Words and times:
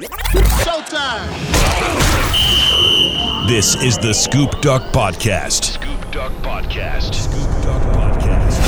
Showtime! 0.00 1.28
This 3.46 3.74
is 3.82 3.98
the 3.98 4.14
Scoop 4.14 4.50
Duck 4.62 4.82
Podcast. 4.94 5.74
Scoop 5.74 6.10
Duck 6.10 6.32
Podcast. 6.42 7.14
Scoop 7.14 7.62
Duck 7.62 7.82
Podcast. 7.94 8.58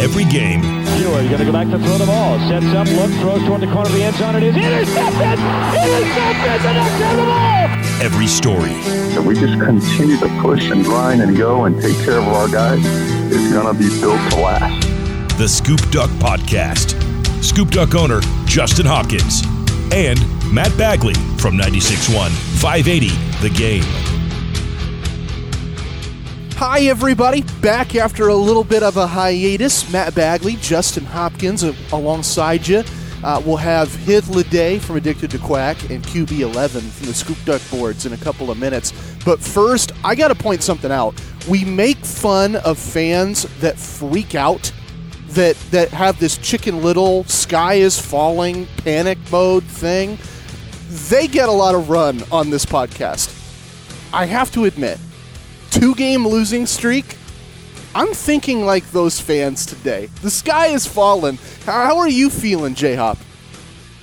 Every 0.00 0.24
game, 0.24 0.62
He's 0.62 1.04
going 1.04 1.38
to 1.38 1.44
go 1.44 1.52
back 1.52 1.68
to 1.68 1.78
throw 1.78 1.98
the 1.98 2.06
ball. 2.06 2.38
Sets 2.48 2.66
up, 2.66 2.88
looks, 2.88 3.14
throws 3.20 3.44
toward 3.46 3.60
the 3.60 3.66
corner 3.66 3.88
of 3.88 3.92
the 3.92 4.02
end 4.02 4.16
zone. 4.16 4.36
It 4.36 4.42
is 4.42 4.56
intercepted! 4.56 5.38
Intercepted! 5.38 6.62
The 6.62 6.72
next 6.72 6.98
the 6.98 7.22
ball! 7.22 8.02
every 8.02 8.26
story. 8.26 8.72
If 8.72 9.24
we 9.24 9.34
just 9.34 9.60
continue 9.60 10.16
to 10.18 10.28
push 10.40 10.70
and 10.70 10.82
grind 10.84 11.20
and 11.20 11.36
go 11.36 11.64
and 11.66 11.80
take 11.80 11.96
care 12.04 12.18
of 12.18 12.28
our 12.28 12.48
guys, 12.48 12.80
it's 12.84 13.52
going 13.52 13.66
to 13.66 13.74
be 13.78 13.88
built 14.00 14.18
to 14.32 14.36
last. 14.36 14.88
The 15.38 15.48
Scoop 15.48 15.80
Duck 15.90 16.10
Podcast. 16.12 16.94
Scoop 17.44 17.70
Duck 17.70 17.94
owner 17.94 18.20
Justin 18.54 18.86
Hopkins 18.86 19.42
and 19.92 20.16
Matt 20.54 20.78
Bagley 20.78 21.14
from 21.38 21.58
96.1 21.58 22.30
580 22.60 23.08
The 23.42 23.50
Game. 23.52 23.82
Hi, 26.54 26.82
everybody. 26.82 27.42
Back 27.60 27.96
after 27.96 28.28
a 28.28 28.34
little 28.36 28.62
bit 28.62 28.84
of 28.84 28.96
a 28.96 29.08
hiatus. 29.08 29.92
Matt 29.92 30.14
Bagley, 30.14 30.54
Justin 30.60 31.04
Hopkins 31.04 31.64
uh, 31.64 31.74
alongside 31.90 32.68
you. 32.68 32.84
Uh, 33.24 33.42
we'll 33.44 33.56
have 33.56 33.88
Hythloday 33.88 34.80
from 34.80 34.98
Addicted 34.98 35.32
to 35.32 35.38
Quack 35.38 35.90
and 35.90 36.04
QB11 36.04 36.80
from 36.80 37.06
the 37.08 37.14
Scoop 37.14 37.38
Duck 37.44 37.60
boards 37.72 38.06
in 38.06 38.12
a 38.12 38.18
couple 38.18 38.52
of 38.52 38.58
minutes. 38.58 38.92
But 39.24 39.40
first, 39.40 39.90
I 40.04 40.14
got 40.14 40.28
to 40.28 40.36
point 40.36 40.62
something 40.62 40.92
out. 40.92 41.20
We 41.50 41.64
make 41.64 41.98
fun 41.98 42.54
of 42.54 42.78
fans 42.78 43.48
that 43.58 43.76
freak 43.76 44.36
out, 44.36 44.70
that 45.34 45.56
that 45.70 45.90
have 45.90 46.18
this 46.18 46.38
Chicken 46.38 46.82
Little 46.82 47.24
sky 47.24 47.74
is 47.74 48.00
falling 48.00 48.66
panic 48.78 49.18
mode 49.30 49.64
thing. 49.64 50.18
They 51.08 51.26
get 51.26 51.48
a 51.48 51.52
lot 51.52 51.74
of 51.74 51.90
run 51.90 52.22
on 52.30 52.50
this 52.50 52.64
podcast. 52.64 53.40
I 54.12 54.26
have 54.26 54.52
to 54.52 54.64
admit, 54.64 54.98
two 55.70 55.94
game 55.96 56.26
losing 56.26 56.66
streak. 56.66 57.16
I'm 57.96 58.12
thinking 58.12 58.64
like 58.64 58.88
those 58.90 59.20
fans 59.20 59.66
today. 59.66 60.06
The 60.22 60.30
sky 60.30 60.68
is 60.68 60.86
falling. 60.86 61.38
How, 61.64 61.98
are 61.98 62.08
you 62.08 62.28
feeling, 62.28 62.74
J 62.74 62.94
Hop? 62.96 63.18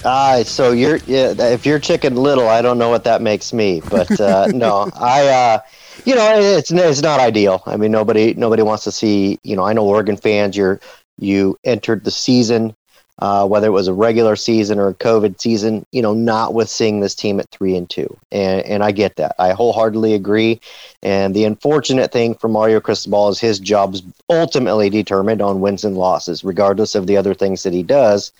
Ah, 0.04 0.42
so 0.44 0.72
you're 0.72 0.98
yeah, 1.06 1.34
if 1.38 1.66
you're 1.66 1.80
chicken 1.80 2.16
little, 2.16 2.48
I 2.48 2.62
don't 2.62 2.78
know 2.78 2.90
what 2.90 3.04
that 3.04 3.22
makes 3.22 3.54
me, 3.54 3.82
but 3.90 4.20
uh, 4.20 4.48
no, 4.54 4.90
I 4.96 5.28
uh, 5.28 5.60
you 6.06 6.16
know 6.16 6.40
it's 6.40 6.72
it's 6.72 7.02
not 7.02 7.20
ideal. 7.20 7.62
I 7.66 7.78
mean, 7.78 7.92
nobody 7.92 8.34
nobody 8.34 8.64
wants 8.64 8.84
to 8.86 8.92
see. 8.92 9.40
You 9.44 9.56
know, 9.56 9.64
I 9.64 9.74
know 9.74 9.86
Oregon 9.86 10.18
fans. 10.18 10.58
You're 10.58 10.80
you 11.18 11.58
entered 11.64 12.04
the 12.04 12.12
season, 12.12 12.76
uh, 13.20 13.48
whether 13.48 13.68
it 13.68 13.72
was 13.72 13.88
a 13.88 13.94
regular 13.94 14.36
season 14.36 14.80
or 14.80 14.90
a 14.90 14.94
COVID 14.94 15.40
season. 15.40 15.86
You 15.92 16.02
know, 16.02 16.14
not 16.14 16.54
with 16.54 16.70
seeing 16.70 17.00
this 17.00 17.16
team 17.16 17.40
at 17.40 17.50
three 17.52 17.76
and 17.76 17.90
two, 17.90 18.18
and 18.32 18.62
and 18.66 18.84
I 18.84 18.92
get 18.92 19.16
that. 19.18 19.36
I 19.40 19.52
wholeheartedly 19.52 20.14
agree. 20.14 20.60
And 21.04 21.36
the 21.36 21.46
unfortunate 21.46 22.12
thing 22.12 22.36
for 22.36 22.48
Mario 22.48 22.80
Cristobal 22.80 23.30
is 23.30 23.40
his 23.40 23.60
job's 23.60 24.04
ultimately 24.30 24.90
determined 24.90 25.42
on 25.42 25.62
wins 25.62 25.84
and 25.84 25.98
losses, 25.98 26.44
regardless 26.44 26.96
of 26.96 27.08
the 27.08 27.18
other 27.18 27.34
things 27.34 27.64
that 27.64 27.74
he 27.74 27.84
does 27.84 28.32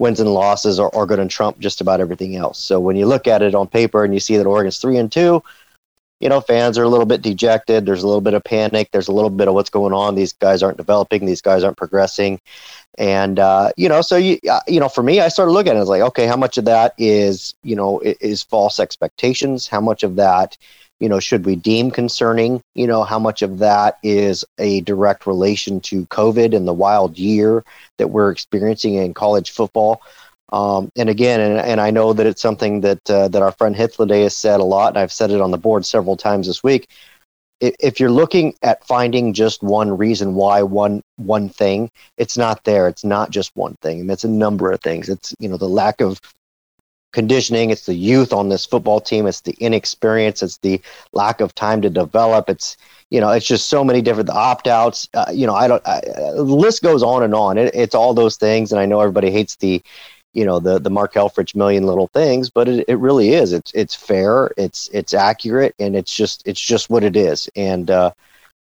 wins 0.00 0.18
and 0.18 0.32
losses 0.32 0.80
are, 0.80 0.92
are 0.94 1.06
going 1.06 1.20
to 1.20 1.32
trump 1.32 1.58
just 1.60 1.80
about 1.80 2.00
everything 2.00 2.34
else. 2.34 2.58
So 2.58 2.80
when 2.80 2.96
you 2.96 3.06
look 3.06 3.28
at 3.28 3.42
it 3.42 3.54
on 3.54 3.68
paper 3.68 4.02
and 4.02 4.14
you 4.14 4.18
see 4.18 4.38
that 4.38 4.46
Oregon's 4.46 4.78
three 4.78 4.96
and 4.96 5.12
two, 5.12 5.44
you 6.20 6.28
know, 6.28 6.40
fans 6.40 6.76
are 6.76 6.82
a 6.82 6.88
little 6.88 7.06
bit 7.06 7.22
dejected. 7.22 7.86
There's 7.86 8.02
a 8.02 8.06
little 8.06 8.20
bit 8.20 8.34
of 8.34 8.44
panic. 8.44 8.90
There's 8.92 9.08
a 9.08 9.12
little 9.12 9.30
bit 9.30 9.48
of 9.48 9.54
what's 9.54 9.70
going 9.70 9.94
on. 9.94 10.14
These 10.14 10.34
guys 10.34 10.62
aren't 10.62 10.76
developing. 10.76 11.24
These 11.24 11.40
guys 11.40 11.64
aren't 11.64 11.78
progressing. 11.78 12.40
And, 12.98 13.38
uh, 13.38 13.72
you 13.78 13.88
know, 13.88 14.02
so, 14.02 14.16
you, 14.16 14.38
uh, 14.50 14.60
you 14.68 14.80
know, 14.80 14.90
for 14.90 15.02
me, 15.02 15.20
I 15.20 15.28
started 15.28 15.52
looking 15.52 15.72
at 15.72 15.76
it. 15.76 15.80
I 15.80 15.84
like, 15.84 16.02
okay, 16.02 16.26
how 16.26 16.36
much 16.36 16.58
of 16.58 16.66
that 16.66 16.94
is, 16.98 17.54
you 17.62 17.74
know, 17.74 18.00
is 18.00 18.42
false 18.42 18.78
expectations? 18.78 19.66
How 19.66 19.80
much 19.80 20.02
of 20.02 20.16
that, 20.16 20.58
you 20.98 21.08
know, 21.08 21.20
should 21.20 21.46
we 21.46 21.56
deem 21.56 21.90
concerning? 21.90 22.62
You 22.74 22.86
know, 22.86 23.02
how 23.02 23.18
much 23.18 23.40
of 23.40 23.58
that 23.60 23.98
is 24.02 24.44
a 24.58 24.82
direct 24.82 25.26
relation 25.26 25.80
to 25.82 26.04
COVID 26.06 26.54
and 26.54 26.68
the 26.68 26.74
wild 26.74 27.18
year 27.18 27.64
that 27.96 28.08
we're 28.08 28.30
experiencing 28.30 28.94
in 28.94 29.14
college 29.14 29.52
football? 29.52 30.02
Um, 30.52 30.90
and 30.96 31.08
again, 31.08 31.40
and, 31.40 31.58
and 31.58 31.80
I 31.80 31.90
know 31.90 32.12
that 32.12 32.26
it's 32.26 32.42
something 32.42 32.80
that 32.80 33.08
uh, 33.10 33.28
that 33.28 33.42
our 33.42 33.52
friend 33.52 33.74
Hythloday 33.74 34.22
has 34.24 34.36
said 34.36 34.60
a 34.60 34.64
lot, 34.64 34.88
and 34.88 34.98
I've 34.98 35.12
said 35.12 35.30
it 35.30 35.40
on 35.40 35.50
the 35.50 35.58
board 35.58 35.86
several 35.86 36.16
times 36.16 36.46
this 36.46 36.62
week. 36.62 36.88
If, 37.60 38.00
you're 38.00 38.10
looking 38.10 38.54
at 38.62 38.86
finding 38.86 39.34
just 39.34 39.62
one 39.62 39.94
reason 39.94 40.34
why 40.34 40.62
one 40.62 41.02
one 41.16 41.50
thing, 41.50 41.90
it's 42.16 42.38
not 42.38 42.64
there. 42.64 42.88
It's 42.88 43.04
not 43.04 43.30
just 43.30 43.54
one 43.54 43.76
thing, 43.82 44.08
it's 44.08 44.24
a 44.24 44.28
number 44.28 44.72
of 44.72 44.80
things. 44.80 45.10
It's 45.10 45.34
you 45.38 45.48
know 45.48 45.58
the 45.58 45.68
lack 45.68 46.00
of 46.00 46.20
conditioning. 47.12 47.68
It's 47.68 47.84
the 47.84 47.94
youth 47.94 48.32
on 48.32 48.48
this 48.48 48.64
football 48.64 49.00
team. 49.00 49.26
It's 49.26 49.42
the 49.42 49.54
inexperience. 49.60 50.42
It's 50.42 50.56
the 50.58 50.80
lack 51.12 51.42
of 51.42 51.54
time 51.54 51.82
to 51.82 51.90
develop. 51.90 52.48
It's 52.48 52.78
you 53.10 53.20
know, 53.20 53.30
it's 53.30 53.46
just 53.46 53.68
so 53.68 53.82
many 53.82 54.00
different 54.00 54.28
the 54.28 54.34
opt 54.34 54.68
outs. 54.68 55.08
Uh, 55.14 55.26
you 55.32 55.46
know, 55.46 55.54
I 55.54 55.68
don't. 55.68 55.86
I, 55.86 56.00
the 56.34 56.42
list 56.42 56.82
goes 56.82 57.02
on 57.02 57.24
and 57.24 57.34
on. 57.34 57.58
It, 57.58 57.74
it's 57.74 57.94
all 57.94 58.14
those 58.14 58.36
things, 58.36 58.70
and 58.70 58.80
I 58.80 58.86
know 58.86 59.00
everybody 59.00 59.30
hates 59.30 59.56
the, 59.56 59.82
you 60.32 60.44
know, 60.44 60.60
the 60.60 60.78
the 60.78 60.90
Mark 60.90 61.14
Helfrich 61.14 61.54
million 61.54 61.86
little 61.86 62.08
things, 62.08 62.50
but 62.50 62.68
it, 62.68 62.84
it 62.88 62.96
really 62.96 63.30
is. 63.34 63.52
It's 63.52 63.72
it's 63.72 63.94
fair. 63.94 64.50
It's 64.56 64.88
it's 64.92 65.14
accurate, 65.14 65.74
and 65.78 65.96
it's 65.96 66.14
just 66.14 66.42
it's 66.46 66.60
just 66.60 66.90
what 66.90 67.04
it 67.04 67.16
is. 67.16 67.48
And 67.56 67.90
uh, 67.90 68.12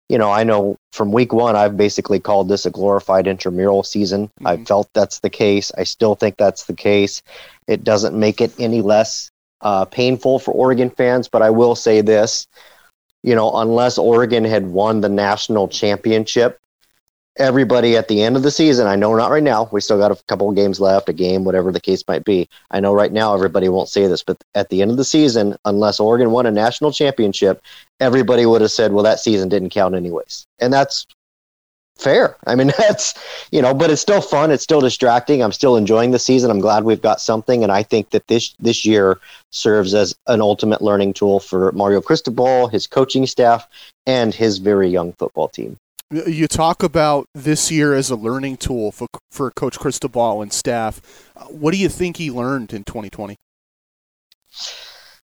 you 0.09 0.17
know, 0.17 0.31
I 0.31 0.43
know 0.43 0.77
from 0.91 1.11
week 1.11 1.33
one, 1.33 1.55
I've 1.55 1.77
basically 1.77 2.19
called 2.19 2.49
this 2.49 2.65
a 2.65 2.71
glorified 2.71 3.27
intramural 3.27 3.83
season. 3.83 4.29
I 4.45 4.57
felt 4.57 4.89
that's 4.93 5.19
the 5.19 5.29
case. 5.29 5.71
I 5.77 5.83
still 5.83 6.15
think 6.15 6.37
that's 6.37 6.65
the 6.65 6.75
case. 6.75 7.23
It 7.67 7.83
doesn't 7.83 8.17
make 8.17 8.41
it 8.41 8.53
any 8.59 8.81
less 8.81 9.31
uh, 9.61 9.85
painful 9.85 10.39
for 10.39 10.51
Oregon 10.51 10.91
fans, 10.91 11.27
but 11.27 11.41
I 11.41 11.49
will 11.49 11.75
say 11.75 12.01
this 12.01 12.47
you 13.25 13.33
know, 13.33 13.51
unless 13.55 13.97
Oregon 13.97 14.43
had 14.43 14.67
won 14.67 15.01
the 15.01 15.09
national 15.09 15.67
championship, 15.67 16.59
everybody 17.37 17.97
at 17.97 18.07
the 18.07 18.21
end 18.21 18.35
of 18.35 18.43
the 18.43 18.51
season, 18.51 18.87
I 18.87 18.95
know 18.95 19.15
not 19.15 19.31
right 19.31 19.43
now, 19.43 19.69
we 19.71 19.81
still 19.81 19.97
got 19.97 20.11
a 20.11 20.23
couple 20.27 20.49
of 20.49 20.55
games 20.55 20.79
left, 20.79 21.09
a 21.09 21.13
game, 21.13 21.43
whatever 21.43 21.71
the 21.71 21.79
case 21.79 22.03
might 22.07 22.23
be. 22.23 22.47
I 22.71 22.79
know 22.79 22.93
right 22.93 23.11
now 23.11 23.33
everybody 23.33 23.69
won't 23.69 23.89
say 23.89 24.07
this, 24.07 24.23
but 24.23 24.41
at 24.53 24.69
the 24.69 24.81
end 24.81 24.91
of 24.91 24.97
the 24.97 25.03
season, 25.03 25.57
unless 25.65 25.99
Oregon 25.99 26.31
won 26.31 26.45
a 26.45 26.51
national 26.51 26.91
championship, 26.91 27.61
everybody 27.99 28.45
would 28.45 28.61
have 28.61 28.71
said, 28.71 28.93
well, 28.93 29.03
that 29.03 29.19
season 29.19 29.49
didn't 29.49 29.69
count 29.71 29.95
anyways. 29.95 30.45
And 30.59 30.71
that's 30.71 31.05
fair. 31.97 32.37
I 32.47 32.55
mean, 32.55 32.71
that's, 32.77 33.13
you 33.51 33.61
know, 33.61 33.73
but 33.73 33.89
it's 33.91 34.01
still 34.01 34.21
fun. 34.21 34.51
It's 34.51 34.63
still 34.63 34.81
distracting. 34.81 35.43
I'm 35.43 35.51
still 35.51 35.75
enjoying 35.75 36.11
the 36.11 36.19
season. 36.19 36.51
I'm 36.51 36.59
glad 36.59 36.83
we've 36.83 37.01
got 37.01 37.21
something. 37.21 37.63
And 37.63 37.71
I 37.71 37.83
think 37.83 38.11
that 38.11 38.27
this, 38.27 38.53
this 38.59 38.85
year 38.85 39.19
serves 39.51 39.93
as 39.93 40.15
an 40.27 40.41
ultimate 40.41 40.81
learning 40.81 41.13
tool 41.13 41.39
for 41.39 41.71
Mario 41.73 42.01
Cristobal, 42.01 42.67
his 42.67 42.87
coaching 42.87 43.25
staff, 43.25 43.67
and 44.05 44.33
his 44.33 44.57
very 44.59 44.89
young 44.89 45.13
football 45.13 45.47
team. 45.47 45.77
You 46.11 46.47
talk 46.47 46.83
about 46.83 47.27
this 47.33 47.71
year 47.71 47.93
as 47.93 48.11
a 48.11 48.15
learning 48.15 48.57
tool 48.57 48.91
for 48.91 49.07
for 49.31 49.49
Coach 49.51 49.79
Cristobal 49.79 50.41
and 50.41 50.53
staff. 50.53 51.01
What 51.49 51.71
do 51.71 51.77
you 51.77 51.89
think 51.89 52.17
he 52.17 52.29
learned 52.29 52.73
in 52.73 52.83
2020? 52.83 53.35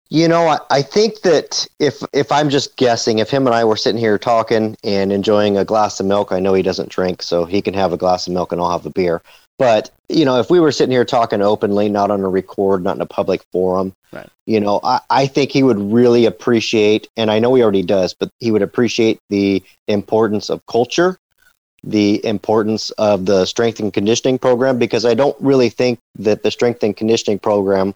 You 0.10 0.28
know, 0.28 0.48
I, 0.48 0.60
I 0.70 0.82
think 0.82 1.22
that 1.22 1.68
if 1.80 2.02
if 2.14 2.32
I'm 2.32 2.50
just 2.50 2.76
guessing, 2.78 3.20
if 3.20 3.30
him 3.30 3.48
and 3.48 3.56
I 3.56 3.64
were 3.64 3.76
sitting 3.78 4.00
here 4.00 4.18
talking 4.18 4.76
and 4.84 5.12
enjoying 5.12 5.58
a 5.58 5.66
glass 5.66 6.00
of 6.00 6.06
milk, 6.06 6.32
I 6.32 6.40
know 6.40 6.54
he 6.54 6.64
doesn't 6.64 6.90
drink, 6.90 7.22
so 7.22 7.46
he 7.46 7.62
can 7.62 7.74
have 7.74 7.94
a 7.94 7.98
glass 7.98 8.28
of 8.28 8.34
milk 8.34 8.52
and 8.52 8.60
I'll 8.62 8.72
have 8.72 8.86
a 8.86 8.90
beer. 8.90 9.22
But 9.58 9.92
you 10.10 10.24
know, 10.24 10.40
if 10.40 10.50
we 10.50 10.60
were 10.60 10.72
sitting 10.72 10.92
here 10.92 11.06
talking 11.06 11.42
openly, 11.42 11.90
not 11.90 12.12
on 12.12 12.22
a 12.22 12.30
record, 12.30 12.84
not 12.84 12.96
in 12.96 13.02
a 13.02 13.06
public 13.06 13.44
forum, 13.52 13.94
Right. 14.14 14.30
you 14.46 14.60
know, 14.60 14.80
I, 14.84 15.02
I 15.10 15.28
think 15.28 15.52
he 15.52 15.64
would 15.64 15.80
really 15.80 16.26
appreciate, 16.26 17.10
and 17.18 17.30
I 17.30 17.40
know 17.40 17.54
he 17.56 17.64
already 17.64 17.84
does, 17.84 18.14
but 18.14 18.30
he 18.40 18.52
would 18.52 18.62
appreciate 18.62 19.20
the 19.30 19.62
importance 19.88 20.50
of 20.50 20.66
culture, 20.66 21.18
the 21.84 22.26
importance 22.26 22.92
of 22.92 23.26
the 23.26 23.46
strength 23.46 23.82
and 23.82 23.94
conditioning 23.94 24.40
program, 24.40 24.80
because 24.80 25.04
I 25.04 25.14
don't 25.14 25.36
really 25.42 25.70
think 25.70 26.00
that 26.20 26.44
the 26.44 26.52
strength 26.52 26.84
and 26.84 26.96
conditioning 26.96 27.40
program 27.40 27.94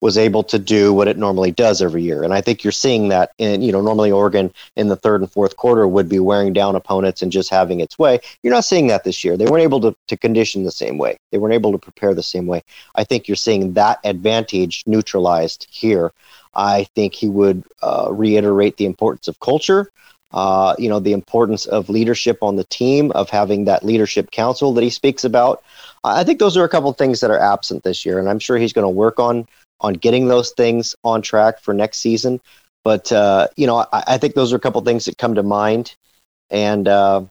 was 0.00 0.16
able 0.16 0.44
to 0.44 0.58
do 0.58 0.92
what 0.92 1.08
it 1.08 1.18
normally 1.18 1.50
does 1.50 1.82
every 1.82 2.02
year. 2.02 2.22
And 2.22 2.32
I 2.32 2.40
think 2.40 2.62
you're 2.62 2.72
seeing 2.72 3.08
that 3.08 3.32
in, 3.38 3.62
you 3.62 3.72
know, 3.72 3.80
normally 3.80 4.12
Oregon 4.12 4.52
in 4.76 4.88
the 4.88 4.96
third 4.96 5.22
and 5.22 5.30
fourth 5.30 5.56
quarter 5.56 5.88
would 5.88 6.08
be 6.08 6.20
wearing 6.20 6.52
down 6.52 6.76
opponents 6.76 7.20
and 7.20 7.32
just 7.32 7.50
having 7.50 7.80
its 7.80 7.98
way. 7.98 8.20
You're 8.42 8.54
not 8.54 8.64
seeing 8.64 8.86
that 8.88 9.02
this 9.02 9.24
year. 9.24 9.36
They 9.36 9.46
weren't 9.46 9.64
able 9.64 9.80
to, 9.80 9.96
to 10.06 10.16
condition 10.16 10.62
the 10.62 10.70
same 10.70 10.98
way. 10.98 11.16
They 11.32 11.38
weren't 11.38 11.54
able 11.54 11.72
to 11.72 11.78
prepare 11.78 12.14
the 12.14 12.22
same 12.22 12.46
way. 12.46 12.62
I 12.94 13.02
think 13.02 13.26
you're 13.26 13.36
seeing 13.36 13.72
that 13.72 13.98
advantage 14.04 14.84
neutralized 14.86 15.66
here. 15.70 16.12
I 16.54 16.84
think 16.94 17.14
he 17.14 17.28
would 17.28 17.64
uh, 17.82 18.08
reiterate 18.10 18.76
the 18.76 18.86
importance 18.86 19.26
of 19.26 19.40
culture. 19.40 19.90
Uh, 20.30 20.74
you 20.78 20.90
know, 20.90 21.00
the 21.00 21.12
importance 21.14 21.64
of 21.64 21.88
leadership 21.88 22.42
on 22.42 22.56
the 22.56 22.64
team, 22.64 23.10
of 23.12 23.30
having 23.30 23.64
that 23.64 23.82
leadership 23.82 24.30
council 24.30 24.74
that 24.74 24.84
he 24.84 24.90
speaks 24.90 25.24
about. 25.24 25.62
I 26.04 26.22
think 26.22 26.38
those 26.38 26.54
are 26.56 26.64
a 26.64 26.68
couple 26.68 26.92
things 26.92 27.20
that 27.20 27.30
are 27.30 27.38
absent 27.38 27.82
this 27.82 28.04
year, 28.04 28.18
and 28.18 28.28
I'm 28.28 28.38
sure 28.38 28.58
he's 28.58 28.74
going 28.74 28.84
to 28.84 28.90
work 28.90 29.18
on 29.18 29.48
on 29.80 29.94
getting 29.94 30.28
those 30.28 30.50
things 30.50 30.94
on 31.04 31.22
track 31.22 31.60
for 31.60 31.74
next 31.74 31.98
season. 31.98 32.40
But 32.84 33.10
uh, 33.12 33.48
you 33.56 33.66
know, 33.66 33.86
I, 33.92 34.04
I 34.06 34.18
think 34.18 34.34
those 34.34 34.52
are 34.52 34.56
a 34.56 34.60
couple 34.60 34.80
things 34.82 35.04
that 35.06 35.18
come 35.18 35.34
to 35.34 35.42
mind, 35.42 35.94
and 36.50 36.86
uh, 36.88 37.22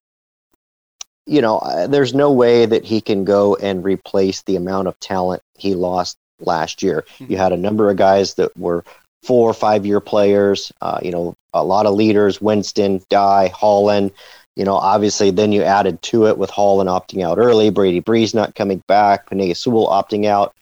you 1.25 1.41
know, 1.41 1.87
there's 1.89 2.13
no 2.13 2.31
way 2.31 2.65
that 2.65 2.85
he 2.85 3.01
can 3.01 3.25
go 3.25 3.55
and 3.55 3.83
replace 3.83 4.41
the 4.43 4.55
amount 4.55 4.87
of 4.87 4.99
talent 4.99 5.43
he 5.57 5.75
lost 5.75 6.17
last 6.39 6.81
year. 6.81 7.05
Mm-hmm. 7.19 7.31
You 7.31 7.37
had 7.37 7.51
a 7.51 7.57
number 7.57 7.89
of 7.89 7.97
guys 7.97 8.35
that 8.35 8.55
were 8.57 8.83
four 9.23 9.49
or 9.49 9.53
five 9.53 9.85
year 9.85 9.99
players, 9.99 10.71
uh, 10.81 10.99
you 11.03 11.11
know, 11.11 11.35
a 11.53 11.63
lot 11.63 11.85
of 11.85 11.95
leaders, 11.95 12.41
Winston, 12.41 13.01
Dye, 13.09 13.49
Holland. 13.49 14.11
You 14.55 14.63
know, 14.63 14.75
obviously, 14.75 15.29
then 15.29 15.51
you 15.51 15.63
added 15.63 16.01
to 16.03 16.27
it 16.27 16.37
with 16.37 16.49
Holland 16.49 16.89
opting 16.89 17.23
out 17.23 17.37
early, 17.37 17.69
Brady 17.69 17.99
Breeze 17.99 18.33
not 18.33 18.55
coming 18.55 18.81
back, 18.87 19.29
Penei 19.29 19.55
Sewell 19.55 19.87
opting 19.87 20.25
out. 20.25 20.55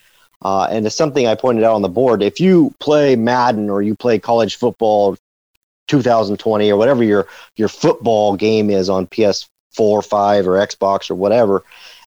Uh, 0.46 0.68
and 0.70 0.86
it's 0.86 0.96
something 0.96 1.26
I 1.26 1.34
pointed 1.34 1.64
out 1.64 1.74
on 1.74 1.82
the 1.82 1.90
board. 1.90 2.22
If 2.22 2.40
you 2.40 2.72
play 2.80 3.16
Madden 3.16 3.68
or 3.68 3.82
you 3.82 3.96
play 3.96 4.20
college 4.20 4.58
football 4.58 5.18
2020 5.88 6.70
or 6.72 6.78
whatever 6.78 7.04
your 7.04 7.28
your 7.56 7.68
football 7.68 8.36
game 8.36 8.70
is 8.70 8.88
on 8.88 9.08
PS4, 9.08 9.48
or 9.80 10.04
5 10.04 10.48
or 10.48 10.52
Xbox 10.52 11.10
or 11.10 11.16
whatever, 11.16 11.64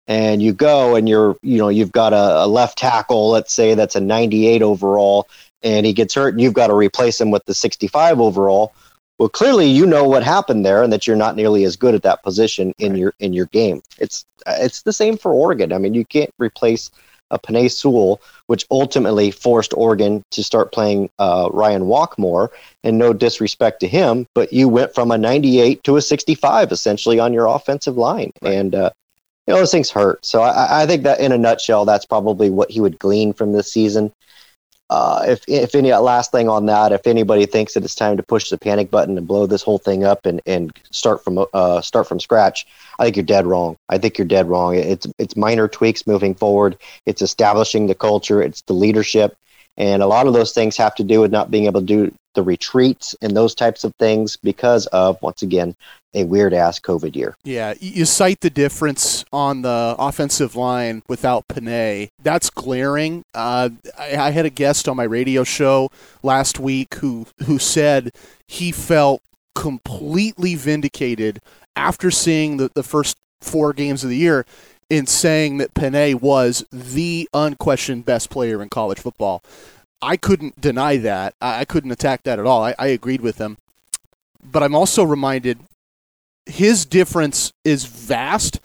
and 0.07 0.41
you 0.41 0.53
go 0.53 0.95
and 0.95 1.09
you're 1.09 1.37
you 1.43 1.59
know 1.59 1.69
you've 1.69 1.91
got 1.91 2.13
a, 2.13 2.45
a 2.45 2.47
left 2.47 2.79
tackle, 2.79 3.31
let's 3.31 3.53
say 3.53 3.75
that's 3.75 3.97
a 3.97 4.01
98 4.01 4.63
overall, 4.63 5.29
and 5.65 5.85
he 5.85 5.93
gets 5.93 6.15
hurt, 6.15 6.33
and 6.33 6.41
you've 6.41 6.55
got 6.55 6.69
to 6.69 6.75
replace 6.75 7.21
him 7.21 7.33
with 7.33 7.45
the 7.47 7.55
65 7.55 8.21
overall. 8.21 8.73
Well, 9.19 9.29
clearly 9.29 9.67
you 9.67 9.85
know 9.85 10.05
what 10.05 10.23
happened 10.23 10.65
there, 10.65 10.85
and 10.85 10.93
that 10.93 11.09
you're 11.09 11.17
not 11.17 11.35
nearly 11.35 11.65
as 11.65 11.75
good 11.75 11.97
at 11.97 12.05
that 12.05 12.23
position 12.23 12.73
in 12.79 12.93
right. 12.93 13.01
your 13.01 13.15
in 13.19 13.33
your 13.33 13.47
game. 13.47 13.83
It's 13.99 14.25
it's 14.47 14.83
the 14.83 14.93
same 14.93 15.19
for 15.19 15.33
Oregon. 15.33 15.73
I 15.73 15.79
mean, 15.79 15.93
you 15.93 16.05
can't 16.05 16.33
replace 16.39 16.93
a 17.31 17.39
Penei 17.39 17.71
Sewell, 17.71 18.21
which 18.47 18.67
ultimately 18.71 19.31
forced 19.31 19.75
Oregon 19.75 20.23
to 20.31 20.43
start 20.43 20.73
playing 20.73 21.11
uh, 21.19 21.49
Ryan 21.53 21.87
Walkmore. 21.87 22.51
And 22.85 22.99
no 22.99 23.13
disrespect 23.13 23.81
to 23.81 23.89
him, 23.89 24.27
but 24.35 24.53
you 24.53 24.69
went 24.69 24.95
from 24.95 25.11
a 25.11 25.19
98 25.19 25.83
to 25.85 25.97
a 25.97 26.03
65 26.03 26.73
essentially 26.73 27.19
on 27.19 27.33
your 27.33 27.47
offensive 27.47 27.97
line, 27.97 28.31
right. 28.41 28.55
and 28.55 28.75
uh, 28.75 28.91
you 29.47 29.53
know 29.53 29.59
those 29.59 29.73
things 29.73 29.91
hurt. 29.91 30.25
So 30.25 30.43
I, 30.43 30.83
I 30.83 30.87
think 30.87 31.03
that 31.03 31.21
in 31.21 31.33
a 31.33 31.39
nutshell, 31.39 31.85
that's 31.85 32.07
probably 32.07 32.51
what 32.51 32.71
he 32.71 32.81
would 32.81 32.99
glean 32.99 33.33
from 33.33 33.53
this 33.53 33.73
season. 33.73 34.13
Uh, 34.91 35.23
if 35.29 35.45
if 35.47 35.75
any 35.75 35.93
last 35.93 36.33
thing 36.33 36.49
on 36.49 36.67
that, 36.67 36.93
if 36.93 37.07
anybody 37.07 37.45
thinks 37.45 37.75
that 37.75 37.85
it's 37.85 37.95
time 37.95 38.17
to 38.17 38.23
push 38.23 38.49
the 38.49 38.57
panic 38.57 38.91
button 38.91 39.19
and 39.19 39.29
blow 39.29 39.47
this 39.47 39.63
whole 39.63 39.79
thing 39.79 40.03
up 40.03 40.25
and, 40.25 40.41
and 40.47 40.73
start 40.91 41.23
from 41.23 41.45
uh, 41.53 41.81
start 41.83 42.09
from 42.09 42.19
scratch, 42.19 42.67
I 42.99 43.05
think 43.05 43.17
you're 43.17 43.25
dead 43.25 43.47
wrong. 43.47 43.77
I 43.91 43.99
think 43.99 44.17
you're 44.17 44.27
dead 44.27 44.49
wrong. 44.49 44.77
It's 44.77 45.07
it's 45.19 45.37
minor 45.37 45.69
tweaks 45.69 46.07
moving 46.07 46.35
forward. 46.35 46.79
It's 47.05 47.21
establishing 47.21 47.87
the 47.87 47.95
culture. 47.95 48.43
It's 48.43 48.63
the 48.63 48.73
leadership, 48.73 49.37
and 49.77 50.03
a 50.03 50.07
lot 50.07 50.27
of 50.27 50.33
those 50.33 50.53
things 50.53 50.77
have 50.79 50.95
to 50.95 51.05
do 51.05 51.21
with 51.21 51.31
not 51.31 51.51
being 51.51 51.67
able 51.67 51.81
to 51.81 51.87
do 51.87 52.15
the 52.39 52.43
retreats 52.45 53.17
and 53.21 53.37
those 53.37 53.53
types 53.53 53.83
of 53.83 53.93
things 53.97 54.37
because 54.37 54.87
of 54.87 55.21
once 55.23 55.43
again 55.43 55.75
a 56.15 56.23
weird 56.23 56.55
ass 56.55 56.79
COVID 56.79 57.17
year. 57.17 57.37
Yeah, 57.43 57.75
you 57.81 58.05
cite 58.05 58.43
the 58.43 58.49
difference 58.49 59.25
on 59.33 59.63
the 59.63 59.97
offensive 59.99 60.55
line 60.55 61.03
without 61.09 61.49
Penei. 61.49 62.11
That's 62.23 62.49
glaring. 62.49 63.25
Uh, 63.35 63.71
I, 63.99 64.17
I 64.17 64.31
had 64.31 64.47
a 64.47 64.51
guest 64.51 64.89
on 64.89 64.97
my 64.97 65.03
radio 65.03 65.43
show 65.43 65.91
last 66.23 66.61
week 66.61 66.95
who 66.95 67.27
who 67.45 67.59
said 67.59 68.13
he 68.47 68.71
felt 68.71 69.21
completely 69.57 70.55
vindicated 70.55 71.41
after 71.75 72.09
seeing 72.13 72.59
the, 72.59 72.71
the 72.73 72.85
first 72.85 73.17
four 73.41 73.73
games 73.73 74.05
of 74.05 74.11
the 74.11 74.17
year 74.17 74.47
in 74.89 75.09
saying 75.09 75.59
that 75.59 75.75
Penei 75.75 76.15
was 76.15 76.65
the 76.71 77.29
unquestioned 77.35 78.05
best 78.05 78.31
player 78.31 78.63
in 78.63 78.69
college 78.69 79.01
football. 79.01 79.43
I 80.01 80.17
couldn't 80.17 80.61
deny 80.61 80.97
that. 80.99 81.35
I, 81.41 81.61
I 81.61 81.65
couldn't 81.65 81.91
attack 81.91 82.23
that 82.25 82.39
at 82.39 82.47
all. 82.47 82.63
I, 82.65 82.75
I 82.79 82.89
agreed 82.89 83.21
with 83.21 83.39
him. 83.39 83.57
But 84.43 84.63
I'm 84.63 84.75
also 84.75 85.03
reminded 85.03 85.59
his 86.47 86.85
difference 86.85 87.53
is 87.65 87.85
vast. 87.85 88.61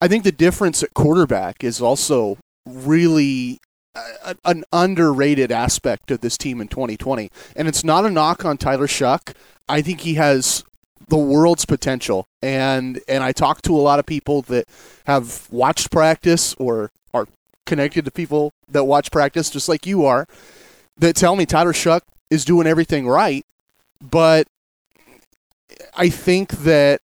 I 0.00 0.08
think 0.08 0.24
the 0.24 0.32
difference 0.32 0.82
at 0.82 0.94
quarterback 0.94 1.64
is 1.64 1.80
also 1.80 2.38
really 2.66 3.58
a, 3.94 4.36
an 4.44 4.64
underrated 4.72 5.50
aspect 5.50 6.10
of 6.10 6.20
this 6.20 6.36
team 6.36 6.60
in 6.60 6.68
2020. 6.68 7.30
And 7.54 7.66
it's 7.66 7.82
not 7.82 8.04
a 8.04 8.10
knock 8.10 8.44
on 8.44 8.58
Tyler 8.58 8.86
Shough. 8.86 9.34
I 9.68 9.82
think 9.82 10.00
he 10.00 10.14
has 10.14 10.64
the 11.08 11.16
world's 11.16 11.64
potential. 11.64 12.26
And 12.42 13.00
and 13.08 13.24
I 13.24 13.32
talk 13.32 13.62
to 13.62 13.76
a 13.76 13.80
lot 13.80 13.98
of 13.98 14.06
people 14.06 14.42
that 14.42 14.68
have 15.06 15.48
watched 15.50 15.90
practice 15.90 16.54
or 16.54 16.90
are 17.14 17.26
connected 17.64 18.04
to 18.04 18.10
people 18.10 18.52
that 18.68 18.84
watch 18.84 19.10
practice 19.10 19.50
just 19.50 19.68
like 19.68 19.86
you 19.86 20.04
are 20.04 20.26
that 20.98 21.16
tell 21.16 21.36
me 21.36 21.46
Tyler 21.46 21.72
Shough 21.72 22.00
is 22.30 22.44
doing 22.44 22.66
everything 22.66 23.06
right, 23.06 23.44
but 24.00 24.46
I 25.96 26.08
think 26.08 26.50
that 26.50 27.00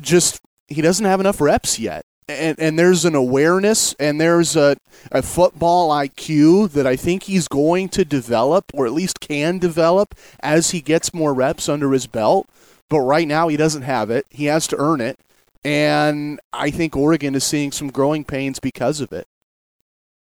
just 0.00 0.40
he 0.68 0.80
doesn't 0.80 1.06
have 1.06 1.20
enough 1.20 1.40
reps 1.40 1.78
yet. 1.78 2.04
And, 2.26 2.58
and 2.58 2.78
there's 2.78 3.04
an 3.04 3.14
awareness 3.14 3.94
and 4.00 4.18
there's 4.18 4.56
a, 4.56 4.76
a 5.12 5.20
football 5.20 5.90
IQ 5.90 6.70
that 6.70 6.86
I 6.86 6.96
think 6.96 7.24
he's 7.24 7.48
going 7.48 7.90
to 7.90 8.04
develop, 8.04 8.64
or 8.72 8.86
at 8.86 8.92
least 8.92 9.20
can 9.20 9.58
develop, 9.58 10.14
as 10.40 10.70
he 10.70 10.80
gets 10.80 11.12
more 11.12 11.34
reps 11.34 11.68
under 11.68 11.92
his 11.92 12.06
belt. 12.06 12.48
But 12.88 13.00
right 13.00 13.28
now, 13.28 13.48
he 13.48 13.58
doesn't 13.58 13.82
have 13.82 14.10
it. 14.10 14.24
He 14.30 14.46
has 14.46 14.66
to 14.68 14.76
earn 14.78 15.02
it. 15.02 15.18
And 15.64 16.40
I 16.52 16.70
think 16.70 16.96
Oregon 16.96 17.34
is 17.34 17.44
seeing 17.44 17.72
some 17.72 17.90
growing 17.90 18.24
pains 18.24 18.58
because 18.58 19.00
of 19.00 19.12
it. 19.12 19.26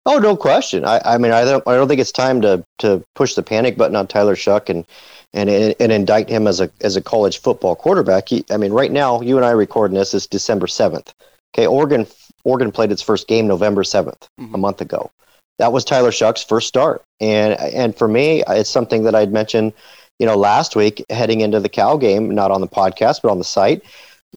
Oh, 0.06 0.18
no 0.18 0.36
question. 0.36 0.84
I, 0.84 1.00
I 1.04 1.18
mean, 1.18 1.32
I 1.32 1.44
don't, 1.44 1.66
I 1.66 1.74
don't 1.74 1.88
think 1.88 2.00
it's 2.00 2.12
time 2.12 2.40
to, 2.40 2.64
to 2.78 3.04
push 3.14 3.34
the 3.34 3.42
panic 3.42 3.76
button 3.76 3.96
on 3.96 4.06
Tyler 4.06 4.34
Shough 4.34 4.68
and 4.68 4.86
and 5.32 5.48
and 5.48 5.92
indict 5.92 6.28
him 6.28 6.46
as 6.48 6.60
a 6.60 6.70
as 6.80 6.96
a 6.96 7.02
college 7.02 7.38
football 7.38 7.76
quarterback. 7.76 8.28
He, 8.28 8.44
I 8.50 8.56
mean, 8.56 8.72
right 8.72 8.90
now, 8.90 9.20
you 9.20 9.36
and 9.36 9.46
I 9.46 9.50
recording 9.50 9.96
this 9.96 10.14
is 10.14 10.26
December 10.26 10.66
seventh. 10.66 11.12
Okay, 11.54 11.66
Oregon 11.66 12.06
Oregon 12.44 12.72
played 12.72 12.92
its 12.92 13.02
first 13.02 13.28
game 13.28 13.46
November 13.46 13.82
7th 13.82 14.28
mm-hmm. 14.40 14.54
a 14.54 14.58
month 14.58 14.80
ago. 14.80 15.10
That 15.58 15.72
was 15.72 15.84
Tyler 15.84 16.10
Shough's 16.10 16.42
first 16.42 16.68
start, 16.68 17.02
and 17.20 17.54
and 17.60 17.94
for 17.96 18.08
me, 18.08 18.42
it's 18.48 18.70
something 18.70 19.04
that 19.04 19.14
I'd 19.14 19.32
mentioned, 19.32 19.74
you 20.18 20.26
know, 20.26 20.36
last 20.36 20.74
week 20.74 21.04
heading 21.10 21.42
into 21.42 21.60
the 21.60 21.68
Cal 21.68 21.98
game, 21.98 22.34
not 22.34 22.50
on 22.50 22.62
the 22.62 22.68
podcast 22.68 23.20
but 23.22 23.30
on 23.30 23.38
the 23.38 23.44
site. 23.44 23.82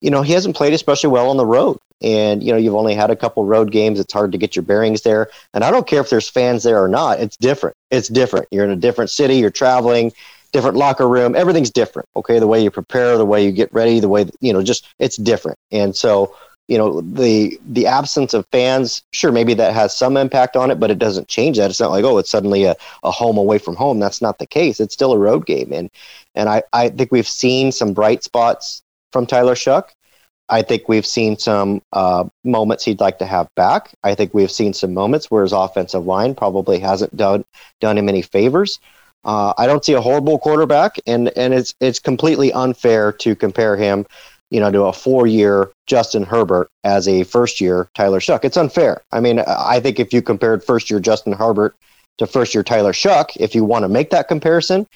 You 0.01 0.11
know, 0.11 0.21
he 0.21 0.33
hasn't 0.33 0.55
played 0.55 0.73
especially 0.73 1.09
well 1.09 1.29
on 1.29 1.37
the 1.37 1.45
road, 1.45 1.79
and 2.01 2.43
you 2.43 2.51
know 2.51 2.57
you've 2.57 2.75
only 2.75 2.95
had 2.95 3.11
a 3.11 3.15
couple 3.15 3.45
road 3.45 3.71
games. 3.71 3.99
It's 3.99 4.13
hard 4.13 4.31
to 4.33 4.37
get 4.37 4.55
your 4.55 4.63
bearings 4.63 5.01
there, 5.01 5.29
and 5.53 5.63
I 5.63 5.71
don't 5.71 5.87
care 5.87 6.01
if 6.01 6.09
there's 6.09 6.29
fans 6.29 6.63
there 6.63 6.83
or 6.83 6.87
not. 6.87 7.19
It's 7.19 7.37
different. 7.37 7.77
It's 7.91 8.07
different. 8.07 8.47
You're 8.51 8.65
in 8.65 8.71
a 8.71 8.75
different 8.75 9.11
city. 9.11 9.35
You're 9.35 9.49
traveling 9.51 10.11
different 10.53 10.77
locker 10.77 11.09
room. 11.09 11.35
Everything's 11.35 11.71
different. 11.71 12.07
Okay, 12.15 12.39
the 12.39 12.47
way 12.47 12.63
you 12.63 12.71
prepare, 12.71 13.17
the 13.17 13.25
way 13.25 13.43
you 13.43 13.51
get 13.51 13.73
ready, 13.73 13.99
the 13.99 14.07
way 14.07 14.29
you 14.39 14.53
know, 14.53 14.63
just 14.63 14.87
it's 14.99 15.17
different. 15.17 15.57
And 15.71 15.95
so, 15.95 16.35
you 16.67 16.77
know, 16.77 17.01
the 17.01 17.59
the 17.65 17.87
absence 17.87 18.33
of 18.33 18.45
fans, 18.51 19.01
sure, 19.11 19.31
maybe 19.31 19.55
that 19.55 19.73
has 19.73 19.97
some 19.97 20.15
impact 20.15 20.55
on 20.55 20.71
it, 20.71 20.79
but 20.79 20.91
it 20.91 20.99
doesn't 20.99 21.27
change 21.27 21.57
that. 21.57 21.69
It's 21.69 21.79
not 21.79 21.91
like 21.91 22.05
oh, 22.05 22.19
it's 22.19 22.29
suddenly 22.29 22.63
a, 22.63 22.75
a 23.03 23.11
home 23.11 23.37
away 23.37 23.57
from 23.57 23.75
home. 23.75 23.99
That's 23.99 24.21
not 24.21 24.37
the 24.37 24.47
case. 24.47 24.79
It's 24.79 24.93
still 24.93 25.11
a 25.11 25.17
road 25.17 25.45
game, 25.45 25.73
and 25.73 25.89
and 26.35 26.47
I 26.47 26.63
I 26.71 26.89
think 26.89 27.11
we've 27.11 27.27
seen 27.27 27.71
some 27.71 27.93
bright 27.93 28.23
spots 28.23 28.82
from 29.13 29.25
Tyler 29.25 29.55
Shough. 29.55 29.85
I 30.49 30.61
think 30.61 30.89
we've 30.89 31.05
seen 31.05 31.37
some 31.37 31.81
uh, 31.93 32.25
moments 32.43 32.83
he'd 32.83 32.99
like 32.99 33.17
to 33.19 33.25
have 33.25 33.47
back. 33.55 33.93
I 34.03 34.13
think 34.13 34.33
we've 34.33 34.51
seen 34.51 34.73
some 34.73 34.93
moments 34.93 35.31
where 35.31 35.43
his 35.43 35.53
offensive 35.53 36.05
line 36.05 36.35
probably 36.35 36.79
hasn't 36.79 37.15
done 37.15 37.45
done 37.79 37.97
him 37.97 38.09
any 38.09 38.21
favors. 38.21 38.79
Uh, 39.23 39.53
I 39.57 39.67
don't 39.67 39.85
see 39.85 39.93
a 39.93 40.01
horrible 40.01 40.37
quarterback, 40.37 40.99
and 41.07 41.31
and 41.37 41.53
it's 41.53 41.73
it's 41.79 41.99
completely 41.99 42.51
unfair 42.51 43.13
to 43.13 43.35
compare 43.35 43.77
him, 43.77 44.05
you 44.51 44.59
know, 44.59 44.69
to 44.69 44.81
a 44.83 44.93
four-year 44.93 45.71
Justin 45.87 46.23
Herbert 46.23 46.69
as 46.83 47.07
a 47.07 47.23
first-year 47.23 47.87
Tyler 47.95 48.19
Shough. 48.19 48.43
It's 48.43 48.57
unfair. 48.57 49.01
I 49.13 49.21
mean, 49.21 49.39
I 49.39 49.79
think 49.79 49.97
if 49.97 50.11
you 50.11 50.21
compared 50.21 50.61
first-year 50.61 50.99
Justin 50.99 51.33
Herbert 51.33 51.73
to 52.17 52.27
first-year 52.27 52.63
Tyler 52.63 52.93
Shough, 52.93 53.35
if 53.39 53.55
you 53.55 53.63
want 53.63 53.83
to 53.83 53.89
make 53.89 54.09
that 54.11 54.27
comparison, 54.27 54.87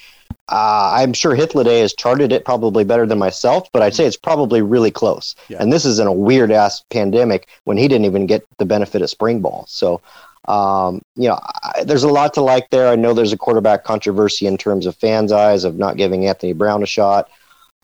uh, 0.49 0.91
I'm 0.93 1.13
sure 1.13 1.35
Hythloday 1.35 1.81
has 1.81 1.93
charted 1.93 2.31
it 2.31 2.45
probably 2.45 2.83
better 2.83 3.05
than 3.05 3.17
myself, 3.17 3.69
but 3.73 3.81
I'd 3.81 3.95
say 3.95 4.05
it's 4.05 4.17
probably 4.17 4.61
really 4.61 4.91
close. 4.91 5.35
Yeah. 5.49 5.57
And 5.59 5.71
this 5.73 5.85
is 5.85 5.99
in 5.99 6.07
a 6.07 6.13
weird 6.13 6.51
ass 6.51 6.83
pandemic 6.89 7.47
when 7.63 7.77
he 7.77 7.87
didn't 7.87 8.05
even 8.05 8.27
get 8.27 8.45
the 8.57 8.65
benefit 8.65 9.01
of 9.01 9.09
spring 9.09 9.41
ball. 9.41 9.65
So 9.67 10.01
um, 10.47 11.01
you 11.15 11.27
know, 11.27 11.39
I, 11.43 11.83
there's 11.83 12.03
a 12.03 12.09
lot 12.09 12.33
to 12.35 12.41
like 12.41 12.69
there. 12.69 12.87
I 12.87 12.95
know 12.95 13.13
there's 13.13 13.33
a 13.33 13.37
quarterback 13.37 13.83
controversy 13.83 14.47
in 14.47 14.57
terms 14.57 14.85
of 14.85 14.95
fans' 14.95 15.31
eyes 15.31 15.63
of 15.63 15.75
not 15.75 15.97
giving 15.97 16.25
Anthony 16.25 16.53
Brown 16.53 16.83
a 16.83 16.85
shot, 16.85 17.29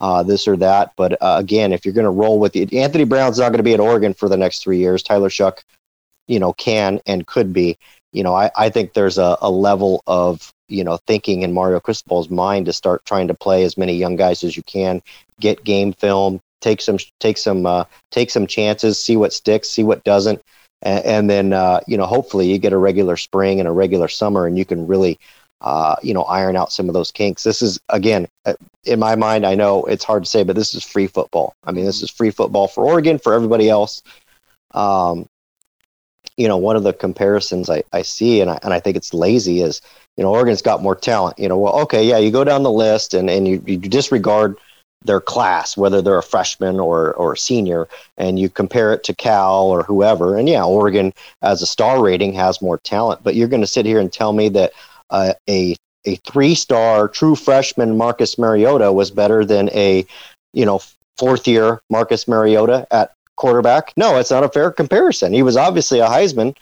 uh, 0.00 0.22
this 0.22 0.48
or 0.48 0.56
that. 0.56 0.92
But 0.96 1.20
uh, 1.20 1.36
again, 1.38 1.72
if 1.72 1.84
you're 1.84 1.94
going 1.94 2.04
to 2.04 2.10
roll 2.10 2.38
with 2.38 2.56
it, 2.56 2.72
Anthony 2.72 3.04
Brown's 3.04 3.38
not 3.38 3.50
going 3.50 3.58
to 3.58 3.64
be 3.64 3.74
at 3.74 3.80
Oregon 3.80 4.14
for 4.14 4.28
the 4.28 4.36
next 4.36 4.62
three 4.62 4.78
years. 4.78 5.02
Tyler 5.02 5.28
Shough, 5.28 5.62
you 6.26 6.40
know, 6.40 6.52
can 6.54 7.00
and 7.06 7.26
could 7.26 7.52
be. 7.52 7.76
You 8.14 8.22
know, 8.22 8.34
I, 8.34 8.50
I 8.56 8.70
think 8.70 8.94
there's 8.94 9.18
a, 9.18 9.36
a 9.42 9.50
level 9.50 10.02
of 10.06 10.52
you 10.68 10.84
know 10.84 10.98
thinking 11.06 11.42
in 11.42 11.52
Mario 11.52 11.80
Cristobal's 11.80 12.30
mind 12.30 12.66
to 12.66 12.72
start 12.72 13.04
trying 13.04 13.28
to 13.28 13.34
play 13.34 13.64
as 13.64 13.76
many 13.76 13.94
young 13.94 14.16
guys 14.16 14.42
as 14.42 14.56
you 14.56 14.62
can, 14.62 15.02
get 15.40 15.64
game 15.64 15.92
film, 15.92 16.40
take 16.62 16.80
some 16.80 16.98
take 17.20 17.36
some 17.36 17.66
uh, 17.66 17.84
take 18.10 18.30
some 18.30 18.46
chances, 18.46 18.98
see 18.98 19.16
what 19.16 19.32
sticks, 19.32 19.68
see 19.68 19.84
what 19.84 20.04
doesn't 20.04 20.40
and, 20.84 21.04
and 21.04 21.30
then 21.30 21.52
uh, 21.52 21.80
you 21.86 21.96
know 21.96 22.06
hopefully 22.06 22.50
you 22.50 22.58
get 22.58 22.72
a 22.72 22.78
regular 22.78 23.16
spring 23.16 23.58
and 23.58 23.68
a 23.68 23.72
regular 23.72 24.08
summer, 24.08 24.46
and 24.46 24.56
you 24.56 24.64
can 24.64 24.86
really 24.86 25.18
uh, 25.60 25.96
you 26.02 26.14
know 26.14 26.22
iron 26.24 26.56
out 26.56 26.72
some 26.72 26.88
of 26.88 26.94
those 26.94 27.10
kinks. 27.10 27.42
This 27.42 27.62
is 27.62 27.80
again 27.88 28.28
uh, 28.44 28.54
in 28.84 29.00
my 29.00 29.16
mind. 29.16 29.44
I 29.44 29.54
know 29.54 29.84
it's 29.86 30.04
hard 30.04 30.24
to 30.24 30.30
say, 30.30 30.44
but 30.44 30.54
this 30.56 30.74
is 30.74 30.84
free 30.84 31.08
football. 31.08 31.54
I 31.64 31.72
mean, 31.72 31.84
this 31.84 32.02
is 32.02 32.10
free 32.10 32.30
football 32.30 32.68
for 32.68 32.84
Oregon 32.84 33.18
for 33.18 33.34
everybody 33.34 33.68
else. 33.68 34.02
Um, 34.72 35.26
you 36.36 36.48
know, 36.48 36.56
one 36.56 36.76
of 36.76 36.82
the 36.82 36.92
comparisons 36.92 37.70
I, 37.70 37.82
I 37.92 38.02
see, 38.02 38.40
and 38.40 38.50
I, 38.50 38.58
and 38.62 38.72
I 38.72 38.80
think 38.80 38.96
it's 38.96 39.14
lazy, 39.14 39.60
is, 39.60 39.80
you 40.16 40.24
know, 40.24 40.30
Oregon's 40.30 40.62
got 40.62 40.82
more 40.82 40.96
talent. 40.96 41.38
You 41.38 41.48
know, 41.48 41.58
well, 41.58 41.78
okay, 41.80 42.04
yeah, 42.04 42.18
you 42.18 42.30
go 42.30 42.44
down 42.44 42.62
the 42.62 42.70
list 42.70 43.14
and, 43.14 43.30
and 43.30 43.46
you, 43.46 43.62
you 43.66 43.78
disregard 43.78 44.56
their 45.04 45.20
class, 45.20 45.76
whether 45.76 46.00
they're 46.00 46.18
a 46.18 46.22
freshman 46.22 46.80
or, 46.80 47.12
or 47.14 47.34
a 47.34 47.38
senior, 47.38 47.86
and 48.16 48.38
you 48.38 48.48
compare 48.48 48.92
it 48.92 49.04
to 49.04 49.14
Cal 49.14 49.64
or 49.64 49.82
whoever. 49.82 50.36
And 50.36 50.48
yeah, 50.48 50.64
Oregon, 50.64 51.12
as 51.42 51.62
a 51.62 51.66
star 51.66 52.02
rating, 52.02 52.32
has 52.32 52.62
more 52.62 52.78
talent. 52.78 53.22
But 53.22 53.34
you're 53.34 53.48
going 53.48 53.60
to 53.60 53.66
sit 53.66 53.86
here 53.86 54.00
and 54.00 54.12
tell 54.12 54.32
me 54.32 54.48
that 54.50 54.72
uh, 55.10 55.34
a 55.48 55.76
a 56.06 56.16
three 56.16 56.54
star 56.54 57.08
true 57.08 57.34
freshman 57.34 57.96
Marcus 57.96 58.38
Mariota 58.38 58.92
was 58.92 59.10
better 59.10 59.44
than 59.44 59.70
a 59.70 60.06
you 60.52 60.64
know 60.64 60.80
fourth 61.16 61.46
year 61.46 61.80
Marcus 61.90 62.26
Mariota 62.26 62.86
at 62.90 63.12
quarterback. 63.36 63.92
No, 63.96 64.16
it's 64.18 64.30
not 64.30 64.44
a 64.44 64.48
fair 64.48 64.70
comparison. 64.70 65.32
He 65.32 65.42
was 65.42 65.56
obviously 65.56 66.00
a 66.00 66.06
Heisman, 66.06 66.56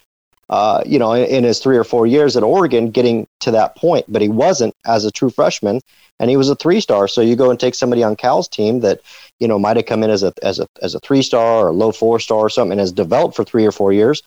uh, 0.48 0.82
you 0.84 0.98
know, 0.98 1.12
in, 1.12 1.24
in, 1.26 1.44
his 1.44 1.58
three 1.58 1.76
or 1.76 1.84
four 1.84 2.06
years 2.06 2.36
at 2.36 2.42
Oregon, 2.42 2.90
getting 2.90 3.26
to 3.40 3.50
that 3.52 3.76
point, 3.76 4.04
but 4.08 4.22
he 4.22 4.28
wasn't 4.28 4.74
as 4.84 5.04
a 5.04 5.10
true 5.10 5.30
freshman, 5.30 5.80
and 6.20 6.30
he 6.30 6.36
was 6.36 6.50
a 6.50 6.56
three 6.56 6.80
star. 6.80 7.08
So 7.08 7.20
you 7.20 7.36
go 7.36 7.50
and 7.50 7.58
take 7.58 7.74
somebody 7.74 8.02
on 8.02 8.16
Cal's 8.16 8.48
team 8.48 8.80
that 8.80 9.00
you 9.40 9.48
know 9.48 9.58
might 9.58 9.76
have 9.76 9.86
come 9.86 10.02
in 10.02 10.10
as 10.10 10.22
a 10.22 10.32
as 10.42 10.58
a 10.58 10.66
as 10.82 10.94
a 10.94 11.00
three 11.00 11.22
star 11.22 11.68
or 11.68 11.72
low 11.72 11.92
four 11.92 12.20
star 12.20 12.38
or 12.38 12.50
something, 12.50 12.72
and 12.72 12.80
has 12.80 12.92
developed 12.92 13.36
for 13.36 13.44
three 13.44 13.64
or 13.64 13.72
four 13.72 13.92
years. 13.92 14.22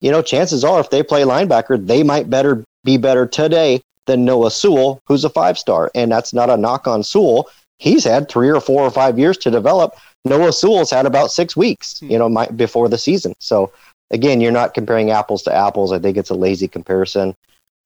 You 0.00 0.12
know, 0.12 0.22
chances 0.22 0.64
are 0.64 0.80
if 0.80 0.90
they 0.90 1.02
play 1.02 1.22
linebacker, 1.22 1.84
they 1.84 2.02
might 2.02 2.30
better 2.30 2.64
be 2.84 2.96
better 2.96 3.26
today 3.26 3.80
than 4.06 4.24
Noah 4.24 4.50
Sewell, 4.50 5.00
who's 5.06 5.24
a 5.24 5.30
five 5.30 5.58
star, 5.58 5.90
and 5.94 6.10
that's 6.10 6.32
not 6.32 6.50
a 6.50 6.56
knock 6.56 6.86
on 6.86 7.02
Sewell. 7.02 7.50
He's 7.78 8.04
had 8.04 8.28
three 8.28 8.48
or 8.48 8.60
four 8.60 8.82
or 8.82 8.90
five 8.90 9.18
years 9.18 9.38
to 9.38 9.50
develop 9.50 9.94
Noah 10.24 10.52
Sewell's 10.52 10.90
had 10.90 11.06
about 11.06 11.30
six 11.30 11.56
weeks, 11.56 12.00
hmm. 12.00 12.10
you 12.10 12.18
know, 12.18 12.28
my, 12.28 12.46
before 12.48 12.88
the 12.88 12.98
season. 12.98 13.34
So 13.38 13.72
again, 14.10 14.40
you're 14.40 14.52
not 14.52 14.74
comparing 14.74 15.10
apples 15.10 15.42
to 15.44 15.54
apples. 15.54 15.92
I 15.92 15.98
think 15.98 16.16
it's 16.16 16.30
a 16.30 16.34
lazy 16.34 16.68
comparison. 16.68 17.34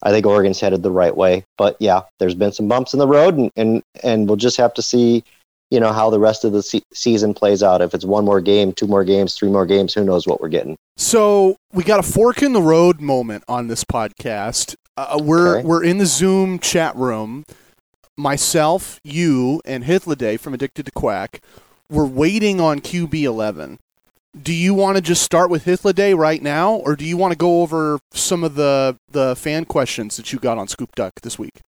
I 0.01 0.11
think 0.11 0.25
Oregon's 0.25 0.59
headed 0.59 0.83
the 0.83 0.91
right 0.91 1.15
way, 1.15 1.45
but 1.57 1.77
yeah, 1.79 2.01
there's 2.19 2.35
been 2.35 2.51
some 2.51 2.67
bumps 2.67 2.93
in 2.93 2.99
the 2.99 3.07
road, 3.07 3.37
and 3.37 3.51
and, 3.55 3.81
and 4.03 4.27
we'll 4.27 4.35
just 4.35 4.57
have 4.57 4.73
to 4.73 4.81
see, 4.81 5.23
you 5.71 5.79
know, 5.79 5.93
how 5.93 6.09
the 6.09 6.19
rest 6.19 6.43
of 6.43 6.51
the 6.51 6.61
se- 6.61 6.83
season 6.93 7.33
plays 7.33 7.63
out. 7.63 7.81
If 7.81 7.93
it's 7.93 8.03
one 8.03 8.25
more 8.25 8.41
game, 8.41 8.73
two 8.73 8.87
more 8.87 9.05
games, 9.05 9.35
three 9.35 9.49
more 9.49 9.65
games, 9.65 9.93
who 9.93 10.03
knows 10.03 10.27
what 10.27 10.41
we're 10.41 10.49
getting. 10.49 10.75
So 10.97 11.55
we 11.71 11.85
got 11.85 12.01
a 12.01 12.03
fork 12.03 12.43
in 12.43 12.51
the 12.51 12.61
road 12.61 12.99
moment 12.99 13.45
on 13.47 13.67
this 13.67 13.85
podcast. 13.85 14.75
Uh, 14.97 15.19
we're 15.23 15.59
okay. 15.59 15.67
we're 15.67 15.83
in 15.83 15.99
the 15.99 16.05
Zoom 16.05 16.59
chat 16.59 16.95
room. 16.97 17.45
Myself, 18.17 18.99
you, 19.03 19.61
and 19.65 19.85
Hythloday 19.85 20.37
from 20.39 20.53
Addicted 20.53 20.85
to 20.85 20.91
Quack 20.91 21.41
we're 21.89 22.05
waiting 22.05 22.59
on 22.59 22.79
QB 22.79 23.23
eleven. 23.23 23.79
Do 24.41 24.53
you 24.53 24.73
want 24.73 24.97
to 24.97 25.01
just 25.01 25.21
start 25.21 25.51
with 25.51 25.65
Hythloday 25.65 26.17
right 26.17 26.41
now, 26.41 26.73
or 26.73 26.95
do 26.95 27.05
you 27.05 27.17
want 27.17 27.33
to 27.33 27.37
go 27.37 27.61
over 27.61 27.99
some 28.13 28.43
of 28.43 28.55
the 28.55 28.97
the 29.11 29.35
fan 29.35 29.65
questions 29.65 30.17
that 30.17 30.33
you 30.33 30.39
got 30.39 30.57
on 30.57 30.67
Scoop 30.67 30.95
Duck 30.95 31.13
this 31.21 31.37
week? 31.37 31.61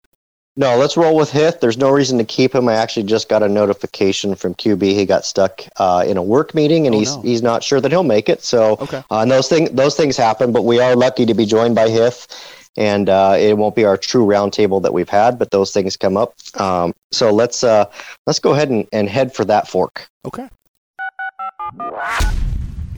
No, 0.56 0.76
let's 0.76 0.96
roll 0.96 1.16
with 1.16 1.30
Hith. 1.30 1.58
There's 1.60 1.76
no 1.76 1.90
reason 1.90 2.16
to 2.18 2.24
keep 2.24 2.54
him. 2.54 2.68
I 2.68 2.74
actually 2.74 3.02
just 3.02 3.28
got 3.28 3.42
a 3.42 3.48
notification 3.48 4.36
from 4.36 4.54
QB. 4.54 4.82
He 4.82 5.04
got 5.04 5.24
stuck 5.24 5.62
uh, 5.78 6.04
in 6.06 6.16
a 6.16 6.22
work 6.22 6.54
meeting, 6.54 6.86
and 6.86 6.94
oh, 6.94 6.98
he's 7.00 7.16
no. 7.16 7.22
he's 7.22 7.42
not 7.42 7.64
sure 7.64 7.80
that 7.80 7.90
he'll 7.90 8.04
make 8.04 8.28
it. 8.28 8.42
So, 8.42 8.76
okay. 8.80 9.02
uh, 9.10 9.20
and 9.20 9.30
those 9.30 9.48
things 9.48 9.70
those 9.72 9.96
things 9.96 10.16
happen. 10.16 10.52
But 10.52 10.62
we 10.62 10.78
are 10.78 10.94
lucky 10.94 11.26
to 11.26 11.34
be 11.34 11.44
joined 11.44 11.74
by 11.74 11.88
Hith, 11.88 12.28
and 12.76 13.08
uh, 13.08 13.36
it 13.38 13.56
won't 13.56 13.74
be 13.74 13.84
our 13.84 13.96
true 13.96 14.26
roundtable 14.26 14.82
that 14.82 14.92
we've 14.92 15.08
had, 15.08 15.38
but 15.38 15.50
those 15.50 15.72
things 15.72 15.96
come 15.96 16.16
up. 16.16 16.34
Um, 16.58 16.94
so 17.12 17.30
let's 17.32 17.62
uh, 17.62 17.86
let's 18.26 18.38
go 18.38 18.52
ahead 18.52 18.70
and, 18.70 18.86
and 18.92 19.08
head 19.08 19.34
for 19.34 19.44
that 19.44 19.68
fork. 19.68 20.08
Okay. 20.26 20.48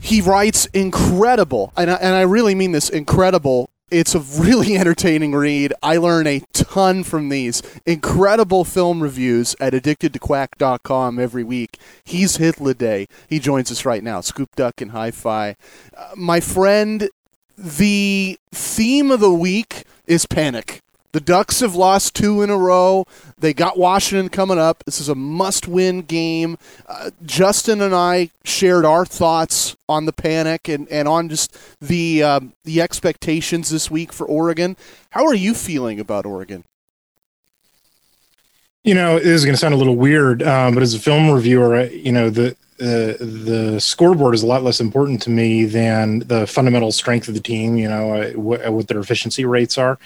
He 0.01 0.21
writes 0.21 0.67
incredible, 0.67 1.73
and 1.75 1.91
I, 1.91 1.95
and 1.95 2.15
I 2.15 2.21
really 2.21 2.55
mean 2.55 2.71
this 2.71 2.89
incredible. 2.89 3.69
It's 3.89 4.15
a 4.15 4.19
really 4.19 4.75
entertaining 4.77 5.33
read. 5.33 5.73
I 5.81 5.97
learn 5.97 6.27
a 6.27 6.43
ton 6.53 7.03
from 7.03 7.29
these 7.29 7.61
incredible 7.85 8.63
film 8.63 9.01
reviews 9.01 9.55
at 9.59 9.73
addictedtoquack.com 9.73 11.19
every 11.19 11.43
week. 11.43 11.77
He's 12.03 12.37
Hythloday. 12.37 13.07
He 13.27 13.39
joins 13.39 13.71
us 13.71 13.85
right 13.85 14.03
now. 14.03 14.21
Scoop 14.21 14.55
Duck 14.55 14.81
and 14.81 14.91
Hi 14.91 15.11
Fi. 15.11 15.55
Uh, 15.95 16.11
my 16.15 16.39
friend 16.39 17.09
the 17.57 18.39
theme 18.51 19.11
of 19.11 19.19
the 19.19 19.33
week 19.33 19.83
is 20.05 20.25
panic. 20.25 20.81
The 21.13 21.21
Ducks 21.21 21.61
have 21.61 21.73
lost 21.73 22.13
two 22.13 22.41
in 22.43 22.49
a 22.49 22.57
row. 22.57 23.05
They 23.39 23.53
got 23.53 23.77
Washington 23.77 24.29
coming 24.29 24.59
up. 24.59 24.83
This 24.85 24.99
is 24.99 25.09
a 25.09 25.15
must 25.15 25.67
win 25.67 26.01
game. 26.01 26.57
Uh, 26.85 27.09
Justin 27.25 27.81
and 27.81 27.95
I 27.95 28.29
shared 28.43 28.85
our 28.85 29.05
thoughts 29.05 29.75
on 29.89 30.05
the 30.05 30.13
panic 30.13 30.67
and, 30.67 30.87
and 30.89 31.07
on 31.07 31.29
just 31.29 31.57
the, 31.81 32.21
uh, 32.21 32.39
the 32.65 32.81
expectations 32.81 33.69
this 33.69 33.89
week 33.89 34.13
for 34.13 34.27
Oregon. 34.27 34.77
How 35.11 35.25
are 35.25 35.33
you 35.33 35.53
feeling 35.53 35.99
about 35.99 36.25
Oregon? 36.25 36.65
You 38.83 38.93
know, 38.93 39.17
this 39.17 39.27
is 39.27 39.45
going 39.45 39.55
to 39.55 39.59
sound 39.59 39.73
a 39.73 39.77
little 39.77 39.95
weird, 39.95 40.43
um, 40.43 40.73
but 40.73 40.83
as 40.83 40.93
a 40.93 40.99
film 40.99 41.31
reviewer, 41.31 41.85
you 41.85 42.11
know, 42.11 42.29
the 42.29 42.55
uh, 42.79 43.17
the 43.19 43.79
scoreboard 43.79 44.35
is 44.35 44.43
a 44.43 44.47
lot 44.47 44.63
less 44.63 44.79
important 44.79 45.21
to 45.23 45.29
me 45.31 45.65
than 45.65 46.19
the 46.19 46.45
fundamental 46.45 46.91
strength 46.91 47.27
of 47.27 47.33
the 47.33 47.39
team. 47.39 47.75
You 47.77 47.89
know 47.89 48.13
uh, 48.13 48.31
wh- 48.33 48.71
what 48.71 48.87
their 48.87 48.99
efficiency 48.99 49.45
rates 49.45 49.77
are, 49.77 49.97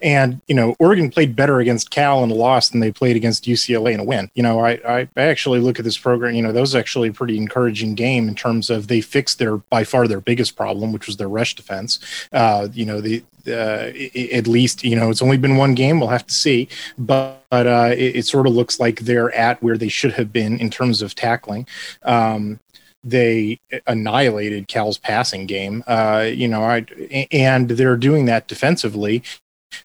and 0.00 0.40
you 0.48 0.54
know 0.54 0.74
Oregon 0.78 1.10
played 1.10 1.36
better 1.36 1.60
against 1.60 1.90
Cal 1.90 2.24
in 2.24 2.30
a 2.30 2.34
loss 2.34 2.70
than 2.70 2.80
they 2.80 2.90
played 2.90 3.16
against 3.16 3.44
UCLA 3.44 3.92
in 3.92 4.00
a 4.00 4.04
win. 4.04 4.30
You 4.34 4.42
know 4.42 4.60
I, 4.60 4.70
I, 4.86 5.08
I 5.16 5.22
actually 5.22 5.60
look 5.60 5.78
at 5.78 5.84
this 5.84 5.98
program. 5.98 6.34
You 6.34 6.42
know 6.42 6.52
that 6.52 6.60
was 6.60 6.74
actually 6.74 7.10
a 7.10 7.12
pretty 7.12 7.36
encouraging 7.36 7.94
game 7.94 8.28
in 8.28 8.34
terms 8.34 8.70
of 8.70 8.88
they 8.88 9.02
fixed 9.02 9.38
their 9.38 9.58
by 9.58 9.84
far 9.84 10.08
their 10.08 10.20
biggest 10.20 10.56
problem, 10.56 10.92
which 10.92 11.06
was 11.06 11.18
their 11.18 11.28
rush 11.28 11.54
defense. 11.54 11.98
Uh, 12.32 12.68
you 12.72 12.86
know 12.86 13.00
the 13.00 13.22
uh, 13.46 13.92
at 14.32 14.46
least 14.46 14.84
you 14.84 14.96
know 14.96 15.10
it's 15.10 15.22
only 15.22 15.36
been 15.36 15.56
one 15.56 15.74
game. 15.74 16.00
We'll 16.00 16.08
have 16.08 16.26
to 16.26 16.34
see, 16.34 16.68
but 16.98 17.44
but 17.54 17.68
uh, 17.68 17.90
it, 17.92 18.16
it, 18.16 18.26
sort 18.26 18.48
of 18.48 18.52
looks 18.52 18.80
like 18.80 18.98
they're 18.98 19.32
at 19.32 19.62
where 19.62 19.78
they 19.78 19.86
should 19.86 20.14
have 20.14 20.32
been 20.32 20.58
in 20.58 20.70
terms 20.70 21.02
of 21.02 21.14
tackling. 21.14 21.68
Um, 22.02 22.58
they 23.04 23.60
annihilated 23.86 24.66
Cal's 24.66 24.98
passing 24.98 25.46
game. 25.46 25.84
Uh, 25.86 26.28
you 26.34 26.48
know, 26.48 26.64
I, 26.64 26.84
and 27.30 27.68
they're 27.68 27.96
doing 27.96 28.24
that 28.24 28.48
defensively 28.48 29.22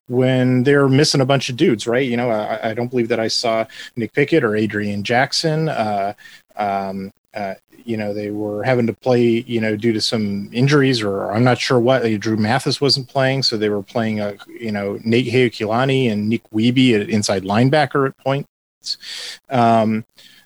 when 0.08 0.64
they're 0.64 0.90
missing 0.90 1.22
a 1.22 1.28
bunch 1.28 1.50
of 1.50 1.58
dudes, 1.58 1.86
right? 1.86 2.10
You 2.10 2.18
know, 2.18 2.32
I, 2.32 2.72
I 2.72 2.74
don't 2.74 2.88
believe 2.88 3.10
that 3.10 3.20
I 3.20 3.28
saw 3.28 3.66
Nick 3.96 4.14
Pickett 4.14 4.44
or 4.44 4.56
Adrian 4.56 5.04
Jackson. 5.04 5.70
Uh, 5.70 6.14
um, 6.56 7.12
uh, 7.36 7.54
you 7.86 7.98
know 7.98 8.14
they 8.14 8.32
were 8.32 8.64
having 8.64 8.88
to 8.88 8.94
play 8.94 9.44
you 9.48 9.62
know 9.62 9.76
due 9.76 9.94
to 9.94 10.02
some 10.02 10.50
injuries 10.52 11.02
or 11.02 11.32
I'm 11.32 11.44
not 11.44 11.60
sure 11.60 11.80
what 11.80 12.04
Dru 12.20 12.38
Mathis 12.38 12.82
wasn't 12.82 13.10
playing 13.10 13.44
so 13.44 13.58
they 13.58 13.70
were 13.70 13.84
playing 13.84 14.20
a 14.20 14.38
you 14.48 14.72
know 14.72 15.00
Nate 15.04 15.28
Heaukulani 15.28 16.12
and 16.12 16.30
Nick 16.30 16.50
Wiebe 16.52 17.00
at 17.00 17.10
inside 17.10 17.44
linebacker 17.44 18.08
at 18.08 18.18
points. 18.18 18.48
Um, 19.50 20.06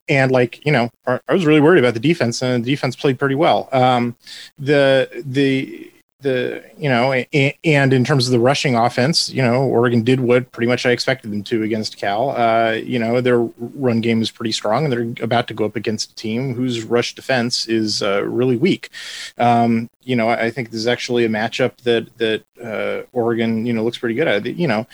and 0.10 0.32
like 0.32 0.66
you 0.66 0.72
know 0.72 0.90
I 1.06 1.20
was 1.30 1.46
really 1.46 1.62
worried 1.62 1.80
about 1.84 1.94
the 1.94 2.00
defense 2.00 2.42
and 2.42 2.64
the 2.64 2.72
defense 2.72 2.96
played 2.96 3.20
pretty 3.20 3.36
well. 3.36 3.70
Um, 3.72 4.16
the 4.58 5.10
the 5.26 5.93
the 6.24 6.64
you 6.78 6.90
know 6.90 7.12
and 7.12 7.94
in 7.94 8.04
terms 8.04 8.28
of 8.28 8.32
the 8.32 8.40
rushing 8.40 8.76
offense 8.76 9.30
you 9.30 9.42
know 9.42 9.64
oregon 9.64 10.04
did 10.04 10.20
what 10.20 10.52
pretty 10.52 10.68
much 10.68 10.86
i 10.86 10.92
expected 10.92 11.32
them 11.32 11.44
to 11.44 11.64
against 11.64 11.98
cal. 11.98 12.32
Uh, 12.32 12.72
you 12.72 12.98
know 12.98 13.22
their 13.22 13.40
run 13.40 14.02
game 14.02 14.22
is 14.22 14.32
pretty 14.32 14.52
strong 14.52 14.86
and 14.86 14.94
they're 14.94 15.24
about 15.24 15.48
to 15.48 15.54
go 15.54 15.66
up 15.66 15.76
against 15.76 16.12
a 16.12 16.16
team 16.16 16.54
whose 16.56 16.84
rush 16.84 17.14
defense 17.16 17.68
is 17.68 18.02
uh, 18.02 18.24
really 18.24 18.58
weak. 18.58 18.90
Um, 19.38 19.90
you 20.02 20.16
know 20.16 20.28
i 20.30 20.50
think 20.52 20.70
this 20.70 20.80
is 20.80 20.88
actually 20.88 21.24
a 21.24 21.30
matchup 21.30 21.78
that 21.84 22.18
that 22.18 22.44
uh, 22.62 23.06
oregon 23.14 23.66
you 23.66 23.72
know 23.74 23.84
looks 23.84 23.98
pretty 23.98 24.16
good 24.16 24.28
at. 24.28 24.46
You 24.46 24.68
know 24.68 24.88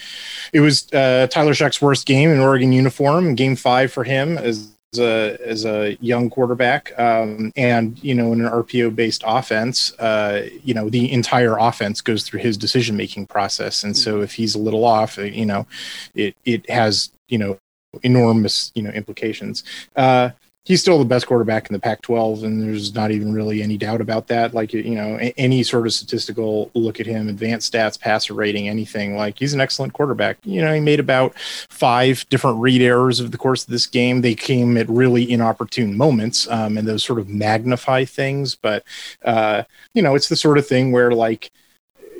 it 0.54 0.60
was 0.60 0.92
uh, 0.94 1.28
tyler 1.30 1.54
Shough's 1.54 1.82
worst 1.82 2.06
game 2.06 2.30
in 2.30 2.40
oregon 2.40 2.72
uniform 2.72 3.36
game 3.36 3.56
five 3.56 3.92
for 3.92 4.04
him 4.04 4.38
as 4.38 4.72
as 4.94 5.00
a 5.00 5.38
as 5.46 5.66
a 5.66 5.98
young 6.02 6.30
quarterback, 6.30 6.98
um, 7.00 7.52
and 7.56 8.02
you 8.04 8.16
know, 8.16 8.34
in 8.34 8.42
an 8.42 8.52
RPO 8.52 8.96
based 8.96 9.24
offense, 9.26 9.94
uh, 10.00 10.50
you 10.64 10.74
know, 10.74 10.90
the 10.90 11.12
entire 11.12 11.58
offense 11.58 12.02
goes 12.02 12.24
through 12.24 12.40
his 12.40 12.58
decision 12.58 12.98
making 12.98 13.28
process, 13.28 13.84
and 13.84 13.96
so 13.96 14.22
if 14.22 14.34
he's 14.34 14.56
a 14.56 14.60
little 14.60 14.86
off, 14.86 15.18
you 15.18 15.46
know, 15.46 15.68
it 16.16 16.36
it 16.46 16.70
has 16.70 17.12
you 17.28 17.38
know 17.38 17.60
enormous 18.04 18.72
you 18.76 18.82
know 18.82 18.92
implications. 18.92 19.64
Uh, 19.96 20.32
he's 20.66 20.82
still 20.82 21.00
the 21.00 21.06
best 21.06 21.26
quarterback 21.26 21.68
in 21.68 21.74
the 21.74 21.80
Pac-12, 21.80 22.44
and 22.44 22.62
there's 22.62 22.94
not 22.94 23.12
even 23.12 23.34
really 23.34 23.64
any 23.64 23.78
doubt 23.78 24.02
about 24.02 24.28
that. 24.28 24.54
Like 24.54 24.74
you 24.74 24.96
know, 24.96 25.18
any 25.38 25.64
sort 25.64 25.88
of 25.88 25.94
statistical 25.94 26.70
look 26.74 27.00
at 27.00 27.06
him, 27.06 27.28
advanced 27.30 27.74
stats, 27.74 28.00
passer 28.00 28.34
rating, 28.34 28.68
anything 28.68 29.16
like 29.16 29.40
he's 29.40 29.54
an 29.54 29.62
excellent 29.62 29.94
quarterback. 29.94 30.38
You 30.44 30.62
know, 30.62 30.74
he 30.74 30.80
made 30.80 31.00
about 31.00 31.38
five 31.40 32.28
different 32.30 32.60
read 32.60 32.82
errors 32.82 33.20
over 33.20 33.30
the 33.30 33.38
course 33.38 33.64
of 33.64 33.70
this 33.70 33.88
game. 33.88 34.22
They 34.22 34.36
came 34.36 34.78
at 34.78 34.90
really 34.90 35.30
inopportune 35.32 35.98
moments, 35.98 36.48
um, 36.50 36.78
and 36.78 36.88
those 36.88 37.04
sort 37.04 37.20
of 37.20 37.30
magnify 37.30 38.06
things. 38.06 38.56
But 38.56 38.84
uh, 39.26 39.64
you 39.94 40.02
know, 40.02 40.16
it's 40.16 40.30
the 40.30 40.36
sort 40.36 40.58
of 40.58 40.68
thing 40.68 40.92
where 40.92 41.12
like 41.12 41.52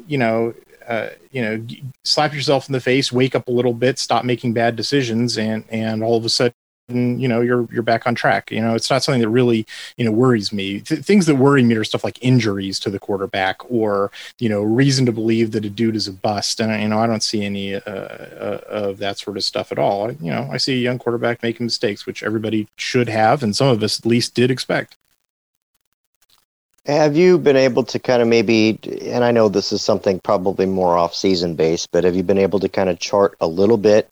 you 0.08 0.18
know 0.18 0.54
uh, 0.88 1.10
you 1.32 1.44
know, 1.44 1.64
slap 2.04 2.34
yourself 2.34 2.68
in 2.68 2.74
the 2.74 2.82
face, 2.82 3.12
wake 3.12 3.36
up 3.36 3.48
a 3.48 3.52
little 3.52 3.74
bit, 3.74 4.00
stop 4.00 4.26
making 4.26 4.54
bad 4.54 4.76
decisions, 4.76 5.38
and 5.38 5.64
and 5.70 6.02
all 6.02 6.18
of 6.18 6.26
a 6.26 6.30
sudden 6.30 6.56
you 6.90 7.28
know 7.28 7.42
you're 7.42 7.68
you're 7.72 7.84
back 7.84 8.08
on 8.08 8.16
track. 8.16 8.52
You 8.52 8.62
know, 8.62 8.76
it's 8.76 8.90
not 8.90 9.04
something 9.04 9.22
that 9.22 9.30
really 9.30 9.66
you 9.98 10.06
know 10.06 10.12
worries 10.12 10.52
me. 10.52 10.80
Th- 10.80 11.02
things 11.02 11.26
that 11.26 11.36
worry 11.36 11.64
me 11.64 11.76
are 11.76 11.84
stuff 11.84 12.04
like 12.04 12.18
injuries 12.22 12.80
to 12.82 12.90
the 12.90 13.00
quarterback 13.00 13.58
or 13.70 14.12
you 14.40 14.50
know 14.50 14.62
reason 14.62 15.06
to 15.06 15.12
believe 15.12 15.52
that 15.52 15.66
a 15.66 15.70
dude 15.70 15.96
is 15.96 16.08
a 16.08 16.14
bust. 16.14 16.60
And 16.60 16.82
you 16.82 16.88
know, 16.88 17.00
I 17.00 17.08
don't 17.08 17.24
see 17.24 17.44
any 17.46 17.76
uh, 17.76 17.82
uh, 17.82 18.62
of 18.68 18.98
that 19.00 19.18
sort 19.20 19.38
of 19.38 19.44
stuff 19.44 19.72
at 19.72 19.80
all. 19.80 20.12
You 20.12 20.32
know, 20.32 20.50
I 20.52 20.58
see 20.58 20.74
a 20.74 20.78
young 20.78 21.00
quarterback 21.00 21.44
making 21.44 21.66
mistakes, 21.66 22.06
which 22.06 22.24
everybody 22.24 22.68
should 22.76 23.10
have, 23.10 23.44
and 23.44 23.56
some 23.56 23.68
of 23.68 23.82
us 23.84 24.00
at 24.00 24.06
least 24.06 24.36
did 24.36 24.52
expect. 24.52 24.98
Have 26.86 27.16
you 27.16 27.38
been 27.38 27.56
able 27.56 27.84
to 27.84 28.00
kind 28.00 28.22
of 28.22 28.28
maybe, 28.28 28.80
and 29.04 29.24
I 29.24 29.32
know 29.32 29.48
this 29.48 29.72
is 29.72 29.82
something 29.82 30.20
probably 30.22 30.66
more 30.66 30.98
off 30.98 31.14
season 31.14 31.54
based, 31.54 31.92
but 31.92 32.04
have 32.04 32.16
you 32.16 32.24
been 32.24 32.40
able 32.40 32.60
to 32.62 32.70
kind 32.70 32.90
of 32.90 33.00
chart 33.00 33.36
a 33.40 33.48
little 33.48 33.78
bit 33.78 34.10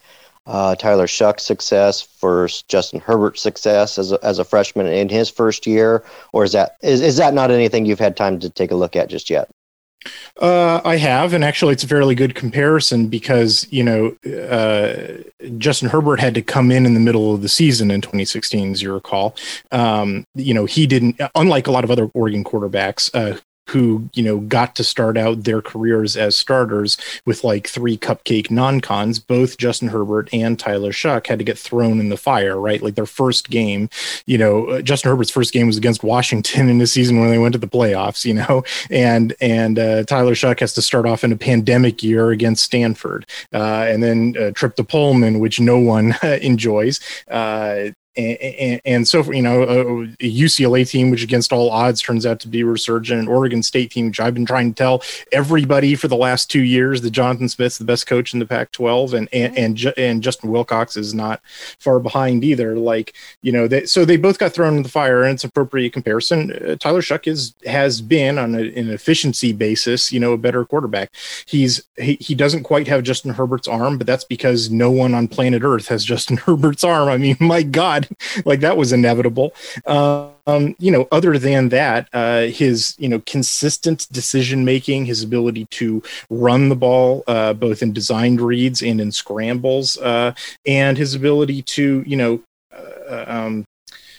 uh, 0.47 0.75
Tyler 0.75 1.07
Shough's 1.07 1.45
success 1.45 2.07
versus 2.21 2.63
Justin 2.63 3.01
Herbert's 3.01 3.41
success 3.41 3.97
as 3.97 4.11
a, 4.13 4.19
as 4.23 4.39
a 4.39 4.45
freshman 4.45 4.87
in 4.87 5.09
his 5.09 5.29
first 5.29 5.67
year, 5.67 6.03
or 6.33 6.43
is 6.45 6.53
that 6.53 6.77
is, 6.81 7.01
is 7.01 7.17
that 7.17 7.33
not 7.33 7.51
anything 7.51 7.85
you've 7.85 7.99
had 7.99 8.17
time 8.17 8.39
to 8.39 8.49
take 8.49 8.71
a 8.71 8.75
look 8.75 8.95
at 8.95 9.09
just 9.09 9.29
yet? 9.29 9.49
Uh, 10.39 10.79
I 10.85 10.97
have, 10.97 11.33
and 11.33 11.43
actually, 11.43 11.73
it's 11.73 11.83
a 11.83 11.87
fairly 11.87 12.15
good 12.15 12.35
comparison 12.35 13.07
because 13.07 13.67
you 13.71 13.83
know 13.83 14.15
uh, 14.25 15.21
Justin 15.57 15.89
Herbert 15.89 16.19
had 16.19 16.35
to 16.35 16.41
come 16.41 16.71
in 16.71 16.85
in 16.85 16.93
the 16.93 16.99
middle 16.99 17.33
of 17.33 17.41
the 17.41 17.49
season 17.49 17.91
in 17.91 18.01
2016, 18.01 18.71
as 18.71 18.81
you 18.81 18.93
recall. 18.93 19.35
Um, 19.71 20.23
you 20.35 20.53
know, 20.53 20.65
he 20.65 20.87
didn't, 20.87 21.19
unlike 21.35 21.67
a 21.67 21.71
lot 21.71 21.83
of 21.83 21.91
other 21.91 22.09
Oregon 22.13 22.43
quarterbacks 22.43 23.09
uh, 23.13 23.39
who 23.69 24.09
you 24.13 24.23
know 24.23 24.39
got 24.39 24.75
to 24.75 24.83
start 24.83 25.17
out 25.17 25.43
their 25.43 25.61
careers 25.61 26.15
as 26.15 26.35
starters 26.35 26.97
with 27.25 27.43
like 27.43 27.67
three 27.67 27.97
cupcake 27.97 28.49
non-cons. 28.49 29.19
Both 29.19 29.57
justin 29.57 29.89
herbert 29.89 30.29
and 30.33 30.59
tyler 30.59 30.91
shough 30.91 31.25
had 31.25 31.39
to 31.39 31.45
get 31.45 31.57
thrown 31.57 31.99
in 31.99 32.09
the 32.09 32.17
fire 32.17 32.59
right? 32.59 32.81
Like 32.81 32.95
their 32.95 33.05
first 33.05 33.49
game 33.49 33.89
you 34.25 34.37
know 34.37 34.65
uh, 34.67 34.81
justin 34.81 35.09
herbert's 35.09 35.31
first 35.31 35.53
game 35.53 35.67
was 35.67 35.77
against 35.77 36.03
washington 36.03 36.69
in 36.73 36.77
the 36.77 36.87
season 36.87 37.19
when 37.19 37.29
they 37.29 37.37
went 37.37 37.53
to 37.53 37.59
the 37.59 37.67
playoffs 37.67 38.25
you 38.25 38.33
know? 38.33 38.63
And 38.89 39.33
and 39.41 39.79
uh, 39.79 40.03
tyler 40.03 40.35
shough 40.35 40.59
has 40.59 40.73
to 40.73 40.81
start 40.81 41.05
off 41.05 41.23
in 41.23 41.31
a 41.31 41.37
pandemic 41.37 42.03
year 42.03 42.31
against 42.31 42.63
stanford 42.63 43.25
uh, 43.53 43.85
and 43.87 44.01
then 44.01 44.35
uh, 44.39 44.51
trip 44.51 44.75
to 44.75 44.83
pullman 44.83 45.39
which 45.39 45.59
no 45.59 45.77
one 45.77 46.15
enjoys 46.23 46.99
uh, 48.17 48.21
and, 48.21 48.81
and, 48.85 49.07
so 49.07 49.31
you 49.31 49.41
know 49.41 49.63
a 49.63 50.07
UCLA 50.19 50.89
team 50.89 51.11
which 51.11 51.23
against 51.23 51.53
all 51.53 51.69
odds 51.69 52.01
turns 52.01 52.25
out 52.25 52.39
to 52.39 52.47
be 52.47 52.63
resurgent 52.63 53.21
an 53.21 53.27
Oregon 53.27 53.61
State 53.61 53.91
team 53.91 54.07
which 54.07 54.19
I've 54.19 54.33
been 54.33 54.45
trying 54.45 54.73
to 54.73 54.75
tell 54.75 55.03
everybody 55.31 55.95
for 55.95 56.07
the 56.07 56.15
last 56.15 56.49
2 56.49 56.61
years 56.61 57.01
that 57.01 57.11
Jonathan 57.11 57.47
Smith's 57.47 57.77
the 57.77 57.85
best 57.85 58.07
coach 58.07 58.33
in 58.33 58.39
the 58.39 58.45
Pac-12 58.45 59.13
and 59.13 59.29
and 59.33 59.57
and, 59.57 59.93
and 59.97 60.23
Justin 60.23 60.51
Wilcox 60.51 60.97
is 60.97 61.13
not 61.13 61.41
far 61.79 61.99
behind 61.99 62.43
either. 62.43 62.77
Like 62.77 63.13
you 63.41 63.51
know 63.51 63.67
they, 63.67 63.85
so 63.85 64.05
they 64.05 64.17
both 64.17 64.39
got 64.39 64.53
thrown 64.53 64.77
in 64.77 64.83
the 64.83 64.89
fire 64.89 65.23
and 65.23 65.35
it's 65.35 65.43
appropriate 65.43 65.93
comparison. 65.93 66.51
Uh, 66.51 66.75
Tyler 66.75 67.01
Shough 67.01 67.27
is 67.27 67.53
has 67.65 68.01
been 68.01 68.37
on 68.37 68.55
a, 68.55 68.61
an 68.61 68.89
efficiency 68.89 69.53
basis 69.53 70.11
you 70.11 70.19
know 70.19 70.33
a 70.33 70.37
better 70.37 70.65
quarterback. 70.65 71.11
He's 71.45 71.83
he, 71.97 72.17
he 72.19 72.35
doesn't 72.35 72.63
quite 72.63 72.87
have 72.87 73.03
Justin 73.03 73.33
Herbert's 73.33 73.67
arm 73.67 73.97
but 73.97 74.07
that's 74.07 74.23
because 74.23 74.71
no 74.71 74.89
one 74.91 75.13
on 75.13 75.27
planet 75.27 75.63
earth 75.63 75.87
has 75.87 76.03
Justin 76.13 76.37
Herbert's 76.37 76.83
arm. 76.83 77.09
I 77.09 77.17
mean 77.17 77.37
my 77.39 77.63
god 77.63 78.06
like 78.45 78.59
that 78.61 78.77
was 78.77 78.93
inevitable. 78.93 79.53
Um, 79.85 80.75
you 80.79 80.91
know, 80.91 81.07
other 81.11 81.37
than 81.37 81.69
that, 81.69 82.07
uh, 82.13 82.43
his 82.43 82.95
you 82.97 83.09
know 83.09 83.19
consistent 83.25 84.07
decision 84.11 84.65
making, 84.65 85.05
his 85.05 85.23
ability 85.23 85.65
to 85.71 86.01
run 86.29 86.69
the 86.69 86.75
ball 86.75 87.23
uh, 87.27 87.53
both 87.53 87.81
in 87.81 87.93
designed 87.93 88.41
reads 88.41 88.81
and 88.81 89.01
in 89.01 89.11
scrambles, 89.11 89.97
uh, 89.97 90.33
and 90.65 90.97
his 90.97 91.13
ability 91.13 91.61
to 91.61 92.03
you 92.07 92.15
know 92.15 92.41
uh, 92.71 93.25
um, 93.27 93.65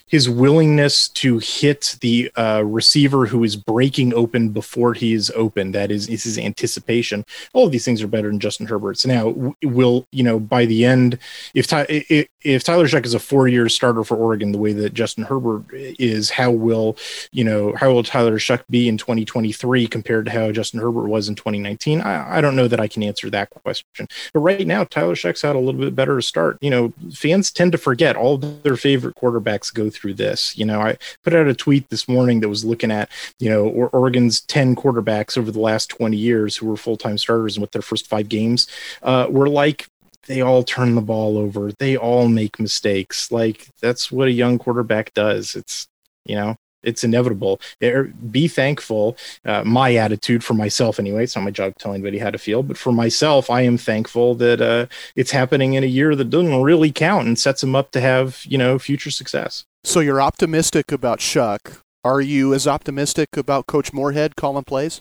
his 0.08 0.28
willingness 0.28 1.08
to 1.10 1.38
hit 1.38 1.96
the 2.00 2.30
uh, 2.36 2.62
receiver 2.64 3.26
who 3.26 3.44
is 3.44 3.56
breaking 3.56 4.14
open 4.14 4.48
before 4.50 4.94
he 4.94 5.12
is 5.12 5.30
open. 5.34 5.72
That 5.72 5.90
is, 5.90 6.08
is 6.08 6.24
his 6.24 6.38
anticipation. 6.38 7.24
All 7.52 7.66
of 7.66 7.72
these 7.72 7.84
things 7.84 8.02
are 8.02 8.08
better 8.08 8.28
than 8.28 8.40
Justin 8.40 8.66
Herbert's. 8.66 9.06
Now, 9.06 9.54
will 9.62 10.06
you 10.10 10.24
know 10.24 10.40
by 10.40 10.64
the 10.64 10.84
end, 10.84 11.18
if 11.54 11.66
Ty, 11.66 11.86
if 11.88 12.64
Tyler 12.64 12.86
Shough 12.86 13.04
is 13.04 13.14
a 13.14 13.18
four-year 13.18 13.68
starter 13.68 14.04
for 14.04 14.16
Oregon, 14.16 14.52
the 14.52 14.58
way 14.58 14.72
that 14.72 14.94
Justin 14.94 15.24
Herbert 15.24 15.64
is, 15.72 16.30
how 16.30 16.50
will 16.50 16.96
you 17.30 17.44
know 17.44 17.74
how 17.76 17.92
will 17.92 18.02
Tyler 18.02 18.38
Shough 18.38 18.62
be 18.70 18.88
in 18.88 18.96
2023 18.96 19.86
compared 19.86 20.24
to 20.24 20.30
how 20.30 20.50
Justin 20.52 20.80
Herbert 20.80 21.08
was 21.08 21.28
in 21.28 21.34
2019? 21.34 22.00
I, 22.00 22.38
I 22.38 22.40
don't 22.40 22.56
know 22.56 22.68
that 22.68 22.80
I 22.80 22.88
can 22.88 23.02
answer 23.02 23.28
that 23.30 23.50
question. 23.50 24.08
But 24.32 24.40
right 24.40 24.66
now, 24.66 24.84
Tyler 24.84 25.14
Shough's 25.14 25.42
had 25.42 25.56
a 25.56 25.58
little 25.58 25.80
bit 25.80 25.94
better 25.94 26.20
start. 26.22 26.58
You 26.60 26.70
know, 26.70 26.92
fans 27.12 27.50
tend 27.50 27.72
to 27.72 27.78
forget 27.78 28.16
all 28.16 28.38
their 28.38 28.76
favorite 28.76 29.16
quarterbacks 29.16 29.72
go 29.72 29.90
through 29.90 29.97
this. 30.04 30.56
You 30.56 30.64
know, 30.64 30.80
I 30.80 30.96
put 31.22 31.34
out 31.34 31.46
a 31.46 31.54
tweet 31.54 31.88
this 31.88 32.08
morning 32.08 32.40
that 32.40 32.48
was 32.48 32.64
looking 32.64 32.90
at, 32.90 33.10
you 33.38 33.50
know, 33.50 33.68
Oregon's 33.68 34.40
10 34.42 34.76
quarterbacks 34.76 35.36
over 35.36 35.50
the 35.50 35.60
last 35.60 35.88
20 35.90 36.16
years 36.16 36.56
who 36.56 36.66
were 36.66 36.76
full 36.76 36.96
time 36.96 37.18
starters 37.18 37.56
and 37.56 37.62
with 37.62 37.72
their 37.72 37.82
first 37.82 38.06
five 38.06 38.28
games 38.28 38.66
uh, 39.02 39.26
were 39.30 39.48
like 39.48 39.88
they 40.26 40.42
all 40.42 40.62
turn 40.62 40.94
the 40.94 41.00
ball 41.00 41.38
over. 41.38 41.72
They 41.72 41.96
all 41.96 42.28
make 42.28 42.60
mistakes. 42.60 43.32
Like 43.32 43.68
that's 43.80 44.12
what 44.12 44.28
a 44.28 44.32
young 44.32 44.58
quarterback 44.58 45.14
does. 45.14 45.56
It's, 45.56 45.88
you 46.24 46.36
know, 46.36 46.56
it's 46.82 47.02
inevitable. 47.02 47.60
Be 47.80 48.48
thankful. 48.48 49.16
Uh, 49.44 49.64
my 49.64 49.96
attitude 49.96 50.44
for 50.44 50.54
myself, 50.54 50.98
anyway, 50.98 51.24
it's 51.24 51.34
not 51.34 51.44
my 51.44 51.50
job 51.50 51.74
telling 51.78 51.96
anybody 51.96 52.18
how 52.18 52.30
to 52.30 52.38
feel, 52.38 52.62
but 52.62 52.78
for 52.78 52.92
myself, 52.92 53.50
I 53.50 53.62
am 53.62 53.78
thankful 53.78 54.34
that 54.36 54.60
uh, 54.60 54.86
it's 55.16 55.32
happening 55.32 55.74
in 55.74 55.82
a 55.82 55.88
year 55.88 56.14
that 56.14 56.30
doesn't 56.30 56.62
really 56.62 56.92
count 56.92 57.26
and 57.26 57.38
sets 57.38 57.60
them 57.62 57.74
up 57.74 57.90
to 57.92 58.00
have 58.00 58.44
you 58.44 58.58
know 58.58 58.78
future 58.78 59.10
success. 59.10 59.64
So 59.84 60.00
you're 60.00 60.20
optimistic 60.20 60.92
about 60.92 61.20
Shough. 61.20 61.80
Are 62.04 62.20
you 62.20 62.54
as 62.54 62.66
optimistic 62.66 63.36
about 63.36 63.66
Coach 63.66 63.92
Moorhead 63.92 64.36
calling 64.36 64.64
plays? 64.64 65.00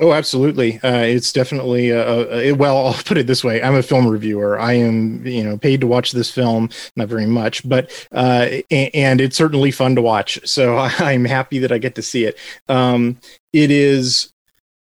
Oh, 0.00 0.12
absolutely. 0.12 0.80
Uh, 0.80 1.02
it's 1.02 1.32
definitely 1.32 1.92
uh, 1.92 1.96
uh, 1.96 2.54
well. 2.56 2.76
I'll 2.86 2.94
put 2.94 3.18
it 3.18 3.26
this 3.26 3.44
way: 3.44 3.62
I'm 3.62 3.76
a 3.76 3.82
film 3.82 4.06
reviewer. 4.06 4.58
I 4.58 4.74
am, 4.74 5.24
you 5.26 5.44
know, 5.44 5.56
paid 5.56 5.80
to 5.82 5.86
watch 5.86 6.12
this 6.12 6.30
film. 6.30 6.70
Not 6.96 7.08
very 7.08 7.26
much, 7.26 7.66
but 7.68 7.90
uh, 8.10 8.48
and 8.70 9.20
it's 9.20 9.36
certainly 9.36 9.70
fun 9.70 9.94
to 9.94 10.02
watch. 10.02 10.40
So 10.46 10.76
I'm 10.98 11.24
happy 11.24 11.58
that 11.60 11.72
I 11.72 11.78
get 11.78 11.94
to 11.94 12.02
see 12.02 12.24
it. 12.24 12.38
Um, 12.68 13.18
it 13.52 13.70
is. 13.70 14.32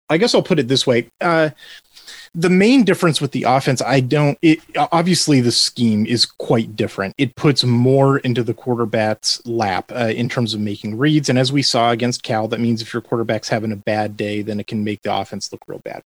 I 0.09 0.19
guess 0.19 0.35
I'll 0.35 0.43
put 0.43 0.59
it 0.59 0.69
this 0.69 0.87
way. 0.87 1.09
Uh, 1.21 1.51
the 2.37 2.51
main 2.51 2.85
difference 2.85 3.19
with 3.19 3.33
the 3.33 3.45
offense, 3.45 3.81
I 3.81 4.01
don't. 4.01 4.39
It 4.43 4.61
obviously 4.93 5.41
the 5.41 5.51
scheme 5.51 6.05
is 6.05 6.27
quite 6.27 6.77
different. 6.77 7.15
It 7.17 7.35
puts 7.35 7.65
more 7.65 8.19
into 8.19 8.43
the 8.43 8.53
quarterback's 8.53 9.45
lap 9.47 9.91
uh, 9.91 10.13
in 10.15 10.29
terms 10.29 10.53
of 10.53 10.61
making 10.61 10.99
reads, 10.99 11.31
and 11.31 11.39
as 11.39 11.51
we 11.51 11.63
saw 11.63 11.91
against 11.91 12.23
Cal, 12.23 12.47
that 12.49 12.61
means 12.61 12.83
if 12.83 12.93
your 12.93 13.01
quarterback's 13.01 13.49
having 13.49 13.73
a 13.73 13.77
bad 13.77 14.19
day, 14.19 14.43
then 14.43 14.61
it 14.61 14.67
can 14.67 14.85
make 14.85 15.01
the 15.01 15.17
offense 15.17 15.51
look 15.51 15.63
real 15.67 15.79
bad. 15.79 16.03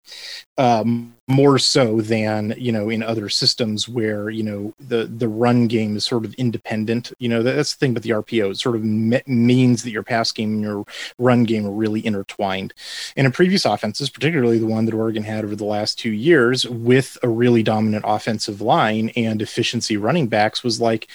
Um, 0.59 1.15
more 1.29 1.59
so 1.59 2.01
than 2.01 2.55
you 2.57 2.71
know 2.71 2.89
in 2.89 3.03
other 3.03 3.29
systems 3.29 3.89
where 3.89 4.31
you 4.31 4.43
know 4.43 4.73
the 4.81 5.07
the 5.07 5.29
run 5.29 5.67
game 5.67 5.97
is 5.97 6.05
sort 6.05 6.25
of 6.25 6.35
independent. 6.35 7.13
You 7.19 7.29
know 7.29 7.43
that's 7.43 7.75
the 7.75 7.79
thing 7.79 7.95
with 7.95 8.03
the 8.03 8.11
RPO. 8.11 8.51
It 8.51 8.59
sort 8.59 8.77
of 8.77 8.85
me- 8.85 9.23
means 9.27 9.83
that 9.83 9.91
your 9.91 10.03
pass 10.03 10.33
game 10.33 10.55
and 10.55 10.63
your 10.63 10.85
run 11.19 11.45
game 11.45 11.67
are 11.67 11.71
really 11.71 12.05
intertwined. 12.05 12.75
And 13.17 13.27
in 13.27 13.33
previous 13.33 13.65
offenses, 13.65 14.11
particularly 14.11 14.59
the 14.59 14.67
one 14.67 14.87
that 14.87 14.95
Oregon 14.95 15.23
had 15.23 15.45
over 15.45 15.57
the 15.57 15.65
last 15.65 15.99
two 15.99 16.16
years 16.17 16.67
with 16.67 17.19
a 17.23 17.29
really 17.29 17.63
dominant 17.63 18.05
offensive 18.07 18.61
line 18.61 19.11
and 19.17 19.41
efficiency 19.41 19.97
running 19.97 20.27
backs 20.27 20.65
was 20.65 20.81
like, 20.81 21.09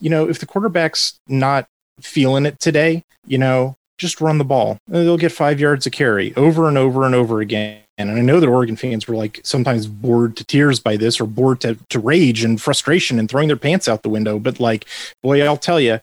you 0.00 0.10
know, 0.10 0.28
if 0.28 0.38
the 0.38 0.46
quarterback's 0.46 1.18
not 1.28 1.66
feeling 2.00 2.46
it 2.46 2.60
today, 2.60 3.04
you 3.26 3.38
know, 3.38 3.76
just 3.98 4.20
run 4.20 4.38
the 4.38 4.44
ball. 4.44 4.78
They'll 4.88 5.16
get 5.16 5.32
five 5.32 5.60
yards 5.60 5.86
a 5.86 5.90
carry 5.90 6.34
over 6.36 6.68
and 6.68 6.76
over 6.76 7.04
and 7.04 7.14
over 7.14 7.40
again. 7.40 7.78
And 7.98 8.10
I 8.10 8.20
know 8.20 8.40
that 8.40 8.48
Oregon 8.48 8.76
fans 8.76 9.06
were 9.06 9.14
like 9.14 9.40
sometimes 9.44 9.86
bored 9.86 10.36
to 10.36 10.44
tears 10.44 10.80
by 10.80 10.96
this 10.96 11.20
or 11.20 11.26
bored 11.26 11.60
to, 11.60 11.78
to 11.90 11.98
rage 11.98 12.42
and 12.42 12.60
frustration 12.60 13.18
and 13.18 13.28
throwing 13.28 13.48
their 13.48 13.56
pants 13.56 13.86
out 13.86 14.02
the 14.02 14.08
window. 14.08 14.38
But 14.38 14.58
like, 14.58 14.86
boy, 15.22 15.42
I'll 15.42 15.56
tell 15.56 15.80
you, 15.80 16.00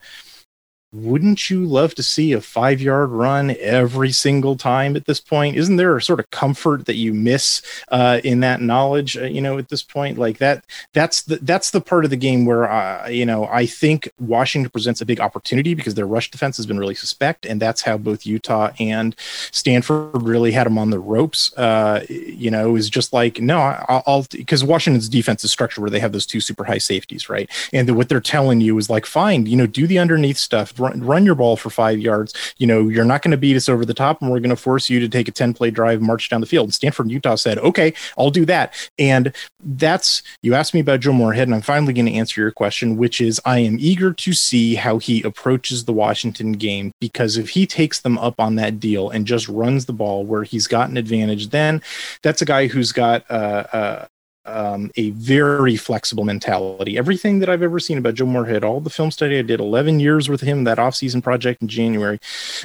wouldn't 0.92 1.50
you 1.50 1.64
love 1.64 1.94
to 1.94 2.02
see 2.02 2.32
a 2.32 2.40
five 2.40 2.80
yard 2.80 3.10
run 3.10 3.56
every 3.60 4.12
single 4.12 4.56
time 4.56 4.96
at 4.96 5.06
this 5.06 5.20
point? 5.20 5.56
Isn't 5.56 5.76
there 5.76 5.96
a 5.96 6.02
sort 6.02 6.20
of 6.20 6.30
comfort 6.30 6.86
that 6.86 6.96
you 6.96 7.14
miss 7.14 7.62
uh, 7.88 8.20
in 8.24 8.40
that 8.40 8.60
knowledge? 8.60 9.16
Uh, 9.16 9.24
you 9.24 9.40
know, 9.40 9.58
at 9.58 9.68
this 9.68 9.82
point, 9.82 10.18
like 10.18 10.38
that, 10.38 10.64
that's 10.92 11.22
the 11.22 11.36
that's 11.36 11.70
the 11.70 11.80
part 11.80 12.04
of 12.04 12.10
the 12.10 12.16
game 12.16 12.44
where 12.44 12.70
uh, 12.70 13.08
you 13.08 13.24
know 13.24 13.46
I 13.46 13.66
think 13.66 14.10
Washington 14.18 14.70
presents 14.70 15.00
a 15.00 15.06
big 15.06 15.20
opportunity 15.20 15.74
because 15.74 15.94
their 15.94 16.06
rush 16.06 16.30
defense 16.30 16.56
has 16.56 16.66
been 16.66 16.78
really 16.78 16.94
suspect, 16.94 17.46
and 17.46 17.60
that's 17.60 17.82
how 17.82 17.96
both 17.96 18.26
Utah 18.26 18.70
and 18.78 19.14
Stanford 19.52 20.22
really 20.22 20.52
had 20.52 20.66
them 20.66 20.78
on 20.78 20.90
the 20.90 20.98
ropes. 20.98 21.56
Uh, 21.56 22.04
you 22.08 22.50
know, 22.50 22.74
is 22.76 22.90
just 22.90 23.12
like 23.12 23.40
no, 23.40 23.58
I'll 23.60 24.26
because 24.30 24.64
Washington's 24.64 25.08
defense 25.08 25.44
is 25.44 25.52
structured 25.52 25.82
where 25.82 25.90
they 25.90 26.00
have 26.00 26.12
those 26.12 26.26
two 26.26 26.40
super 26.40 26.64
high 26.64 26.78
safeties, 26.78 27.28
right? 27.28 27.48
And 27.72 27.88
the, 27.88 27.94
what 27.94 28.08
they're 28.08 28.20
telling 28.20 28.60
you 28.60 28.76
is 28.78 28.90
like, 28.90 29.06
fine, 29.06 29.46
you 29.46 29.56
know, 29.56 29.66
do 29.66 29.86
the 29.86 29.98
underneath 29.98 30.38
stuff 30.38 30.72
run, 30.80 31.02
run 31.02 31.26
your 31.26 31.34
ball 31.34 31.56
for 31.56 31.70
five 31.70 31.98
yards. 31.98 32.34
You 32.58 32.66
know, 32.66 32.88
you're 32.88 33.04
not 33.04 33.22
going 33.22 33.32
to 33.32 33.36
beat 33.36 33.56
us 33.56 33.68
over 33.68 33.84
the 33.84 33.94
top, 33.94 34.20
and 34.20 34.30
we're 34.30 34.40
going 34.40 34.50
to 34.50 34.56
force 34.56 34.90
you 34.90 35.00
to 35.00 35.08
take 35.08 35.28
a 35.28 35.32
10 35.32 35.54
play 35.54 35.70
drive, 35.70 36.00
march 36.00 36.28
down 36.28 36.40
the 36.40 36.46
field. 36.46 36.66
And 36.66 36.74
Stanford 36.74 37.10
Utah 37.10 37.36
said, 37.36 37.58
okay, 37.58 37.92
I'll 38.18 38.30
do 38.30 38.44
that. 38.46 38.74
And 38.98 39.34
that's, 39.62 40.22
you 40.42 40.54
asked 40.54 40.74
me 40.74 40.80
about 40.80 41.00
Joe 41.00 41.12
Moorhead, 41.12 41.48
and 41.48 41.54
I'm 41.54 41.60
finally 41.60 41.92
going 41.92 42.06
to 42.06 42.14
answer 42.14 42.40
your 42.40 42.50
question, 42.50 42.96
which 42.96 43.20
is 43.20 43.40
I 43.44 43.58
am 43.58 43.76
eager 43.78 44.12
to 44.12 44.32
see 44.32 44.74
how 44.74 44.98
he 44.98 45.22
approaches 45.22 45.84
the 45.84 45.92
Washington 45.92 46.52
game 46.52 46.92
because 47.00 47.36
if 47.36 47.50
he 47.50 47.66
takes 47.66 48.00
them 48.00 48.18
up 48.18 48.40
on 48.40 48.56
that 48.56 48.80
deal 48.80 49.10
and 49.10 49.26
just 49.26 49.48
runs 49.48 49.86
the 49.86 49.92
ball 49.92 50.24
where 50.24 50.44
he's 50.44 50.66
got 50.66 50.90
an 50.90 50.96
advantage, 50.96 51.48
then 51.48 51.82
that's 52.22 52.42
a 52.42 52.46
guy 52.46 52.66
who's 52.66 52.92
got 52.92 53.28
uh, 53.30 53.64
uh, 53.72 54.06
um, 54.50 54.90
a 54.96 55.10
very 55.10 55.76
flexible 55.76 56.24
mentality. 56.24 56.98
Everything 56.98 57.38
that 57.38 57.48
I've 57.48 57.62
ever 57.62 57.80
seen 57.80 57.98
about 57.98 58.14
Joe 58.14 58.26
Moorhead, 58.26 58.64
all 58.64 58.80
the 58.80 58.90
film 58.90 59.10
study 59.10 59.38
I 59.38 59.42
did, 59.42 59.60
11 59.60 60.00
years 60.00 60.28
with 60.28 60.40
him, 60.40 60.64
that 60.64 60.78
off-season 60.78 61.22
project 61.22 61.62
in 61.62 61.68
January, 61.68 62.18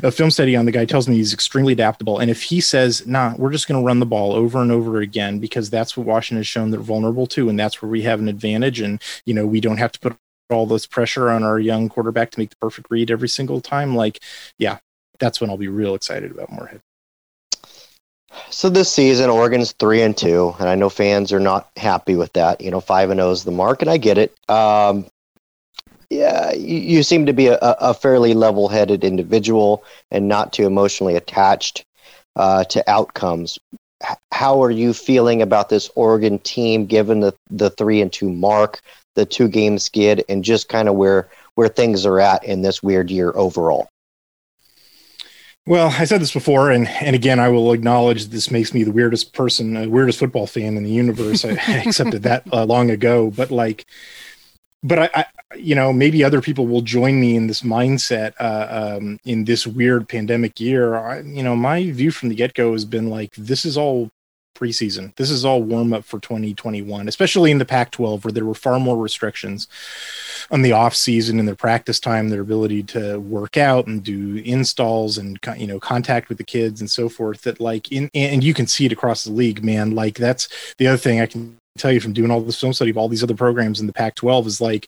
a 0.03 0.11
film 0.11 0.31
study 0.31 0.55
on 0.55 0.65
the 0.65 0.71
guy 0.71 0.85
tells 0.85 1.07
me 1.07 1.15
he's 1.15 1.33
extremely 1.33 1.73
adaptable. 1.73 2.19
And 2.19 2.29
if 2.29 2.43
he 2.43 2.59
says, 2.61 3.05
nah, 3.07 3.35
we're 3.37 3.51
just 3.51 3.67
going 3.67 3.81
to 3.81 3.85
run 3.85 3.99
the 3.99 4.05
ball 4.05 4.33
over 4.33 4.61
and 4.61 4.71
over 4.71 4.99
again 4.99 5.39
because 5.39 5.69
that's 5.69 5.95
what 5.95 6.05
Washington 6.05 6.39
has 6.39 6.47
shown 6.47 6.71
they're 6.71 6.79
vulnerable 6.79 7.27
to, 7.27 7.49
and 7.49 7.59
that's 7.59 7.81
where 7.81 7.89
we 7.89 8.01
have 8.03 8.19
an 8.19 8.27
advantage, 8.27 8.81
and 8.81 9.01
you 9.25 9.33
know 9.33 9.45
we 9.45 9.61
don't 9.61 9.77
have 9.77 9.91
to 9.91 9.99
put 9.99 10.17
all 10.49 10.65
this 10.65 10.85
pressure 10.85 11.29
on 11.29 11.43
our 11.43 11.59
young 11.59 11.89
quarterback 11.89 12.31
to 12.31 12.39
make 12.39 12.49
the 12.49 12.55
perfect 12.57 12.87
read 12.89 13.09
every 13.09 13.29
single 13.29 13.61
time. 13.61 13.95
Like, 13.95 14.19
yeah, 14.57 14.77
that's 15.19 15.41
when 15.41 15.49
I'll 15.49 15.57
be 15.57 15.67
real 15.67 15.95
excited 15.95 16.31
about 16.31 16.51
Moorhead. 16.51 16.81
So 18.49 18.69
this 18.69 18.91
season, 18.91 19.29
Oregon's 19.29 19.73
three 19.73 20.01
and 20.01 20.15
two, 20.15 20.55
and 20.59 20.69
I 20.69 20.75
know 20.75 20.89
fans 20.89 21.33
are 21.33 21.39
not 21.39 21.69
happy 21.77 22.15
with 22.15 22.33
that. 22.33 22.61
You 22.61 22.71
know, 22.71 22.79
five 22.81 23.09
and 23.09 23.19
zero 23.19 23.31
is 23.31 23.43
the 23.43 23.51
mark, 23.51 23.81
and 23.81 23.89
I 23.89 23.97
get 23.97 24.17
it. 24.17 24.33
Um, 24.49 25.05
yeah, 26.09 26.53
you, 26.53 26.77
you, 26.77 27.03
seem 27.03 27.25
to 27.25 27.33
be 27.33 27.47
a, 27.47 27.57
a 27.61 27.93
fairly 27.93 28.33
level-headed 28.33 29.03
individual 29.03 29.83
and 30.11 30.27
not 30.27 30.53
too 30.53 30.65
emotionally 30.65 31.15
attached 31.15 31.83
uh, 32.35 32.63
to 32.65 32.89
outcomes. 32.89 33.57
H- 34.03 34.17
how 34.31 34.63
are 34.63 34.71
you 34.71 34.93
feeling 34.93 35.41
about 35.41 35.69
this 35.69 35.89
Oregon 35.95 36.39
team, 36.39 36.85
given 36.85 37.21
the 37.21 37.33
the 37.49 37.69
three 37.71 38.01
and 38.01 38.13
two 38.13 38.31
mark, 38.31 38.81
the 39.15 39.25
two 39.25 39.47
game 39.47 39.79
skid, 39.79 40.23
and 40.29 40.43
just 40.43 40.69
kind 40.69 40.87
of 40.87 40.95
where 40.95 41.29
where 41.55 41.69
things 41.69 42.05
are 42.05 42.19
at 42.19 42.43
in 42.43 42.61
this 42.61 42.83
weird 42.83 43.09
year 43.09 43.31
overall? 43.35 43.89
Well, 45.67 45.87
I 45.97 46.05
said 46.05 46.21
this 46.21 46.33
before, 46.33 46.69
and 46.69 46.87
and 46.87 47.15
again, 47.15 47.39
I 47.39 47.49
will 47.49 47.73
acknowledge 47.73 48.27
this 48.27 48.51
makes 48.51 48.71
me 48.71 48.83
the 48.83 48.91
weirdest 48.91 49.33
person, 49.33 49.75
uh, 49.75 49.87
weirdest 49.87 50.19
football 50.19 50.45
fan 50.45 50.77
in 50.77 50.83
the 50.83 50.91
universe. 50.91 51.43
I, 51.43 51.57
I 51.67 51.77
accepted 51.85 52.21
that 52.23 52.43
uh, 52.53 52.65
long 52.65 52.91
ago, 52.91 53.31
but 53.31 53.49
like, 53.49 53.87
but 54.83 54.99
I, 54.99 55.09
I, 55.15 55.25
you 55.55 55.73
know, 55.73 55.91
maybe 55.91 56.23
other 56.23 56.39
people 56.39 56.67
will 56.67 56.81
join 56.81 57.19
me 57.19 57.35
in 57.35 57.47
this 57.47 57.63
mindset 57.63 58.33
uh, 58.39 58.97
um, 58.97 59.19
in 59.25 59.45
this 59.45 59.65
weird 59.65 60.07
pandemic 60.07 60.59
year. 60.59 60.95
I, 60.97 61.21
you 61.21 61.41
know, 61.41 61.55
my 61.55 61.89
view 61.89 62.11
from 62.11 62.29
the 62.29 62.35
get 62.35 62.53
go 62.53 62.73
has 62.73 62.85
been 62.85 63.09
like, 63.09 63.33
this 63.35 63.65
is 63.65 63.75
all 63.75 64.11
preseason. 64.55 65.15
This 65.15 65.29
is 65.29 65.45
all 65.45 65.61
warm 65.61 65.93
up 65.93 66.03
for 66.03 66.19
2021, 66.19 67.07
especially 67.07 67.51
in 67.51 67.59
the 67.59 67.65
Pac 67.65 67.91
12, 67.91 68.25
where 68.25 68.31
there 68.31 68.45
were 68.45 68.55
far 68.55 68.79
more 68.79 68.97
restrictions 68.97 69.67
on 70.49 70.61
the 70.61 70.71
off 70.71 70.95
season 70.95 71.37
and 71.37 71.47
their 71.47 71.55
practice 71.55 71.99
time, 71.99 72.29
their 72.29 72.41
ability 72.41 72.83
to 72.83 73.19
work 73.19 73.57
out 73.57 73.87
and 73.87 74.03
do 74.03 74.37
installs 74.37 75.17
and, 75.17 75.39
you 75.57 75.67
know, 75.67 75.79
contact 75.79 76.29
with 76.29 76.37
the 76.37 76.43
kids 76.43 76.81
and 76.81 76.89
so 76.89 77.09
forth. 77.09 77.43
That, 77.43 77.59
like, 77.59 77.91
in, 77.91 78.09
and 78.13 78.43
you 78.43 78.53
can 78.53 78.67
see 78.67 78.85
it 78.85 78.91
across 78.91 79.23
the 79.23 79.31
league, 79.31 79.63
man. 79.63 79.91
Like, 79.91 80.15
that's 80.15 80.47
the 80.77 80.87
other 80.87 80.97
thing 80.97 81.21
I 81.21 81.25
can 81.25 81.57
tell 81.77 81.91
you 81.91 81.99
from 81.99 82.13
doing 82.13 82.31
all 82.31 82.41
this 82.41 82.59
film 82.59 82.73
study 82.73 82.91
of 82.91 82.97
all 82.97 83.09
these 83.09 83.23
other 83.23 83.35
programs 83.35 83.79
in 83.79 83.87
the 83.87 83.93
Pac 83.93 84.15
12 84.15 84.47
is 84.47 84.61
like, 84.61 84.87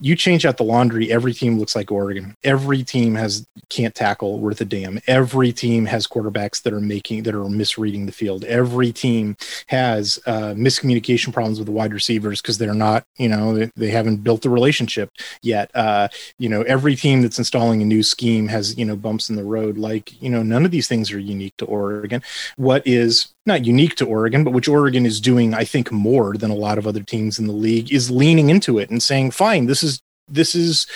you 0.00 0.16
change 0.16 0.44
out 0.44 0.56
the 0.56 0.64
laundry, 0.64 1.10
every 1.10 1.32
team 1.34 1.58
looks 1.58 1.74
like 1.74 1.90
Oregon. 1.90 2.34
Every 2.44 2.82
team 2.82 3.14
has 3.14 3.46
can't 3.68 3.94
tackle 3.94 4.38
worth 4.38 4.60
a 4.60 4.64
damn. 4.64 5.00
Every 5.06 5.52
team 5.52 5.86
has 5.86 6.06
quarterbacks 6.06 6.62
that 6.62 6.72
are 6.72 6.80
making 6.80 7.24
that 7.24 7.34
are 7.34 7.48
misreading 7.48 8.06
the 8.06 8.12
field. 8.12 8.44
Every 8.44 8.92
team 8.92 9.36
has 9.66 10.18
uh, 10.26 10.54
miscommunication 10.54 11.32
problems 11.32 11.58
with 11.58 11.66
the 11.66 11.72
wide 11.72 11.92
receivers 11.92 12.40
because 12.40 12.58
they're 12.58 12.74
not, 12.74 13.04
you 13.16 13.28
know, 13.28 13.54
they, 13.56 13.70
they 13.76 13.90
haven't 13.90 14.18
built 14.18 14.42
the 14.42 14.50
relationship 14.50 15.10
yet. 15.42 15.70
Uh, 15.74 16.08
you 16.38 16.48
know, 16.48 16.62
every 16.62 16.96
team 16.96 17.22
that's 17.22 17.38
installing 17.38 17.82
a 17.82 17.84
new 17.84 18.02
scheme 18.02 18.48
has, 18.48 18.76
you 18.76 18.84
know, 18.84 18.96
bumps 18.96 19.30
in 19.30 19.36
the 19.36 19.44
road. 19.44 19.78
Like, 19.78 20.20
you 20.22 20.30
know, 20.30 20.42
none 20.42 20.64
of 20.64 20.70
these 20.70 20.88
things 20.88 21.12
are 21.12 21.18
unique 21.18 21.56
to 21.58 21.64
Oregon. 21.66 22.22
What 22.56 22.86
is 22.86 23.28
not 23.48 23.66
unique 23.66 23.96
to 23.96 24.06
Oregon, 24.06 24.44
but 24.44 24.52
which 24.52 24.68
Oregon 24.68 25.04
is 25.04 25.20
doing, 25.20 25.54
I 25.54 25.64
think, 25.64 25.90
more 25.90 26.36
than 26.36 26.50
a 26.50 26.54
lot 26.54 26.78
of 26.78 26.86
other 26.86 27.02
teams 27.02 27.38
in 27.38 27.46
the 27.46 27.52
league, 27.52 27.92
is 27.92 28.10
leaning 28.10 28.50
into 28.50 28.78
it 28.78 28.90
and 28.90 29.02
saying, 29.02 29.32
fine, 29.32 29.66
this 29.66 29.82
is 29.82 30.00
this 30.30 30.54
is 30.54 30.86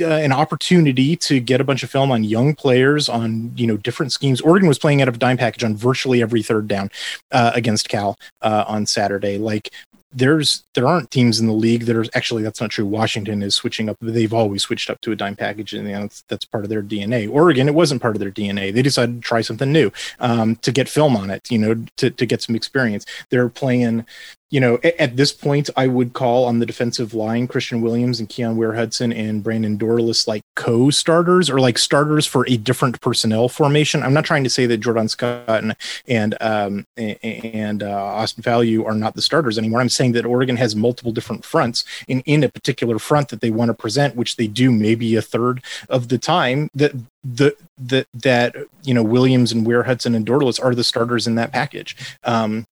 uh, 0.00 0.06
an 0.06 0.32
opportunity 0.32 1.14
to 1.14 1.38
get 1.38 1.60
a 1.60 1.64
bunch 1.64 1.84
of 1.84 1.90
film 1.90 2.10
on 2.10 2.24
young 2.24 2.54
players 2.54 3.08
on 3.08 3.52
you 3.56 3.66
know 3.66 3.76
different 3.76 4.12
schemes. 4.12 4.40
Oregon 4.40 4.68
was 4.68 4.78
playing 4.78 5.00
out 5.00 5.08
of 5.08 5.14
a 5.14 5.18
dime 5.18 5.36
package 5.36 5.64
on 5.64 5.76
virtually 5.76 6.20
every 6.20 6.42
third 6.42 6.68
down 6.68 6.90
uh, 7.32 7.52
against 7.54 7.88
Cal 7.88 8.18
uh, 8.42 8.64
on 8.66 8.86
Saturday. 8.86 9.38
Like 9.38 9.72
there's 10.14 10.62
there 10.74 10.86
aren't 10.86 11.10
teams 11.10 11.40
in 11.40 11.46
the 11.46 11.52
league 11.52 11.86
that 11.86 11.96
are 11.96 12.06
actually 12.14 12.42
that's 12.42 12.60
not 12.60 12.70
true. 12.70 12.86
Washington 12.86 13.42
is 13.42 13.54
switching 13.54 13.88
up. 13.88 13.96
They've 14.00 14.32
always 14.32 14.62
switched 14.62 14.88
up 14.88 15.00
to 15.02 15.12
a 15.12 15.16
dime 15.16 15.36
package, 15.36 15.74
and 15.74 15.86
that's, 15.86 16.22
that's 16.28 16.44
part 16.44 16.64
of 16.64 16.70
their 16.70 16.82
DNA. 16.82 17.28
Oregon, 17.30 17.68
it 17.68 17.74
wasn't 17.74 18.00
part 18.00 18.14
of 18.14 18.20
their 18.20 18.30
DNA. 18.30 18.72
They 18.72 18.82
decided 18.82 19.16
to 19.16 19.20
try 19.20 19.40
something 19.40 19.72
new 19.72 19.90
um, 20.20 20.56
to 20.56 20.70
get 20.70 20.88
film 20.88 21.16
on 21.16 21.30
it. 21.30 21.50
You 21.50 21.58
know, 21.58 21.84
to 21.96 22.10
to 22.10 22.26
get 22.26 22.42
some 22.42 22.54
experience. 22.54 23.04
They're 23.30 23.48
playing 23.48 24.06
you 24.50 24.60
know, 24.60 24.78
at, 24.84 24.96
at, 25.00 25.16
this 25.16 25.32
point, 25.32 25.70
I 25.76 25.86
would 25.86 26.12
call 26.12 26.44
on 26.44 26.58
the 26.58 26.66
defensive 26.66 27.14
line 27.14 27.48
Christian 27.48 27.80
Williams 27.80 28.20
and 28.20 28.28
Keyon 28.28 28.56
Ware 28.56 28.74
Hudson 28.74 29.12
and 29.12 29.42
Brandon 29.42 29.78
Dorlus 29.78 30.28
like 30.28 30.42
co 30.54 30.90
starters 30.90 31.50
or 31.50 31.58
like 31.58 31.78
starters 31.78 32.26
for 32.26 32.46
a 32.46 32.56
different 32.56 33.00
personnel 33.00 33.48
formation. 33.48 34.02
I'm 34.02 34.12
not 34.12 34.24
trying 34.24 34.44
to 34.44 34.50
say 34.50 34.66
that 34.66 34.78
Jordan 34.78 35.08
Scott 35.08 35.48
and 35.48 35.74
and 36.06 36.36
um, 36.40 36.86
and 36.96 37.82
uh, 37.82 37.90
Austin 37.90 38.42
Faoliu 38.42 38.86
are 38.86 38.94
not 38.94 39.14
the 39.14 39.22
starters 39.22 39.58
anymore. 39.58 39.80
I'm 39.80 39.88
saying 39.88 40.12
that 40.12 40.26
Oregon 40.26 40.56
has 40.56 40.76
multiple 40.76 41.12
different 41.12 41.44
fronts 41.44 41.84
in 42.06 42.20
in 42.20 42.44
a 42.44 42.48
particular 42.48 42.98
front 42.98 43.30
that 43.30 43.40
they 43.40 43.50
want 43.50 43.70
to 43.70 43.74
present, 43.74 44.14
which 44.14 44.36
they 44.36 44.46
do 44.46 44.70
maybe 44.70 45.16
a 45.16 45.22
third 45.22 45.64
of 45.88 46.08
the 46.08 46.18
time. 46.18 46.68
That 46.74 46.92
the 47.24 47.56
that 47.78 48.06
that 48.14 48.54
you 48.82 48.94
know 48.94 49.02
Williams 49.02 49.52
and 49.52 49.66
Ware 49.66 49.84
Hudson 49.84 50.14
and 50.14 50.26
Dorlus 50.26 50.62
are 50.62 50.74
the 50.74 50.84
starters 50.84 51.26
in 51.26 51.34
that 51.36 51.50
package. 51.50 51.96
Um, 52.24 52.66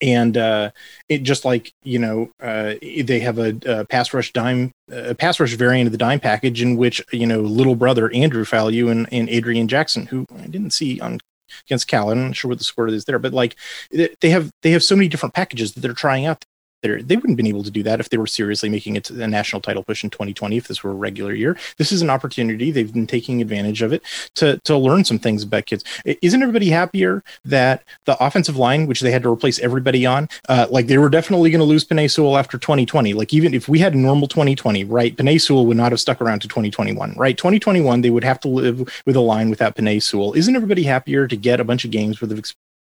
and 0.00 0.36
uh, 0.36 0.70
it 1.08 1.22
just 1.22 1.44
like 1.44 1.72
you 1.82 1.98
know 1.98 2.30
uh, 2.40 2.74
they 2.80 3.20
have 3.20 3.38
a, 3.38 3.56
a, 3.66 3.84
pass 3.84 4.12
rush 4.12 4.32
dime 4.32 4.72
a 4.90 5.14
pass 5.14 5.40
rush 5.40 5.54
variant 5.54 5.86
of 5.86 5.92
the 5.92 5.98
dime 5.98 6.20
package 6.20 6.62
in 6.62 6.76
which 6.76 7.02
you 7.12 7.26
know 7.26 7.40
little 7.40 7.76
brother 7.76 8.12
Andrew 8.12 8.44
Faoliu 8.44 8.90
and, 8.90 9.08
and 9.12 9.28
Adrian 9.28 9.68
Jackson 9.68 10.06
who 10.06 10.26
I 10.38 10.46
didn't 10.46 10.72
see 10.72 11.00
on 11.00 11.18
against 11.66 11.88
Cal 11.88 12.10
I'm 12.10 12.26
not 12.26 12.36
sure 12.36 12.48
what 12.48 12.58
the 12.58 12.64
score 12.64 12.88
is 12.88 13.04
there 13.04 13.18
but 13.18 13.32
like 13.32 13.56
they 13.90 14.30
have 14.30 14.50
they 14.62 14.72
have 14.72 14.82
so 14.82 14.96
many 14.96 15.08
different 15.08 15.34
packages 15.34 15.72
that 15.72 15.80
they're 15.80 15.92
trying 15.92 16.26
out 16.26 16.44
they're, 16.82 17.02
they 17.02 17.16
wouldn't 17.16 17.32
have 17.32 17.36
been 17.36 17.46
able 17.46 17.64
to 17.64 17.70
do 17.70 17.82
that 17.82 18.00
if 18.00 18.10
they 18.10 18.18
were 18.18 18.26
seriously 18.26 18.68
making 18.68 18.96
it 18.96 19.10
a 19.10 19.26
national 19.26 19.62
title 19.62 19.82
push 19.82 20.04
in 20.04 20.10
2020 20.10 20.56
if 20.56 20.68
this 20.68 20.82
were 20.82 20.90
a 20.90 20.94
regular 20.94 21.32
year. 21.32 21.56
This 21.78 21.92
is 21.92 22.02
an 22.02 22.10
opportunity. 22.10 22.70
They've 22.70 22.92
been 22.92 23.06
taking 23.06 23.40
advantage 23.40 23.82
of 23.82 23.92
it 23.92 24.02
to 24.34 24.58
to 24.58 24.76
learn 24.76 25.04
some 25.04 25.18
things 25.18 25.42
about 25.42 25.66
kids. 25.66 25.84
Isn't 26.04 26.42
everybody 26.42 26.70
happier 26.70 27.22
that 27.44 27.84
the 28.04 28.22
offensive 28.22 28.56
line 28.56 28.86
which 28.86 29.00
they 29.00 29.10
had 29.10 29.22
to 29.22 29.32
replace 29.32 29.58
everybody 29.58 30.06
on 30.06 30.28
uh, 30.48 30.66
like 30.70 30.86
they 30.86 30.98
were 30.98 31.08
definitely 31.08 31.50
going 31.50 31.60
to 31.60 31.64
lose 31.64 31.84
Penei 31.84 32.10
Sewell 32.10 32.36
after 32.36 32.58
2020 32.58 33.14
like 33.14 33.32
even 33.32 33.54
if 33.54 33.68
we 33.68 33.78
had 33.78 33.94
a 33.94 33.98
normal 33.98 34.28
2020 34.28 34.84
right 34.84 35.16
Penei 35.16 35.40
Sewell 35.40 35.66
would 35.66 35.76
not 35.76 35.92
have 35.92 36.00
stuck 36.00 36.20
around 36.20 36.40
to 36.40 36.48
2021 36.48 37.14
right? 37.16 37.36
2021 37.36 38.00
they 38.00 38.10
would 38.10 38.24
have 38.24 38.40
to 38.40 38.48
live 38.48 39.02
with 39.06 39.16
a 39.16 39.20
line 39.20 39.50
without 39.50 39.76
Penei 39.76 40.02
Sewell. 40.02 40.34
Isn't 40.34 40.56
everybody 40.56 40.84
happier 40.84 41.26
to 41.26 41.36
get 41.36 41.60
a 41.60 41.64
bunch 41.64 41.84
of 41.84 41.90
games 41.90 42.20
with 42.20 42.32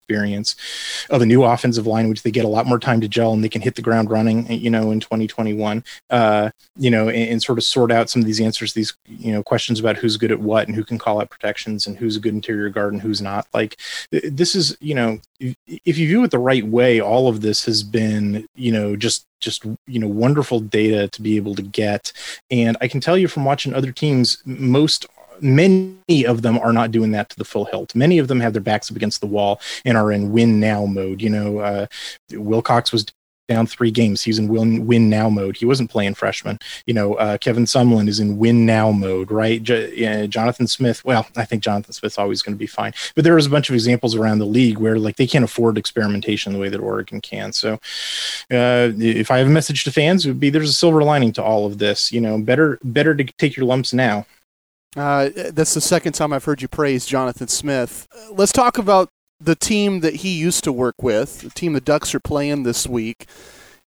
experience 0.08 0.56
of 1.10 1.22
a 1.22 1.26
new 1.26 1.44
offensive 1.44 1.86
line, 1.86 2.08
which 2.08 2.24
they 2.24 2.32
get 2.32 2.46
a 2.46 2.48
lot 2.48 2.66
more 2.66 2.80
time 2.80 3.02
to 3.02 3.10
gel 3.10 3.34
and 3.34 3.44
they 3.44 3.50
can 3.50 3.62
hit 3.62 3.76
the 3.76 3.82
ground 3.82 4.10
running, 4.10 4.50
you 4.50 4.70
know, 4.70 4.92
in 4.92 5.02
2021, 5.02 5.84
uh, 6.12 6.50
you 6.78 6.90
know, 6.90 7.10
and, 7.10 7.30
and, 7.30 7.44
sort 7.44 7.58
of 7.58 7.64
sort 7.66 7.92
out 7.92 8.10
some 8.10 8.22
of 8.22 8.26
these 8.26 8.40
answers, 8.40 8.74
these, 8.74 8.94
you 9.06 9.34
know, 9.34 9.44
questions 9.44 9.82
about 9.82 9.98
who's 9.98 10.16
good 10.16 10.32
at 10.32 10.40
what 10.40 10.68
and 10.68 10.76
who 10.76 10.84
can 10.84 10.98
call 10.98 11.20
out 11.20 11.30
protections 11.30 11.88
and 11.88 11.98
who's 11.98 12.16
a 12.16 12.22
good 12.22 12.34
interior 12.34 12.70
guard 12.70 12.94
and 12.94 13.02
who's 13.02 13.22
not. 13.22 13.48
Like 13.54 13.78
this 14.12 14.56
is, 14.56 14.78
you 14.80 14.96
know, 14.96 15.20
if 15.40 15.98
you 15.98 16.08
view 16.08 16.24
it 16.24 16.32
the 16.32 16.40
right 16.40 16.66
way, 16.66 17.02
all 17.02 17.28
of 17.28 17.42
this 17.42 17.66
has 17.66 17.84
been, 17.84 18.48
you 18.56 18.72
know, 18.72 18.96
just 18.96 19.26
just 19.40 19.66
you 19.86 20.00
know 20.00 20.08
wonderful 20.08 20.60
data 20.60 21.08
to 21.10 21.22
be 21.22 21.36
able 21.36 21.54
to 21.54 21.62
get 21.62 22.12
and 22.50 22.76
i 22.82 22.88
can 22.88 23.00
tell 23.00 23.16
you 23.16 23.28
from 23.28 23.46
watching 23.46 23.72
other 23.72 23.92
teams 23.92 24.42
most 24.46 25.06
many 25.42 26.26
of 26.26 26.42
them 26.42 26.58
are 26.60 26.74
not 26.74 26.92
doing 26.92 27.12
that 27.12 27.30
to 27.30 27.38
the 27.38 27.46
full 27.46 27.66
hilt. 27.66 27.96
Many 27.96 28.18
of 28.20 28.28
them 28.28 28.40
have 28.40 28.54
their 28.54 28.62
backs 28.62 28.90
up 28.92 28.98
against 28.98 29.22
the 29.22 29.28
wall 29.28 29.60
and 29.86 29.98
are 29.98 30.12
in 30.12 30.32
win 30.32 30.60
now 30.60 30.86
mode. 30.86 31.22
You 31.22 31.30
know, 31.30 31.60
uh, 31.60 31.88
Wilcox 32.32 32.92
was 32.92 33.06
down 33.48 33.66
three 33.66 33.92
games. 33.92 34.22
He's 34.22 34.40
in 34.40 34.48
win 34.48 34.86
win 34.86 35.10
now 35.10 35.30
mode. 35.30 35.58
He 35.58 35.66
wasn't 35.66 35.90
playing 35.90 36.16
freshman. 36.16 36.60
You 36.86 36.94
know, 36.94 37.16
uh, 37.16 37.38
Kevin 37.38 37.66
Sumlin 37.66 38.08
is 38.08 38.20
in 38.20 38.38
win 38.38 38.66
now 38.66 38.92
mode, 38.92 39.32
right? 39.32 39.62
J- 39.64 40.28
Jonathan 40.28 40.68
Smith. 40.68 41.04
Well, 41.06 41.28
I 41.36 41.46
think 41.46 41.64
Jonathan 41.64 41.94
Smith's 41.94 42.18
always 42.18 42.42
going 42.42 42.56
to 42.56 42.60
be 42.60 42.68
fine. 42.68 42.94
But 43.16 43.24
there 43.24 43.38
is 43.38 43.46
a 43.46 43.50
bunch 43.50 43.70
of 43.70 43.76
examples 43.76 44.16
around 44.16 44.40
the 44.40 44.46
league 44.46 44.78
where 44.78 45.00
like 45.00 45.16
they 45.16 45.28
can't 45.28 45.46
afford 45.46 45.78
experimentation 45.78 46.54
the 46.54 46.60
way 46.60 46.70
that 46.70 46.80
Oregon 46.80 47.22
can. 47.22 47.54
So, 47.54 47.74
uh, 48.52 48.92
if 48.98 49.32
I 49.32 49.38
have 49.38 49.48
a 49.48 49.52
message 49.52 49.84
to 49.86 49.92
fans, 49.92 50.26
it 50.26 50.30
would 50.30 50.40
be 50.40 50.50
there's 50.50 50.70
a 50.70 50.74
silver 50.74 51.04
lining 51.04 51.34
to 51.34 51.44
all 51.44 51.66
of 51.66 51.78
this. 51.78 52.12
You 52.12 52.22
know, 52.22 52.38
better 52.38 52.80
better 52.84 53.16
to 53.16 53.24
take 53.24 53.56
your 53.56 53.66
lumps 53.66 53.94
now 53.94 54.26
Uh, 54.98 55.30
that's 55.52 55.74
the 55.76 55.82
second 55.82 56.14
time 56.14 56.34
I've 56.34 56.46
heard 56.46 56.62
you 56.62 56.68
praise 56.68 57.06
Jonathan 57.06 57.48
Smith. 57.48 58.08
Uh, 58.12 58.34
let's 58.34 58.52
talk 58.52 58.78
about 58.78 59.10
the 59.40 59.56
team 59.56 60.00
that 60.00 60.16
he 60.16 60.38
used 60.38 60.64
to 60.64 60.72
work 60.72 60.96
with, 61.02 61.42
the 61.42 61.50
team 61.52 61.74
the 61.74 61.82
Ducks 61.82 62.16
are 62.16 62.20
playing 62.20 62.64
this 62.64 62.88
week. 62.88 63.28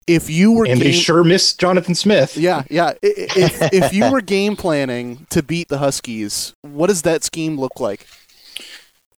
If 0.07 0.29
you 0.29 0.53
were 0.53 0.65
and 0.65 0.81
game- 0.81 0.93
they 0.93 0.93
sure 0.93 1.25
miss 1.25 1.55
Jonathan 1.55 1.95
Smith. 1.95 2.37
Yeah, 2.37 2.63
yeah. 2.71 2.93
If, 3.03 3.61
if 3.73 3.93
you 3.93 4.11
were 4.11 4.21
game 4.21 4.57
planning 4.57 5.27
to 5.31 5.43
beat 5.43 5.69
the 5.69 5.79
Huskies, 5.79 6.55
what 6.63 6.89
does 6.89 7.03
that 7.03 7.25
scheme 7.25 7.59
look 7.59 7.81
like? 7.81 8.07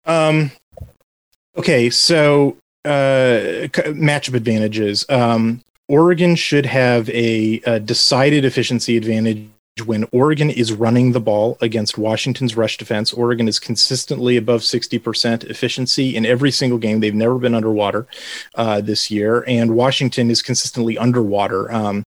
Um. 0.06 0.52
Okay, 1.58 1.90
so 1.90 2.58
uh, 2.86 3.68
matchup 3.70 4.34
advantages. 4.34 5.06
Um, 5.10 5.64
Oregon 5.88 6.36
should 6.36 6.68
have 6.68 7.10
a, 7.10 7.60
a 7.66 7.80
decided 7.80 8.46
efficiency 8.46 8.96
advantage 8.96 9.48
when 9.84 10.08
Oregon 10.12 10.50
is 10.50 10.74
running 10.74 11.12
the 11.12 11.20
ball 11.20 11.58
against 11.62 11.98
Washington's 11.98 12.56
rush 12.56 12.78
defense. 12.78 13.14
Oregon 13.14 13.48
is 13.48 13.60
consistently 13.60 14.38
above 14.38 14.62
60% 14.62 15.44
efficiency 15.46 16.16
in 16.16 16.26
every 16.26 16.52
single 16.52 16.80
game. 16.80 17.00
They've 17.00 17.14
never 17.14 17.38
been 17.38 17.56
underwater 17.56 18.08
uh, 18.56 18.82
this 18.82 19.10
year, 19.12 19.44
and 19.48 19.76
Washington 19.76 20.30
is 20.30 20.42
consistently 20.42 20.98
underwater. 20.98 21.72
Um, 21.72 22.06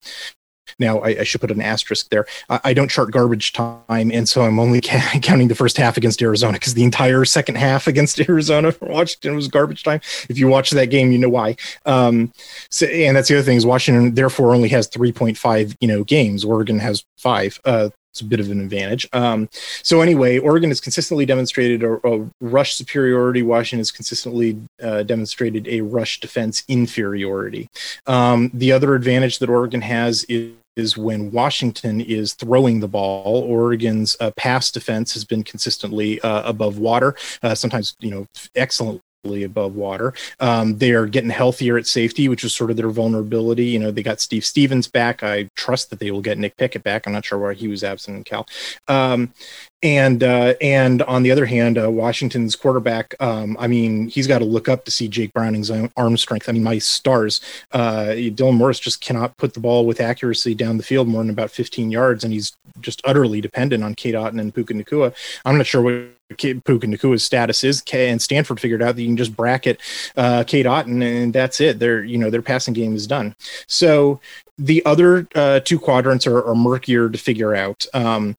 now, 0.78 0.98
I, 1.00 1.08
I, 1.20 1.22
should 1.24 1.40
put 1.40 1.50
an 1.50 1.60
asterisk 1.60 2.10
there. 2.10 2.26
I, 2.48 2.60
I, 2.64 2.74
don't 2.74 2.90
chart 2.90 3.10
garbage 3.10 3.52
time, 3.52 4.10
and 4.10 4.28
so 4.28 4.42
I'm 4.42 4.58
only 4.58 4.80
ca- 4.82 5.18
counting 5.22 5.48
the 5.48 5.54
first 5.54 5.76
half 5.76 5.96
against 5.96 6.22
Arizona 6.22 6.54
because 6.54 6.74
the 6.74 6.84
entire 6.84 7.24
second 7.24 7.56
half 7.56 7.86
against 7.86 8.20
Arizona 8.28 8.72
for 8.72 8.86
Washington 8.86 9.34
was 9.34 9.48
garbage 9.48 9.82
time. 9.82 10.00
If 10.28 10.38
you 10.38 10.48
watch 10.48 10.70
that 10.70 10.86
game, 10.86 11.12
you 11.12 11.18
know 11.18 11.28
why. 11.28 11.56
Um, 11.86 12.32
so, 12.70 12.86
and 12.86 13.16
that's 13.16 13.28
the 13.28 13.36
other 13.36 13.44
thing 13.44 13.56
is 13.56 13.66
Washington 13.66 14.14
therefore 14.14 14.54
only 14.54 14.68
has 14.70 14.88
3.5 14.88 15.76
you 15.80 15.88
know 15.88 16.04
games. 16.04 16.44
Oregon 16.44 16.78
has 16.78 17.04
five. 17.16 17.60
Uh, 17.64 17.90
it's 18.12 18.20
a 18.20 18.24
bit 18.24 18.40
of 18.40 18.50
an 18.50 18.60
advantage. 18.60 19.08
Um, 19.14 19.48
so 19.82 20.02
anyway, 20.02 20.38
Oregon 20.38 20.70
has 20.70 20.80
consistently 20.80 21.24
demonstrated 21.24 21.82
a, 21.82 21.94
a 22.06 22.30
rush 22.42 22.74
superiority. 22.74 23.42
Washington 23.42 23.80
has 23.80 23.90
consistently 23.90 24.60
uh, 24.82 25.02
demonstrated 25.02 25.66
a 25.66 25.80
rush 25.80 26.20
defense 26.20 26.62
inferiority. 26.68 27.70
Um, 28.06 28.50
the 28.52 28.70
other 28.70 28.94
advantage 28.94 29.38
that 29.38 29.48
Oregon 29.48 29.80
has 29.80 30.24
is 30.24 30.52
is 30.74 30.96
when 30.96 31.30
Washington 31.30 32.00
is 32.00 32.32
throwing 32.32 32.80
the 32.80 32.88
ball. 32.88 33.42
Oregon's 33.42 34.16
uh, 34.20 34.30
pass 34.38 34.70
defense 34.70 35.12
has 35.12 35.22
been 35.22 35.42
consistently 35.42 36.18
uh, 36.22 36.48
above 36.48 36.78
water, 36.78 37.14
uh, 37.42 37.54
sometimes 37.54 37.94
you 38.00 38.10
know 38.10 38.26
excellent 38.54 39.02
above 39.24 39.76
water. 39.76 40.12
Um, 40.40 40.78
they 40.78 40.90
are 40.90 41.06
getting 41.06 41.30
healthier 41.30 41.78
at 41.78 41.86
safety, 41.86 42.28
which 42.28 42.42
is 42.42 42.52
sort 42.52 42.70
of 42.72 42.76
their 42.76 42.90
vulnerability. 42.90 43.66
You 43.66 43.78
know, 43.78 43.92
they 43.92 44.02
got 44.02 44.20
Steve 44.20 44.44
Stephens 44.44 44.88
back. 44.88 45.22
I 45.22 45.48
trust 45.54 45.90
that 45.90 46.00
they 46.00 46.10
will 46.10 46.20
get 46.20 46.38
Nick 46.38 46.56
Pickett 46.56 46.82
back. 46.82 47.06
I'm 47.06 47.12
not 47.12 47.24
sure 47.24 47.38
why 47.38 47.54
he 47.54 47.68
was 47.68 47.84
absent 47.84 48.16
in 48.16 48.24
Cal. 48.24 48.48
Um, 48.88 49.32
and 49.80 50.24
uh, 50.24 50.54
and 50.60 51.02
on 51.02 51.22
the 51.22 51.30
other 51.30 51.46
hand, 51.46 51.78
uh, 51.78 51.88
Washington's 51.90 52.56
quarterback. 52.56 53.14
Um, 53.20 53.56
I 53.60 53.68
mean, 53.68 54.08
he's 54.08 54.26
got 54.26 54.38
to 54.40 54.44
look 54.44 54.68
up 54.68 54.84
to 54.84 54.90
see 54.90 55.06
Jake 55.06 55.32
Browning's 55.32 55.70
arm 55.96 56.16
strength. 56.16 56.48
I 56.48 56.52
mean, 56.52 56.64
my 56.64 56.78
stars. 56.78 57.40
Uh, 57.70 58.14
Dylan 58.14 58.56
Morris 58.56 58.80
just 58.80 59.00
cannot 59.00 59.36
put 59.36 59.54
the 59.54 59.60
ball 59.60 59.86
with 59.86 60.00
accuracy 60.00 60.54
down 60.54 60.78
the 60.78 60.82
field 60.82 61.06
more 61.06 61.22
than 61.22 61.30
about 61.30 61.50
15 61.50 61.90
yards, 61.90 62.24
and 62.24 62.32
he's 62.32 62.52
just 62.80 63.00
utterly 63.04 63.40
dependent 63.40 63.84
on 63.84 63.94
Cade 63.94 64.14
Otton 64.14 64.40
and 64.40 64.54
Puka 64.54 64.74
Nacua. 64.74 65.14
I'm 65.44 65.56
not 65.56 65.66
sure 65.66 65.82
what 65.82 66.10
Puka 66.32 66.86
Nacua's 66.86 67.24
status 67.24 67.64
is, 67.64 67.80
K 67.80 68.10
and 68.10 68.20
Stanford 68.20 68.60
figured 68.60 68.82
out 68.82 68.96
that 68.96 69.02
you 69.02 69.08
can 69.08 69.16
just 69.16 69.36
bracket 69.36 69.80
uh, 70.16 70.44
Cade 70.44 70.66
Otton, 70.66 71.02
and 71.02 71.32
that's 71.32 71.60
it. 71.60 71.78
Their 71.78 72.02
you 72.02 72.18
know 72.18 72.30
their 72.30 72.42
passing 72.42 72.74
game 72.74 72.94
is 72.94 73.06
done. 73.06 73.34
So 73.66 74.20
the 74.58 74.84
other 74.84 75.26
uh, 75.34 75.60
two 75.60 75.78
quadrants 75.78 76.26
are, 76.26 76.44
are, 76.44 76.54
murkier 76.54 77.08
to 77.08 77.18
figure 77.18 77.54
out. 77.54 77.86
Um, 77.94 78.36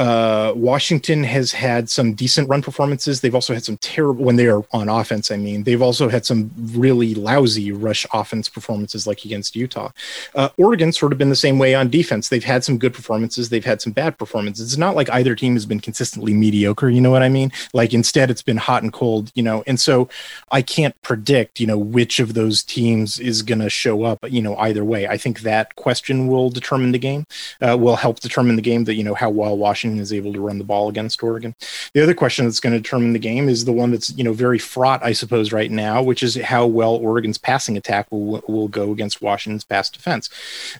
uh, 0.00 0.54
Washington 0.56 1.22
has 1.24 1.52
had 1.52 1.90
some 1.90 2.14
decent 2.14 2.48
run 2.48 2.62
performances. 2.62 3.20
They've 3.20 3.34
also 3.34 3.52
had 3.52 3.64
some 3.64 3.76
terrible 3.76 4.24
when 4.24 4.36
they 4.36 4.46
are 4.46 4.64
on 4.72 4.88
offense. 4.88 5.30
I 5.30 5.36
mean, 5.36 5.64
they've 5.64 5.82
also 5.82 6.08
had 6.08 6.24
some 6.24 6.50
really 6.72 7.14
lousy 7.14 7.70
rush 7.70 8.06
offense 8.14 8.48
performances, 8.48 9.06
like 9.06 9.26
against 9.26 9.54
Utah. 9.54 9.90
Uh, 10.34 10.48
Oregon's 10.56 10.98
sort 10.98 11.12
of 11.12 11.18
been 11.18 11.28
the 11.28 11.36
same 11.36 11.58
way 11.58 11.74
on 11.74 11.90
defense. 11.90 12.30
They've 12.30 12.42
had 12.42 12.64
some 12.64 12.78
good 12.78 12.94
performances. 12.94 13.50
They've 13.50 13.62
had 13.62 13.82
some 13.82 13.92
bad 13.92 14.16
performances. 14.16 14.72
It's 14.72 14.78
not 14.78 14.96
like 14.96 15.10
either 15.10 15.34
team 15.34 15.52
has 15.52 15.66
been 15.66 15.80
consistently 15.80 16.32
mediocre. 16.32 16.88
You 16.88 17.02
know 17.02 17.10
what 17.10 17.22
I 17.22 17.28
mean? 17.28 17.52
Like 17.74 17.92
instead, 17.92 18.30
it's 18.30 18.42
been 18.42 18.56
hot 18.56 18.82
and 18.82 18.94
cold. 18.94 19.30
You 19.34 19.42
know, 19.42 19.62
and 19.66 19.78
so 19.78 20.08
I 20.50 20.62
can't 20.62 21.00
predict. 21.02 21.60
You 21.60 21.66
know, 21.66 21.78
which 21.78 22.20
of 22.20 22.32
those 22.32 22.62
teams 22.62 23.20
is 23.20 23.42
going 23.42 23.60
to 23.60 23.68
show 23.68 24.04
up. 24.04 24.20
You 24.30 24.40
know, 24.40 24.56
either 24.56 24.82
way. 24.82 25.06
I 25.08 25.18
think 25.18 25.40
that 25.40 25.76
question 25.76 26.26
will 26.26 26.48
determine 26.48 26.92
the 26.92 26.98
game. 26.98 27.26
Uh, 27.60 27.76
will 27.78 27.96
help 27.96 28.20
determine 28.20 28.56
the 28.56 28.62
game. 28.62 28.84
That 28.84 28.94
you 28.94 29.04
know 29.04 29.12
how 29.14 29.28
well 29.28 29.58
Washington 29.58 29.89
Washington 29.90 30.02
is 30.02 30.12
able 30.12 30.32
to 30.32 30.40
run 30.40 30.58
the 30.58 30.64
ball 30.64 30.88
against 30.88 31.22
Oregon. 31.22 31.54
The 31.94 32.02
other 32.02 32.14
question 32.14 32.44
that's 32.44 32.60
going 32.60 32.72
to 32.72 32.80
determine 32.80 33.12
the 33.12 33.18
game 33.18 33.48
is 33.48 33.64
the 33.64 33.72
one 33.72 33.90
that's 33.90 34.10
you 34.16 34.24
know 34.24 34.32
very 34.32 34.58
fraught, 34.58 35.02
I 35.02 35.12
suppose, 35.12 35.52
right 35.52 35.70
now, 35.70 36.02
which 36.02 36.22
is 36.22 36.36
how 36.36 36.66
well 36.66 36.94
Oregon's 36.94 37.38
passing 37.38 37.76
attack 37.76 38.06
will 38.10 38.42
will 38.46 38.68
go 38.68 38.92
against 38.92 39.22
Washington's 39.22 39.64
pass 39.64 39.90
defense. 39.90 40.30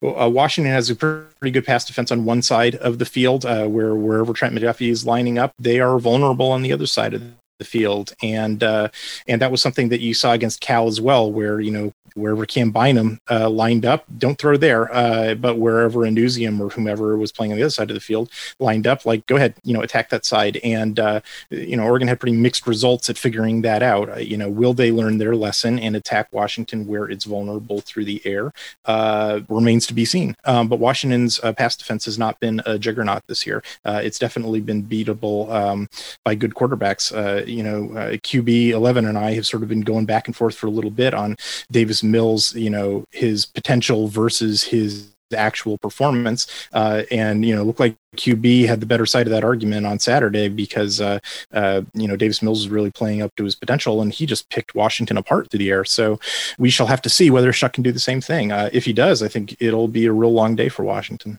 Uh, 0.02 0.30
Washington 0.30 0.72
has 0.72 0.90
a 0.90 0.94
pretty 0.94 1.50
good 1.50 1.66
pass 1.66 1.84
defense 1.84 2.12
on 2.12 2.24
one 2.24 2.42
side 2.42 2.76
of 2.76 2.98
the 2.98 3.04
field, 3.04 3.44
uh, 3.44 3.66
where 3.66 3.94
wherever 3.94 4.32
Trent 4.32 4.54
McDuffie 4.54 4.90
is 4.90 5.04
lining 5.04 5.38
up, 5.38 5.52
they 5.58 5.80
are 5.80 5.98
vulnerable 5.98 6.52
on 6.52 6.62
the 6.62 6.72
other 6.72 6.86
side 6.86 7.14
of 7.14 7.22
the 7.60 7.64
field, 7.64 8.12
and 8.22 8.64
uh, 8.64 8.88
and 9.28 9.40
that 9.40 9.52
was 9.52 9.62
something 9.62 9.90
that 9.90 10.00
you 10.00 10.14
saw 10.14 10.32
against 10.32 10.60
Cal 10.60 10.88
as 10.88 11.00
well, 11.00 11.30
where 11.30 11.60
you 11.60 11.70
know 11.70 11.92
wherever 12.14 12.46
Cam 12.46 12.70
Bynum 12.70 13.20
uh, 13.30 13.48
lined 13.48 13.84
up, 13.84 14.04
don't 14.18 14.38
throw 14.38 14.56
there, 14.56 14.92
uh, 14.94 15.34
but 15.34 15.58
wherever 15.58 16.00
Anusiem 16.00 16.60
or 16.60 16.70
whomever 16.70 17.16
was 17.16 17.32
playing 17.32 17.52
on 17.52 17.58
the 17.58 17.64
other 17.64 17.70
side 17.70 17.90
of 17.90 17.94
the 17.94 18.00
field 18.00 18.30
lined 18.58 18.86
up, 18.86 19.06
like 19.06 19.26
go 19.26 19.36
ahead, 19.36 19.54
you 19.62 19.72
know, 19.72 19.82
attack 19.82 20.10
that 20.10 20.24
side. 20.24 20.58
And 20.62 20.98
uh, 20.98 21.20
you 21.50 21.76
know, 21.76 21.84
Oregon 21.84 22.08
had 22.08 22.20
pretty 22.20 22.36
mixed 22.36 22.66
results 22.66 23.08
at 23.10 23.18
figuring 23.18 23.62
that 23.62 23.82
out. 23.82 24.08
Uh, 24.08 24.16
you 24.16 24.36
know, 24.36 24.48
will 24.48 24.74
they 24.74 24.90
learn 24.90 25.18
their 25.18 25.36
lesson 25.36 25.78
and 25.78 25.96
attack 25.96 26.28
Washington 26.32 26.86
where 26.86 27.08
it's 27.08 27.24
vulnerable 27.24 27.80
through 27.80 28.04
the 28.04 28.20
air? 28.24 28.52
Uh, 28.84 29.40
remains 29.48 29.86
to 29.86 29.94
be 29.94 30.04
seen. 30.04 30.36
Um, 30.44 30.68
but 30.68 30.78
Washington's 30.78 31.38
pass 31.56 31.76
defense 31.76 32.04
has 32.04 32.18
not 32.18 32.40
been 32.40 32.60
a 32.66 32.78
juggernaut 32.78 33.26
this 33.26 33.46
year. 33.46 33.62
it's 33.84 34.18
definitely 34.18 34.60
been 34.60 34.82
beatable 34.82 35.50
um, 35.50 35.88
by 36.24 36.34
good 36.34 36.54
quarterbacks 36.54 37.12
you 37.50 37.62
know, 37.62 37.90
uh, 37.92 38.12
QB 38.12 38.70
eleven 38.70 39.06
and 39.06 39.18
I 39.18 39.32
have 39.34 39.46
sort 39.46 39.62
of 39.62 39.68
been 39.68 39.82
going 39.82 40.06
back 40.06 40.26
and 40.26 40.36
forth 40.36 40.54
for 40.54 40.66
a 40.66 40.70
little 40.70 40.90
bit 40.90 41.14
on 41.14 41.36
Davis 41.70 42.02
Mills, 42.02 42.54
you 42.54 42.70
know, 42.70 43.04
his 43.10 43.46
potential 43.46 44.08
versus 44.08 44.62
his 44.62 45.10
actual 45.34 45.78
performance. 45.78 46.46
Uh, 46.72 47.02
and 47.10 47.44
you 47.44 47.54
know 47.54 47.62
looked 47.62 47.80
like 47.80 47.96
qb 48.16 48.66
had 48.66 48.80
the 48.80 48.86
better 48.86 49.06
side 49.06 49.26
of 49.26 49.30
that 49.30 49.44
argument 49.44 49.86
on 49.86 49.98
saturday 49.98 50.48
because 50.48 51.00
uh, 51.00 51.18
uh, 51.52 51.80
you 51.94 52.08
know 52.08 52.16
davis 52.16 52.42
mills 52.42 52.60
is 52.60 52.68
really 52.68 52.90
playing 52.90 53.22
up 53.22 53.34
to 53.36 53.44
his 53.44 53.54
potential 53.54 54.02
and 54.02 54.12
he 54.12 54.26
just 54.26 54.50
picked 54.50 54.74
washington 54.74 55.16
apart 55.16 55.48
through 55.50 55.58
the 55.58 55.70
air. 55.70 55.84
So 55.84 56.18
we 56.58 56.70
shall 56.70 56.88
have 56.88 57.02
to 57.02 57.08
see 57.08 57.30
whether 57.30 57.52
Shough 57.52 57.72
can 57.72 57.82
do 57.82 57.92
the 57.92 58.00
same 58.00 58.20
thing. 58.20 58.52
Uh, 58.52 58.70
if 58.72 58.84
he 58.84 58.92
does 58.92 59.22
i 59.22 59.28
think 59.28 59.56
it'll 59.60 59.88
be 59.88 60.06
a 60.06 60.12
real 60.12 60.32
long 60.32 60.56
day 60.56 60.68
for 60.68 60.84
washington 60.84 61.38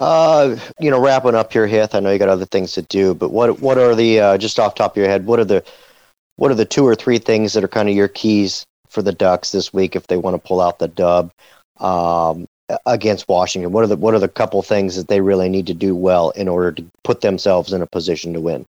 uh, 0.00 0.56
you 0.80 0.90
know, 0.90 0.98
wrapping 0.98 1.34
up 1.34 1.52
here, 1.52 1.66
Hith. 1.66 1.94
I 1.94 2.00
know 2.00 2.10
you 2.10 2.18
got 2.18 2.30
other 2.30 2.46
things 2.46 2.72
to 2.72 2.82
do, 2.82 3.14
but 3.14 3.30
what 3.30 3.60
what 3.60 3.76
are 3.76 3.94
the 3.94 4.18
uh, 4.18 4.38
just 4.38 4.58
off 4.58 4.74
top 4.74 4.92
of 4.92 4.96
your 4.96 5.08
head? 5.08 5.26
What 5.26 5.38
are 5.38 5.44
the 5.44 5.62
what 6.36 6.50
are 6.50 6.54
the 6.54 6.64
two 6.64 6.86
or 6.86 6.94
three 6.94 7.18
things 7.18 7.52
that 7.52 7.62
are 7.62 7.68
kind 7.68 7.88
of 7.88 7.94
your 7.94 8.08
keys 8.08 8.64
for 8.88 9.02
the 9.02 9.12
Ducks 9.12 9.52
this 9.52 9.74
week 9.74 9.94
if 9.94 10.06
they 10.06 10.16
want 10.16 10.34
to 10.34 10.48
pull 10.48 10.62
out 10.62 10.78
the 10.78 10.88
dub 10.88 11.30
um, 11.78 12.46
against 12.86 13.28
Washington? 13.28 13.72
What 13.72 13.84
are 13.84 13.88
the 13.88 13.96
what 13.96 14.14
are 14.14 14.18
the 14.18 14.28
couple 14.28 14.62
things 14.62 14.96
that 14.96 15.08
they 15.08 15.20
really 15.20 15.50
need 15.50 15.66
to 15.66 15.74
do 15.74 15.94
well 15.94 16.30
in 16.30 16.48
order 16.48 16.72
to 16.72 16.84
put 17.04 17.20
themselves 17.20 17.74
in 17.74 17.82
a 17.82 17.86
position 17.86 18.32
to 18.32 18.40
win? 18.40 18.64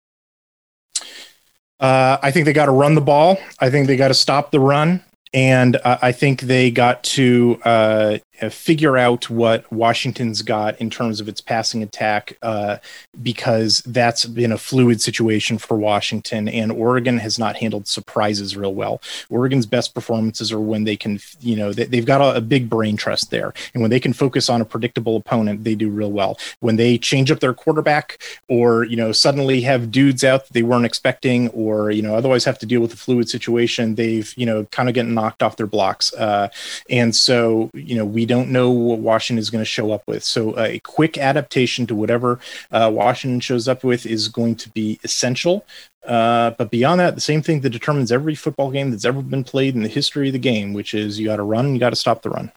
Uh, 1.79 2.17
I 2.23 2.31
think 2.31 2.45
they 2.45 2.53
got 2.53 2.65
to 2.65 2.71
run 2.71 2.95
the 2.95 3.01
ball. 3.01 3.37
I 3.59 3.69
think 3.69 3.85
they 3.85 3.95
got 3.95 4.07
to 4.07 4.15
stop 4.15 4.49
the 4.49 4.59
run, 4.59 5.03
and 5.31 5.75
uh, 5.75 5.99
I 6.01 6.11
think 6.11 6.41
they 6.41 6.71
got 6.71 7.03
to 7.03 7.61
uh, 7.63 8.17
figure 8.47 8.97
out 8.97 9.29
what 9.29 9.69
Washington's 9.71 10.41
got 10.41 10.79
in 10.79 10.89
terms 10.89 11.19
of 11.19 11.27
its 11.27 11.41
passing 11.41 11.83
attack, 11.83 12.37
uh, 12.41 12.77
because 13.21 13.79
that's 13.79 14.23
been 14.25 14.53
a 14.53 14.57
fluid 14.57 15.01
situation 15.01 15.57
for 15.57 15.75
Washington, 15.75 16.47
and 16.47 16.71
Oregon 16.71 17.17
has 17.17 17.37
not 17.37 17.57
handled 17.57 17.87
surprises 17.87 18.55
real 18.55 18.73
well. 18.73 19.01
Oregon's 19.29 19.65
best 19.65 19.93
performances 19.93 20.51
are 20.51 20.59
when 20.59 20.85
they 20.85 20.95
can, 20.95 21.19
you 21.41 21.55
know, 21.55 21.73
they, 21.73 21.97
have 21.97 22.05
got 22.05 22.21
a, 22.21 22.37
a, 22.37 22.41
big 22.41 22.69
brain 22.69 22.95
trust 22.95 23.31
there, 23.31 23.53
and 23.73 23.81
when 23.81 23.91
they 23.91 23.99
can 23.99 24.13
focus 24.13 24.49
on 24.49 24.61
a 24.61 24.65
predictable 24.65 25.17
opponent, 25.17 25.63
they 25.63 25.75
do 25.75 25.89
real 25.89 26.11
well. 26.11 26.39
When 26.61 26.77
they 26.77 26.97
change 26.97 27.31
up 27.31 27.41
their 27.41 27.53
quarterback, 27.53 28.21
or 28.47 28.83
you 28.85 28.95
know, 28.95 29.11
suddenly 29.11 29.61
have 29.61 29.91
dudes 29.91 30.23
out 30.23 30.45
that 30.45 30.53
they 30.53 30.63
weren't 30.63 30.85
expecting, 30.85 31.49
or 31.49 31.91
you 31.91 32.01
know, 32.01 32.15
otherwise 32.15 32.45
have 32.45 32.59
to 32.59 32.65
deal 32.65 32.79
with 32.79 32.93
a 32.93 32.97
fluid 32.97 33.29
situation, 33.29 33.95
they've 33.95 34.33
you 34.37 34.45
know, 34.45 34.65
kind 34.65 34.87
of 34.87 34.95
getting 34.95 35.13
knocked 35.13 35.43
off 35.43 35.57
their 35.57 35.67
blocks, 35.67 36.13
uh, 36.13 36.47
and 36.89 37.15
so 37.15 37.69
you 37.73 37.95
know, 37.95 38.05
we 38.05 38.28
don't 38.29 38.49
know 38.49 38.69
what 38.69 38.99
Washington 38.99 39.39
is 39.39 39.49
going 39.49 39.61
to 39.61 39.65
show 39.77 39.91
up 39.91 40.03
with. 40.07 40.23
So 40.23 40.51
uh, 40.51 40.67
a 40.75 40.79
quick 40.79 41.17
adaptation 41.17 41.87
to 41.87 41.95
whatever 41.95 42.39
uh, 42.71 42.89
Washington 42.93 43.39
shows 43.39 43.67
up 43.67 43.83
with 43.83 44.05
is 44.05 44.29
going 44.29 44.55
to 44.57 44.69
be 44.69 44.99
essential. 45.03 45.65
Uh, 46.07 46.51
but 46.51 46.69
beyond 46.71 46.99
that, 46.99 47.15
the 47.15 47.21
same 47.21 47.41
thing 47.41 47.61
that 47.61 47.71
determines 47.71 48.11
every 48.11 48.35
football 48.35 48.71
game 48.71 48.91
that's 48.91 49.05
ever 49.05 49.21
been 49.21 49.43
played 49.43 49.75
in 49.75 49.83
the 49.83 49.89
history 49.89 50.29
of 50.29 50.33
the 50.33 50.39
game, 50.39 50.73
which 50.73 50.93
is 50.93 51.19
you 51.19 51.27
got 51.27 51.37
to 51.37 51.43
run 51.43 51.73
you 51.73 51.79
got 51.79 51.89
to 51.89 51.95
stop 51.95 52.21
the 52.21 52.29
run. 52.29 52.51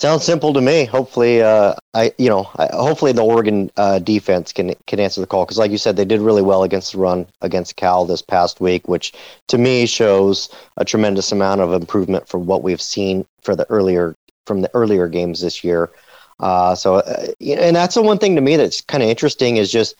Sounds 0.00 0.24
simple 0.24 0.54
to 0.54 0.62
me. 0.62 0.86
Hopefully, 0.86 1.42
uh, 1.42 1.74
I 1.92 2.14
you 2.16 2.30
know, 2.30 2.48
I, 2.56 2.70
hopefully 2.72 3.12
the 3.12 3.22
Oregon 3.22 3.70
uh, 3.76 3.98
defense 3.98 4.50
can 4.50 4.74
can 4.86 4.98
answer 4.98 5.20
the 5.20 5.26
call 5.26 5.44
because, 5.44 5.58
like 5.58 5.70
you 5.70 5.76
said, 5.76 5.94
they 5.94 6.06
did 6.06 6.22
really 6.22 6.40
well 6.40 6.62
against 6.62 6.92
the 6.92 6.98
run 6.98 7.26
against 7.42 7.76
Cal 7.76 8.06
this 8.06 8.22
past 8.22 8.62
week, 8.62 8.88
which 8.88 9.12
to 9.48 9.58
me 9.58 9.84
shows 9.84 10.48
a 10.78 10.86
tremendous 10.86 11.32
amount 11.32 11.60
of 11.60 11.74
improvement 11.74 12.26
from 12.26 12.46
what 12.46 12.62
we've 12.62 12.80
seen 12.80 13.26
for 13.42 13.54
the 13.54 13.66
earlier 13.68 14.14
from 14.46 14.62
the 14.62 14.70
earlier 14.72 15.06
games 15.06 15.42
this 15.42 15.62
year. 15.62 15.90
Uh, 16.38 16.74
so, 16.74 16.94
uh, 16.94 17.26
and 17.38 17.76
that's 17.76 17.94
the 17.94 18.00
one 18.00 18.16
thing 18.16 18.34
to 18.36 18.40
me 18.40 18.56
that's 18.56 18.80
kind 18.80 19.02
of 19.02 19.10
interesting 19.10 19.58
is 19.58 19.70
just 19.70 19.96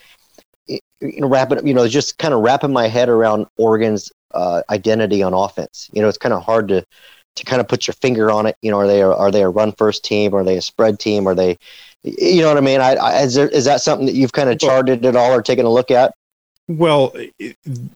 you 0.67 0.81
know 1.03 1.29
wrapping 1.29 1.67
you 1.67 1.75
know 1.75 1.87
just 1.87 2.17
kind 2.17 2.33
of 2.33 2.41
wrapping 2.41 2.73
my 2.73 2.89
head 2.89 3.11
around 3.11 3.47
Oregon's 3.59 4.11
uh, 4.33 4.63
identity 4.71 5.23
on 5.23 5.35
offense. 5.35 5.91
You 5.93 6.01
know, 6.01 6.09
it's 6.09 6.17
kind 6.17 6.33
of 6.33 6.43
hard 6.43 6.69
to 6.69 6.87
to 7.37 7.45
kind 7.45 7.61
of 7.61 7.69
put 7.69 7.87
your 7.87 7.95
finger 7.95 8.31
on 8.31 8.47
it. 8.47 8.57
You 8.63 8.71
know, 8.71 8.79
are 8.79 8.87
they 8.87 9.03
are 9.03 9.31
they 9.31 9.43
a 9.43 9.49
run 9.49 9.73
first 9.73 10.05
team? 10.05 10.35
Are 10.35 10.45
they 10.45 10.57
a 10.57 10.63
spread 10.63 10.99
team? 10.99 11.27
Are 11.27 11.35
they, 11.35 11.59
you 12.03 12.43
know 12.43 12.49
what 12.49 12.57
I 12.57 12.61
mean? 12.61 12.81
I, 12.81 12.95
I 12.95 13.21
is, 13.23 13.35
there, 13.35 13.49
is 13.49 13.65
that 13.65 13.81
something 13.81 14.07
that 14.07 14.15
you've 14.15 14.33
kind 14.33 14.51
of 14.51 14.59
charted 14.59 15.05
at 15.05 15.17
all 15.17 15.33
or 15.33 15.43
taken 15.43 15.67
a 15.67 15.71
look 15.71 15.91
at? 15.91 16.15
Well, 16.69 17.13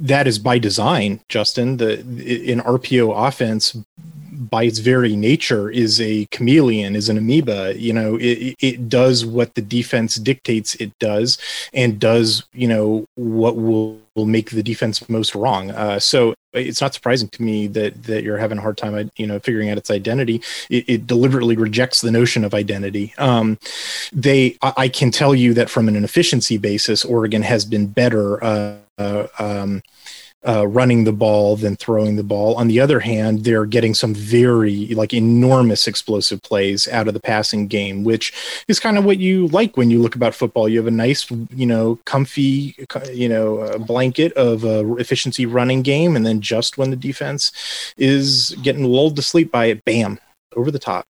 that 0.00 0.26
is 0.26 0.40
by 0.40 0.58
design, 0.58 1.20
Justin. 1.28 1.76
The 1.76 2.00
in 2.00 2.60
RPO 2.60 3.28
offense, 3.28 3.76
by 4.32 4.64
its 4.64 4.80
very 4.80 5.14
nature, 5.14 5.70
is 5.70 6.00
a 6.00 6.26
chameleon, 6.32 6.96
is 6.96 7.08
an 7.08 7.16
amoeba. 7.16 7.78
You 7.78 7.92
know, 7.92 8.16
it, 8.16 8.56
it 8.58 8.88
does 8.88 9.24
what 9.24 9.54
the 9.54 9.62
defense 9.62 10.16
dictates 10.16 10.74
it 10.76 10.98
does, 10.98 11.38
and 11.72 12.00
does 12.00 12.44
you 12.52 12.66
know 12.66 13.06
what 13.14 13.54
will 13.54 14.00
will 14.16 14.26
make 14.26 14.50
the 14.50 14.62
defense 14.62 15.08
most 15.08 15.36
wrong. 15.36 15.70
Uh, 15.70 16.00
so 16.00 16.34
it's 16.54 16.80
not 16.80 16.94
surprising 16.94 17.28
to 17.30 17.42
me 17.42 17.66
that 17.68 18.04
that 18.04 18.22
you're 18.22 18.38
having 18.38 18.58
a 18.58 18.60
hard 18.60 18.76
time, 18.76 19.10
you 19.16 19.26
know, 19.26 19.38
figuring 19.40 19.70
out 19.70 19.78
its 19.78 19.90
identity. 19.90 20.40
It, 20.70 20.88
it 20.88 21.06
deliberately 21.06 21.56
rejects 21.56 22.00
the 22.00 22.10
notion 22.10 22.44
of 22.44 22.54
identity. 22.54 23.14
Um, 23.18 23.58
they, 24.12 24.56
I, 24.62 24.72
I, 24.76 24.88
can 24.88 25.10
tell 25.10 25.34
you 25.34 25.54
that 25.54 25.70
from 25.70 25.88
an 25.88 26.02
efficiency 26.02 26.56
basis, 26.56 27.04
Oregon 27.04 27.42
has 27.42 27.64
been 27.64 27.86
better. 27.88 28.42
Uh, 28.42 28.76
uh, 28.96 29.26
um, 29.38 29.82
uh, 30.46 30.66
running 30.66 31.04
the 31.04 31.12
ball 31.12 31.56
than 31.56 31.76
throwing 31.76 32.16
the 32.16 32.22
ball. 32.22 32.54
On 32.56 32.68
the 32.68 32.80
other 32.80 33.00
hand, 33.00 33.44
they're 33.44 33.64
getting 33.64 33.94
some 33.94 34.14
very 34.14 34.88
like 34.88 35.14
enormous 35.14 35.86
explosive 35.86 36.42
plays 36.42 36.86
out 36.88 37.08
of 37.08 37.14
the 37.14 37.20
passing 37.20 37.66
game, 37.66 38.04
which 38.04 38.32
is 38.68 38.78
kind 38.78 38.98
of 38.98 39.04
what 39.04 39.18
you 39.18 39.48
like 39.48 39.76
when 39.76 39.90
you 39.90 40.00
look 40.00 40.14
about 40.14 40.34
football. 40.34 40.68
You 40.68 40.78
have 40.78 40.86
a 40.86 40.90
nice, 40.90 41.30
you 41.30 41.66
know, 41.66 41.98
comfy, 42.04 42.76
you 43.12 43.28
know, 43.28 43.58
uh, 43.58 43.78
blanket 43.78 44.32
of 44.34 44.64
a 44.64 44.94
efficiency 44.96 45.46
running 45.46 45.82
game, 45.82 46.16
and 46.16 46.26
then 46.26 46.40
just 46.40 46.78
when 46.78 46.90
the 46.90 46.96
defense 46.96 47.94
is 47.96 48.56
getting 48.62 48.84
lulled 48.84 49.16
to 49.16 49.22
sleep 49.22 49.50
by 49.50 49.66
it, 49.66 49.84
bam, 49.84 50.18
over 50.56 50.70
the 50.70 50.78
top. 50.78 51.06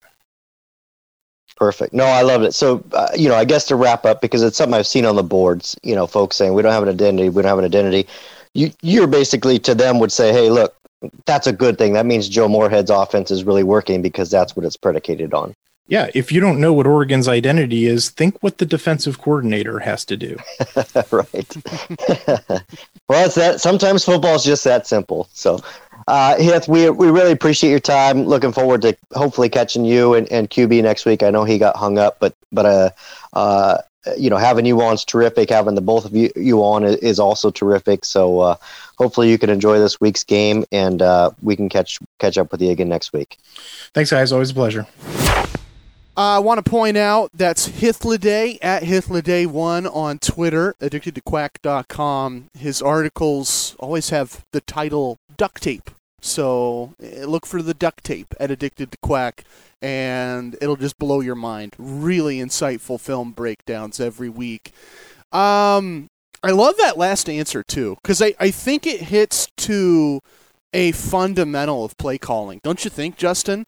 Perfect. 1.56 1.92
No, 1.92 2.04
I 2.04 2.22
loved 2.22 2.44
it. 2.44 2.54
So, 2.54 2.84
uh, 2.92 3.08
you 3.16 3.28
know, 3.28 3.34
I 3.34 3.44
guess 3.44 3.64
to 3.64 3.74
wrap 3.74 4.04
up, 4.04 4.20
because 4.20 4.44
it's 4.44 4.56
something 4.56 4.74
I've 4.74 4.86
seen 4.86 5.04
on 5.04 5.16
the 5.16 5.24
boards, 5.24 5.76
you 5.82 5.92
know, 5.92 6.06
folks 6.06 6.36
saying 6.36 6.54
we 6.54 6.62
don't 6.62 6.72
have 6.72 6.84
an 6.84 6.88
identity, 6.88 7.28
we 7.28 7.42
don't 7.42 7.48
have 7.48 7.58
an 7.58 7.64
identity 7.64 8.06
you 8.58 8.72
you're 8.82 9.06
basically 9.06 9.58
to 9.60 9.74
them 9.74 10.00
would 10.00 10.12
say, 10.12 10.32
hey, 10.32 10.50
look, 10.50 10.74
that's 11.26 11.46
a 11.46 11.52
good 11.52 11.78
thing. 11.78 11.92
That 11.92 12.06
means 12.06 12.28
Joe 12.28 12.48
Moorhead's 12.48 12.90
offense 12.90 13.30
is 13.30 13.44
really 13.44 13.62
working 13.62 14.02
because 14.02 14.30
that's 14.30 14.56
what 14.56 14.66
it's 14.66 14.76
predicated 14.76 15.32
on. 15.32 15.54
Yeah, 15.86 16.10
if 16.12 16.30
you 16.30 16.40
don't 16.40 16.60
know 16.60 16.74
what 16.74 16.86
Oregon's 16.86 17.28
identity 17.28 17.86
is, 17.86 18.10
think 18.10 18.42
what 18.42 18.58
the 18.58 18.66
defensive 18.66 19.22
coordinator 19.22 19.78
has 19.78 20.04
to 20.06 20.18
do. 20.18 20.36
right. 21.10 21.56
well, 23.08 23.24
it's 23.24 23.36
that. 23.36 23.60
Sometimes 23.60 24.04
football 24.04 24.34
is 24.34 24.44
just 24.44 24.64
that 24.64 24.86
simple. 24.86 25.30
So, 25.32 25.60
uh, 26.06 26.36
Hith, 26.36 26.68
we 26.68 26.90
we 26.90 27.08
really 27.08 27.32
appreciate 27.32 27.70
your 27.70 27.80
time. 27.80 28.24
Looking 28.24 28.52
forward 28.52 28.82
to 28.82 28.94
hopefully 29.14 29.48
catching 29.48 29.86
you 29.86 30.12
and, 30.12 30.30
and 30.30 30.50
QB 30.50 30.82
next 30.82 31.06
week. 31.06 31.22
I 31.22 31.30
know 31.30 31.44
he 31.44 31.56
got 31.56 31.74
hung 31.76 31.96
up, 31.96 32.18
but 32.20 32.34
but 32.52 32.66
uh, 32.66 32.90
uh, 33.32 33.78
you 34.16 34.30
know, 34.30 34.36
having 34.36 34.64
you 34.66 34.80
on 34.80 34.94
is 34.94 35.04
terrific. 35.04 35.50
Having 35.50 35.74
the 35.74 35.80
both 35.80 36.04
of 36.04 36.14
you, 36.14 36.30
you 36.36 36.62
on 36.62 36.84
is 36.84 37.18
also 37.18 37.50
terrific. 37.50 38.04
So 38.04 38.40
uh, 38.40 38.56
hopefully 38.96 39.30
you 39.30 39.38
can 39.38 39.50
enjoy 39.50 39.78
this 39.78 40.00
week's 40.00 40.24
game, 40.24 40.64
and 40.72 41.02
uh, 41.02 41.30
we 41.42 41.56
can 41.56 41.68
catch 41.68 41.98
catch 42.18 42.38
up 42.38 42.52
with 42.52 42.62
you 42.62 42.70
again 42.70 42.88
next 42.88 43.12
week. 43.12 43.38
Thanks, 43.94 44.10
guys. 44.10 44.32
Always 44.32 44.50
a 44.50 44.54
pleasure. 44.54 44.86
I 46.16 46.40
want 46.40 46.64
to 46.64 46.68
point 46.68 46.96
out 46.96 47.30
that's 47.32 47.68
Hythloday 47.68 48.58
at 48.60 48.82
Hythloday1 48.82 49.94
on 49.94 50.18
Twitter, 50.18 50.74
addictedtoquack.com. 50.80 52.50
His 52.58 52.82
articles 52.82 53.76
always 53.78 54.10
have 54.10 54.44
the 54.50 54.60
title 54.60 55.18
duct 55.36 55.62
tape. 55.62 55.90
So 56.20 56.94
eh, 57.02 57.24
look 57.24 57.46
for 57.46 57.62
the 57.62 57.74
duct 57.74 58.04
tape 58.04 58.35
at 58.40 58.50
Addicted 58.50 58.92
to 58.92 58.98
Quack 59.02 59.44
and 59.81 60.57
it'll 60.61 60.76
just 60.76 60.98
blow 60.98 61.20
your 61.20 61.35
mind. 61.35 61.74
Really 61.78 62.38
insightful 62.38 63.00
film 63.00 63.33
breakdowns 63.33 64.00
every 64.00 64.28
week. 64.28 64.72
Um, 65.33 66.09
I 66.42 66.50
love 66.50 66.76
that 66.78 66.96
last 66.98 67.28
answer 67.28 67.62
too, 67.62 67.96
because 68.02 68.22
I, 68.22 68.35
I 68.38 68.50
think 68.50 68.87
it 68.87 69.02
hits 69.02 69.48
to 69.59 70.20
a 70.72 70.92
fundamental 70.92 71.85
of 71.85 71.96
play 71.96 72.18
calling. 72.18 72.61
Don't 72.62 72.85
you 72.85 72.90
think, 72.90 73.16
Justin? 73.16 73.64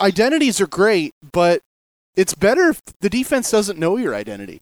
Identities 0.00 0.60
are 0.60 0.66
great, 0.66 1.14
but 1.32 1.62
it's 2.14 2.34
better 2.34 2.68
if 2.68 2.82
the 3.00 3.10
defense 3.10 3.50
doesn't 3.50 3.78
know 3.78 3.96
your 3.96 4.14
identity. 4.14 4.60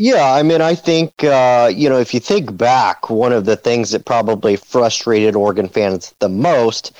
Yeah, 0.00 0.32
I 0.32 0.44
mean, 0.44 0.60
I 0.60 0.76
think, 0.76 1.24
uh, 1.24 1.72
you 1.74 1.88
know, 1.88 1.98
if 1.98 2.14
you 2.14 2.20
think 2.20 2.56
back, 2.56 3.10
one 3.10 3.32
of 3.32 3.46
the 3.46 3.56
things 3.56 3.90
that 3.90 4.04
probably 4.04 4.54
frustrated 4.54 5.34
Oregon 5.34 5.68
fans 5.68 6.14
the 6.20 6.28
most 6.28 6.92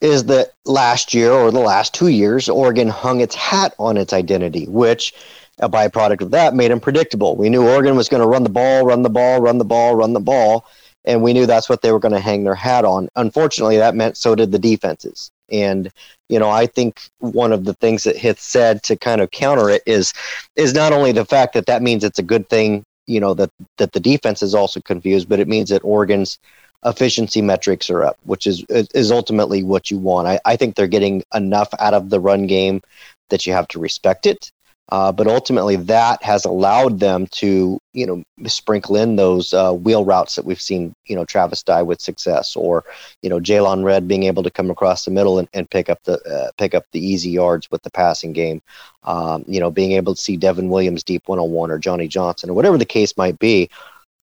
is 0.00 0.24
that 0.24 0.54
last 0.64 1.12
year 1.12 1.32
or 1.32 1.50
the 1.50 1.60
last 1.60 1.92
two 1.92 2.08
years, 2.08 2.48
Oregon 2.48 2.88
hung 2.88 3.20
its 3.20 3.34
hat 3.34 3.74
on 3.78 3.98
its 3.98 4.14
identity, 4.14 4.64
which 4.68 5.12
a 5.58 5.68
byproduct 5.68 6.22
of 6.22 6.30
that 6.30 6.54
made 6.54 6.70
them 6.70 6.80
predictable. 6.80 7.36
We 7.36 7.50
knew 7.50 7.68
Oregon 7.68 7.94
was 7.94 8.08
going 8.08 8.22
to 8.22 8.28
run 8.28 8.42
the 8.42 8.48
ball, 8.48 8.86
run 8.86 9.02
the 9.02 9.10
ball, 9.10 9.38
run 9.42 9.58
the 9.58 9.64
ball, 9.66 9.94
run 9.94 10.14
the 10.14 10.20
ball, 10.20 10.66
and 11.04 11.22
we 11.22 11.34
knew 11.34 11.44
that's 11.44 11.68
what 11.68 11.82
they 11.82 11.92
were 11.92 12.00
going 12.00 12.14
to 12.14 12.20
hang 12.20 12.44
their 12.44 12.54
hat 12.54 12.86
on. 12.86 13.10
Unfortunately, 13.16 13.76
that 13.76 13.94
meant 13.94 14.16
so 14.16 14.34
did 14.34 14.50
the 14.50 14.58
defenses. 14.58 15.30
And 15.50 15.90
you 16.28 16.38
know, 16.38 16.50
I 16.50 16.66
think 16.66 17.00
one 17.18 17.52
of 17.52 17.64
the 17.64 17.74
things 17.74 18.04
that 18.04 18.16
Hith 18.16 18.40
said 18.40 18.82
to 18.84 18.96
kind 18.96 19.20
of 19.20 19.30
counter 19.30 19.70
it 19.70 19.82
is 19.86 20.12
is 20.56 20.74
not 20.74 20.92
only 20.92 21.12
the 21.12 21.24
fact 21.24 21.54
that 21.54 21.66
that 21.66 21.82
means 21.82 22.02
it's 22.04 22.18
a 22.18 22.24
good 22.24 22.48
thing, 22.48 22.84
you 23.06 23.20
know, 23.20 23.34
that 23.34 23.50
that 23.78 23.92
the 23.92 24.00
defense 24.00 24.42
is 24.42 24.54
also 24.54 24.80
confused, 24.80 25.28
but 25.28 25.40
it 25.40 25.48
means 25.48 25.70
that 25.70 25.84
Oregon's 25.84 26.38
efficiency 26.84 27.42
metrics 27.42 27.90
are 27.90 28.04
up, 28.04 28.18
which 28.24 28.46
is 28.46 28.64
is 28.68 29.12
ultimately 29.12 29.62
what 29.62 29.90
you 29.90 29.98
want. 29.98 30.28
I, 30.28 30.40
I 30.44 30.56
think 30.56 30.74
they're 30.74 30.86
getting 30.86 31.22
enough 31.34 31.68
out 31.78 31.94
of 31.94 32.10
the 32.10 32.20
run 32.20 32.46
game 32.46 32.82
that 33.30 33.46
you 33.46 33.52
have 33.52 33.68
to 33.68 33.78
respect 33.78 34.26
it. 34.26 34.50
Uh, 34.90 35.10
but 35.10 35.26
ultimately, 35.26 35.74
that 35.74 36.22
has 36.22 36.44
allowed 36.44 37.00
them 37.00 37.26
to, 37.28 37.78
you 37.92 38.06
know, 38.06 38.22
sprinkle 38.46 38.96
in 38.96 39.16
those 39.16 39.52
uh, 39.52 39.72
wheel 39.72 40.04
routes 40.04 40.36
that 40.36 40.44
we've 40.44 40.60
seen, 40.60 40.94
you 41.06 41.16
know, 41.16 41.24
Travis 41.24 41.62
Dye 41.62 41.82
with 41.82 42.00
success, 42.00 42.54
or 42.54 42.84
you 43.20 43.28
know, 43.28 43.40
Jaylon 43.40 43.84
Redd 43.84 44.06
being 44.06 44.22
able 44.24 44.44
to 44.44 44.50
come 44.50 44.70
across 44.70 45.04
the 45.04 45.10
middle 45.10 45.40
and, 45.40 45.48
and 45.52 45.68
pick 45.68 45.90
up 45.90 46.02
the 46.04 46.20
uh, 46.22 46.52
pick 46.56 46.74
up 46.74 46.84
the 46.92 47.04
easy 47.04 47.30
yards 47.30 47.68
with 47.70 47.82
the 47.82 47.90
passing 47.90 48.32
game. 48.32 48.62
Um, 49.02 49.44
you 49.48 49.58
know, 49.58 49.70
being 49.70 49.92
able 49.92 50.14
to 50.14 50.20
see 50.20 50.36
Devon 50.36 50.68
Williams 50.68 51.02
deep 51.02 51.26
one 51.26 51.40
on 51.40 51.50
one 51.50 51.70
or 51.70 51.78
Johnny 51.78 52.06
Johnson 52.06 52.50
or 52.50 52.54
whatever 52.54 52.78
the 52.78 52.84
case 52.84 53.16
might 53.16 53.38
be 53.40 53.68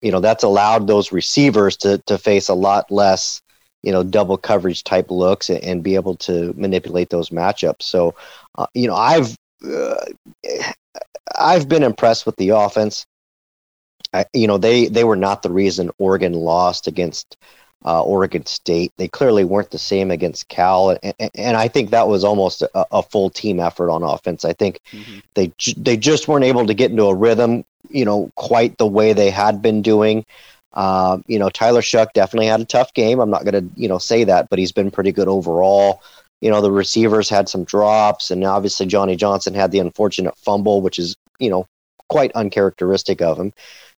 you 0.02 0.12
know 0.12 0.20
that's 0.20 0.44
allowed 0.44 0.86
those 0.86 1.10
receivers 1.10 1.76
to 1.76 1.98
to 2.06 2.18
face 2.18 2.48
a 2.48 2.54
lot 2.54 2.90
less 2.90 3.40
you 3.82 3.92
know 3.92 4.02
double 4.02 4.36
coverage 4.36 4.84
type 4.84 5.10
looks 5.10 5.48
and, 5.48 5.62
and 5.64 5.82
be 5.82 5.94
able 5.94 6.16
to 6.16 6.52
manipulate 6.56 7.08
those 7.10 7.30
matchups 7.30 7.82
so 7.82 8.14
uh, 8.58 8.66
you 8.74 8.86
know 8.86 8.94
i've 8.94 9.36
uh, 9.64 10.04
i've 11.38 11.68
been 11.68 11.82
impressed 11.82 12.26
with 12.26 12.36
the 12.36 12.50
offense 12.50 13.06
I, 14.12 14.26
you 14.32 14.46
know 14.46 14.58
they 14.58 14.86
they 14.86 15.04
were 15.04 15.16
not 15.16 15.42
the 15.42 15.50
reason 15.50 15.90
oregon 15.98 16.32
lost 16.32 16.86
against 16.86 17.36
uh, 17.84 18.02
Oregon 18.02 18.44
State. 18.46 18.92
They 18.96 19.08
clearly 19.08 19.44
weren't 19.44 19.70
the 19.70 19.78
same 19.78 20.10
against 20.10 20.48
Cal, 20.48 20.98
and, 21.02 21.30
and 21.34 21.56
I 21.56 21.68
think 21.68 21.90
that 21.90 22.08
was 22.08 22.24
almost 22.24 22.62
a, 22.62 22.86
a, 22.90 23.02
full 23.02 23.30
team 23.30 23.60
effort 23.60 23.90
on 23.90 24.02
offense. 24.02 24.44
I 24.44 24.54
think 24.54 24.80
mm-hmm. 24.90 25.18
they 25.34 25.52
they 25.76 25.96
just 25.96 26.26
weren't 26.26 26.44
able 26.44 26.66
to 26.66 26.74
get 26.74 26.90
into 26.90 27.04
a 27.04 27.14
rhythm, 27.14 27.64
you 27.88 28.04
know, 28.04 28.30
quite 28.34 28.78
the 28.78 28.86
way 28.86 29.12
they 29.12 29.30
had 29.30 29.62
been 29.62 29.82
doing. 29.82 30.24
Uh, 30.72 31.18
you 31.26 31.38
know, 31.38 31.48
Tyler 31.48 31.80
Shough 31.80 32.12
definitely 32.12 32.48
had 32.48 32.60
a 32.60 32.66
tough 32.66 32.92
game. 32.92 33.20
I'm 33.20 33.30
not 33.30 33.44
going 33.44 33.68
to 33.68 33.80
you 33.80 33.88
know 33.88 33.98
say 33.98 34.24
that, 34.24 34.50
but 34.50 34.58
he's 34.58 34.72
been 34.72 34.90
pretty 34.90 35.12
good 35.12 35.28
overall. 35.28 36.02
You 36.40 36.50
know, 36.50 36.60
the 36.60 36.70
receivers 36.70 37.28
had 37.28 37.48
some 37.48 37.64
drops, 37.64 38.30
and 38.30 38.44
obviously 38.44 38.86
Johnny 38.86 39.16
Johnson 39.16 39.54
had 39.54 39.72
the 39.72 39.78
unfortunate 39.78 40.36
fumble, 40.36 40.80
which 40.80 40.98
is 40.98 41.16
you 41.38 41.50
know 41.50 41.66
quite 42.08 42.32
uncharacteristic 42.32 43.20
of 43.20 43.38
him 43.38 43.52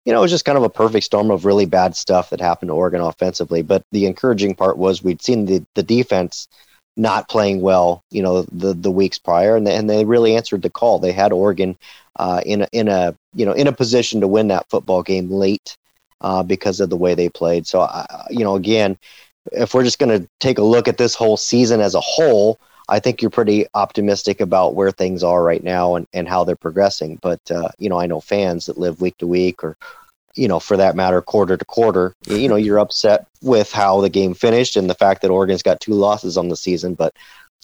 you 0.06 0.12
know, 0.12 0.20
it 0.20 0.22
was 0.22 0.30
just 0.30 0.44
kind 0.44 0.56
of 0.56 0.62
a 0.62 0.70
perfect 0.70 1.04
storm 1.04 1.32
of 1.32 1.44
really 1.44 1.66
bad 1.66 1.96
stuff 1.96 2.30
that 2.30 2.40
happened 2.40 2.68
to 2.68 2.74
Oregon 2.74 3.00
offensively. 3.00 3.60
But 3.62 3.82
the 3.90 4.06
encouraging 4.06 4.54
part 4.54 4.78
was 4.78 5.02
we'd 5.02 5.20
seen 5.20 5.46
the, 5.46 5.66
the 5.74 5.82
defense 5.82 6.46
not 6.96 7.28
playing 7.28 7.60
well, 7.60 8.04
you 8.10 8.22
know, 8.22 8.42
the 8.52 8.72
the 8.72 8.90
weeks 8.90 9.18
prior, 9.18 9.56
and 9.56 9.66
they, 9.66 9.74
and 9.74 9.90
they 9.90 10.04
really 10.04 10.36
answered 10.36 10.62
the 10.62 10.70
call. 10.70 11.00
They 11.00 11.12
had 11.12 11.32
Oregon 11.32 11.76
uh, 12.14 12.40
in 12.46 12.62
a, 12.62 12.68
in 12.72 12.88
a 12.88 13.16
you 13.34 13.44
know 13.44 13.52
in 13.52 13.66
a 13.66 13.72
position 13.72 14.20
to 14.20 14.28
win 14.28 14.48
that 14.48 14.70
football 14.70 15.02
game 15.02 15.28
late 15.28 15.76
uh, 16.20 16.44
because 16.44 16.78
of 16.78 16.88
the 16.88 16.96
way 16.96 17.14
they 17.14 17.28
played. 17.28 17.66
So, 17.66 17.80
uh, 17.80 18.06
you 18.30 18.44
know, 18.44 18.54
again, 18.54 18.96
if 19.52 19.74
we're 19.74 19.84
just 19.84 19.98
going 19.98 20.20
to 20.20 20.28
take 20.40 20.58
a 20.58 20.62
look 20.62 20.88
at 20.88 20.98
this 20.98 21.14
whole 21.14 21.36
season 21.36 21.80
as 21.80 21.94
a 21.94 22.00
whole, 22.00 22.58
I 22.88 23.00
think 23.00 23.20
you're 23.20 23.30
pretty 23.30 23.66
optimistic 23.74 24.40
about 24.40 24.74
where 24.74 24.90
things 24.90 25.22
are 25.22 25.42
right 25.42 25.62
now 25.62 25.96
and, 25.96 26.06
and 26.12 26.28
how 26.28 26.44
they're 26.44 26.56
progressing. 26.56 27.18
But 27.20 27.40
uh, 27.50 27.68
you 27.78 27.88
know, 27.88 27.98
I 27.98 28.06
know 28.06 28.20
fans 28.20 28.66
that 28.66 28.78
live 28.78 29.00
week 29.00 29.18
to 29.18 29.26
week 29.26 29.64
or 29.64 29.76
you 30.36 30.48
know, 30.48 30.60
for 30.60 30.76
that 30.76 30.94
matter, 30.94 31.22
quarter 31.22 31.56
to 31.56 31.64
quarter, 31.64 32.14
you 32.26 32.48
know, 32.48 32.56
you're 32.56 32.78
upset 32.78 33.26
with 33.42 33.72
how 33.72 34.02
the 34.02 34.10
game 34.10 34.34
finished 34.34 34.76
and 34.76 34.88
the 34.88 34.94
fact 34.94 35.22
that 35.22 35.30
Oregon's 35.30 35.62
got 35.62 35.80
two 35.80 35.94
losses 35.94 36.36
on 36.36 36.48
the 36.48 36.56
season. 36.56 36.94
But 36.94 37.14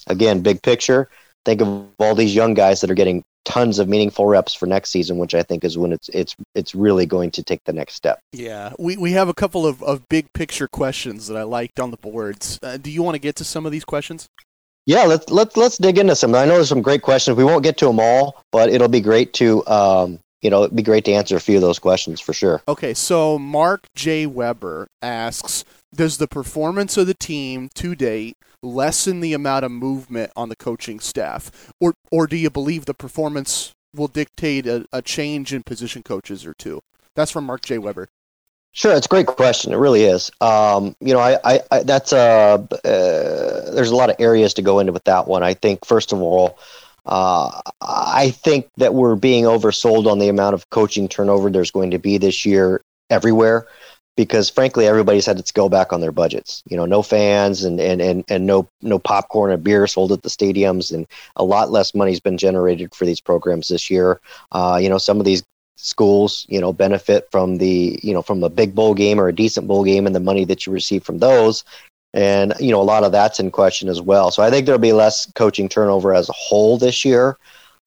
again, 0.07 0.41
big 0.41 0.62
picture, 0.62 1.11
think 1.45 1.61
of 1.61 1.87
all 1.99 2.14
these 2.14 2.35
young 2.35 2.55
guys 2.55 2.80
that 2.80 2.91
are 2.91 2.95
getting 2.95 3.24
tons 3.45 3.78
of 3.78 3.88
meaningful 3.88 4.26
reps 4.26 4.55
for 4.55 4.66
next 4.66 4.90
season, 4.90 5.18
which 5.18 5.34
I 5.34 5.43
think 5.43 5.64
is 5.64 5.76
when 5.78 5.93
it's 5.93 6.09
it's 6.11 6.34
it's 6.55 6.74
really 6.74 7.07
going 7.07 7.30
to 7.32 7.43
take 7.43 7.62
the 7.64 7.72
next 7.72 7.95
step. 7.95 8.20
Yeah, 8.32 8.72
we, 8.78 8.97
we 8.97 9.12
have 9.12 9.28
a 9.28 9.34
couple 9.34 9.66
of, 9.66 9.82
of 9.82 10.09
big 10.09 10.32
picture 10.32 10.68
questions 10.68 11.26
that 11.28 11.36
I 11.36 11.43
liked 11.43 11.80
on 11.80 11.90
the 11.90 11.97
boards. 11.97 12.59
Uh, 12.62 12.76
do 12.76 12.90
you 12.90 13.03
want 13.03 13.14
to 13.14 13.20
get 13.20 13.36
to 13.36 13.45
some 13.45 13.66
of 13.66 13.72
these 13.72 13.84
questions? 13.84 14.28
Yeah, 14.86 15.05
let's 15.05 15.30
let's 15.30 15.57
let's 15.57 15.78
dig 15.78 15.99
into 15.99 16.16
some. 16.16 16.34
I 16.34 16.45
know 16.45 16.55
there's 16.55 16.68
some 16.68 16.82
great 16.82 17.03
questions. 17.03 17.36
We 17.36 17.45
won't 17.45 17.62
get 17.62 17.76
to 17.78 17.86
them 17.86 18.01
all, 18.01 18.43
but 18.51 18.68
it'll 18.70 18.88
be 18.88 19.01
great 19.01 19.32
to 19.34 19.64
um, 19.66 20.18
you 20.40 20.51
know 20.51 20.64
it'd 20.64 20.76
be 20.76 20.82
great 20.82 21.05
to 21.05 21.12
answer 21.12 21.36
a 21.36 21.40
few 21.40 21.57
of 21.57 21.62
those 21.62 21.78
questions 21.78 22.20
for 22.20 22.32
sure. 22.32 22.62
Okay, 22.66 22.95
so 22.95 23.38
Mark 23.38 23.86
J. 23.95 24.26
Weber 24.26 24.88
asks, 25.01 25.64
does 25.95 26.18
the 26.18 26.26
performance 26.26 26.97
of 26.97 27.07
the 27.07 27.14
team 27.14 27.68
to 27.74 27.95
date 27.95 28.36
lessen 28.62 29.20
the 29.20 29.32
amount 29.32 29.64
of 29.64 29.70
movement 29.70 30.32
on 30.36 30.48
the 30.48 30.56
coaching 30.56 31.00
staff, 31.00 31.72
or 31.80 31.94
or 32.10 32.26
do 32.26 32.36
you 32.36 32.50
believe 32.50 32.84
the 32.84 32.94
performance 32.94 33.72
will 33.94 34.08
dictate 34.08 34.66
a, 34.66 34.86
a 34.92 35.02
change 35.02 35.52
in 35.52 35.62
position 35.62 36.02
coaches 36.02 36.46
or 36.46 36.54
two? 36.54 36.80
That's 37.14 37.30
from 37.30 37.44
Mark 37.44 37.62
J. 37.62 37.78
Weber. 37.78 38.08
Sure, 38.74 38.94
it's 38.96 39.06
a 39.06 39.08
great 39.08 39.26
question. 39.26 39.72
It 39.72 39.76
really 39.76 40.04
is. 40.04 40.30
Um, 40.40 40.96
you 41.00 41.12
know, 41.12 41.20
I, 41.20 41.38
I, 41.44 41.60
I 41.70 41.82
that's 41.82 42.12
a 42.12 42.16
uh, 42.16 42.76
uh, 42.88 43.70
there's 43.72 43.90
a 43.90 43.96
lot 43.96 44.08
of 44.08 44.16
areas 44.18 44.54
to 44.54 44.62
go 44.62 44.78
into 44.78 44.92
with 44.92 45.04
that 45.04 45.28
one. 45.28 45.42
I 45.42 45.54
think 45.54 45.84
first 45.84 46.12
of 46.12 46.22
all, 46.22 46.58
uh, 47.04 47.60
I 47.82 48.30
think 48.30 48.68
that 48.78 48.94
we're 48.94 49.16
being 49.16 49.44
oversold 49.44 50.10
on 50.10 50.18
the 50.18 50.28
amount 50.28 50.54
of 50.54 50.70
coaching 50.70 51.08
turnover 51.08 51.50
there's 51.50 51.70
going 51.70 51.90
to 51.90 51.98
be 51.98 52.16
this 52.16 52.46
year 52.46 52.80
everywhere 53.10 53.66
because 54.16 54.50
frankly 54.50 54.86
everybody's 54.86 55.26
had 55.26 55.44
to 55.44 55.52
go 55.52 55.68
back 55.68 55.92
on 55.92 56.00
their 56.00 56.12
budgets 56.12 56.62
you 56.66 56.76
know 56.76 56.84
no 56.84 57.02
fans 57.02 57.64
and 57.64 57.80
and 57.80 58.00
and, 58.00 58.24
and 58.28 58.46
no 58.46 58.68
no 58.82 58.98
popcorn 58.98 59.52
and 59.52 59.64
beer 59.64 59.86
sold 59.86 60.12
at 60.12 60.22
the 60.22 60.28
stadiums. 60.28 60.92
And 60.92 61.06
a 61.36 61.44
lot 61.44 61.70
less 61.70 61.94
money's 61.94 62.20
been 62.20 62.38
generated 62.38 62.94
for 62.94 63.04
these 63.04 63.20
programs 63.20 63.68
this 63.68 63.90
year. 63.90 64.20
Uh, 64.50 64.78
you 64.80 64.88
know 64.88 64.98
some 64.98 65.18
of 65.18 65.24
these 65.24 65.42
schools 65.76 66.46
you 66.48 66.60
know 66.60 66.72
benefit 66.72 67.26
from 67.32 67.58
the 67.58 67.98
you 68.02 68.12
know 68.12 68.22
from 68.22 68.42
a 68.42 68.48
big 68.48 68.74
bowl 68.74 68.94
game 68.94 69.18
or 69.18 69.28
a 69.28 69.34
decent 69.34 69.66
bowl 69.66 69.84
game 69.84 70.06
and 70.06 70.14
the 70.14 70.20
money 70.20 70.44
that 70.44 70.66
you 70.66 70.72
receive 70.72 71.02
from 71.04 71.18
those. 71.18 71.64
And 72.14 72.52
you 72.60 72.70
know 72.70 72.80
a 72.80 72.84
lot 72.84 73.04
of 73.04 73.12
that's 73.12 73.40
in 73.40 73.50
question 73.50 73.88
as 73.88 74.00
well. 74.00 74.30
So 74.30 74.42
i 74.42 74.50
think 74.50 74.66
there'll 74.66 74.78
be 74.78 74.92
less 74.92 75.30
coaching 75.32 75.68
turnover 75.68 76.14
as 76.14 76.28
a 76.28 76.34
whole 76.34 76.78
this 76.78 77.04
year. 77.04 77.36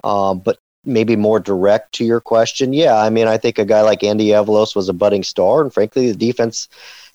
Um, 0.03 0.39
but 0.39 0.59
maybe 0.86 1.16
more 1.16 1.40
direct 1.40 1.94
to 1.94 2.06
your 2.06 2.22
question, 2.22 2.74
yeah, 2.74 2.98
I 2.98 3.10
mean, 3.10 3.28
I 3.28 3.38
think 3.38 3.60
a 3.60 3.66
guy 3.66 3.82
like 3.82 4.04
Andy 4.04 4.28
Avalos 4.28 4.76
was 4.76 4.90
a 4.90 4.94
budding 4.94 5.24
star, 5.24 5.62
and 5.62 5.74
frankly, 5.74 6.12
the 6.12 6.18
defense 6.18 6.68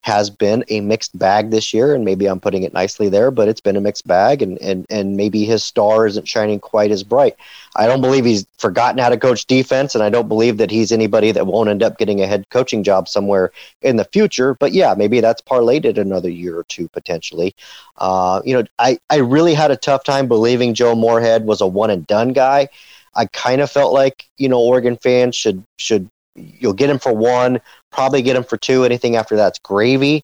has 0.02 0.30
been 0.30 0.64
a 0.68 0.80
mixed 0.80 1.18
bag 1.18 1.50
this 1.50 1.74
year, 1.74 1.94
and 1.94 2.04
maybe 2.04 2.26
I'm 2.26 2.40
putting 2.40 2.62
it 2.62 2.72
nicely 2.72 3.10
there, 3.10 3.30
but 3.30 3.48
it's 3.48 3.60
been 3.60 3.76
a 3.76 3.82
mixed 3.82 4.06
bag, 4.06 4.40
and 4.40 4.56
and 4.62 4.86
and 4.88 5.16
maybe 5.16 5.44
his 5.44 5.62
star 5.62 6.06
isn't 6.06 6.26
shining 6.26 6.58
quite 6.58 6.90
as 6.90 7.02
bright. 7.02 7.36
I 7.76 7.86
don't 7.86 8.00
believe 8.00 8.24
he's 8.24 8.46
forgotten 8.56 8.98
how 8.98 9.10
to 9.10 9.18
coach 9.18 9.46
defense, 9.46 9.94
and 9.94 10.02
I 10.02 10.08
don't 10.08 10.28
believe 10.28 10.56
that 10.56 10.70
he's 10.70 10.90
anybody 10.90 11.32
that 11.32 11.46
won't 11.46 11.68
end 11.68 11.82
up 11.82 11.98
getting 11.98 12.22
a 12.22 12.26
head 12.26 12.48
coaching 12.48 12.82
job 12.82 13.08
somewhere 13.08 13.52
in 13.82 13.96
the 13.96 14.04
future. 14.04 14.54
But 14.54 14.72
yeah, 14.72 14.94
maybe 14.96 15.20
that's 15.20 15.42
parlayed 15.42 15.98
another 15.98 16.30
year 16.30 16.58
or 16.58 16.64
two 16.64 16.88
potentially. 16.88 17.54
Uh, 17.98 18.40
you 18.44 18.54
know, 18.54 18.64
I 18.78 18.98
I 19.10 19.16
really 19.16 19.52
had 19.52 19.70
a 19.70 19.76
tough 19.76 20.04
time 20.04 20.28
believing 20.28 20.72
Joe 20.72 20.94
Moorhead 20.94 21.44
was 21.44 21.60
a 21.60 21.66
one 21.66 21.90
and 21.90 22.06
done 22.06 22.32
guy 22.32 22.70
I 23.14 23.26
kind 23.26 23.60
of 23.60 23.70
felt 23.70 23.92
like 23.92 24.26
you 24.38 24.48
know 24.48 24.60
Oregon 24.60 24.96
fans 24.96 25.36
should 25.36 25.62
should 25.78 26.08
you'll 26.36 26.72
get 26.72 26.90
him 26.90 26.98
for 26.98 27.14
one, 27.14 27.60
probably 27.90 28.22
get 28.22 28.36
him 28.36 28.44
for 28.44 28.56
two. 28.56 28.84
Anything 28.84 29.16
after 29.16 29.36
that's 29.36 29.58
gravy. 29.58 30.22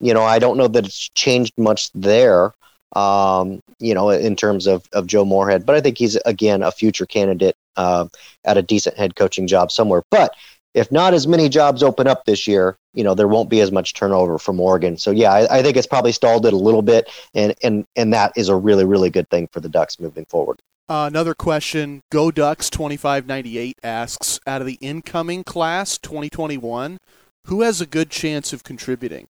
You 0.00 0.12
know, 0.12 0.22
I 0.22 0.38
don't 0.38 0.58
know 0.58 0.68
that 0.68 0.86
it's 0.86 1.08
changed 1.14 1.54
much 1.56 1.90
there. 1.92 2.52
Um, 2.94 3.60
you 3.78 3.94
know, 3.94 4.10
in 4.10 4.36
terms 4.36 4.66
of 4.66 4.88
of 4.92 5.06
Joe 5.06 5.24
Moorhead, 5.24 5.66
but 5.66 5.74
I 5.74 5.80
think 5.80 5.98
he's 5.98 6.16
again 6.16 6.62
a 6.62 6.70
future 6.70 7.06
candidate 7.06 7.56
uh, 7.76 8.08
at 8.44 8.56
a 8.56 8.62
decent 8.62 8.96
head 8.96 9.16
coaching 9.16 9.46
job 9.46 9.72
somewhere. 9.72 10.02
But 10.10 10.34
if 10.74 10.92
not 10.92 11.14
as 11.14 11.26
many 11.26 11.48
jobs 11.48 11.82
open 11.82 12.06
up 12.06 12.26
this 12.26 12.46
year, 12.46 12.76
you 12.92 13.02
know, 13.02 13.14
there 13.14 13.28
won't 13.28 13.48
be 13.48 13.60
as 13.62 13.72
much 13.72 13.94
turnover 13.94 14.38
from 14.38 14.60
Oregon. 14.60 14.98
So 14.98 15.10
yeah, 15.10 15.32
I, 15.32 15.58
I 15.58 15.62
think 15.62 15.76
it's 15.76 15.86
probably 15.86 16.12
stalled 16.12 16.44
it 16.44 16.52
a 16.52 16.58
little 16.58 16.82
bit, 16.82 17.10
and 17.34 17.54
and 17.62 17.86
and 17.96 18.12
that 18.12 18.32
is 18.36 18.48
a 18.48 18.56
really 18.56 18.84
really 18.84 19.10
good 19.10 19.28
thing 19.30 19.48
for 19.52 19.60
the 19.60 19.70
Ducks 19.70 19.98
moving 19.98 20.26
forward. 20.26 20.60
Uh, 20.88 21.06
another 21.10 21.34
question, 21.34 22.02
Go 22.12 22.30
Ducks 22.30 22.70
2598 22.70 23.76
asks, 23.82 24.38
out 24.46 24.60
of 24.60 24.68
the 24.68 24.78
incoming 24.80 25.42
class 25.42 25.98
2021, 25.98 26.98
who 27.46 27.62
has 27.62 27.80
a 27.80 27.86
good 27.86 28.08
chance 28.08 28.52
of 28.52 28.62
contributing? 28.62 29.26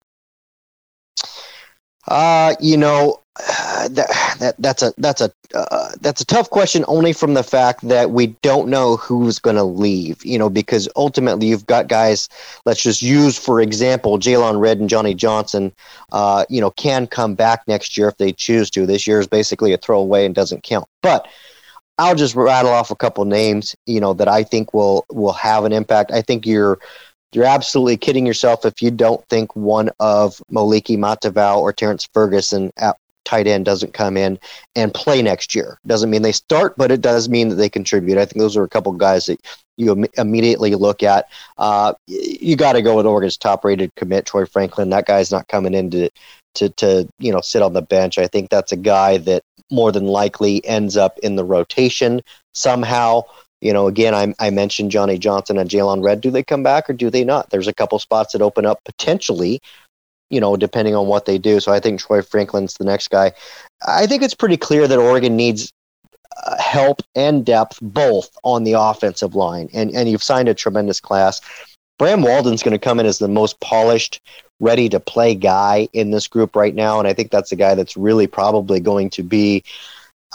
Uh, 2.09 2.55
you 2.61 2.77
know, 2.77 3.19
that, 3.37 4.37
that 4.41 4.55
that's 4.59 4.83
a 4.83 4.93
that's 4.99 5.21
a 5.21 5.33
uh, 5.55 5.93
that's 6.01 6.21
a 6.21 6.25
tough 6.27 6.51
question 6.51 6.85
only 6.89 7.13
from 7.13 7.35
the 7.35 7.43
fact 7.43 7.87
that 7.89 8.11
we 8.11 8.29
don't 8.43 8.69
know 8.69 8.97
who's 8.97 9.39
going 9.39 9.57
to 9.57 9.65
leave. 9.65 10.25
You 10.25 10.39
know, 10.39 10.51
because 10.51 10.89
ultimately 10.97 11.47
you've 11.47 11.67
got 11.67 11.89
guys. 11.89 12.29
Let's 12.67 12.83
just 12.83 13.03
use 13.03 13.39
for 13.39 13.61
example, 13.61 14.19
Jaylon 14.19 14.61
Redd 14.61 14.81
and 14.81 14.89
Johnny 14.89 15.15
Johnson. 15.15 15.73
Uh, 16.11 16.45
you 16.49 16.61
know, 16.61 16.71
can 16.73 17.07
come 17.07 17.35
back 17.35 17.67
next 17.67 17.97
year 17.97 18.09
if 18.09 18.19
they 18.19 18.33
choose 18.33 18.71
to. 18.71 18.87
This 18.87 19.07
year 19.07 19.21
is 19.21 19.27
basically 19.27 19.73
a 19.73 19.79
throwaway 19.79 20.27
and 20.27 20.35
doesn't 20.35 20.63
count. 20.63 20.87
But 21.03 21.27
I'll 21.99 22.15
just 22.15 22.35
rattle 22.35 22.73
off 22.73 22.91
a 22.91 22.97
couple 22.97 23.25
names. 23.25 23.77
You 23.87 24.01
know 24.01 24.13
that 24.15 24.29
I 24.29 24.43
think 24.43 24.75
will 24.75 25.07
will 25.11 25.33
have 25.33 25.65
an 25.65 25.73
impact. 25.73 26.11
I 26.11 26.21
think 26.21 26.47
you're 26.47 26.79
you're 27.33 27.45
absolutely 27.45 27.97
kidding 27.97 28.27
yourself 28.27 28.65
if 28.65 28.83
you 28.83 28.91
don't 28.91 29.27
think 29.29 29.55
one 29.57 29.91
of 30.01 30.43
Moliki 30.51 30.97
Matavao 30.97 31.59
or 31.59 31.73
Terrence 31.73 32.09
Ferguson 32.13 32.71
at 32.77 32.97
tight 33.25 33.47
end 33.47 33.65
doesn't 33.65 33.95
come 33.95 34.17
in 34.17 34.39
and 34.75 34.93
play 34.93 35.23
next 35.23 35.55
year. 35.55 35.79
Doesn't 35.87 36.11
mean 36.11 36.23
they 36.23 36.33
start, 36.33 36.77
but 36.77 36.91
it 36.91 37.01
does 37.01 37.29
mean 37.29 37.49
that 37.49 37.55
they 37.57 37.69
contribute. 37.69 38.19
I 38.19 38.25
think 38.25 38.39
those 38.39 38.57
are 38.57 38.65
a 38.65 38.69
couple 38.69 38.93
guys 38.93 39.27
that 39.27 39.41
you 39.77 39.93
Im- 39.93 40.07
immediately 40.17 40.75
look 40.75 41.03
at. 41.03 41.29
Uh, 41.57 41.95
you 42.07 42.57
got 42.57 42.75
to 42.75 42.83
go 42.83 42.97
with 42.97 43.07
Oregon's 43.07 43.37
top-rated 43.37 43.95
commit, 43.95 44.27
Troy 44.27 44.45
Franklin. 44.45 44.91
That 44.91 45.07
guy's 45.07 45.31
not 45.31 45.49
coming 45.49 45.75
in 45.75 45.91
to, 45.91 46.11
to 46.57 46.69
to 46.71 47.09
you 47.19 47.33
know 47.33 47.41
sit 47.41 47.63
on 47.63 47.73
the 47.73 47.83
bench. 47.83 48.19
I 48.19 48.27
think 48.27 48.51
that's 48.51 48.73
a 48.73 48.77
guy 48.77 49.19
that 49.19 49.43
more 49.71 49.93
than 49.93 50.07
likely 50.07 50.65
ends 50.67 50.97
up 50.97 51.19
in 51.21 51.37
the 51.37 51.45
rotation 51.45 52.21
somehow. 52.53 53.23
You 53.63 53.73
know, 53.73 53.87
again, 53.87 54.13
I, 54.13 54.35
I 54.45 54.51
mentioned 54.51 54.91
Johnny 54.91 55.19
Johnson 55.19 55.57
and 55.57 55.71
Jaylon 55.71 56.03
Redd. 56.03 56.21
Do 56.21 56.33
they 56.33 56.43
come 56.43 56.65
back 56.65 56.91
or 56.91 56.95
do 56.95 57.11
they 57.11 57.23
not? 57.23 57.51
There's 57.51 57.69
a 57.69 57.73
couple 57.73 57.99
spots 58.01 58.33
that 58.33 58.43
open 58.43 58.67
up 58.67 58.81
potentially, 58.85 59.61
you 60.31 60.41
know, 60.41 60.57
depending 60.57 60.97
on 60.97 61.07
what 61.07 61.27
they 61.27 61.39
do. 61.39 61.61
So 61.61 61.73
I 61.73 61.79
think 61.79 62.01
Troy 62.01 62.23
Franklin's 62.23 62.75
the 62.75 62.85
next 62.85 63.09
guy. 63.09 63.33
I 63.87 64.07
think 64.07 64.25
it's 64.25 64.35
pretty 64.35 64.57
clear 64.57 64.89
that 64.89 64.99
Oregon 64.99 65.37
needs 65.37 65.73
uh, 66.45 66.61
help 66.61 67.03
and 67.15 67.47
depth 67.47 67.79
both 67.81 68.37
on 68.43 68.65
the 68.65 68.73
offensive 68.73 69.37
line. 69.37 69.69
And, 69.73 69.95
and 69.95 70.09
you've 70.09 70.25
signed 70.25 70.49
a 70.49 70.55
tremendous 70.55 70.99
class. 70.99 71.41
Bram 72.01 72.23
Walden's 72.23 72.65
going 72.65 72.73
to 72.73 72.85
come 72.85 72.99
in 72.99 73.07
as 73.07 73.21
the 73.21 73.29
most 73.29 73.61
polished, 73.61 74.21
ready 74.59 74.89
to 74.89 74.99
play 74.99 75.37
guy 75.37 75.89
in 75.93 76.11
this 76.11 76.27
group 76.27 76.57
right 76.57 76.75
now. 76.75 76.99
And 76.99 77.07
I 77.07 77.13
think 77.13 77.31
that's 77.31 77.51
the 77.51 77.57
guy 77.57 77.77
that's 77.77 77.97
really 77.97 78.27
probably 78.27 78.81
going 78.81 79.09
to 79.11 79.23
be 79.23 79.63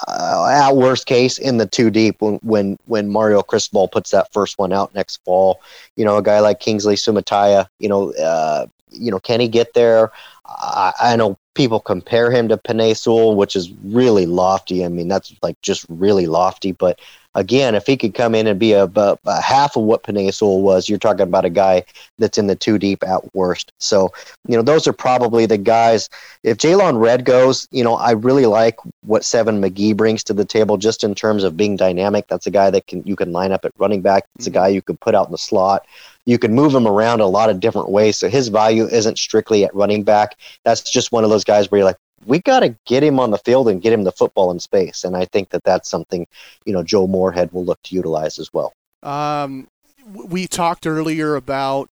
uh, 0.08 0.48
at 0.52 0.76
worst 0.76 1.06
case 1.06 1.38
in 1.38 1.58
the 1.58 1.66
two 1.66 1.90
deep 1.90 2.22
when 2.22 2.36
when 2.44 2.78
when 2.86 3.10
Mario 3.10 3.42
Cristobal 3.42 3.88
puts 3.88 4.12
that 4.12 4.32
first 4.32 4.60
one 4.60 4.72
out 4.74 4.94
next 4.94 5.18
fall. 5.24 5.62
You 5.96 6.06
know, 6.06 6.18
a 6.18 6.24
guy 6.24 6.40
like 6.40 6.60
Kingsley 6.60 6.96
Suamataia. 6.96 7.68
You 7.80 7.90
know, 7.90 8.12
uh, 8.14 8.68
you 8.92 9.12
know, 9.12 9.20
can 9.20 9.40
he 9.40 9.48
get 9.48 9.74
there? 9.74 10.12
I, 10.48 10.94
I 11.02 11.16
know 11.16 11.38
people 11.54 11.80
compare 11.80 12.32
him 12.32 12.48
to 12.48 12.58
Penei 12.58 12.96
Sewell, 12.96 13.36
which 13.36 13.56
is 13.56 13.72
really 13.84 14.26
lofty. 14.26 14.86
I 14.86 14.90
mean, 14.90 15.08
that's 15.08 15.34
like 15.42 15.60
just 15.62 15.86
really 15.90 16.28
lofty. 16.28 16.72
But 16.72 17.00
again, 17.38 17.76
if 17.76 17.86
he 17.86 17.98
could 17.98 18.14
come 18.14 18.34
in 18.36 18.48
and 18.48 18.60
be 18.60 18.74
a, 18.74 18.86
a, 18.86 19.18
a 19.26 19.42
half 19.42 19.76
of 19.76 19.84
what 19.84 20.04
Penei 20.04 20.34
Sewell 20.34 20.62
was, 20.62 20.90
you're 20.90 20.98
talking 20.98 21.22
about 21.22 21.46
a 21.46 21.50
guy 21.50 21.84
that's 22.18 22.38
in 22.38 22.48
the 22.48 22.56
two 22.56 22.78
deep 22.78 23.04
at 23.04 23.36
worst. 23.36 23.72
So, 23.80 24.12
you 24.48 24.58
know, 24.58 24.64
those 24.64 24.88
are 24.88 24.94
probably 24.94 25.46
the 25.46 25.58
guys. 25.58 26.10
If 26.44 26.58
Jaylon 26.58 27.00
Redd 27.00 27.26
goes, 27.26 27.68
you 27.72 27.84
know, 27.84 27.96
I 27.96 28.12
really 28.12 28.46
like 28.46 28.78
what 29.02 29.24
Seven 29.26 29.62
McGee 29.62 29.96
brings 29.96 30.24
to 30.26 30.34
the 30.34 30.46
table 30.46 30.78
just 30.78 31.04
in 31.04 31.16
terms 31.16 31.44
of 31.44 31.58
being 31.58 31.76
dynamic. 31.76 32.28
That's 32.28 32.48
a 32.48 32.52
guy 32.52 32.70
that 32.72 32.88
can 32.88 33.04
you 33.06 33.16
can 33.16 33.32
line 33.32 33.52
up 33.52 33.66
at 33.66 33.74
running 33.78 34.02
back. 34.02 34.26
It's 34.36 34.48
a 34.48 34.50
mm-hmm. 34.50 34.60
guy 34.60 34.68
you 34.70 34.82
can 34.82 34.98
put 34.98 35.16
out 35.16 35.28
in 35.28 35.32
the 35.32 35.38
slot. 35.38 35.86
You 36.26 36.38
can 36.38 36.54
move 36.54 36.76
him 36.76 36.88
around 36.88 37.22
a 37.22 37.26
lot 37.26 37.50
of 37.50 37.62
different 37.62 37.90
ways. 37.90 38.18
So 38.18 38.28
his 38.28 38.50
value 38.50 38.86
isn't 38.86 39.18
strictly 39.18 39.64
at 39.64 39.74
running 39.74 40.04
back. 40.04 40.37
That's 40.64 40.90
just 40.90 41.12
one 41.12 41.24
of 41.24 41.30
those 41.30 41.44
guys 41.44 41.70
where 41.70 41.80
you're 41.80 41.86
like, 41.86 41.98
we 42.26 42.40
got 42.40 42.62
to 42.62 42.76
get 42.86 43.04
him 43.04 43.20
on 43.20 43.32
the 43.32 43.38
field 43.38 43.70
and 43.70 43.82
get 43.82 43.94
him 43.94 44.04
the 44.04 44.12
football 44.12 44.52
in 44.52 44.60
space. 44.60 45.04
And 45.04 45.16
I 45.16 45.26
think 45.26 45.50
that 45.50 45.64
that's 45.64 45.90
something, 45.90 46.28
you 46.66 46.74
know, 46.74 46.84
Joe 46.84 47.08
Moorhead 47.08 47.52
will 47.52 47.64
look 47.64 47.82
to 47.84 47.96
utilize 47.96 48.40
as 48.40 48.52
well. 48.52 48.74
Um, 49.04 49.68
we 50.06 50.48
talked 50.48 50.88
earlier 50.88 51.36
about 51.36 51.90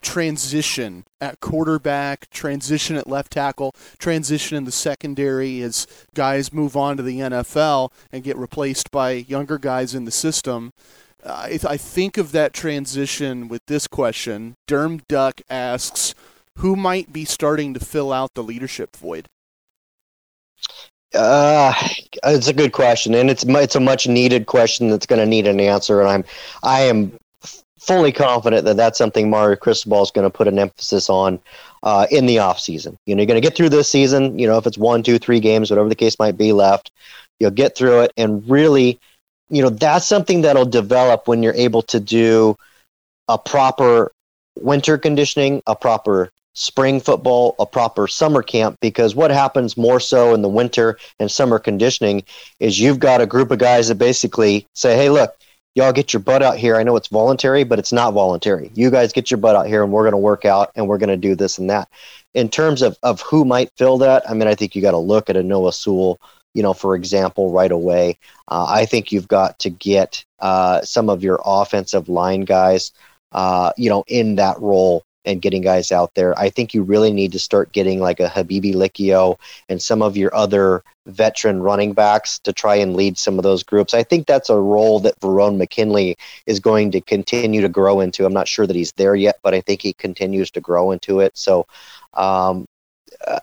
transition 0.00 1.04
at 1.20 1.40
quarterback, 1.40 2.30
transition 2.30 2.96
at 2.96 3.06
left 3.06 3.32
tackle, 3.32 3.72
transition 3.98 4.56
in 4.56 4.64
the 4.64 4.72
secondary 4.72 5.60
as 5.60 5.86
guys 6.14 6.52
move 6.52 6.76
on 6.76 6.96
to 6.96 7.02
the 7.02 7.20
NFL 7.20 7.90
and 8.10 8.24
get 8.24 8.36
replaced 8.36 8.90
by 8.90 9.12
younger 9.12 9.58
guys 9.58 9.94
in 9.94 10.04
the 10.04 10.10
system. 10.10 10.72
I 11.26 11.58
think 11.58 12.18
of 12.18 12.32
that 12.32 12.52
transition 12.52 13.48
with 13.48 13.62
this 13.66 13.86
question. 13.86 14.56
Derm 14.68 15.00
Duck 15.08 15.40
asks, 15.48 16.14
who 16.58 16.76
might 16.76 17.12
be 17.12 17.24
starting 17.24 17.74
to 17.74 17.80
fill 17.80 18.12
out 18.12 18.34
the 18.34 18.42
leadership 18.42 18.96
void? 18.96 19.26
Uh, 21.14 21.72
it's 22.24 22.48
a 22.48 22.52
good 22.52 22.72
question, 22.72 23.14
and 23.14 23.30
it's 23.30 23.44
it's 23.46 23.76
a 23.76 23.80
much 23.80 24.08
needed 24.08 24.46
question 24.46 24.88
that's 24.88 25.06
going 25.06 25.20
to 25.20 25.26
need 25.26 25.46
an 25.46 25.60
answer. 25.60 26.00
And 26.00 26.08
I'm 26.08 26.24
I 26.62 26.82
am 26.82 27.12
fully 27.78 28.12
confident 28.12 28.64
that 28.64 28.76
that's 28.76 28.98
something 28.98 29.28
Mario 29.28 29.56
Cristobal 29.56 30.02
is 30.02 30.10
going 30.10 30.24
to 30.24 30.36
put 30.36 30.48
an 30.48 30.58
emphasis 30.58 31.10
on 31.10 31.38
uh, 31.82 32.06
in 32.10 32.26
the 32.26 32.38
off 32.38 32.58
season. 32.58 32.98
You 33.06 33.14
know, 33.14 33.20
you're 33.20 33.26
going 33.26 33.40
to 33.40 33.46
get 33.46 33.56
through 33.56 33.68
this 33.68 33.90
season. 33.90 34.38
You 34.38 34.46
know, 34.46 34.56
if 34.56 34.66
it's 34.66 34.78
one, 34.78 35.02
two, 35.02 35.18
three 35.18 35.38
games, 35.38 35.70
whatever 35.70 35.88
the 35.88 35.94
case 35.94 36.18
might 36.18 36.36
be 36.36 36.52
left, 36.52 36.90
you'll 37.38 37.50
get 37.50 37.76
through 37.76 38.00
it, 38.00 38.12
and 38.16 38.48
really, 38.48 38.98
you 39.50 39.62
know, 39.62 39.70
that's 39.70 40.06
something 40.06 40.40
that'll 40.40 40.64
develop 40.64 41.28
when 41.28 41.42
you're 41.42 41.54
able 41.54 41.82
to 41.82 42.00
do 42.00 42.56
a 43.28 43.38
proper 43.38 44.10
winter 44.60 44.98
conditioning, 44.98 45.62
a 45.66 45.76
proper 45.76 46.30
spring 46.54 47.00
football, 47.00 47.54
a 47.58 47.66
proper 47.66 48.06
summer 48.08 48.42
camp, 48.42 48.78
because 48.80 49.14
what 49.14 49.30
happens 49.30 49.76
more 49.76 50.00
so 50.00 50.34
in 50.34 50.42
the 50.42 50.48
winter 50.48 50.98
and 51.18 51.30
summer 51.30 51.58
conditioning 51.58 52.22
is 52.60 52.80
you've 52.80 53.00
got 53.00 53.20
a 53.20 53.26
group 53.26 53.50
of 53.50 53.58
guys 53.58 53.88
that 53.88 53.96
basically 53.96 54.66
say, 54.74 54.96
hey, 54.96 55.10
look, 55.10 55.36
y'all 55.74 55.92
get 55.92 56.12
your 56.12 56.20
butt 56.20 56.42
out 56.42 56.56
here. 56.56 56.76
I 56.76 56.84
know 56.84 56.96
it's 56.96 57.08
voluntary, 57.08 57.64
but 57.64 57.78
it's 57.78 57.92
not 57.92 58.14
voluntary. 58.14 58.70
You 58.74 58.90
guys 58.90 59.12
get 59.12 59.30
your 59.30 59.38
butt 59.38 59.56
out 59.56 59.66
here 59.66 59.82
and 59.82 59.92
we're 59.92 60.04
going 60.04 60.12
to 60.12 60.18
work 60.18 60.44
out 60.44 60.70
and 60.76 60.86
we're 60.86 60.98
going 60.98 61.08
to 61.08 61.16
do 61.16 61.34
this 61.34 61.58
and 61.58 61.68
that. 61.70 61.88
In 62.34 62.48
terms 62.48 62.82
of, 62.82 62.96
of 63.02 63.20
who 63.20 63.44
might 63.44 63.70
fill 63.76 63.98
that, 63.98 64.28
I 64.28 64.34
mean, 64.34 64.48
I 64.48 64.54
think 64.54 64.74
you 64.74 64.82
got 64.82 64.92
to 64.92 64.98
look 64.98 65.28
at 65.28 65.36
a 65.36 65.42
Noah 65.42 65.72
Sewell, 65.72 66.20
you 66.54 66.62
know, 66.62 66.72
for 66.72 66.94
example, 66.94 67.52
right 67.52 67.70
away. 67.72 68.18
Uh, 68.48 68.66
I 68.68 68.86
think 68.86 69.10
you've 69.10 69.28
got 69.28 69.58
to 69.60 69.70
get 69.70 70.24
uh, 70.38 70.82
some 70.82 71.08
of 71.08 71.22
your 71.22 71.40
offensive 71.44 72.08
line 72.08 72.42
guys, 72.42 72.92
uh, 73.32 73.72
you 73.76 73.90
know, 73.90 74.04
in 74.06 74.36
that 74.36 74.60
role 74.60 75.04
and 75.24 75.42
getting 75.42 75.62
guys 75.62 75.90
out 75.90 76.14
there. 76.14 76.38
I 76.38 76.50
think 76.50 76.74
you 76.74 76.82
really 76.82 77.12
need 77.12 77.32
to 77.32 77.38
start 77.38 77.72
getting 77.72 78.00
like 78.00 78.20
a 78.20 78.28
Habibi 78.28 78.74
Likio 78.74 79.38
and 79.68 79.80
some 79.80 80.02
of 80.02 80.16
your 80.16 80.34
other 80.34 80.82
veteran 81.06 81.62
running 81.62 81.92
backs 81.92 82.38
to 82.40 82.52
try 82.52 82.76
and 82.76 82.96
lead 82.96 83.18
some 83.18 83.38
of 83.38 83.42
those 83.42 83.62
groups. 83.62 83.94
I 83.94 84.02
think 84.02 84.26
that's 84.26 84.50
a 84.50 84.58
role 84.58 85.00
that 85.00 85.18
Verone 85.20 85.56
McKinley 85.56 86.16
is 86.46 86.60
going 86.60 86.90
to 86.92 87.00
continue 87.00 87.60
to 87.60 87.68
grow 87.68 88.00
into. 88.00 88.24
I'm 88.24 88.32
not 88.32 88.48
sure 88.48 88.66
that 88.66 88.76
he's 88.76 88.92
there 88.92 89.14
yet, 89.14 89.38
but 89.42 89.54
I 89.54 89.60
think 89.60 89.82
he 89.82 89.92
continues 89.92 90.50
to 90.52 90.60
grow 90.60 90.90
into 90.92 91.20
it. 91.20 91.36
So, 91.36 91.66
um, 92.14 92.66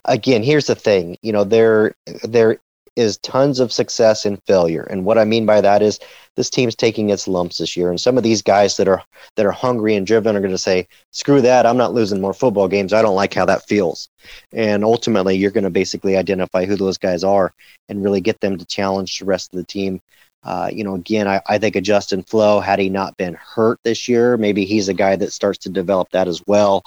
again, 0.05 0.43
here's 0.43 0.67
the 0.67 0.75
thing. 0.75 1.17
You 1.21 1.33
know, 1.33 1.43
there 1.43 1.95
there 2.23 2.59
is 2.95 3.17
tons 3.19 3.59
of 3.59 3.71
success 3.71 4.25
and 4.25 4.41
failure. 4.43 4.83
And 4.83 5.05
what 5.05 5.17
I 5.17 5.25
mean 5.25 5.45
by 5.45 5.61
that 5.61 5.81
is 5.81 5.99
this 6.35 6.49
team's 6.49 6.75
taking 6.75 7.09
its 7.09 7.27
lumps 7.27 7.57
this 7.57 7.77
year. 7.77 7.89
And 7.89 7.99
some 7.99 8.17
of 8.17 8.23
these 8.23 8.41
guys 8.41 8.77
that 8.77 8.87
are 8.87 9.01
that 9.35 9.45
are 9.45 9.51
hungry 9.51 9.95
and 9.95 10.05
driven 10.05 10.35
are 10.35 10.41
going 10.41 10.51
to 10.51 10.57
say, 10.57 10.87
"Screw 11.11 11.41
that! 11.41 11.65
I'm 11.65 11.77
not 11.77 11.93
losing 11.93 12.21
more 12.21 12.33
football 12.33 12.67
games. 12.67 12.93
I 12.93 13.01
don't 13.01 13.15
like 13.15 13.33
how 13.33 13.45
that 13.45 13.67
feels." 13.67 14.09
And 14.51 14.83
ultimately, 14.83 15.35
you're 15.37 15.51
going 15.51 15.63
to 15.63 15.69
basically 15.69 16.17
identify 16.17 16.65
who 16.65 16.75
those 16.75 16.97
guys 16.97 17.23
are 17.23 17.53
and 17.89 18.03
really 18.03 18.21
get 18.21 18.39
them 18.41 18.57
to 18.57 18.65
challenge 18.65 19.19
the 19.19 19.25
rest 19.25 19.53
of 19.53 19.57
the 19.57 19.65
team. 19.65 20.01
Uh, 20.43 20.69
you 20.73 20.83
know, 20.83 20.95
again, 20.95 21.27
I, 21.27 21.39
I 21.47 21.59
think 21.59 21.75
of 21.75 21.83
Justin 21.83 22.23
Flowe, 22.23 22.59
had 22.59 22.79
he 22.79 22.89
not 22.89 23.15
been 23.17 23.35
hurt 23.35 23.79
this 23.83 24.07
year, 24.07 24.37
maybe 24.37 24.65
he's 24.65 24.89
a 24.89 24.93
guy 24.93 25.15
that 25.15 25.31
starts 25.31 25.59
to 25.59 25.69
develop 25.69 26.09
that 26.11 26.27
as 26.27 26.41
well. 26.47 26.83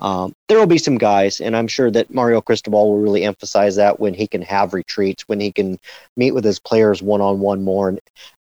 Um, 0.00 0.34
there 0.48 0.58
will 0.58 0.66
be 0.66 0.78
some 0.78 0.98
guys, 0.98 1.40
and 1.40 1.56
I'm 1.56 1.68
sure 1.68 1.90
that 1.90 2.12
Mario 2.12 2.40
Cristobal 2.40 2.90
will 2.90 3.00
really 3.00 3.24
emphasize 3.24 3.76
that 3.76 3.98
when 3.98 4.14
he 4.14 4.26
can 4.26 4.42
have 4.42 4.74
retreats, 4.74 5.24
when 5.26 5.40
he 5.40 5.52
can 5.52 5.78
meet 6.16 6.32
with 6.32 6.44
his 6.44 6.58
players 6.58 7.02
one 7.02 7.20
on 7.20 7.40
one 7.40 7.62
more 7.62 7.88
and, 7.88 8.00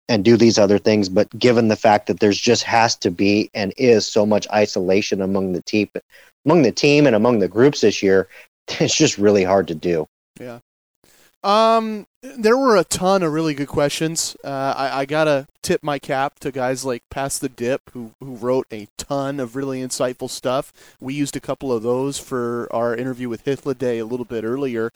and 0.08 0.24
do 0.24 0.38
these 0.38 0.58
other 0.58 0.78
things. 0.78 1.10
But 1.10 1.30
given 1.38 1.68
the 1.68 1.76
fact 1.76 2.08
that 2.08 2.20
there's 2.20 2.40
just 2.40 2.64
has 2.64 2.96
to 2.98 3.12
be 3.12 3.50
and 3.54 3.74
is 3.78 4.06
so 4.06 4.26
much 4.26 4.48
isolation 4.52 5.22
among 5.22 5.52
the 5.52 5.62
team, 5.64 5.90
among 6.46 6.62
the 6.62 6.72
team 6.72 7.06
and 7.06 7.16
among 7.16 7.40
the 7.40 7.48
groups 7.48 7.82
this 7.82 8.02
year, 8.02 8.30
it's 8.68 8.96
just 8.96 9.18
really 9.18 9.44
hard 9.44 9.68
to 9.68 9.76
do. 9.76 10.08
Yeah. 10.40 10.60
Um, 11.44 12.06
there 12.22 12.58
were 12.58 12.78
a 12.78 12.84
ton 12.84 13.24
of 13.24 13.34
really 13.34 13.56
good 13.56 13.68
questions. 13.68 14.36
Uh, 14.44 14.74
I, 14.78 15.00
I 15.00 15.06
gotta 15.06 15.48
tip 15.64 15.82
my 15.84 15.98
cap 15.98 16.40
to 16.40 16.52
guys 16.52 16.86
like 16.86 17.02
Pass 17.10 17.40
the 17.40 17.50
Dip, 17.50 17.82
who 17.94 18.12
who 18.20 18.36
wrote 18.36 18.68
a 18.72 18.88
ton 18.98 19.40
of 19.40 19.56
really 19.56 19.82
insightful 19.82 20.30
stuff. 20.30 20.72
We 21.00 21.16
used 21.16 21.36
a 21.36 21.40
couple 21.40 21.74
of 21.74 21.82
those 21.82 22.20
for 22.20 22.68
our 22.72 22.96
interview 22.96 23.28
with 23.28 23.46
Hythloday 23.46 24.00
a 24.00 24.06
little 24.06 24.26
bit 24.26 24.44
earlier. 24.44 24.92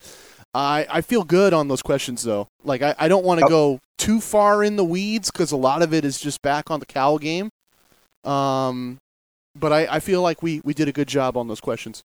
I, 0.54 0.86
I 0.88 1.00
feel 1.02 1.24
good 1.24 1.52
on 1.52 1.68
those 1.68 1.82
questions 1.82 2.22
though. 2.22 2.48
Like 2.64 2.80
I, 2.80 2.94
I 2.98 3.08
don't 3.08 3.24
want 3.24 3.40
to 3.40 3.46
oh. 3.46 3.48
go 3.48 3.80
too 3.98 4.20
far 4.20 4.62
in 4.62 4.76
the 4.76 4.84
weeds 4.84 5.30
because 5.30 5.52
a 5.52 5.56
lot 5.56 5.82
of 5.82 5.92
it 5.92 6.04
is 6.04 6.20
just 6.20 6.42
back 6.42 6.70
on 6.70 6.80
the 6.80 6.86
Cal 6.86 7.18
game. 7.18 7.50
Um, 8.24 8.98
but 9.54 9.72
I, 9.72 9.86
I 9.86 10.00
feel 10.00 10.22
like 10.22 10.42
we, 10.42 10.60
we 10.64 10.74
did 10.74 10.88
a 10.88 10.92
good 10.92 11.08
job 11.08 11.36
on 11.36 11.48
those 11.48 11.60
questions. 11.60 12.02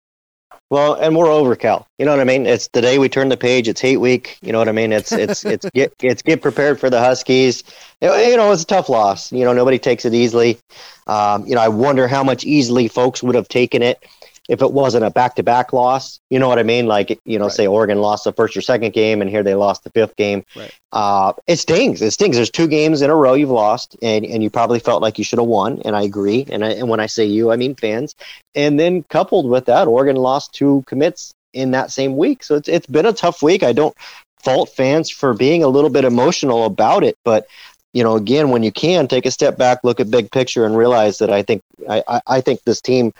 Well, 0.70 0.94
and 0.94 1.16
we're 1.16 1.30
over 1.30 1.56
Cal. 1.56 1.86
You 1.98 2.04
know 2.04 2.10
what 2.10 2.20
I 2.20 2.24
mean? 2.24 2.44
It's 2.44 2.68
the 2.68 2.82
day 2.82 2.98
we 2.98 3.08
turn 3.08 3.30
the 3.30 3.38
page. 3.38 3.68
It's 3.68 3.80
hate 3.80 3.96
week. 3.96 4.38
You 4.42 4.52
know 4.52 4.58
what 4.58 4.68
I 4.68 4.72
mean? 4.72 4.92
It's 4.92 5.12
it's 5.12 5.44
it's 5.44 5.68
get 5.74 5.94
it's 6.02 6.20
get 6.20 6.42
prepared 6.42 6.78
for 6.78 6.90
the 6.90 7.00
Huskies. 7.00 7.64
You 8.02 8.08
know, 8.08 8.52
it's 8.52 8.62
a 8.62 8.66
tough 8.66 8.90
loss. 8.90 9.32
You 9.32 9.44
know, 9.44 9.54
nobody 9.54 9.78
takes 9.78 10.04
it 10.04 10.12
easily. 10.12 10.58
Um, 11.06 11.46
you 11.46 11.54
know, 11.54 11.62
I 11.62 11.68
wonder 11.68 12.06
how 12.06 12.22
much 12.22 12.44
easily 12.44 12.86
folks 12.86 13.22
would 13.22 13.34
have 13.34 13.48
taken 13.48 13.82
it 13.82 14.04
if 14.48 14.62
it 14.62 14.72
wasn't 14.72 15.04
a 15.04 15.10
back 15.10 15.36
to 15.36 15.42
back 15.42 15.72
loss. 15.72 16.20
You 16.30 16.38
know 16.38 16.48
what 16.48 16.58
I 16.58 16.62
mean? 16.62 16.86
Like, 16.86 17.20
you 17.24 17.38
know, 17.38 17.44
right. 17.44 17.52
say 17.52 17.66
Oregon 17.66 18.00
lost 18.00 18.24
the 18.24 18.32
first 18.32 18.56
or 18.56 18.62
second 18.62 18.94
game 18.94 19.20
and 19.20 19.30
here 19.30 19.42
they 19.42 19.54
lost 19.54 19.84
the 19.84 19.90
fifth 19.90 20.16
game. 20.16 20.44
Right. 20.56 20.74
Uh, 20.90 21.34
it 21.46 21.56
stings. 21.56 22.00
It 22.00 22.12
stings. 22.12 22.36
There's 22.36 22.50
two 22.50 22.66
games 22.66 23.02
in 23.02 23.10
a 23.10 23.14
row 23.14 23.34
you've 23.34 23.50
lost 23.50 23.96
and, 24.00 24.24
and 24.24 24.42
you 24.42 24.48
probably 24.48 24.80
felt 24.80 25.02
like 25.02 25.18
you 25.18 25.24
should 25.24 25.38
have 25.38 25.48
won. 25.48 25.82
And 25.84 25.94
I 25.94 26.02
agree. 26.02 26.46
And, 26.50 26.64
I, 26.64 26.70
and 26.70 26.88
when 26.88 27.00
I 27.00 27.06
say 27.06 27.26
you, 27.26 27.52
I 27.52 27.56
mean 27.56 27.74
fans. 27.74 28.14
And 28.54 28.80
then 28.80 29.02
coupled 29.04 29.48
with 29.48 29.66
that, 29.66 29.86
Oregon 29.86 30.16
lost 30.16 30.54
two 30.54 30.82
commits 30.86 31.32
in 31.52 31.70
that 31.72 31.90
same 31.90 32.16
week. 32.16 32.42
So 32.42 32.54
it's, 32.54 32.68
it's 32.68 32.86
been 32.86 33.06
a 33.06 33.12
tough 33.12 33.42
week. 33.42 33.62
I 33.62 33.72
don't 33.72 33.94
fault 34.42 34.70
fans 34.70 35.10
for 35.10 35.34
being 35.34 35.62
a 35.62 35.68
little 35.68 35.90
bit 35.90 36.04
emotional 36.04 36.64
about 36.64 37.04
it, 37.04 37.16
but 37.24 37.46
you 37.94 38.04
know, 38.04 38.16
again, 38.16 38.50
when 38.50 38.62
you 38.62 38.70
can 38.70 39.08
take 39.08 39.26
a 39.26 39.30
step 39.30 39.56
back, 39.56 39.80
look 39.82 39.98
at 39.98 40.10
big 40.10 40.30
picture, 40.30 40.66
and 40.66 40.76
realize 40.76 41.18
that 41.18 41.30
I 41.30 41.42
think 41.42 41.62
I, 41.88 42.20
I 42.26 42.40
think 42.40 42.62
this 42.62 42.80
team 42.80 43.12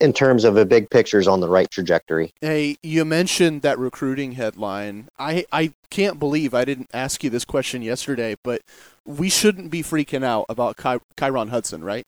in 0.00 0.12
terms 0.12 0.44
of 0.44 0.56
a 0.56 0.64
big 0.64 0.90
picture 0.90 1.18
is 1.18 1.28
on 1.28 1.40
the 1.40 1.48
right 1.48 1.70
trajectory. 1.70 2.32
Hey, 2.40 2.76
you 2.82 3.04
mentioned 3.04 3.62
that 3.62 3.78
recruiting 3.78 4.32
headline. 4.32 5.08
I 5.18 5.44
I 5.52 5.72
can't 5.90 6.18
believe 6.18 6.54
I 6.54 6.64
didn't 6.64 6.90
ask 6.92 7.24
you 7.24 7.30
this 7.30 7.44
question 7.44 7.82
yesterday, 7.82 8.36
but 8.42 8.62
we 9.04 9.28
shouldn't 9.28 9.70
be 9.70 9.82
freaking 9.82 10.24
out 10.24 10.46
about 10.48 10.76
Ky- 10.76 11.04
Kyron 11.16 11.50
Hudson, 11.50 11.82
right? 11.82 12.04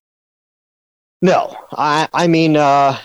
No, 1.22 1.56
I 1.72 2.08
I 2.12 2.26
mean, 2.28 2.56
uh, 2.56 2.98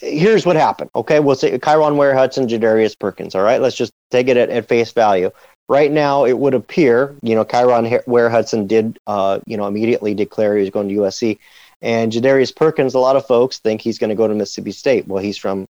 here's 0.00 0.46
what 0.46 0.56
happened. 0.56 0.90
Okay, 0.94 1.20
we'll 1.20 1.34
say 1.34 1.58
Kyron 1.58 1.96
Ware 1.96 2.14
Hudson, 2.14 2.46
Jadarius 2.46 2.98
Perkins. 2.98 3.34
All 3.34 3.42
right, 3.42 3.60
let's 3.60 3.76
just 3.76 3.92
take 4.10 4.28
it 4.28 4.36
at, 4.36 4.50
at 4.50 4.68
face 4.68 4.92
value. 4.92 5.30
Right 5.66 5.90
now, 5.90 6.26
it 6.26 6.38
would 6.38 6.52
appear, 6.52 7.16
you 7.22 7.34
know, 7.34 7.44
Kyron 7.44 8.06
Ware 8.06 8.28
Hudson 8.28 8.66
did, 8.66 8.98
uh, 9.06 9.40
you 9.46 9.56
know, 9.56 9.66
immediately 9.66 10.12
declare 10.12 10.56
he 10.56 10.60
was 10.60 10.70
going 10.70 10.90
to 10.90 10.94
USC. 10.96 11.38
And 11.84 12.10
Jadarius 12.10 12.56
Perkins, 12.56 12.94
a 12.94 12.98
lot 12.98 13.14
of 13.14 13.26
folks 13.26 13.58
think 13.58 13.82
he's 13.82 13.98
going 13.98 14.08
to 14.08 14.16
go 14.16 14.26
to 14.26 14.34
Mississippi 14.34 14.72
State. 14.72 15.06
Well, 15.06 15.22
he's 15.22 15.36
from 15.36 15.66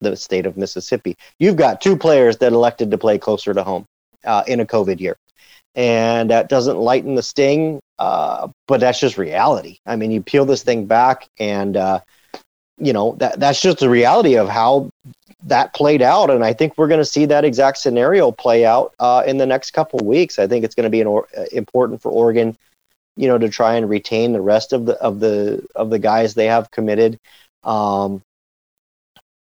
the 0.00 0.16
state 0.16 0.46
of 0.46 0.56
Mississippi. 0.56 1.14
You've 1.38 1.56
got 1.56 1.82
two 1.82 1.94
players 1.94 2.38
that 2.38 2.54
elected 2.54 2.90
to 2.90 2.96
play 2.96 3.18
closer 3.18 3.52
to 3.52 3.62
home 3.62 3.84
uh, 4.24 4.44
in 4.46 4.60
a 4.60 4.66
COVID 4.66 4.98
year. 4.98 5.16
And 5.74 6.30
that 6.30 6.48
doesn't 6.48 6.78
lighten 6.78 7.16
the 7.16 7.22
sting, 7.22 7.80
uh, 7.98 8.48
but 8.66 8.80
that's 8.80 8.98
just 8.98 9.18
reality. 9.18 9.76
I 9.84 9.96
mean, 9.96 10.10
you 10.10 10.22
peel 10.22 10.46
this 10.46 10.62
thing 10.62 10.86
back, 10.86 11.28
and 11.38 11.76
uh, 11.76 12.00
you 12.78 12.94
know 12.94 13.16
that 13.18 13.38
that's 13.38 13.60
just 13.60 13.78
the 13.80 13.90
reality 13.90 14.36
of 14.38 14.48
how 14.48 14.88
that 15.44 15.74
played 15.74 16.00
out. 16.00 16.30
And 16.30 16.42
I 16.42 16.54
think 16.54 16.78
we're 16.78 16.88
going 16.88 17.00
to 17.00 17.04
see 17.04 17.26
that 17.26 17.44
exact 17.44 17.78
scenario 17.78 18.32
play 18.32 18.64
out 18.64 18.94
uh, 18.98 19.22
in 19.26 19.36
the 19.36 19.46
next 19.46 19.72
couple 19.72 20.00
weeks. 20.02 20.38
I 20.38 20.46
think 20.46 20.64
it's 20.64 20.74
going 20.74 20.84
to 20.84 20.90
be 20.90 21.02
an 21.02 21.06
or- 21.06 21.28
uh, 21.36 21.44
important 21.52 22.00
for 22.00 22.10
Oregon 22.10 22.56
you 23.18 23.26
know, 23.26 23.36
to 23.36 23.48
try 23.48 23.74
and 23.74 23.90
retain 23.90 24.32
the 24.32 24.40
rest 24.40 24.72
of 24.72 24.86
the 24.86 24.94
of 24.94 25.18
the 25.20 25.66
of 25.74 25.90
the 25.90 25.98
guys 25.98 26.34
they 26.34 26.46
have 26.46 26.70
committed. 26.70 27.18
Um, 27.64 28.22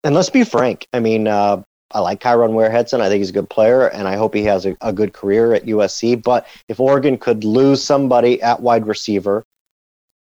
and 0.02 0.14
let's 0.14 0.30
be 0.30 0.44
frank. 0.44 0.86
I 0.92 1.00
mean, 1.00 1.28
uh, 1.28 1.62
I 1.90 2.00
like 2.00 2.20
Kyron 2.20 2.52
Ware 2.52 2.70
Hudson. 2.70 3.00
I 3.00 3.08
think 3.08 3.20
he's 3.20 3.30
a 3.30 3.34
good 3.34 3.50
player, 3.50 3.86
and 3.86 4.08
I 4.08 4.16
hope 4.16 4.34
he 4.34 4.44
has 4.44 4.64
a, 4.64 4.76
a 4.80 4.92
good 4.92 5.12
career 5.12 5.52
at 5.52 5.66
USC. 5.66 6.22
But 6.22 6.46
if 6.68 6.80
Oregon 6.80 7.18
could 7.18 7.44
lose 7.44 7.84
somebody 7.84 8.42
at 8.42 8.60
wide 8.60 8.86
receiver, 8.86 9.44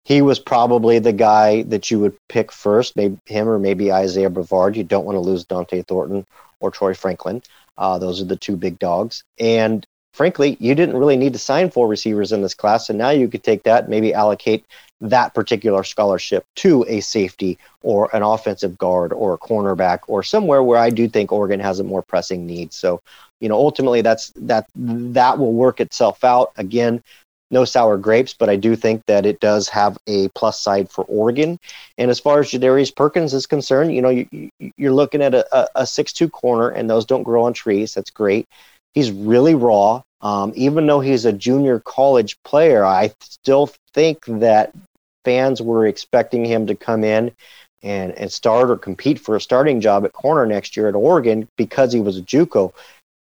he 0.05 0.21
was 0.21 0.39
probably 0.39 0.99
the 0.99 1.13
guy 1.13 1.63
that 1.63 1.91
you 1.91 2.01
would 2.01 2.17
pick 2.29 2.53
first, 2.53 2.97
maybe 2.97 3.19
him 3.27 3.49
or 3.49 3.59
maybe 3.59 3.93
Isaiah 3.93 4.31
Brevard. 4.31 4.77
You 4.77 4.85
don't 4.85 5.05
want 5.05 5.17
to 5.17 5.21
lose 5.21 5.47
Dont'e 5.47 5.87
Thornton 5.87 6.27
or 6.61 6.71
Troy 6.71 6.93
Franklin. 6.93 7.43
Uh, 7.79 7.99
those 7.99 8.21
are 8.21 8.27
the 8.27 8.37
two 8.37 8.57
big 8.57 8.79
dogs. 8.79 9.25
And 9.39 9.87
frankly, 10.15 10.57
you 10.61 10.75
didn't 10.75 10.97
really 10.97 11.17
need 11.17 11.33
to 11.33 11.39
sign 11.39 11.71
four 11.71 11.89
receivers 11.89 12.33
in 12.33 12.41
this 12.41 12.55
class. 12.55 12.89
And 12.89 12.99
now 12.99 13.11
you 13.11 13.29
could 13.29 13.43
take 13.43 13.65
that, 13.65 13.89
maybe 13.89 14.15
allocate 14.15 14.65
that 15.01 15.35
particular 15.35 15.83
scholarship 15.83 16.45
to 16.55 16.85
a 16.89 17.01
safety 17.01 17.59
or 17.83 18.09
an 18.17 18.23
offensive 18.23 18.79
guard 18.79 19.13
or 19.13 19.35
a 19.35 19.39
cornerback 19.39 19.99
or 20.07 20.23
somewhere 20.23 20.63
where 20.63 20.79
I 20.79 20.89
do 20.89 21.09
think 21.09 21.33
Oregon 21.33 21.61
has 21.61 21.81
a 21.81 21.85
more 21.85 22.03
pressing 22.03 22.47
need. 22.47 22.73
So, 22.73 23.03
you 23.41 23.49
know, 23.49 23.57
ultimately 23.57 24.03
that's 24.03 24.33
that 24.37 24.67
that 24.75 25.39
will 25.39 25.53
work 25.53 25.81
itself 25.81 26.23
out. 26.23 26.53
Again, 26.57 27.03
no 27.51 27.65
sour 27.65 27.99
grapes, 27.99 28.35
but 28.35 28.49
I 28.49 28.57
do 28.57 28.75
think 28.77 29.05
that 29.07 29.27
it 29.27 29.41
does 29.41 29.69
have 29.69 29.99
a 30.07 30.29
plus 30.29 30.61
side 30.61 30.91
for 30.91 31.05
Oregon. 31.05 31.59
And 31.99 32.11
as 32.11 32.19
far 32.19 32.41
as 32.41 32.51
Jadarius 32.51 32.95
Perkins 32.95 33.35
is 33.35 33.47
concerned, 33.47 33.95
you 33.95 34.01
know, 34.01 34.09
you, 34.09 34.51
you're 34.77 34.93
looking 34.93 35.23
at 35.23 35.35
a, 35.35 35.69
a 35.75 35.87
six-two 35.87 36.31
corner, 36.31 36.71
and 36.71 36.89
those 36.89 37.05
don't 37.05 37.23
grow 37.23 37.45
on 37.45 37.53
trees. 37.53 37.95
That's 37.95 38.11
great. 38.11 38.49
He's 38.95 39.11
really 39.11 39.55
raw. 39.55 40.03
Um, 40.21 40.53
even 40.57 40.87
though 40.87 41.01
he's 41.01 41.27
a 41.27 41.33
junior 41.33 41.81
college 41.81 42.43
player, 42.45 42.85
I 42.85 43.13
still 43.21 43.71
think 43.93 44.25
that 44.27 44.73
fans 45.25 45.61
were 45.61 45.87
expecting 45.87 46.45
him 46.45 46.67
to 46.69 46.75
come 46.75 47.05
in 47.05 47.33
and, 47.83 48.13
and 48.13 48.33
start 48.33 48.71
or 48.71 48.77
compete 48.77 49.19
for 49.19 49.37
a 49.37 49.41
starting 49.41 49.81
job 49.81 50.05
at 50.05 50.13
corner 50.13 50.47
next 50.47 50.77
year 50.77 50.89
at 50.89 50.95
Oregon 50.95 51.47
because 51.57 51.93
he 51.93 52.01
was 52.01 52.17
a 52.17 52.23
JUCO. 52.23 52.73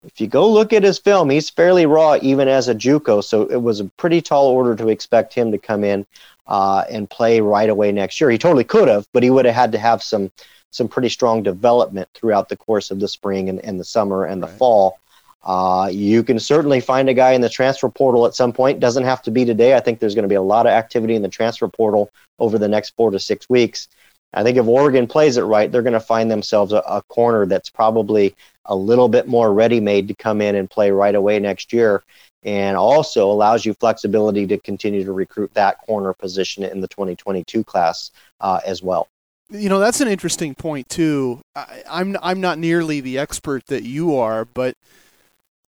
If 0.04 0.20
you 0.20 0.26
go 0.28 0.48
look 0.48 0.72
at 0.72 0.82
his 0.82 0.98
film, 0.98 1.30
he's 1.30 1.50
fairly 1.50 1.86
raw 1.86 2.18
even 2.22 2.48
as 2.48 2.68
a 2.68 2.74
JUCO. 2.74 3.22
So 3.24 3.42
it 3.46 3.60
was 3.60 3.80
a 3.80 3.84
pretty 3.96 4.20
tall 4.20 4.46
order 4.46 4.76
to 4.76 4.88
expect 4.88 5.34
him 5.34 5.50
to 5.50 5.58
come 5.58 5.82
in 5.82 6.06
uh, 6.46 6.84
and 6.88 7.10
play 7.10 7.40
right 7.40 7.68
away 7.68 7.92
next 7.92 8.20
year. 8.20 8.30
He 8.30 8.38
totally 8.38 8.64
could 8.64 8.88
have, 8.88 9.06
but 9.12 9.22
he 9.22 9.30
would 9.30 9.44
have 9.44 9.54
had 9.54 9.72
to 9.72 9.78
have 9.78 10.02
some 10.02 10.30
some 10.70 10.88
pretty 10.88 11.10
strong 11.10 11.42
development 11.42 12.08
throughout 12.14 12.48
the 12.48 12.56
course 12.56 12.90
of 12.90 12.98
the 12.98 13.06
spring 13.06 13.50
and, 13.50 13.60
and 13.60 13.78
the 13.78 13.84
summer 13.84 14.24
and 14.24 14.42
the 14.42 14.46
right. 14.46 14.56
fall 14.56 14.98
uh, 15.44 15.88
you 15.92 16.22
can 16.22 16.38
certainly 16.38 16.80
find 16.80 17.08
a 17.08 17.14
guy 17.14 17.32
in 17.32 17.40
the 17.40 17.48
transfer 17.48 17.88
portal 17.88 18.26
at 18.26 18.34
some 18.34 18.52
point. 18.52 18.80
Doesn't 18.80 19.04
have 19.04 19.22
to 19.22 19.30
be 19.30 19.44
today. 19.44 19.74
I 19.74 19.80
think 19.80 19.98
there's 19.98 20.14
going 20.14 20.24
to 20.24 20.28
be 20.28 20.36
a 20.36 20.42
lot 20.42 20.66
of 20.66 20.72
activity 20.72 21.16
in 21.16 21.22
the 21.22 21.28
transfer 21.28 21.68
portal 21.68 22.10
over 22.38 22.58
the 22.58 22.68
next 22.68 22.94
four 22.96 23.10
to 23.10 23.18
six 23.18 23.48
weeks. 23.48 23.88
I 24.34 24.42
think 24.42 24.56
if 24.56 24.66
Oregon 24.66 25.06
plays 25.06 25.36
it 25.36 25.42
right, 25.42 25.70
they're 25.70 25.82
going 25.82 25.92
to 25.92 26.00
find 26.00 26.30
themselves 26.30 26.72
a, 26.72 26.78
a 26.88 27.02
corner 27.02 27.44
that's 27.44 27.68
probably 27.68 28.34
a 28.66 28.74
little 28.74 29.08
bit 29.08 29.26
more 29.26 29.52
ready 29.52 29.80
made 29.80 30.08
to 30.08 30.14
come 30.14 30.40
in 30.40 30.54
and 30.54 30.70
play 30.70 30.90
right 30.90 31.14
away 31.14 31.38
next 31.38 31.72
year, 31.72 32.02
and 32.44 32.76
also 32.76 33.30
allows 33.30 33.66
you 33.66 33.74
flexibility 33.74 34.46
to 34.46 34.58
continue 34.58 35.04
to 35.04 35.12
recruit 35.12 35.52
that 35.54 35.78
corner 35.78 36.12
position 36.12 36.62
in 36.62 36.80
the 36.80 36.88
2022 36.88 37.64
class 37.64 38.10
uh, 38.40 38.60
as 38.64 38.82
well. 38.82 39.08
You 39.50 39.68
know, 39.68 39.80
that's 39.80 40.00
an 40.00 40.08
interesting 40.08 40.54
point 40.54 40.88
too. 40.88 41.42
I, 41.54 41.82
I'm 41.90 42.16
I'm 42.22 42.40
not 42.40 42.58
nearly 42.58 43.00
the 43.00 43.18
expert 43.18 43.66
that 43.66 43.82
you 43.82 44.16
are, 44.16 44.46
but 44.46 44.76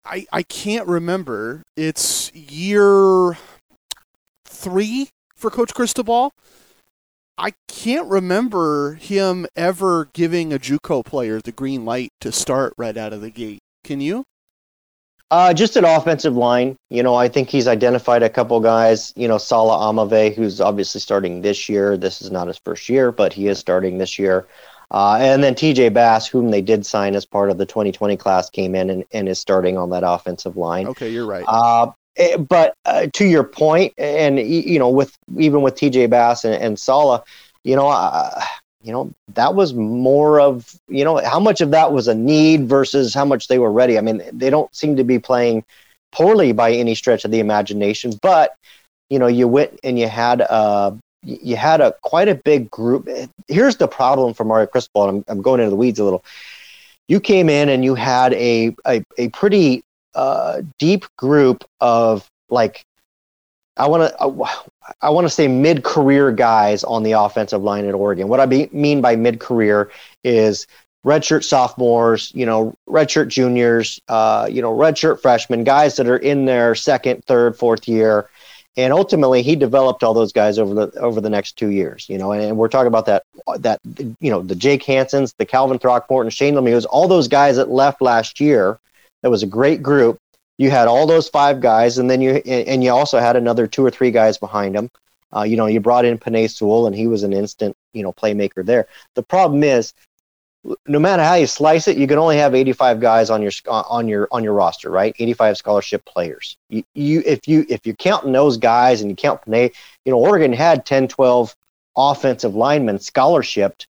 I, 0.06 0.26
I 0.32 0.42
can't 0.42 0.86
remember. 0.86 1.62
It's 1.76 2.32
year 2.34 3.38
three 4.44 5.08
for 5.34 5.50
Coach 5.50 5.74
Cristobal. 5.74 6.30
I 7.36 7.52
can't 7.68 8.08
remember 8.08 8.94
him 8.94 9.46
ever 9.56 10.08
giving 10.12 10.52
a 10.52 10.58
JUCO 10.58 11.04
player 11.04 11.40
the 11.40 11.52
green 11.52 11.84
light 11.84 12.10
to 12.20 12.30
start 12.30 12.74
right 12.78 12.96
out 12.96 13.12
of 13.12 13.20
the 13.22 13.30
gate. 13.30 13.58
Can 13.82 14.00
you? 14.00 14.24
Uh, 15.30 15.52
just 15.52 15.76
an 15.76 15.84
offensive 15.84 16.36
line. 16.36 16.76
You 16.90 17.02
know, 17.02 17.14
I 17.16 17.28
think 17.28 17.48
he's 17.48 17.66
identified 17.66 18.22
a 18.22 18.30
couple 18.30 18.60
guys. 18.60 19.12
You 19.16 19.26
know, 19.26 19.38
Sala 19.38 19.76
Aumavae, 19.78 20.32
who's 20.34 20.60
obviously 20.60 21.00
starting 21.00 21.42
this 21.42 21.68
year. 21.68 21.96
This 21.96 22.22
is 22.22 22.30
not 22.30 22.46
his 22.46 22.60
first 22.64 22.88
year, 22.88 23.10
but 23.10 23.32
he 23.32 23.48
is 23.48 23.58
starting 23.58 23.98
this 23.98 24.16
year. 24.16 24.46
Uh, 24.94 25.16
and 25.20 25.42
then 25.42 25.56
TJ 25.56 25.92
Bass, 25.92 26.28
whom 26.28 26.52
they 26.52 26.62
did 26.62 26.86
sign 26.86 27.16
as 27.16 27.24
part 27.24 27.50
of 27.50 27.58
the 27.58 27.66
2020 27.66 28.16
class, 28.16 28.48
came 28.48 28.76
in 28.76 28.90
and, 28.90 29.04
and 29.10 29.28
is 29.28 29.40
starting 29.40 29.76
on 29.76 29.90
that 29.90 30.04
offensive 30.06 30.56
line. 30.56 30.86
Okay, 30.86 31.10
you're 31.10 31.26
right. 31.26 31.44
Uh, 31.48 31.90
eh, 32.14 32.36
but 32.36 32.76
uh, 32.84 33.08
to 33.14 33.24
your 33.24 33.42
point, 33.42 33.92
and 33.98 34.38
you 34.38 34.78
know, 34.78 34.88
with 34.88 35.12
even 35.36 35.62
with 35.62 35.74
TJ 35.74 36.10
Bass 36.10 36.44
and, 36.44 36.54
and 36.54 36.78
Sala, 36.78 37.24
you 37.64 37.74
know, 37.74 37.88
uh, 37.88 38.40
you 38.84 38.92
know 38.92 39.10
that 39.34 39.56
was 39.56 39.74
more 39.74 40.38
of 40.38 40.78
you 40.86 41.04
know 41.04 41.16
how 41.24 41.40
much 41.40 41.60
of 41.60 41.72
that 41.72 41.90
was 41.90 42.06
a 42.06 42.14
need 42.14 42.68
versus 42.68 43.12
how 43.12 43.24
much 43.24 43.48
they 43.48 43.58
were 43.58 43.72
ready. 43.72 43.98
I 43.98 44.00
mean, 44.00 44.22
they 44.32 44.48
don't 44.48 44.72
seem 44.72 44.94
to 44.94 45.02
be 45.02 45.18
playing 45.18 45.64
poorly 46.12 46.52
by 46.52 46.70
any 46.70 46.94
stretch 46.94 47.24
of 47.24 47.32
the 47.32 47.40
imagination, 47.40 48.12
but 48.22 48.54
you 49.10 49.18
know, 49.18 49.26
you 49.26 49.48
went 49.48 49.80
and 49.82 49.98
you 49.98 50.06
had 50.06 50.40
uh, 50.40 50.92
you 51.24 51.56
had 51.56 51.80
a 51.80 51.92
quite 52.02 52.28
a 52.28 52.34
big 52.34 52.70
group. 52.70 53.08
Here's 53.48 53.76
the 53.76 53.88
problem 53.88 54.34
for 54.34 54.44
Mario 54.44 54.66
Cristobal. 54.66 55.08
I'm, 55.08 55.24
I'm 55.28 55.42
going 55.42 55.60
into 55.60 55.70
the 55.70 55.76
weeds 55.76 55.98
a 55.98 56.04
little. 56.04 56.24
You 57.08 57.20
came 57.20 57.48
in 57.48 57.68
and 57.68 57.84
you 57.84 57.94
had 57.94 58.32
a 58.34 58.74
a, 58.86 59.04
a 59.18 59.28
pretty 59.30 59.82
uh, 60.14 60.62
deep 60.78 61.04
group 61.16 61.64
of 61.80 62.28
like 62.48 62.84
I 63.76 63.88
want 63.88 64.12
to 64.12 64.62
I 65.00 65.10
want 65.10 65.24
to 65.24 65.30
say 65.30 65.48
mid 65.48 65.82
career 65.82 66.30
guys 66.30 66.84
on 66.84 67.02
the 67.02 67.12
offensive 67.12 67.62
line 67.62 67.86
at 67.86 67.94
Oregon. 67.94 68.28
What 68.28 68.40
I 68.40 68.46
be, 68.46 68.68
mean 68.72 69.00
by 69.00 69.16
mid 69.16 69.40
career 69.40 69.90
is 70.22 70.66
redshirt 71.04 71.44
sophomores, 71.44 72.32
you 72.34 72.46
know, 72.46 72.74
redshirt 72.88 73.28
juniors, 73.28 74.00
uh, 74.08 74.48
you 74.50 74.62
know, 74.62 74.72
redshirt 74.72 75.20
freshmen, 75.20 75.64
guys 75.64 75.96
that 75.96 76.06
are 76.06 76.16
in 76.16 76.46
their 76.46 76.74
second, 76.74 77.24
third, 77.24 77.56
fourth 77.56 77.86
year 77.86 78.28
and 78.76 78.92
ultimately 78.92 79.42
he 79.42 79.54
developed 79.56 80.02
all 80.02 80.14
those 80.14 80.32
guys 80.32 80.58
over 80.58 80.74
the 80.74 80.98
over 80.98 81.20
the 81.20 81.30
next 81.30 81.56
two 81.56 81.68
years 81.68 82.08
you 82.08 82.18
know 82.18 82.32
and, 82.32 82.42
and 82.42 82.56
we're 82.56 82.68
talking 82.68 82.88
about 82.88 83.06
that 83.06 83.24
that 83.58 83.80
you 84.20 84.30
know 84.30 84.42
the 84.42 84.54
jake 84.54 84.82
hansons 84.82 85.32
the 85.34 85.46
calvin 85.46 85.78
throckmorton 85.78 86.30
shane 86.30 86.54
lemieux 86.54 86.84
all 86.90 87.08
those 87.08 87.28
guys 87.28 87.56
that 87.56 87.70
left 87.70 88.00
last 88.00 88.40
year. 88.40 88.78
That 89.22 89.30
was 89.30 89.42
a 89.42 89.46
great 89.46 89.82
group. 89.82 90.18
You 90.58 90.70
had 90.70 90.86
all 90.86 91.06
those 91.06 91.30
five 91.30 91.60
guys 91.60 91.98
and 91.98 92.10
then 92.10 92.20
you 92.20 92.34
and 92.46 92.84
you 92.84 92.90
also 92.90 93.18
had 93.18 93.36
another 93.36 93.66
two 93.66 93.84
or 93.84 93.90
three 93.90 94.10
guys 94.10 94.36
behind 94.38 94.74
them 94.74 94.90
uh, 95.34 95.42
you 95.42 95.56
know 95.56 95.66
you 95.66 95.80
brought 95.80 96.04
in 96.04 96.18
Penei 96.18 96.50
Sewell 96.50 96.86
and 96.86 96.94
he 96.94 97.06
was 97.06 97.22
an 97.22 97.32
instant 97.32 97.76
you 97.92 98.02
know 98.02 98.12
playmaker 98.12 98.64
there. 98.64 98.86
The 99.14 99.22
problem 99.22 99.62
is 99.62 99.94
no 100.86 100.98
matter 100.98 101.22
how 101.22 101.34
you 101.34 101.46
slice 101.46 101.88
it, 101.88 101.96
you 101.96 102.06
can 102.06 102.18
only 102.18 102.36
have 102.36 102.54
85 102.54 103.00
guys 103.00 103.30
on 103.30 103.42
your 103.42 103.52
on 103.68 104.08
your 104.08 104.28
on 104.30 104.42
your 104.42 104.54
roster, 104.54 104.90
right? 104.90 105.14
85 105.18 105.56
scholarship 105.56 106.04
players. 106.04 106.56
You, 106.68 106.84
you 106.94 107.22
if 107.26 107.46
you 107.46 107.66
if 107.68 107.84
you're 107.84 107.96
counting 107.96 108.32
those 108.32 108.56
guys 108.56 109.00
and 109.00 109.10
you 109.10 109.16
count 109.16 109.40
they, 109.46 109.70
you 110.04 110.12
know 110.12 110.18
Oregon 110.18 110.52
had 110.52 110.86
10, 110.86 111.08
12 111.08 111.54
offensive 111.96 112.54
linemen 112.54 112.98
scholarshiped 112.98 113.86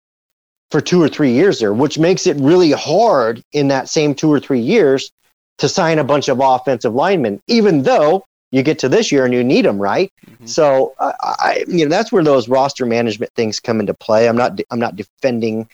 for 0.71 0.81
two 0.81 1.01
or 1.01 1.07
three 1.07 1.31
years 1.31 1.59
there, 1.59 1.73
which 1.73 1.99
makes 1.99 2.25
it 2.25 2.35
really 2.37 2.71
hard 2.71 3.43
in 3.51 3.67
that 3.67 3.87
same 3.87 4.15
two 4.15 4.31
or 4.31 4.39
three 4.39 4.59
years 4.59 5.11
to 5.59 5.69
sign 5.69 5.99
a 5.99 6.03
bunch 6.03 6.29
of 6.29 6.39
offensive 6.39 6.93
linemen, 6.93 7.41
even 7.47 7.83
though 7.83 8.25
you 8.51 8.63
get 8.63 8.79
to 8.79 8.89
this 8.89 9.11
year 9.11 9.25
and 9.25 9.33
you 9.33 9.43
need 9.43 9.65
them, 9.65 9.77
right? 9.79 10.11
Mm-hmm. 10.27 10.45
So 10.47 10.93
I, 10.99 11.13
I, 11.21 11.65
you 11.67 11.85
know, 11.85 11.89
that's 11.89 12.11
where 12.11 12.23
those 12.23 12.49
roster 12.49 12.85
management 12.85 13.31
things 13.35 13.59
come 13.59 13.79
into 13.79 13.93
play. 13.93 14.27
I'm 14.27 14.35
not, 14.35 14.59
I'm 14.71 14.79
not 14.79 14.95
defending 14.95 15.69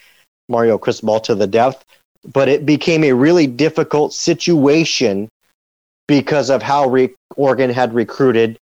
Mario 0.49 0.77
Cristobal 0.77 1.19
to 1.21 1.35
the 1.35 1.47
death, 1.47 1.85
but 2.33 2.49
it 2.49 2.65
became 2.65 3.03
a 3.03 3.13
really 3.13 3.47
difficult 3.47 4.13
situation 4.13 5.29
because 6.07 6.49
of 6.49 6.61
how 6.61 6.87
re- 6.89 7.13
Oregon 7.35 7.69
had 7.69 7.93
recruited 7.93 8.57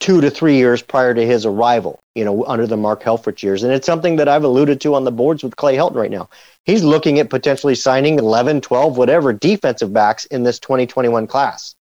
two 0.00 0.20
to 0.20 0.30
three 0.30 0.56
years 0.56 0.82
prior 0.82 1.14
to 1.14 1.24
his 1.24 1.46
arrival, 1.46 1.98
you 2.14 2.24
know, 2.24 2.44
under 2.46 2.66
the 2.66 2.76
Mark 2.76 3.02
Helfrich 3.02 3.42
years. 3.42 3.62
And 3.62 3.72
it's 3.72 3.86
something 3.86 4.16
that 4.16 4.28
I've 4.28 4.44
alluded 4.44 4.80
to 4.82 4.94
on 4.94 5.04
the 5.04 5.12
boards 5.12 5.42
with 5.42 5.56
Clay 5.56 5.76
Helton 5.76 5.94
right 5.94 6.10
now. 6.10 6.28
He's 6.64 6.82
looking 6.82 7.18
at 7.18 7.30
potentially 7.30 7.74
signing 7.74 8.18
11, 8.18 8.60
12, 8.60 8.96
whatever 8.96 9.32
defensive 9.32 9.92
backs 9.92 10.24
in 10.26 10.42
this 10.42 10.58
2021 10.58 11.26
class. 11.26 11.74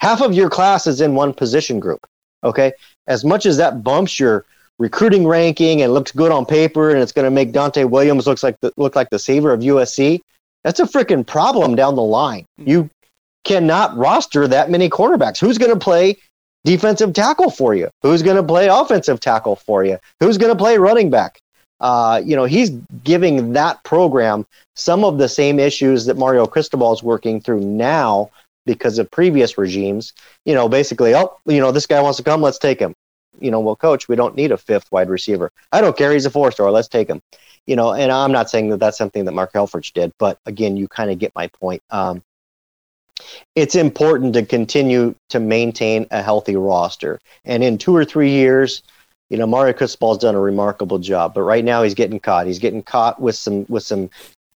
Half 0.00 0.20
of 0.20 0.34
your 0.34 0.50
class 0.50 0.86
is 0.86 1.00
in 1.00 1.14
one 1.14 1.32
position 1.32 1.78
group. 1.78 2.04
Okay. 2.44 2.72
As 3.06 3.24
much 3.24 3.46
as 3.46 3.56
that 3.58 3.84
bumps 3.84 4.18
your 4.18 4.44
recruiting 4.82 5.28
ranking 5.28 5.80
and 5.80 5.94
looks 5.94 6.10
good 6.10 6.32
on 6.32 6.44
paper 6.44 6.90
and 6.90 6.98
it's 6.98 7.12
going 7.12 7.24
to 7.24 7.30
make 7.30 7.52
Donte 7.52 7.88
Williams 7.88 8.26
looks 8.26 8.42
like 8.42 8.58
the, 8.62 8.72
look 8.76 8.96
like 8.96 9.10
the 9.10 9.18
savior 9.18 9.52
of 9.52 9.60
USC, 9.60 10.20
that's 10.64 10.80
a 10.80 10.84
freaking 10.84 11.24
problem 11.24 11.76
down 11.76 11.94
the 11.94 12.02
line. 12.02 12.46
Hmm. 12.58 12.68
You 12.68 12.90
cannot 13.44 13.96
roster 13.96 14.48
that 14.48 14.70
many 14.70 14.90
cornerbacks. 14.90 15.38
Who's 15.38 15.56
going 15.56 15.72
to 15.72 15.78
play 15.78 16.16
defensive 16.64 17.12
tackle 17.12 17.48
for 17.48 17.76
you? 17.76 17.90
Who's 18.02 18.22
going 18.22 18.36
to 18.36 18.42
play 18.42 18.66
offensive 18.66 19.20
tackle 19.20 19.54
for 19.54 19.84
you? 19.84 19.98
Who's 20.18 20.36
going 20.36 20.52
to 20.52 20.58
play 20.58 20.76
running 20.78 21.10
back? 21.10 21.38
Uh, 21.78 22.20
you 22.24 22.34
know, 22.34 22.44
he's 22.44 22.70
giving 23.04 23.52
that 23.52 23.84
program 23.84 24.44
some 24.74 25.04
of 25.04 25.18
the 25.18 25.28
same 25.28 25.60
issues 25.60 26.06
that 26.06 26.16
Mario 26.16 26.44
Cristobal 26.44 26.92
is 26.92 27.04
working 27.04 27.40
through 27.40 27.60
now 27.60 28.30
because 28.66 28.98
of 28.98 29.08
previous 29.12 29.56
regimes. 29.56 30.12
You 30.44 30.54
know, 30.54 30.68
basically, 30.68 31.14
oh, 31.14 31.36
you 31.46 31.60
know, 31.60 31.70
this 31.70 31.86
guy 31.86 32.00
wants 32.00 32.16
to 32.16 32.24
come, 32.24 32.42
let's 32.42 32.58
take 32.58 32.80
him 32.80 32.94
you 33.40 33.50
know, 33.50 33.60
well, 33.60 33.76
coach, 33.76 34.08
we 34.08 34.16
don't 34.16 34.36
need 34.36 34.52
a 34.52 34.56
fifth 34.56 34.90
wide 34.92 35.08
receiver. 35.08 35.50
I 35.72 35.80
don't 35.80 35.96
care. 35.96 36.12
He's 36.12 36.26
a 36.26 36.30
four 36.30 36.52
star. 36.52 36.70
Let's 36.70 36.88
take 36.88 37.08
him. 37.08 37.22
You 37.66 37.76
know, 37.76 37.92
and 37.92 38.10
I'm 38.10 38.32
not 38.32 38.50
saying 38.50 38.70
that 38.70 38.80
that's 38.80 38.98
something 38.98 39.24
that 39.24 39.32
Mark 39.32 39.52
Helfrich 39.52 39.92
did, 39.92 40.12
but 40.18 40.38
again, 40.46 40.76
you 40.76 40.88
kind 40.88 41.10
of 41.10 41.18
get 41.18 41.32
my 41.34 41.46
point. 41.46 41.82
Um, 41.90 42.22
it's 43.54 43.76
important 43.76 44.34
to 44.34 44.44
continue 44.44 45.14
to 45.28 45.38
maintain 45.38 46.06
a 46.10 46.22
healthy 46.22 46.56
roster. 46.56 47.20
And 47.44 47.62
in 47.62 47.78
two 47.78 47.94
or 47.94 48.04
three 48.04 48.30
years, 48.30 48.82
you 49.30 49.38
know, 49.38 49.46
Mario 49.46 49.74
Cristobal's 49.74 50.18
done 50.18 50.34
a 50.34 50.40
remarkable 50.40 50.98
job. 50.98 51.34
But 51.34 51.42
right 51.42 51.64
now, 51.64 51.84
he's 51.84 51.94
getting 51.94 52.18
caught. 52.18 52.48
He's 52.48 52.58
getting 52.58 52.82
caught 52.82 53.20
with 53.20 53.36
some, 53.36 53.64
with 53.68 53.84
some, 53.84 54.10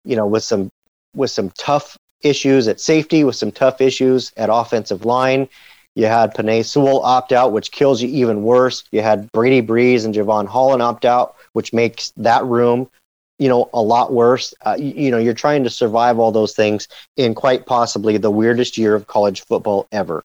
you 0.05 0.17
know, 0.17 0.27
with 0.27 0.43
some, 0.43 0.71
with 1.15 1.31
some 1.31 1.51
tough 1.51 1.99
issues 2.25 2.67
at 2.67 2.81
safety 2.81 3.23
with 3.23 3.37
some 3.37 3.53
tough 3.53 3.81
issues 3.81 4.33
at 4.37 4.49
offensive 4.51 5.05
line. 5.05 5.49
You 5.95 6.07
had 6.07 6.35
Penei 6.35 6.65
Sewell 6.65 7.03
opt 7.03 7.33
out, 7.33 7.53
which 7.53 7.71
kills 7.71 8.03
you 8.03 8.09
even 8.09 8.43
worse. 8.43 8.85
You 8.91 9.01
had 9.01 9.31
Brady 9.33 9.61
Breeze 9.61 10.05
and 10.05 10.15
Jevon 10.15 10.47
Holland 10.47 10.83
opt 10.83 11.05
out, 11.05 11.37
which 11.53 11.73
makes 11.73 12.13
that 12.17 12.45
room, 12.45 12.91
you 13.39 13.49
know, 13.49 13.71
a 13.73 13.81
lot 13.81 14.13
worse. 14.13 14.55
Uh, 14.65 14.77
you, 14.79 14.93
you 15.05 15.11
know, 15.11 15.19
you're 15.19 15.35
trying 15.35 15.63
to 15.65 15.71
survive 15.71 16.19
all 16.19 16.33
those 16.33 16.55
things 16.55 16.89
in 17.17 17.35
quite 17.35 17.67
possibly 17.67 18.17
the 18.17 18.31
weirdest 18.31 18.77
year 18.77 18.95
of 18.95 19.07
college 19.07 19.45
football 19.45 19.87
ever. 19.93 20.25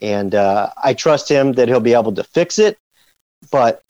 And 0.00 0.34
uh, 0.34 0.70
I 0.82 0.94
trust 0.94 1.28
him 1.28 1.52
that 1.54 1.66
he'll 1.66 1.80
be 1.80 1.94
able 1.94 2.12
to 2.12 2.22
fix 2.22 2.60
it, 2.60 2.78
but 3.50 3.82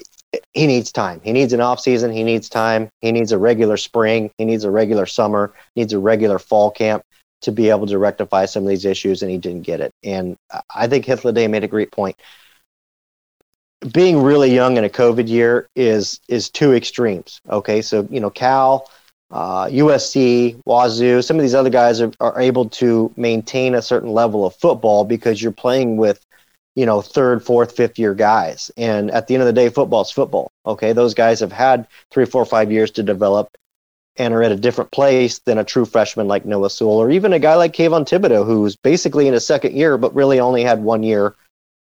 he 0.55 0.67
needs 0.67 0.93
time. 0.93 1.21
He 1.23 1.33
needs 1.33 1.53
an 1.53 1.61
off 1.61 1.81
season. 1.81 2.11
He 2.11 2.23
needs 2.23 2.49
time. 2.49 2.89
He 3.03 3.13
needs 3.13 3.33
a 3.33 3.39
regular 3.39 3.77
spring. 3.77 4.31
He 4.39 4.47
needs 4.47 4.65
a 4.65 4.71
regular 4.71 5.05
summer. 5.05 5.53
Needs 5.77 5.93
a 5.93 5.99
regular 5.99 6.39
fall 6.39 6.71
camp 6.71 7.03
to 7.43 7.53
be 7.53 7.71
able 7.71 7.87
to 7.87 7.99
rectify 7.99 8.45
some 8.45 8.65
of 8.65 8.69
these 8.69 8.85
issues, 8.85 9.23
and 9.23 9.31
he 9.31 9.39
didn't 9.39 9.63
get 9.63 9.81
it. 9.81 9.93
And 10.03 10.37
I 10.75 10.87
think 10.87 11.05
Hythloday 11.05 11.49
made 11.49 11.65
a 11.65 11.69
great 11.69 11.93
point. 11.93 12.17
Being 13.93 14.23
really 14.23 14.53
young 14.53 14.77
in 14.77 14.85
a 14.85 14.89
COVID 14.89 15.29
year 15.29 15.69
is 15.77 16.21
is 16.29 16.51
two 16.51 16.75
extremes. 16.75 17.41
Okay, 17.49 17.81
so 17.81 18.09
you 18.11 18.21
know 18.21 18.31
Cal, 18.31 18.91
uh, 19.31 19.67
USC, 19.67 20.61
Wazoo, 20.67 21.23
some 21.23 21.37
of 21.37 21.43
these 21.43 21.55
other 21.55 21.71
guys 21.71 22.01
are, 22.01 22.11
are 22.21 22.41
able 22.41 22.69
to 22.71 23.13
maintain 23.17 23.75
a 23.75 23.83
certain 23.83 24.11
level 24.11 24.45
of 24.45 24.55
football 24.57 25.05
because 25.05 25.41
you're 25.41 25.53
playing 25.53 25.97
with 25.97 26.25
you 26.79 26.87
know, 26.87 27.03
third, 27.03 27.45
fourth, 27.45 27.75
fifth 27.75 27.99
year 27.99 28.15
guys. 28.15 28.71
And 28.77 29.11
at 29.11 29.27
the 29.27 29.35
end 29.35 29.43
of 29.43 29.49
the 29.49 29.53
day, 29.53 29.69
football's 29.69 30.13
football. 30.13 30.53
Okay. 30.65 30.93
Those 30.93 31.13
guys 31.13 31.41
have 31.41 31.51
had 31.51 31.89
three, 32.13 32.25
four, 32.25 32.45
five 32.45 32.71
years 32.71 32.93
to 32.93 33.03
develop 33.03 33.49
and 34.19 34.35
are 34.35 34.43
at 34.43 34.53
a 34.53 34.57
different 34.57 34.91
place 34.91 35.39
than 35.39 35.59
a 35.59 35.65
true 35.65 35.85
freshman 35.85 36.27
like 36.27 36.45
Noah 36.45 36.71
Sewell 36.71 36.99
or 36.99 37.11
even 37.11 37.33
a 37.33 37.39
guy 37.39 37.55
like 37.55 37.73
Kayvon 37.73 38.05
Thibodeaux, 38.05 38.45
who's 38.45 38.77
basically 38.77 39.29
in 39.29 39.35
his 39.35 39.47
second 39.47 39.75
year, 39.75 39.97
but 39.97 40.15
really 40.15 40.41
only 40.41 40.65
had 40.65 40.83
one 40.83 41.05
year, 41.05 41.35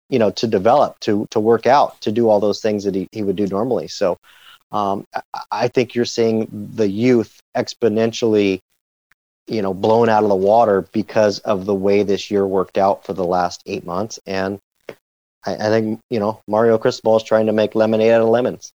you 0.08 0.18
know, 0.18 0.30
to 0.32 0.46
develop, 0.46 0.98
to 1.00 1.26
to 1.30 1.38
work 1.38 1.66
out, 1.66 2.00
to 2.00 2.10
do 2.10 2.28
all 2.28 2.40
those 2.40 2.60
things 2.60 2.84
that 2.84 2.94
he, 2.94 3.06
he 3.12 3.22
would 3.22 3.36
do 3.36 3.46
normally. 3.46 3.86
So 3.86 4.18
um, 4.72 5.06
I 5.50 5.68
think 5.68 5.94
you're 5.94 6.06
seeing 6.06 6.48
the 6.74 6.88
youth 6.88 7.38
exponentially, 7.54 8.60
you 9.46 9.60
know, 9.60 9.74
blown 9.74 10.08
out 10.08 10.22
of 10.22 10.30
the 10.30 10.34
water 10.34 10.86
because 10.92 11.38
of 11.40 11.66
the 11.66 11.74
way 11.74 12.02
this 12.02 12.30
year 12.30 12.46
worked 12.46 12.78
out 12.78 13.04
for 13.04 13.12
the 13.12 13.26
last 13.26 13.62
eight 13.66 13.84
months. 13.84 14.18
And 14.26 14.58
I, 15.44 15.54
I 15.54 15.68
think 15.68 16.00
you 16.08 16.18
know 16.18 16.40
Mario 16.48 16.78
Cristobal 16.78 17.18
is 17.18 17.22
trying 17.22 17.46
to 17.46 17.52
make 17.52 17.74
lemonade 17.74 18.12
out 18.12 18.22
of 18.22 18.28
lemons. 18.28 18.72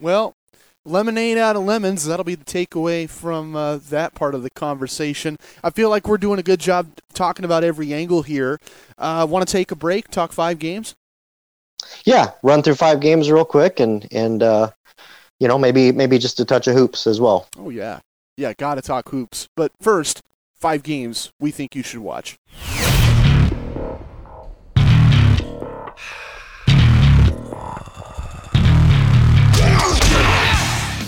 Well, 0.00 0.32
lemonade 0.88 1.38
out 1.38 1.56
of 1.56 1.62
lemons. 1.62 2.04
That'll 2.04 2.24
be 2.24 2.34
the 2.34 2.44
takeaway 2.44 3.08
from 3.08 3.54
uh, 3.54 3.76
that 3.90 4.14
part 4.14 4.34
of 4.34 4.42
the 4.42 4.50
conversation. 4.50 5.36
I 5.62 5.70
feel 5.70 5.90
like 5.90 6.08
we're 6.08 6.18
doing 6.18 6.38
a 6.38 6.42
good 6.42 6.60
job 6.60 6.88
talking 7.12 7.44
about 7.44 7.64
every 7.64 7.92
angle 7.92 8.22
here. 8.22 8.58
Uh, 8.96 9.26
Want 9.28 9.46
to 9.46 9.52
take 9.52 9.70
a 9.70 9.76
break? 9.76 10.08
Talk 10.08 10.32
five 10.32 10.58
games. 10.58 10.94
Yeah, 12.04 12.32
run 12.42 12.62
through 12.62 12.74
five 12.74 13.00
games 13.00 13.30
real 13.30 13.44
quick, 13.44 13.78
and 13.80 14.06
and 14.12 14.42
uh, 14.42 14.70
you 15.38 15.46
know 15.46 15.58
maybe 15.58 15.92
maybe 15.92 16.18
just 16.18 16.40
a 16.40 16.44
touch 16.44 16.66
of 16.66 16.74
hoops 16.74 17.06
as 17.06 17.20
well. 17.20 17.46
Oh 17.56 17.70
yeah, 17.70 18.00
yeah, 18.36 18.52
gotta 18.56 18.82
talk 18.82 19.08
hoops. 19.10 19.48
But 19.56 19.72
first, 19.80 20.22
five 20.54 20.82
games 20.82 21.30
we 21.38 21.50
think 21.50 21.76
you 21.76 21.82
should 21.82 22.00
watch. 22.00 22.36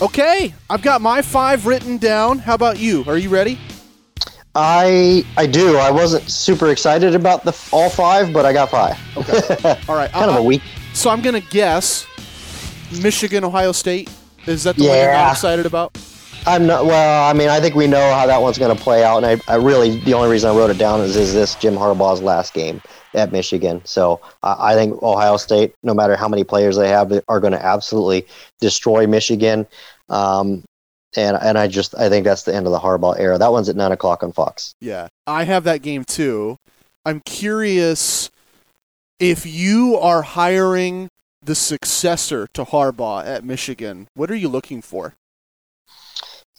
Okay, 0.02 0.54
I've 0.70 0.80
got 0.80 1.02
my 1.02 1.20
five 1.20 1.66
written 1.66 1.98
down. 1.98 2.38
How 2.38 2.54
about 2.54 2.78
you? 2.78 3.04
Are 3.06 3.18
you 3.18 3.28
ready? 3.28 3.58
I 4.54 5.26
I 5.36 5.46
do. 5.46 5.76
I 5.76 5.90
wasn't 5.90 6.28
super 6.30 6.70
excited 6.70 7.14
about 7.14 7.44
the 7.44 7.52
all 7.70 7.90
five, 7.90 8.32
but 8.32 8.46
I 8.46 8.54
got 8.54 8.70
five. 8.70 8.98
Okay. 9.16 9.76
All 9.88 9.96
right. 9.96 10.10
kind 10.10 10.30
uh, 10.30 10.34
of 10.34 10.40
a 10.40 10.42
week. 10.42 10.62
So 10.94 11.10
I'm 11.10 11.20
gonna 11.20 11.40
guess 11.40 12.06
Michigan, 13.02 13.44
Ohio 13.44 13.72
State. 13.72 14.10
Is 14.46 14.64
that 14.64 14.76
the 14.76 14.84
yeah. 14.84 14.88
one 14.88 14.98
you're 14.98 15.12
not 15.12 15.32
excited 15.32 15.66
about? 15.66 15.96
I'm 16.46 16.66
not. 16.66 16.86
Well, 16.86 17.28
I 17.28 17.34
mean, 17.34 17.50
I 17.50 17.60
think 17.60 17.74
we 17.74 17.86
know 17.86 18.14
how 18.14 18.26
that 18.26 18.40
one's 18.40 18.56
going 18.56 18.74
to 18.74 18.82
play 18.82 19.04
out, 19.04 19.22
and 19.22 19.26
I, 19.26 19.52
I 19.52 19.56
really 19.56 20.00
the 20.00 20.14
only 20.14 20.30
reason 20.30 20.50
I 20.50 20.54
wrote 20.56 20.70
it 20.70 20.78
down 20.78 21.02
is 21.02 21.14
is 21.14 21.34
this 21.34 21.54
Jim 21.56 21.74
Harbaugh's 21.74 22.22
last 22.22 22.54
game 22.54 22.80
at 23.14 23.32
Michigan. 23.32 23.80
So 23.84 24.20
uh, 24.42 24.56
I 24.58 24.74
think 24.74 25.02
Ohio 25.02 25.36
State, 25.36 25.74
no 25.82 25.94
matter 25.94 26.16
how 26.16 26.28
many 26.28 26.44
players 26.44 26.76
they 26.76 26.88
have, 26.88 27.12
are 27.28 27.40
going 27.40 27.52
to 27.52 27.64
absolutely 27.64 28.26
destroy 28.60 29.06
Michigan. 29.06 29.66
Um, 30.08 30.64
and 31.16 31.36
and 31.40 31.58
I 31.58 31.66
just 31.66 31.94
I 31.96 32.08
think 32.08 32.24
that's 32.24 32.44
the 32.44 32.54
end 32.54 32.66
of 32.66 32.72
the 32.72 32.78
Harbaugh 32.78 33.18
era. 33.18 33.38
That 33.38 33.52
one's 33.52 33.68
at 33.68 33.76
nine 33.76 33.92
o'clock 33.92 34.22
on 34.22 34.32
Fox. 34.32 34.74
Yeah, 34.80 35.08
I 35.26 35.44
have 35.44 35.64
that 35.64 35.82
game 35.82 36.04
too. 36.04 36.56
I'm 37.04 37.20
curious 37.20 38.30
if 39.18 39.44
you 39.44 39.96
are 39.96 40.22
hiring 40.22 41.08
the 41.42 41.54
successor 41.54 42.46
to 42.48 42.64
Harbaugh 42.64 43.26
at 43.26 43.44
Michigan. 43.44 44.08
What 44.14 44.30
are 44.30 44.36
you 44.36 44.48
looking 44.48 44.82
for? 44.82 45.14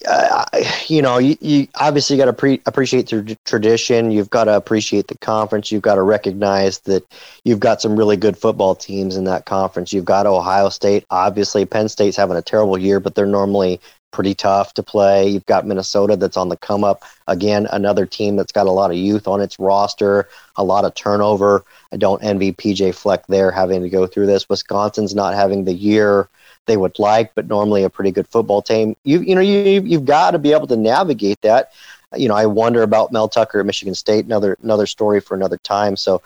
Uh, 0.07 0.45
you 0.87 1.01
know, 1.01 1.17
you, 1.17 1.37
you 1.41 1.67
obviously 1.75 2.17
got 2.17 2.25
to 2.25 2.33
pre- 2.33 2.61
appreciate 2.65 3.07
the 3.07 3.37
tradition. 3.45 4.11
You've 4.11 4.29
got 4.29 4.45
to 4.45 4.55
appreciate 4.55 5.07
the 5.07 5.17
conference. 5.17 5.71
You've 5.71 5.81
got 5.81 5.95
to 5.95 6.01
recognize 6.01 6.79
that 6.79 7.05
you've 7.43 7.59
got 7.59 7.81
some 7.81 7.95
really 7.95 8.17
good 8.17 8.37
football 8.37 8.75
teams 8.75 9.15
in 9.15 9.25
that 9.25 9.45
conference. 9.45 9.93
You've 9.93 10.05
got 10.05 10.25
Ohio 10.25 10.69
State. 10.69 11.05
Obviously, 11.09 11.65
Penn 11.65 11.89
State's 11.89 12.17
having 12.17 12.37
a 12.37 12.41
terrible 12.41 12.77
year, 12.77 12.99
but 12.99 13.15
they're 13.15 13.25
normally 13.25 13.79
pretty 14.11 14.33
tough 14.33 14.73
to 14.75 14.83
play. 14.83 15.29
You've 15.29 15.45
got 15.45 15.65
Minnesota 15.65 16.15
that's 16.15 16.37
on 16.37 16.49
the 16.49 16.57
come 16.57 16.83
up. 16.83 17.03
Again, 17.27 17.67
another 17.71 18.05
team 18.05 18.35
that's 18.35 18.51
got 18.51 18.67
a 18.67 18.71
lot 18.71 18.91
of 18.91 18.97
youth 18.97 19.27
on 19.27 19.41
its 19.41 19.59
roster, 19.59 20.27
a 20.55 20.63
lot 20.63 20.85
of 20.85 20.93
turnover. 20.95 21.63
I 21.91 21.97
don't 21.97 22.23
envy 22.23 22.51
PJ 22.51 22.95
Fleck 22.95 23.25
there 23.27 23.51
having 23.51 23.81
to 23.81 23.89
go 23.89 24.05
through 24.07 24.27
this. 24.27 24.49
Wisconsin's 24.49 25.15
not 25.15 25.33
having 25.33 25.65
the 25.65 25.73
year 25.73 26.29
they 26.67 26.77
would 26.77 26.99
like, 26.99 27.33
but 27.35 27.47
normally 27.47 27.83
a 27.83 27.89
pretty 27.89 28.11
good 28.11 28.27
football 28.27 28.61
team. 28.61 28.95
You 29.03 29.21
you 29.21 29.35
know 29.35 29.41
you 29.41 29.81
you've 29.81 30.05
got 30.05 30.31
to 30.31 30.39
be 30.39 30.51
able 30.51 30.67
to 30.67 30.77
navigate 30.77 31.41
that. 31.41 31.71
You 32.15 32.27
know, 32.27 32.35
I 32.35 32.45
wonder 32.45 32.83
about 32.83 33.11
Mel 33.11 33.29
Tucker 33.29 33.59
at 33.59 33.65
Michigan 33.65 33.95
State. 33.95 34.25
Another 34.25 34.57
another 34.61 34.85
story 34.85 35.19
for 35.19 35.35
another 35.35 35.57
time. 35.57 35.95
So. 35.95 36.21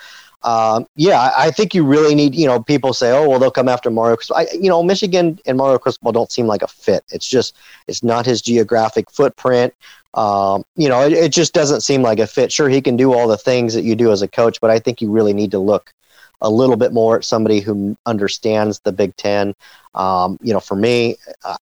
Um, 0.46 0.86
yeah, 0.96 1.32
I 1.36 1.50
think 1.50 1.74
you 1.74 1.84
really 1.84 2.14
need. 2.14 2.36
You 2.36 2.46
know, 2.46 2.62
people 2.62 2.94
say, 2.94 3.12
"Oh, 3.12 3.28
well, 3.28 3.40
they'll 3.40 3.50
come 3.50 3.68
after 3.68 3.90
Mario." 3.90 4.18
I, 4.36 4.46
you 4.54 4.70
know, 4.70 4.84
Michigan 4.84 5.40
and 5.48 5.58
Mario 5.58 5.80
Cristobal 5.80 6.12
don't 6.12 6.32
seem 6.32 6.46
like 6.46 6.62
a 6.62 6.68
fit. 6.68 7.04
It's 7.12 7.28
just, 7.28 7.56
it's 7.88 8.04
not 8.04 8.28
his 8.28 8.44
geographic 8.44 9.10
footprint. 9.10 9.74
Um, 10.14 10.64
you 10.76 10.88
know, 10.88 11.02
it, 11.02 11.14
it, 11.14 11.32
just 11.34 11.54
doesn't 11.54 11.82
seem 11.82 12.04
like 12.04 12.20
a 12.20 12.28
fit. 12.28 12.52
Sure, 12.52 12.70
he 12.70 12.80
can 12.80 12.96
do 12.96 13.12
all 13.12 13.28
the 13.28 13.38
things 13.38 13.74
that 13.74 13.82
you 13.82 13.96
do 13.96 14.12
as 14.12 14.22
a 14.22 14.28
coach, 14.28 14.62
but 14.62 14.70
I 14.70 14.78
think 14.78 15.02
you 15.02 15.12
really 15.12 15.34
need 15.34 15.50
to 15.52 15.60
look 15.60 15.92
a 16.42 16.50
little 16.50 16.78
bit 16.78 16.94
more 16.94 17.18
at 17.18 17.26
somebody 17.26 17.60
who 17.60 17.98
understands 18.06 18.80
the 18.82 18.92
Big 18.92 19.16
Ten. 19.18 19.56
Um, 19.96 20.38
you 20.42 20.54
know, 20.54 20.60
for 20.60 20.76
me, 20.76 21.18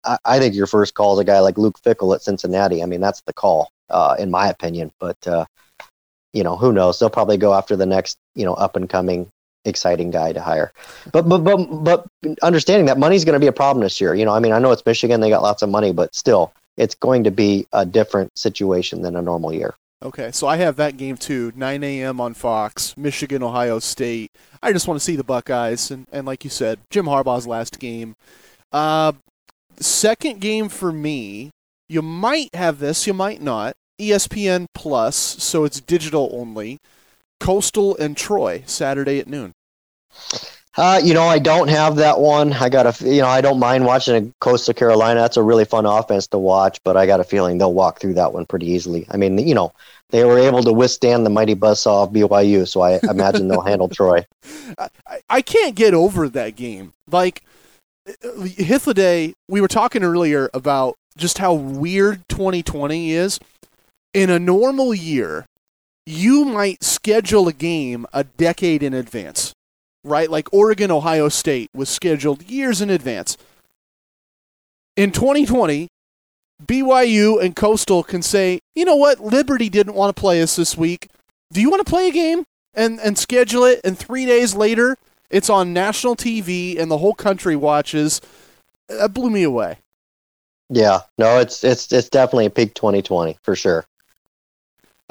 I, 0.03 0.17
I, 0.25 0.39
think 0.39 0.55
your 0.55 0.67
first 0.67 0.95
call 0.95 1.13
is 1.13 1.19
a 1.19 1.23
guy 1.23 1.39
like 1.39 1.57
Luke 1.57 1.79
Fickell 1.81 2.15
at 2.15 2.23
Cincinnati. 2.23 2.81
I 2.81 2.87
mean, 2.87 3.01
that's 3.01 3.21
the 3.21 3.33
call, 3.33 3.71
uh, 3.89 4.15
in 4.17 4.31
my 4.31 4.49
opinion. 4.49 4.91
But 4.99 5.27
uh, 5.27 5.45
you 6.33 6.43
know, 6.43 6.55
who 6.55 6.71
knows? 6.71 6.99
They'll 6.99 7.09
probably 7.09 7.37
go 7.37 7.53
after 7.53 7.75
the 7.75 7.85
next, 7.85 8.17
you 8.35 8.45
know, 8.45 8.53
up 8.53 8.75
and 8.75 8.89
coming, 8.89 9.29
exciting 9.65 10.11
guy 10.11 10.33
to 10.33 10.41
hire. 10.41 10.71
But 11.11 11.27
but 11.27 11.39
but 11.39 11.83
but 11.83 12.07
understanding 12.41 12.85
that 12.85 12.97
money's 12.97 13.25
going 13.25 13.33
to 13.33 13.39
be 13.39 13.47
a 13.47 13.51
problem 13.51 13.83
this 13.83 13.99
year. 13.99 14.15
You 14.15 14.25
know, 14.25 14.33
I 14.33 14.39
mean, 14.39 14.53
I 14.53 14.59
know 14.59 14.71
it's 14.71 14.85
Michigan; 14.85 15.21
they 15.21 15.29
got 15.29 15.41
lots 15.41 15.61
of 15.61 15.69
money, 15.69 15.91
but 15.91 16.13
still, 16.15 16.53
it's 16.77 16.95
going 16.95 17.23
to 17.25 17.31
be 17.31 17.67
a 17.73 17.85
different 17.85 18.37
situation 18.37 19.01
than 19.01 19.15
a 19.15 19.21
normal 19.21 19.53
year. 19.53 19.75
Okay, 20.03 20.31
so 20.31 20.47
I 20.47 20.57
have 20.57 20.77
that 20.77 20.97
game 20.97 21.15
too, 21.15 21.53
9 21.55 21.83
a.m. 21.83 22.19
on 22.19 22.33
Fox, 22.33 22.97
Michigan, 22.97 23.43
Ohio 23.43 23.77
State. 23.77 24.31
I 24.63 24.73
just 24.73 24.87
want 24.87 24.99
to 24.99 25.03
see 25.03 25.15
the 25.15 25.23
Buckeyes, 25.23 25.91
and, 25.91 26.07
and 26.11 26.25
like 26.25 26.43
you 26.43 26.49
said, 26.49 26.79
Jim 26.89 27.05
Harbaugh's 27.05 27.45
last 27.45 27.79
game. 27.79 28.15
Uh, 28.71 29.11
second 29.79 30.41
game 30.41 30.69
for 30.69 30.91
me, 30.91 31.51
you 31.87 32.01
might 32.01 32.49
have 32.55 32.79
this, 32.79 33.05
you 33.05 33.13
might 33.13 33.43
not. 33.43 33.75
ESPN 34.01 34.65
Plus, 34.73 35.15
so 35.15 35.63
it's 35.63 35.79
digital 35.79 36.29
only. 36.33 36.79
Coastal 37.39 37.95
and 37.97 38.15
Troy, 38.17 38.63
Saturday 38.65 39.19
at 39.19 39.27
noon. 39.27 39.53
Uh, 40.77 41.01
you 41.03 41.13
know, 41.13 41.23
I 41.23 41.37
don't 41.37 41.67
have 41.67 41.97
that 41.97 42.19
one. 42.19 42.53
I 42.53 42.69
got 42.69 42.85
a, 42.85 43.05
you 43.05 43.21
know, 43.21 43.27
I 43.27 43.41
don't 43.41 43.59
mind 43.59 43.85
watching 43.85 44.15
a 44.15 44.33
Coastal 44.39 44.73
Carolina. 44.73 45.19
That's 45.19 45.35
a 45.35 45.43
really 45.43 45.65
fun 45.65 45.85
offense 45.85 46.27
to 46.27 46.37
watch, 46.37 46.79
but 46.85 46.95
I 46.95 47.05
got 47.05 47.19
a 47.19 47.25
feeling 47.25 47.57
they'll 47.57 47.73
walk 47.73 47.99
through 47.99 48.13
that 48.13 48.33
one 48.33 48.45
pretty 48.45 48.67
easily. 48.67 49.05
I 49.11 49.17
mean, 49.17 49.37
you 49.37 49.53
know, 49.53 49.73
they 50.11 50.23
were 50.23 50.39
able 50.39 50.63
to 50.63 50.71
withstand 50.71 51.25
the 51.25 51.29
mighty 51.29 51.55
buzzsaw 51.55 52.05
of 52.05 52.13
BYU, 52.13 52.67
so 52.67 52.81
I 52.81 52.99
imagine 53.03 53.49
they'll 53.49 53.61
handle 53.61 53.89
Troy. 53.89 54.25
I, 54.77 54.89
I 55.29 55.41
can't 55.41 55.75
get 55.75 55.93
over 55.93 56.29
that 56.29 56.55
game. 56.55 56.93
Like, 57.09 57.43
Hythloday, 58.07 59.33
we 59.49 59.59
were 59.59 59.67
talking 59.67 60.03
earlier 60.03 60.49
about 60.53 60.95
just 61.17 61.37
how 61.37 61.53
weird 61.53 62.27
2020 62.29 63.11
is. 63.11 63.39
In 64.13 64.29
a 64.29 64.39
normal 64.39 64.93
year, 64.93 65.45
you 66.05 66.45
might 66.45 66.83
schedule 66.83 67.47
a 67.47 67.53
game 67.53 68.05
a 68.13 68.23
decade 68.23 68.83
in 68.83 68.93
advance 68.93 69.53
right? 70.03 70.29
Like 70.29 70.53
Oregon, 70.53 70.91
Ohio 70.91 71.29
State 71.29 71.69
was 71.73 71.89
scheduled 71.89 72.43
years 72.43 72.81
in 72.81 72.89
advance. 72.89 73.37
In 74.95 75.11
2020, 75.11 75.87
BYU 76.65 77.41
and 77.41 77.55
Coastal 77.55 78.03
can 78.03 78.21
say, 78.21 78.59
you 78.75 78.85
know 78.85 78.95
what, 78.95 79.19
Liberty 79.19 79.69
didn't 79.69 79.95
want 79.95 80.15
to 80.15 80.19
play 80.19 80.41
us 80.41 80.55
this 80.55 80.77
week. 80.77 81.09
Do 81.51 81.61
you 81.61 81.69
want 81.69 81.85
to 81.85 81.89
play 81.89 82.07
a 82.07 82.11
game 82.11 82.43
and 82.73 82.99
and 82.99 83.17
schedule 83.17 83.65
it? 83.65 83.81
And 83.83 83.97
three 83.97 84.25
days 84.25 84.53
later, 84.55 84.97
it's 85.29 85.49
on 85.49 85.73
national 85.73 86.15
TV 86.15 86.79
and 86.79 86.89
the 86.89 86.97
whole 86.97 87.13
country 87.13 87.55
watches. 87.55 88.21
That 88.89 89.13
blew 89.13 89.29
me 89.29 89.43
away. 89.43 89.77
Yeah, 90.69 90.99
no, 91.17 91.39
it's 91.39 91.63
it's 91.63 91.91
it's 91.91 92.09
definitely 92.09 92.45
a 92.45 92.49
peak 92.49 92.73
2020 92.75 93.37
for 93.43 93.55
sure. 93.55 93.85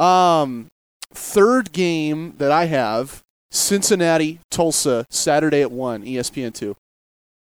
Um, 0.01 0.71
third 1.13 1.73
game 1.73 2.35
that 2.39 2.51
I 2.51 2.65
have 2.67 3.23
Cincinnati 3.51 4.41
Tulsa 4.51 5.07
Saturday 5.11 5.61
at 5.61 5.71
one 5.71 6.05
ESPN 6.05 6.55
two. 6.55 6.77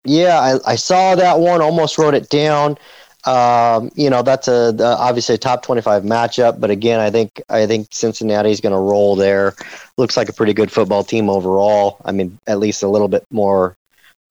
Yeah, 0.04 0.40
I, 0.40 0.72
I 0.72 0.76
saw 0.76 1.16
that 1.16 1.40
one. 1.40 1.62
Almost 1.62 1.98
wrote 1.98 2.14
it 2.14 2.30
down. 2.30 2.78
Um, 3.26 3.92
you 3.96 4.10
know, 4.10 4.22
that's 4.22 4.48
a 4.48 4.72
the, 4.72 4.96
obviously 4.98 5.36
a 5.36 5.38
top 5.38 5.62
25 5.62 6.04
matchup, 6.04 6.62
but 6.62 6.72
again, 6.72 7.02
I 7.02 7.12
think 7.12 7.42
I 7.50 7.68
think 7.68 7.90
Cincinnati's 7.92 8.62
going 8.62 8.74
to 8.74 8.80
roll 8.80 9.18
there. 9.18 9.54
Looks 9.98 10.16
like 10.16 10.30
a 10.30 10.34
pretty 10.34 10.54
good 10.54 10.72
football 10.72 11.04
team 11.04 11.30
overall. 11.30 11.98
I 12.06 12.14
mean, 12.14 12.40
at 12.48 12.60
least 12.60 12.84
a 12.84 12.88
little 12.88 13.10
bit 13.10 13.26
more 13.30 13.76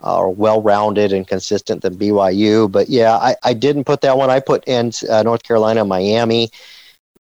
uh, 0.01 0.27
well-rounded 0.35 1.12
and 1.12 1.29
consistent 1.29 1.83
than 1.83 1.97
BYU. 1.97 2.72
But 2.72 2.89
yeah, 2.89 3.16
I, 3.16 3.37
I 3.43 3.53
didn't 3.53 3.85
put 3.85 4.01
that 4.01 4.16
one. 4.16 4.31
I 4.31 4.41
put 4.41 4.66
in 4.66 4.93
uh, 5.11 5.22
North 5.22 5.43
Carolina, 5.43 5.85
Miami. 5.85 6.51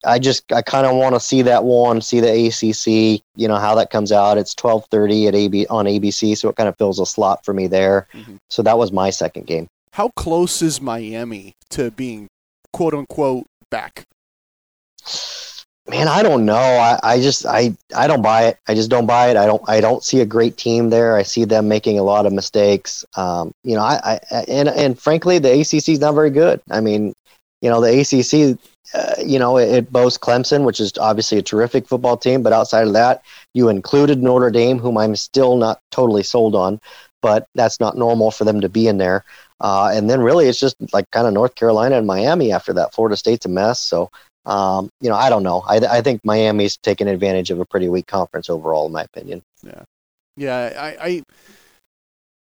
I 0.04 0.18
just 0.18 0.50
I 0.52 0.62
kind 0.62 0.86
of 0.86 0.96
want 0.96 1.14
to 1.14 1.20
see 1.20 1.42
that 1.42 1.64
one, 1.64 2.00
see 2.00 2.20
the 2.20 2.46
ACC. 2.46 3.22
You 3.36 3.48
know 3.48 3.56
how 3.56 3.74
that 3.76 3.90
comes 3.90 4.12
out. 4.12 4.38
It's 4.38 4.54
12:30 4.54 5.28
at 5.28 5.34
AB 5.34 5.66
on 5.68 5.86
ABC, 5.86 6.36
so 6.36 6.48
it 6.48 6.56
kind 6.56 6.68
of 6.68 6.76
fills 6.76 6.98
a 6.98 7.06
slot 7.06 7.44
for 7.44 7.54
me 7.54 7.66
there. 7.66 8.06
Mhm. 8.12 8.38
So 8.50 8.62
that 8.62 8.78
was 8.78 8.92
my 8.92 9.10
second 9.10 9.46
game. 9.46 9.68
How 9.92 10.10
close 10.16 10.62
is 10.62 10.80
Miami 10.80 11.54
to 11.70 11.90
being 11.90 12.28
quote 12.72 12.94
unquote 12.94 13.46
back? 13.70 14.04
Man, 15.88 16.06
I 16.06 16.22
don't 16.22 16.46
know. 16.46 16.54
I, 16.54 16.98
I 17.02 17.20
just 17.20 17.44
I 17.44 17.76
I 17.94 18.06
don't 18.06 18.22
buy 18.22 18.44
it. 18.44 18.58
I 18.68 18.74
just 18.74 18.88
don't 18.88 19.06
buy 19.06 19.30
it. 19.30 19.36
I 19.36 19.46
don't 19.46 19.62
I 19.68 19.80
don't 19.80 20.04
see 20.04 20.20
a 20.20 20.26
great 20.26 20.56
team 20.56 20.90
there. 20.90 21.16
I 21.16 21.24
see 21.24 21.44
them 21.44 21.66
making 21.66 21.98
a 21.98 22.04
lot 22.04 22.24
of 22.24 22.32
mistakes. 22.32 23.04
Um, 23.16 23.52
you 23.64 23.74
know, 23.74 23.82
I, 23.82 24.20
I 24.30 24.44
and 24.46 24.68
and 24.68 24.98
frankly, 24.98 25.38
the 25.40 25.60
ACC 25.60 25.88
is 25.88 25.98
not 25.98 26.14
very 26.14 26.30
good. 26.30 26.62
I 26.70 26.80
mean, 26.80 27.12
you 27.62 27.68
know, 27.68 27.80
the 27.80 28.00
ACC, 28.00 28.58
uh, 28.94 29.14
you 29.24 29.38
know, 29.38 29.58
it, 29.58 29.70
it 29.70 29.92
boasts 29.92 30.18
Clemson, 30.18 30.64
which 30.64 30.80
is 30.80 30.92
obviously 30.98 31.38
a 31.38 31.42
terrific 31.42 31.86
football 31.86 32.16
team. 32.16 32.42
But 32.42 32.52
outside 32.52 32.86
of 32.86 32.92
that, 32.92 33.22
you 33.54 33.68
included 33.68 34.22
Notre 34.22 34.50
Dame, 34.50 34.78
whom 34.78 34.98
I'm 34.98 35.16
still 35.16 35.56
not 35.56 35.80
totally 35.90 36.22
sold 36.22 36.54
on. 36.54 36.80
But 37.20 37.46
that's 37.54 37.78
not 37.78 37.96
normal 37.96 38.32
for 38.32 38.44
them 38.44 38.60
to 38.60 38.68
be 38.68 38.88
in 38.88 38.98
there. 38.98 39.24
Uh, 39.60 39.92
and 39.94 40.10
then 40.10 40.20
really, 40.20 40.48
it's 40.48 40.58
just 40.58 40.74
like 40.92 41.08
kind 41.12 41.26
of 41.26 41.32
North 41.32 41.54
Carolina 41.54 41.96
and 41.96 42.06
Miami 42.06 42.52
after 42.52 42.72
that. 42.72 42.92
Florida 42.92 43.16
State's 43.16 43.46
a 43.46 43.48
mess. 43.48 43.78
So 43.78 44.10
um, 44.44 44.90
you 45.00 45.08
know, 45.08 45.14
I 45.14 45.28
don't 45.30 45.42
know. 45.42 45.62
I, 45.66 45.76
I 45.78 46.00
think 46.00 46.24
Miami's 46.24 46.76
taking 46.76 47.08
advantage 47.08 47.50
of 47.50 47.60
a 47.60 47.64
pretty 47.64 47.88
weak 47.88 48.06
conference 48.06 48.50
overall, 48.50 48.86
in 48.86 48.92
my 48.92 49.02
opinion. 49.02 49.42
Yeah, 50.36 50.72
I, 50.76 51.06
I 51.06 51.22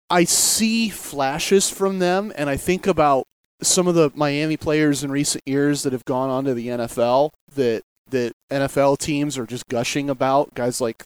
I 0.10 0.24
see 0.26 0.90
flashes 0.90 1.70
from 1.70 2.00
them, 2.00 2.32
and 2.36 2.50
I 2.50 2.58
think 2.58 2.86
about 2.86 3.26
some 3.62 3.88
of 3.88 3.95
the 3.95 4.12
Miami 4.14 4.58
players 4.58 5.03
in 5.03 5.12
recent 5.12 5.43
years 5.45 5.84
that 5.84 5.93
have 5.93 6.05
gone 6.05 6.30
on 6.30 6.43
to 6.45 6.53
the 6.53 6.68
NFL 6.68 7.32
that 7.55 7.84
that 8.10 8.34
NFL 8.49 8.99
teams 8.99 9.38
are 9.38 9.45
just 9.45 9.68
gushing 9.68 10.10
about. 10.10 10.53
Guys 10.53 10.80
like, 10.80 11.03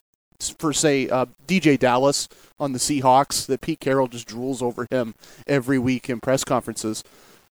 for 0.58 0.72
say, 0.72 1.08
uh, 1.08 1.26
DeeJay 1.46 1.78
Dallas 1.78 2.28
on 2.58 2.72
the 2.72 2.78
Seahawks, 2.78 3.46
that 3.46 3.60
Pete 3.60 3.80
Carroll 3.80 4.08
just 4.08 4.28
drools 4.28 4.62
over 4.62 4.86
him 4.90 5.14
every 5.46 5.78
week 5.78 6.08
in 6.08 6.20
press 6.20 6.44
conferences. 6.44 7.02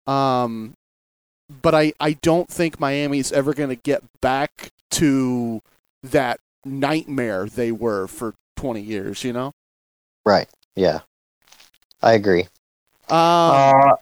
Um, 0.06 0.74
but 1.60 1.74
I, 1.74 1.92
I 2.00 2.14
don't 2.14 2.48
think 2.48 2.80
Miami's 2.80 3.32
ever 3.32 3.52
going 3.52 3.68
to 3.68 3.76
get 3.76 4.02
back 4.20 4.70
to 4.92 5.60
that 6.02 6.40
nightmare 6.64 7.46
they 7.46 7.72
were 7.72 8.06
for 8.06 8.34
20 8.56 8.80
years, 8.80 9.24
you 9.24 9.32
know? 9.32 9.52
Right. 10.24 10.48
Yeah. 10.74 11.00
I 12.02 12.14
agree. 12.14 12.42
Um, 13.08 13.18
Uh, 13.18 13.96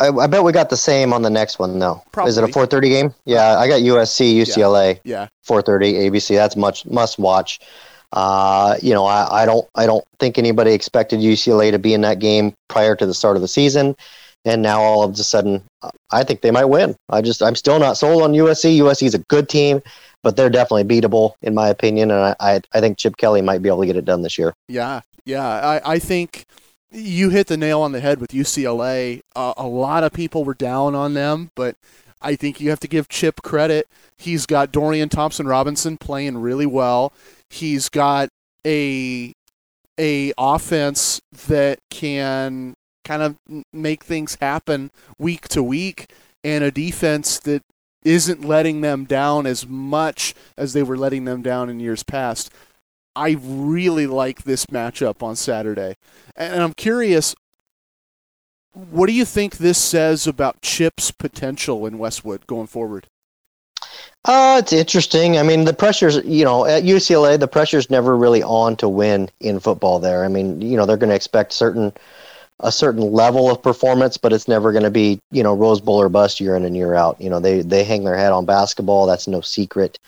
I, 0.00 0.08
I 0.08 0.26
bet 0.26 0.42
we 0.42 0.52
got 0.52 0.70
the 0.70 0.76
same 0.76 1.12
on 1.12 1.22
the 1.22 1.30
next 1.30 1.58
one, 1.58 1.78
though. 1.78 2.02
Is 2.24 2.38
it 2.38 2.44
a 2.44 2.48
4:30 2.48 2.82
game? 2.88 3.14
Yeah, 3.24 3.58
I 3.58 3.68
got 3.68 3.80
USC, 3.80 4.36
UCLA, 4.36 5.00
yeah. 5.04 5.28
4:30 5.46 6.10
ABC. 6.10 6.36
That's 6.36 6.56
much 6.56 6.86
must 6.86 7.18
watch. 7.18 7.60
Uh, 8.12 8.76
you 8.80 8.94
know, 8.94 9.04
I, 9.04 9.42
I 9.42 9.46
don't 9.46 9.68
I 9.74 9.86
don't 9.86 10.04
think 10.18 10.38
anybody 10.38 10.72
expected 10.72 11.20
UCLA 11.20 11.70
to 11.70 11.78
be 11.78 11.94
in 11.94 12.00
that 12.02 12.18
game 12.18 12.54
prior 12.68 12.96
to 12.96 13.06
the 13.06 13.14
start 13.14 13.36
of 13.36 13.42
the 13.42 13.48
season, 13.48 13.96
and 14.44 14.62
now 14.62 14.80
all 14.80 15.02
of 15.02 15.12
a 15.12 15.16
sudden, 15.16 15.62
I 16.10 16.24
think 16.24 16.40
they 16.40 16.50
might 16.50 16.66
win. 16.66 16.96
I 17.10 17.20
just 17.20 17.42
I'm 17.42 17.54
still 17.54 17.78
not 17.78 17.96
sold 17.96 18.22
on 18.22 18.32
USC. 18.32 18.78
USC 18.78 19.06
is 19.06 19.14
a 19.14 19.18
good 19.18 19.48
team, 19.48 19.82
but 20.22 20.36
they're 20.36 20.48
definitely 20.48 20.84
beatable 20.84 21.34
in 21.42 21.54
my 21.54 21.68
opinion, 21.68 22.10
and 22.10 22.20
I 22.20 22.36
I, 22.40 22.60
I 22.72 22.80
think 22.80 22.98
Chip 22.98 23.16
Kelly 23.18 23.42
might 23.42 23.62
be 23.62 23.68
able 23.68 23.80
to 23.80 23.86
get 23.86 23.96
it 23.96 24.06
done 24.06 24.22
this 24.22 24.38
year. 24.38 24.54
Yeah, 24.68 25.02
yeah. 25.26 25.46
I, 25.46 25.94
I 25.94 25.98
think 25.98 26.46
you 26.90 27.30
hit 27.30 27.46
the 27.46 27.56
nail 27.56 27.80
on 27.82 27.92
the 27.92 28.00
head 28.00 28.20
with 28.20 28.30
UCLA. 28.30 29.20
Uh, 29.36 29.54
a 29.56 29.66
lot 29.66 30.04
of 30.04 30.12
people 30.12 30.44
were 30.44 30.54
down 30.54 30.94
on 30.94 31.14
them, 31.14 31.50
but 31.54 31.76
I 32.20 32.34
think 32.34 32.60
you 32.60 32.70
have 32.70 32.80
to 32.80 32.88
give 32.88 33.08
Chip 33.08 33.42
credit. 33.42 33.88
He's 34.16 34.46
got 34.46 34.72
Dorian 34.72 35.08
Thompson 35.08 35.46
Robinson 35.46 35.96
playing 35.96 36.38
really 36.38 36.66
well. 36.66 37.12
He's 37.50 37.88
got 37.88 38.28
a 38.66 39.32
a 40.00 40.32
offense 40.38 41.20
that 41.48 41.80
can 41.90 42.74
kind 43.04 43.22
of 43.22 43.36
make 43.72 44.04
things 44.04 44.36
happen 44.40 44.90
week 45.18 45.48
to 45.48 45.62
week, 45.62 46.10
and 46.44 46.64
a 46.64 46.70
defense 46.70 47.38
that 47.40 47.62
isn't 48.04 48.44
letting 48.44 48.80
them 48.80 49.04
down 49.04 49.46
as 49.46 49.66
much 49.66 50.34
as 50.56 50.72
they 50.72 50.82
were 50.82 50.96
letting 50.96 51.24
them 51.24 51.42
down 51.42 51.68
in 51.68 51.80
years 51.80 52.02
past. 52.02 52.50
I 53.14 53.36
really 53.40 54.06
like 54.06 54.44
this 54.44 54.66
matchup 54.66 55.22
on 55.22 55.36
Saturday. 55.36 55.96
And 56.36 56.62
I'm 56.62 56.74
curious, 56.74 57.34
what 58.72 59.06
do 59.06 59.12
you 59.12 59.24
think 59.24 59.56
this 59.56 59.78
says 59.78 60.26
about 60.26 60.62
Chip's 60.62 61.10
potential 61.10 61.86
in 61.86 61.98
Westwood 61.98 62.46
going 62.46 62.68
forward? 62.68 63.08
Uh, 64.24 64.60
it's 64.62 64.72
interesting. 64.72 65.38
I 65.38 65.42
mean, 65.42 65.64
the 65.64 65.72
pressure's, 65.72 66.16
you 66.24 66.44
know, 66.44 66.66
at 66.66 66.82
UCLA, 66.82 67.38
the 67.38 67.48
pressure's 67.48 67.90
never 67.90 68.16
really 68.16 68.42
on 68.42 68.76
to 68.76 68.88
win 68.88 69.30
in 69.40 69.60
football 69.60 69.98
there. 69.98 70.24
I 70.24 70.28
mean, 70.28 70.60
you 70.60 70.76
know, 70.76 70.86
they're 70.86 70.96
going 70.96 71.10
to 71.10 71.16
expect 71.16 71.52
certain 71.52 71.92
a 72.60 72.72
certain 72.72 73.12
level 73.12 73.48
of 73.50 73.62
performance, 73.62 74.16
but 74.16 74.32
it's 74.32 74.48
never 74.48 74.72
going 74.72 74.84
to 74.84 74.90
be, 74.90 75.20
you 75.30 75.44
know, 75.44 75.54
Rose 75.54 75.80
Bowl 75.80 76.00
or 76.00 76.08
bust 76.08 76.40
year 76.40 76.56
in 76.56 76.64
and 76.64 76.76
year 76.76 76.94
out. 76.94 77.20
You 77.20 77.30
know, 77.30 77.38
they 77.40 77.62
they 77.62 77.84
hang 77.84 78.04
their 78.04 78.16
head 78.16 78.32
on 78.32 78.46
basketball. 78.46 79.06
That's 79.06 79.28
no 79.28 79.40
secret. 79.40 79.98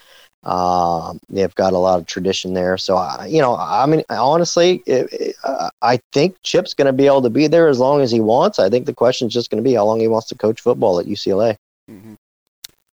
Um, 0.43 1.21
they've 1.29 1.55
got 1.55 1.75
a 1.75 1.79
lot 1.79 1.99
of 1.99 2.07
tradition 2.07 2.55
there. 2.55 2.79
So, 2.79 2.97
I, 2.97 3.27
you 3.27 3.41
know, 3.41 3.57
I 3.57 3.85
mean, 3.87 4.03
honestly, 4.09 4.83
it, 4.87 5.13
it, 5.13 5.37
uh, 5.45 5.69
I 5.83 6.01
think 6.13 6.37
Chip's 6.43 6.73
going 6.73 6.87
to 6.87 6.95
be 6.95 7.07
able 7.07 7.23
to 7.23 7.31
be 7.31 7.47
there 7.47 7.69
as 7.69 7.79
long 7.79 8.01
as 8.01 8.11
he 8.11 8.21
wants. 8.21 8.59
I 8.59 8.71
think 8.71 8.87
the 8.87 8.95
question 8.95 9.29
is 9.29 9.35
just 9.35 9.51
going 9.51 9.63
to 9.63 9.69
be 9.69 9.75
how 9.75 9.85
long 9.85 10.01
he 10.01 10.09
wants 10.09 10.29
to 10.29 10.35
coach 10.35 10.61
football 10.61 10.99
at 10.99 11.07
UCLA. 11.07 11.57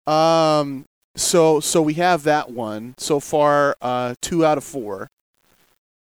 Um, 0.06 0.86
so 1.16 1.60
so 1.60 1.80
we 1.82 1.94
have 1.94 2.24
that 2.24 2.50
one 2.50 2.94
so 2.98 3.20
far. 3.20 3.76
Uh, 3.80 4.14
two 4.20 4.44
out 4.44 4.58
of 4.58 4.64
four. 4.64 5.08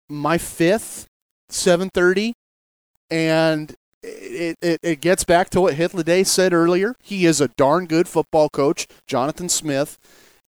My 0.09 0.39
fifth, 0.39 1.07
seven 1.49 1.91
thirty, 1.91 2.34
and 3.11 3.74
it, 4.03 4.57
it 4.61 4.80
it 4.82 5.01
gets 5.01 5.24
back 5.24 5.51
to 5.51 5.61
what 5.61 5.74
Hythloday 5.74 6.26
said 6.26 6.53
earlier. 6.53 6.95
He 7.03 7.26
is 7.26 7.41
a 7.41 7.49
darn 7.49 7.86
good 7.86 8.09
football 8.09 8.49
coach, 8.49 8.86
Jonathan 9.07 9.49
Smith, 9.49 9.99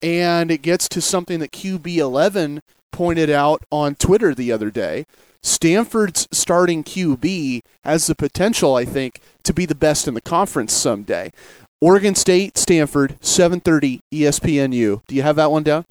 and 0.06 0.52
it 0.52 0.62
gets 0.62 0.88
to 0.88 1.02
something 1.02 1.40
that 1.40 1.52
QB 1.52 1.98
eleven 1.98 2.62
pointed 2.92 3.32
out 3.32 3.64
on 3.72 3.96
Twitter 3.96 4.36
the 4.36 4.52
other 4.52 4.70
day. 4.70 5.08
Stanford's 5.42 6.28
starting 6.32 6.84
QB 6.84 7.62
has 7.84 8.06
the 8.06 8.14
potential, 8.14 8.76
I 8.76 8.86
think, 8.86 9.20
to 9.44 9.52
be 9.52 9.66
the 9.66 9.74
best 9.74 10.08
in 10.08 10.14
the 10.14 10.22
conference 10.22 10.74
someday. 10.74 11.32
Oregon 11.82 12.14
State, 12.14 12.56
Stanford, 12.56 13.18
7:30 13.20 14.00
ESPNU. 14.14 15.02
Do 15.08 15.16
you 15.16 15.24
have 15.24 15.38
that 15.38 15.52
one 15.52 15.64
down? 15.64 15.86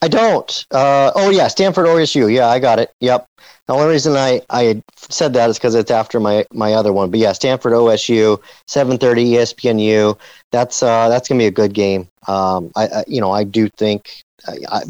I 0.00 0.08
don't. 0.08 0.66
Uh, 0.70 1.10
oh 1.14 1.30
yeah, 1.30 1.48
Stanford 1.48 1.86
OSU. 1.86 2.32
Yeah, 2.32 2.46
I 2.46 2.60
got 2.60 2.78
it. 2.78 2.92
Yep. 3.00 3.26
The 3.66 3.74
only 3.74 3.88
reason 3.88 4.14
I, 4.14 4.40
I 4.48 4.82
said 4.96 5.32
that 5.34 5.50
is 5.50 5.58
because 5.58 5.74
it's 5.74 5.90
after 5.90 6.20
my, 6.20 6.46
my 6.52 6.74
other 6.74 6.92
one. 6.92 7.10
But 7.10 7.18
yeah, 7.20 7.32
Stanford 7.32 7.72
OSU, 7.72 8.40
seven 8.66 8.96
thirty 8.96 9.32
ESPNU. 9.32 10.18
That's 10.52 10.82
uh, 10.82 11.08
that's 11.08 11.28
gonna 11.28 11.38
be 11.38 11.46
a 11.46 11.50
good 11.50 11.74
game. 11.74 12.08
Um, 12.28 12.70
I, 12.76 12.86
I 12.86 13.04
you 13.08 13.20
know 13.20 13.32
I 13.32 13.42
do 13.42 13.68
think 13.70 14.22
I, 14.46 14.58
I, 14.70 14.80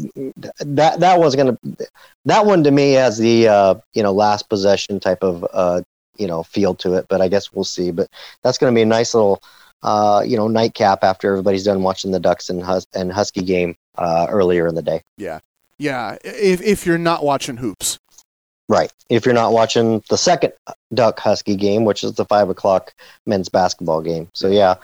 that 0.59 0.99
that 0.99 1.19
was 1.19 1.35
gonna 1.35 1.57
that 2.25 2.45
one 2.45 2.63
to 2.63 2.71
me 2.71 2.93
has 2.93 3.17
the 3.17 3.47
uh, 3.47 3.75
you 3.93 4.03
know 4.03 4.11
last 4.11 4.47
possession 4.47 4.99
type 4.99 5.23
of 5.23 5.45
uh, 5.51 5.81
you 6.17 6.27
know 6.27 6.43
feel 6.43 6.75
to 6.75 6.93
it. 6.93 7.07
But 7.09 7.19
I 7.19 7.27
guess 7.27 7.51
we'll 7.51 7.63
see. 7.63 7.89
But 7.89 8.09
that's 8.43 8.59
gonna 8.59 8.75
be 8.75 8.83
a 8.83 8.85
nice 8.85 9.15
little 9.15 9.41
uh, 9.81 10.23
you 10.25 10.37
know 10.37 10.47
nightcap 10.47 11.03
after 11.03 11.31
everybody's 11.31 11.63
done 11.63 11.81
watching 11.81 12.11
the 12.11 12.19
Ducks 12.19 12.49
and 12.51 12.61
Hus- 12.63 12.87
and 12.93 13.11
Husky 13.11 13.41
game 13.41 13.75
uh, 13.99 14.25
earlier 14.29 14.65
in 14.65 14.73
the 14.73 14.81
day. 14.81 15.03
Yeah. 15.17 15.39
Yeah, 15.77 16.17
if 16.25 16.61
if 16.61 16.85
you're 16.85 16.97
not 16.97 17.23
watching 17.23 17.57
hoops. 17.57 17.99
Right. 18.67 18.91
If 19.09 19.25
you're 19.25 19.33
not 19.33 19.53
watching 19.53 20.03
the 20.09 20.17
second 20.17 20.53
Duck 20.93 21.19
Husky 21.19 21.55
game, 21.55 21.85
which 21.85 22.03
is 22.03 22.13
the 22.13 22.25
five 22.25 22.49
o'clock 22.49 22.93
men's 23.25 23.49
basketball 23.49 24.01
game. 24.01 24.27
So 24.33 24.47
yeah, 24.49 24.75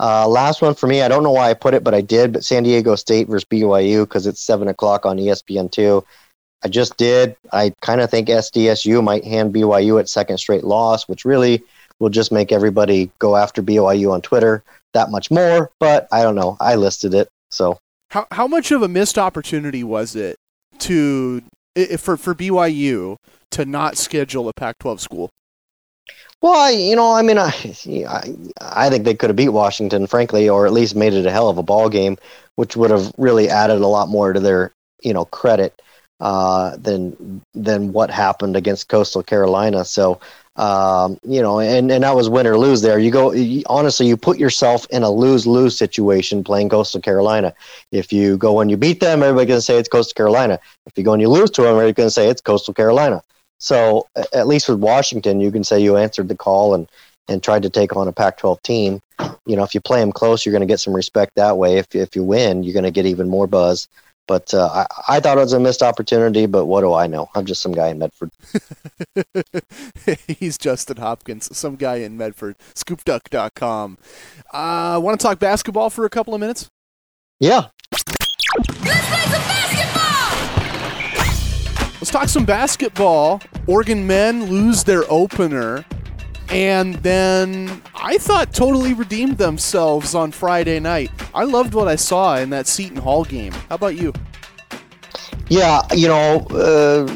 Uh, 0.00 0.26
last 0.28 0.62
one 0.62 0.74
for 0.74 0.86
me. 0.86 1.02
I 1.02 1.08
don't 1.08 1.22
know 1.24 1.32
why 1.32 1.50
I 1.50 1.54
put 1.54 1.74
it, 1.74 1.82
but 1.84 1.92
I 1.94 2.00
did. 2.00 2.32
But 2.32 2.44
San 2.44 2.62
Diego 2.62 2.94
State 2.94 3.28
versus 3.28 3.44
BYU 3.50 4.04
because 4.04 4.26
it's 4.26 4.40
seven 4.40 4.68
o'clock 4.68 5.04
on 5.04 5.18
ESPN 5.18 5.70
two. 5.70 6.04
I 6.64 6.68
just 6.68 6.96
did. 6.96 7.36
I 7.52 7.72
kind 7.82 8.00
of 8.00 8.10
think 8.10 8.28
SDSU 8.28 9.02
might 9.04 9.24
hand 9.24 9.52
BYU 9.54 10.00
its 10.00 10.12
second 10.12 10.38
straight 10.38 10.64
loss, 10.64 11.06
which 11.08 11.24
really 11.24 11.62
will 12.00 12.10
just 12.10 12.32
make 12.32 12.52
everybody 12.52 13.10
go 13.18 13.36
after 13.36 13.62
BYU 13.62 14.12
on 14.12 14.22
Twitter 14.22 14.64
that 14.94 15.10
much 15.10 15.30
more. 15.30 15.70
But 15.78 16.08
I 16.10 16.22
don't 16.22 16.34
know. 16.36 16.56
I 16.60 16.74
listed 16.76 17.12
it. 17.14 17.28
So 17.50 17.78
how 18.10 18.26
how 18.30 18.46
much 18.46 18.70
of 18.70 18.82
a 18.82 18.88
missed 18.88 19.18
opportunity 19.18 19.84
was 19.84 20.16
it 20.16 20.36
to 20.80 21.42
for 21.98 22.16
for 22.16 22.34
BYU 22.34 23.16
to 23.50 23.64
not 23.64 23.96
schedule 23.96 24.48
a 24.48 24.52
Pac-12 24.52 25.00
school? 25.00 25.30
Well, 26.40 26.72
you 26.72 26.94
know, 26.94 27.12
I 27.12 27.22
mean, 27.22 27.36
I, 27.36 27.52
I, 28.08 28.34
I 28.60 28.90
think 28.90 29.04
they 29.04 29.14
could 29.14 29.30
have 29.30 29.36
beat 29.36 29.48
Washington, 29.48 30.06
frankly, 30.06 30.48
or 30.48 30.66
at 30.66 30.72
least 30.72 30.94
made 30.94 31.12
it 31.12 31.26
a 31.26 31.32
hell 31.32 31.48
of 31.48 31.58
a 31.58 31.64
ball 31.64 31.88
game, 31.88 32.16
which 32.54 32.76
would 32.76 32.92
have 32.92 33.12
really 33.18 33.48
added 33.48 33.80
a 33.80 33.88
lot 33.88 34.08
more 34.08 34.32
to 34.32 34.38
their, 34.38 34.72
you 35.02 35.12
know, 35.12 35.24
credit 35.24 35.82
uh, 36.20 36.76
than 36.76 37.42
than 37.54 37.92
what 37.92 38.10
happened 38.10 38.56
against 38.56 38.88
Coastal 38.88 39.22
Carolina. 39.22 39.84
So, 39.84 40.20
um, 40.58 41.18
you 41.22 41.40
know, 41.40 41.60
and, 41.60 41.90
and 41.90 42.02
that 42.02 42.16
was 42.16 42.28
win 42.28 42.46
or 42.46 42.58
lose 42.58 42.82
there. 42.82 42.98
You 42.98 43.12
go, 43.12 43.32
you, 43.32 43.62
honestly, 43.66 44.08
you 44.08 44.16
put 44.16 44.38
yourself 44.38 44.86
in 44.90 45.04
a 45.04 45.10
lose 45.10 45.46
lose 45.46 45.78
situation 45.78 46.42
playing 46.42 46.68
Coastal 46.68 47.00
Carolina. 47.00 47.54
If 47.92 48.12
you 48.12 48.36
go 48.36 48.60
and 48.60 48.68
you 48.68 48.76
beat 48.76 48.98
them, 48.98 49.22
everybody's 49.22 49.48
going 49.48 49.58
to 49.58 49.62
say 49.62 49.78
it's 49.78 49.88
Coastal 49.88 50.14
Carolina. 50.14 50.58
If 50.86 50.98
you 50.98 51.04
go 51.04 51.12
and 51.12 51.22
you 51.22 51.28
lose 51.28 51.50
to 51.52 51.62
them, 51.62 51.70
everybody's 51.70 51.94
going 51.94 52.08
to 52.08 52.12
say 52.12 52.28
it's 52.28 52.40
Coastal 52.40 52.74
Carolina. 52.74 53.22
So 53.58 54.08
at 54.32 54.48
least 54.48 54.68
with 54.68 54.80
Washington, 54.80 55.40
you 55.40 55.52
can 55.52 55.62
say 55.62 55.80
you 55.80 55.96
answered 55.96 56.28
the 56.28 56.36
call 56.36 56.74
and 56.74 56.88
and 57.30 57.42
tried 57.42 57.62
to 57.62 57.70
take 57.70 57.94
on 57.94 58.08
a 58.08 58.12
Pac-12 58.12 58.62
team. 58.62 59.00
You 59.46 59.56
know, 59.56 59.62
if 59.62 59.74
you 59.74 59.80
play 59.80 60.00
them 60.00 60.12
close, 60.12 60.44
you're 60.44 60.52
going 60.52 60.66
to 60.66 60.66
get 60.66 60.80
some 60.80 60.96
respect 60.96 61.32
that 61.36 61.56
way. 61.56 61.76
If 61.76 61.94
if 61.94 62.16
you 62.16 62.24
win, 62.24 62.62
you're 62.64 62.72
going 62.72 62.84
to 62.84 62.90
get 62.90 63.06
even 63.06 63.28
more 63.28 63.46
buzz. 63.46 63.86
But 64.28 64.54
uh, 64.54 64.68
I, 64.68 65.16
I 65.16 65.20
thought 65.20 65.38
it 65.38 65.40
was 65.40 65.54
a 65.54 65.58
missed 65.58 65.82
opportunity. 65.82 66.46
But 66.46 66.66
what 66.66 66.82
do 66.82 66.94
I 66.94 67.08
know? 67.08 67.28
I'm 67.34 67.46
just 67.46 67.60
some 67.60 67.72
guy 67.72 67.88
in 67.88 67.98
Medford. 67.98 68.30
He's 70.28 70.56
Justin 70.56 70.98
Hopkins, 70.98 71.56
some 71.56 71.74
guy 71.74 71.96
in 71.96 72.16
Medford. 72.16 72.56
ScoopDuck.com. 72.74 73.98
Uh, 74.52 75.00
Want 75.02 75.18
to 75.18 75.26
talk 75.26 75.40
basketball 75.40 75.90
for 75.90 76.04
a 76.04 76.10
couple 76.10 76.34
of 76.34 76.40
minutes? 76.40 76.70
Yeah. 77.40 77.68
Let's 82.00 82.10
talk 82.12 82.28
some 82.28 82.44
basketball. 82.44 83.40
Oregon 83.66 84.06
men 84.06 84.46
lose 84.46 84.84
their 84.84 85.04
opener 85.10 85.84
and 86.50 86.94
then 86.96 87.82
I 87.94 88.18
thought 88.18 88.52
totally 88.52 88.94
redeemed 88.94 89.38
themselves 89.38 90.14
on 90.14 90.32
Friday 90.32 90.80
night. 90.80 91.10
I 91.34 91.44
loved 91.44 91.74
what 91.74 91.88
I 91.88 91.96
saw 91.96 92.36
in 92.36 92.50
that 92.50 92.66
Seton 92.66 92.96
Hall 92.96 93.24
game. 93.24 93.52
How 93.52 93.74
about 93.74 93.96
you? 93.96 94.12
Yeah, 95.50 95.80
you 95.94 96.08
know, 96.08 96.46
uh, 96.50 97.06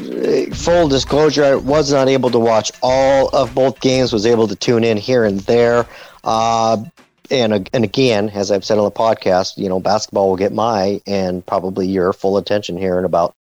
full 0.55 0.87
disclosure, 0.87 1.43
I 1.43 1.55
was 1.55 1.91
not 1.91 2.07
able 2.07 2.31
to 2.31 2.39
watch 2.39 2.71
all 2.81 3.29
of 3.29 3.53
both 3.53 3.79
games. 3.79 4.11
Was 4.11 4.25
able 4.25 4.47
to 4.47 4.55
tune 4.55 4.83
in 4.83 4.97
here 4.97 5.23
and 5.23 5.39
there. 5.41 5.85
Uh, 6.23 6.83
and 7.29 7.69
and 7.73 7.83
again, 7.83 8.29
as 8.29 8.51
I've 8.51 8.65
said 8.65 8.77
on 8.77 8.85
the 8.85 8.91
podcast, 8.91 9.57
you 9.57 9.69
know, 9.69 9.79
basketball 9.79 10.29
will 10.29 10.37
get 10.37 10.51
my 10.51 11.01
and 11.05 11.45
probably 11.45 11.87
your 11.87 12.11
full 12.11 12.37
attention 12.37 12.77
here 12.77 12.97
in 12.97 13.05
about 13.05 13.35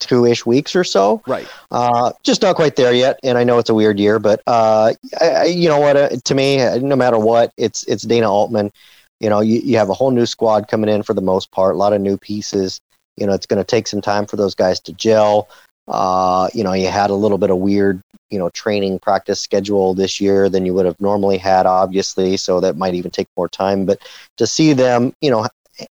two 0.00 0.26
ish 0.26 0.44
weeks 0.46 0.76
or 0.76 0.84
so. 0.84 1.22
Right. 1.26 1.48
Uh, 1.70 2.12
just 2.22 2.42
not 2.42 2.56
quite 2.56 2.76
there 2.76 2.92
yet, 2.92 3.18
and 3.22 3.38
I 3.38 3.44
know 3.44 3.58
it's 3.58 3.70
a 3.70 3.74
weird 3.74 3.98
year, 3.98 4.18
but 4.18 4.42
uh, 4.46 4.92
I, 5.20 5.44
you 5.44 5.68
know 5.68 5.80
what? 5.80 5.96
Uh, 5.96 6.08
to 6.24 6.34
me, 6.34 6.56
no 6.80 6.96
matter 6.96 7.18
what, 7.18 7.52
it's 7.56 7.84
it's 7.84 8.02
Dana 8.02 8.30
Altman. 8.30 8.72
You 9.20 9.30
know, 9.30 9.40
you, 9.40 9.60
you 9.60 9.78
have 9.78 9.88
a 9.88 9.94
whole 9.94 10.10
new 10.10 10.26
squad 10.26 10.68
coming 10.68 10.90
in 10.90 11.02
for 11.02 11.14
the 11.14 11.22
most 11.22 11.50
part, 11.50 11.74
a 11.74 11.78
lot 11.78 11.94
of 11.94 12.00
new 12.00 12.18
pieces. 12.18 12.80
You 13.16 13.26
know, 13.26 13.32
it's 13.32 13.46
going 13.46 13.58
to 13.58 13.64
take 13.64 13.86
some 13.86 14.02
time 14.02 14.26
for 14.26 14.36
those 14.36 14.54
guys 14.54 14.78
to 14.80 14.92
gel. 14.92 15.48
Uh, 15.88 16.48
you 16.52 16.62
know, 16.62 16.74
you 16.74 16.88
had 16.88 17.10
a 17.10 17.14
little 17.14 17.38
bit 17.38 17.50
of 17.50 17.58
weird, 17.58 18.02
you 18.28 18.38
know, 18.38 18.50
training 18.50 18.98
practice 18.98 19.40
schedule 19.40 19.94
this 19.94 20.20
year 20.20 20.50
than 20.50 20.66
you 20.66 20.74
would 20.74 20.84
have 20.84 21.00
normally 21.00 21.38
had, 21.38 21.64
obviously. 21.64 22.36
So 22.36 22.60
that 22.60 22.76
might 22.76 22.94
even 22.94 23.10
take 23.10 23.28
more 23.36 23.48
time. 23.48 23.86
But 23.86 24.00
to 24.36 24.46
see 24.46 24.74
them, 24.74 25.14
you 25.22 25.30
know, 25.30 25.46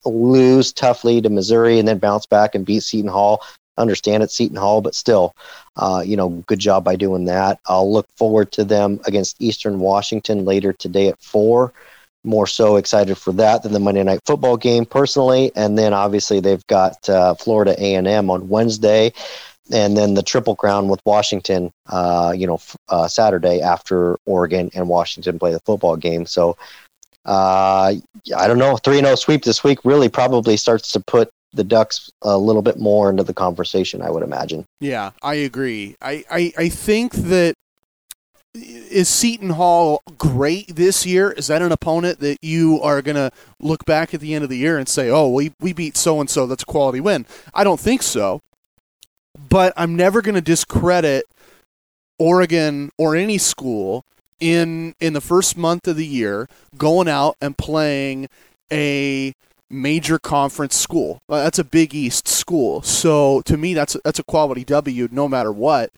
lose 0.05 0.73
toughly 0.73 1.21
to 1.21 1.29
Missouri 1.29 1.79
and 1.79 1.87
then 1.87 1.99
bounce 1.99 2.25
back 2.25 2.55
and 2.55 2.65
beat 2.65 2.83
Seton 2.83 3.09
Hall, 3.09 3.41
understand 3.77 4.23
it's 4.23 4.35
Seton 4.35 4.57
Hall, 4.57 4.81
but 4.81 4.95
still, 4.95 5.35
uh, 5.77 6.03
you 6.05 6.15
know, 6.15 6.29
good 6.47 6.59
job 6.59 6.83
by 6.83 6.95
doing 6.95 7.25
that. 7.25 7.59
I'll 7.65 7.91
look 7.91 8.07
forward 8.15 8.51
to 8.53 8.63
them 8.63 8.99
against 9.05 9.41
Eastern 9.41 9.79
Washington 9.79 10.45
later 10.45 10.73
today 10.73 11.07
at 11.09 11.21
four. 11.21 11.73
More 12.25 12.47
so 12.47 12.77
excited 12.77 13.17
for 13.17 13.33
that 13.33 13.63
than 13.63 13.73
the 13.73 13.79
Monday 13.79 14.03
Night 14.03 14.21
Football 14.25 14.55
game 14.55 14.85
personally, 14.85 15.51
and 15.57 15.77
then 15.77 15.93
obviously 15.93 16.39
they've 16.39 16.65
got 16.67 17.09
uh, 17.09 17.35
Florida 17.35 17.75
A 17.77 17.95
and 17.95 18.07
M 18.07 18.29
on 18.29 18.47
Wednesday, 18.47 19.11
and 19.73 19.97
then 19.97 20.13
the 20.13 20.23
Triple 20.23 20.55
Crown 20.55 20.87
with 20.87 21.01
Washington, 21.05 21.71
uh, 21.87 22.33
you 22.35 22.47
know, 22.47 22.61
uh, 22.87 23.09
Saturday 23.09 23.59
after 23.59 24.17
Oregon 24.25 24.71
and 24.73 24.87
Washington 24.87 25.37
play 25.37 25.51
the 25.51 25.59
football 25.61 25.97
game. 25.97 26.25
So 26.25 26.55
uh, 27.25 27.93
I 28.37 28.47
don't 28.47 28.57
know. 28.57 28.77
Three 28.77 28.99
and 28.99 29.05
zero 29.05 29.13
oh 29.13 29.15
sweep 29.15 29.43
this 29.43 29.63
week 29.63 29.79
really 29.83 30.07
probably 30.07 30.55
starts 30.55 30.91
to 30.93 31.01
put 31.01 31.29
the 31.53 31.63
Ducks 31.63 32.09
a 32.21 32.37
little 32.37 32.61
bit 32.61 32.79
more 32.79 33.09
into 33.09 33.23
the 33.23 33.33
conversation, 33.33 34.01
I 34.01 34.09
would 34.09 34.23
imagine. 34.23 34.65
Yeah, 34.79 35.11
I 35.21 35.35
agree. 35.35 35.95
I, 36.01 36.23
I, 36.29 36.53
I 36.57 36.69
think 36.69 37.13
that 37.13 37.55
is 38.55 39.09
Seton 39.09 39.51
Hall 39.51 40.01
great 40.17 40.75
this 40.75 41.05
year? 41.05 41.31
Is 41.31 41.47
that 41.47 41.61
an 41.61 41.71
opponent 41.71 42.19
that 42.19 42.37
you 42.41 42.79
are 42.81 43.01
going 43.01 43.15
to 43.15 43.31
look 43.59 43.85
back 43.85 44.13
at 44.13 44.19
the 44.19 44.33
end 44.33 44.43
of 44.43 44.49
the 44.49 44.57
year 44.57 44.77
and 44.77 44.87
say, 44.87 45.09
oh, 45.09 45.29
we, 45.29 45.53
we 45.59 45.73
beat 45.73 45.97
so 45.97 46.19
and 46.19 46.29
so, 46.29 46.45
that's 46.45 46.63
a 46.63 46.67
quality 46.67 46.99
win? 46.99 47.25
I 47.53 47.63
don't 47.63 47.79
think 47.79 48.03
so. 48.03 48.41
But 49.49 49.73
I'm 49.75 49.95
never 49.95 50.21
going 50.21 50.35
to 50.35 50.41
discredit 50.41 51.25
Oregon 52.19 52.91
or 52.97 53.15
any 53.15 53.39
school 53.39 54.05
in 54.39 54.93
in 54.99 55.13
the 55.13 55.21
first 55.21 55.57
month 55.57 55.87
of 55.87 55.95
the 55.95 56.05
year 56.05 56.47
going 56.77 57.07
out 57.07 57.35
and 57.41 57.57
playing 57.57 58.27
a 58.71 59.33
major 59.73 60.19
conference 60.19 60.75
school. 60.75 61.21
Uh, 61.27 61.43
that's 61.43 61.59
a 61.59 61.63
Big 61.63 61.93
East 61.93 62.27
school. 62.27 62.81
So 62.81 63.41
to 63.41 63.57
me, 63.57 63.73
that's 63.73 63.97
that's 64.03 64.19
a 64.19 64.23
quality 64.23 64.63
W 64.63 65.09
no 65.11 65.27
matter 65.27 65.51
what. 65.51 65.91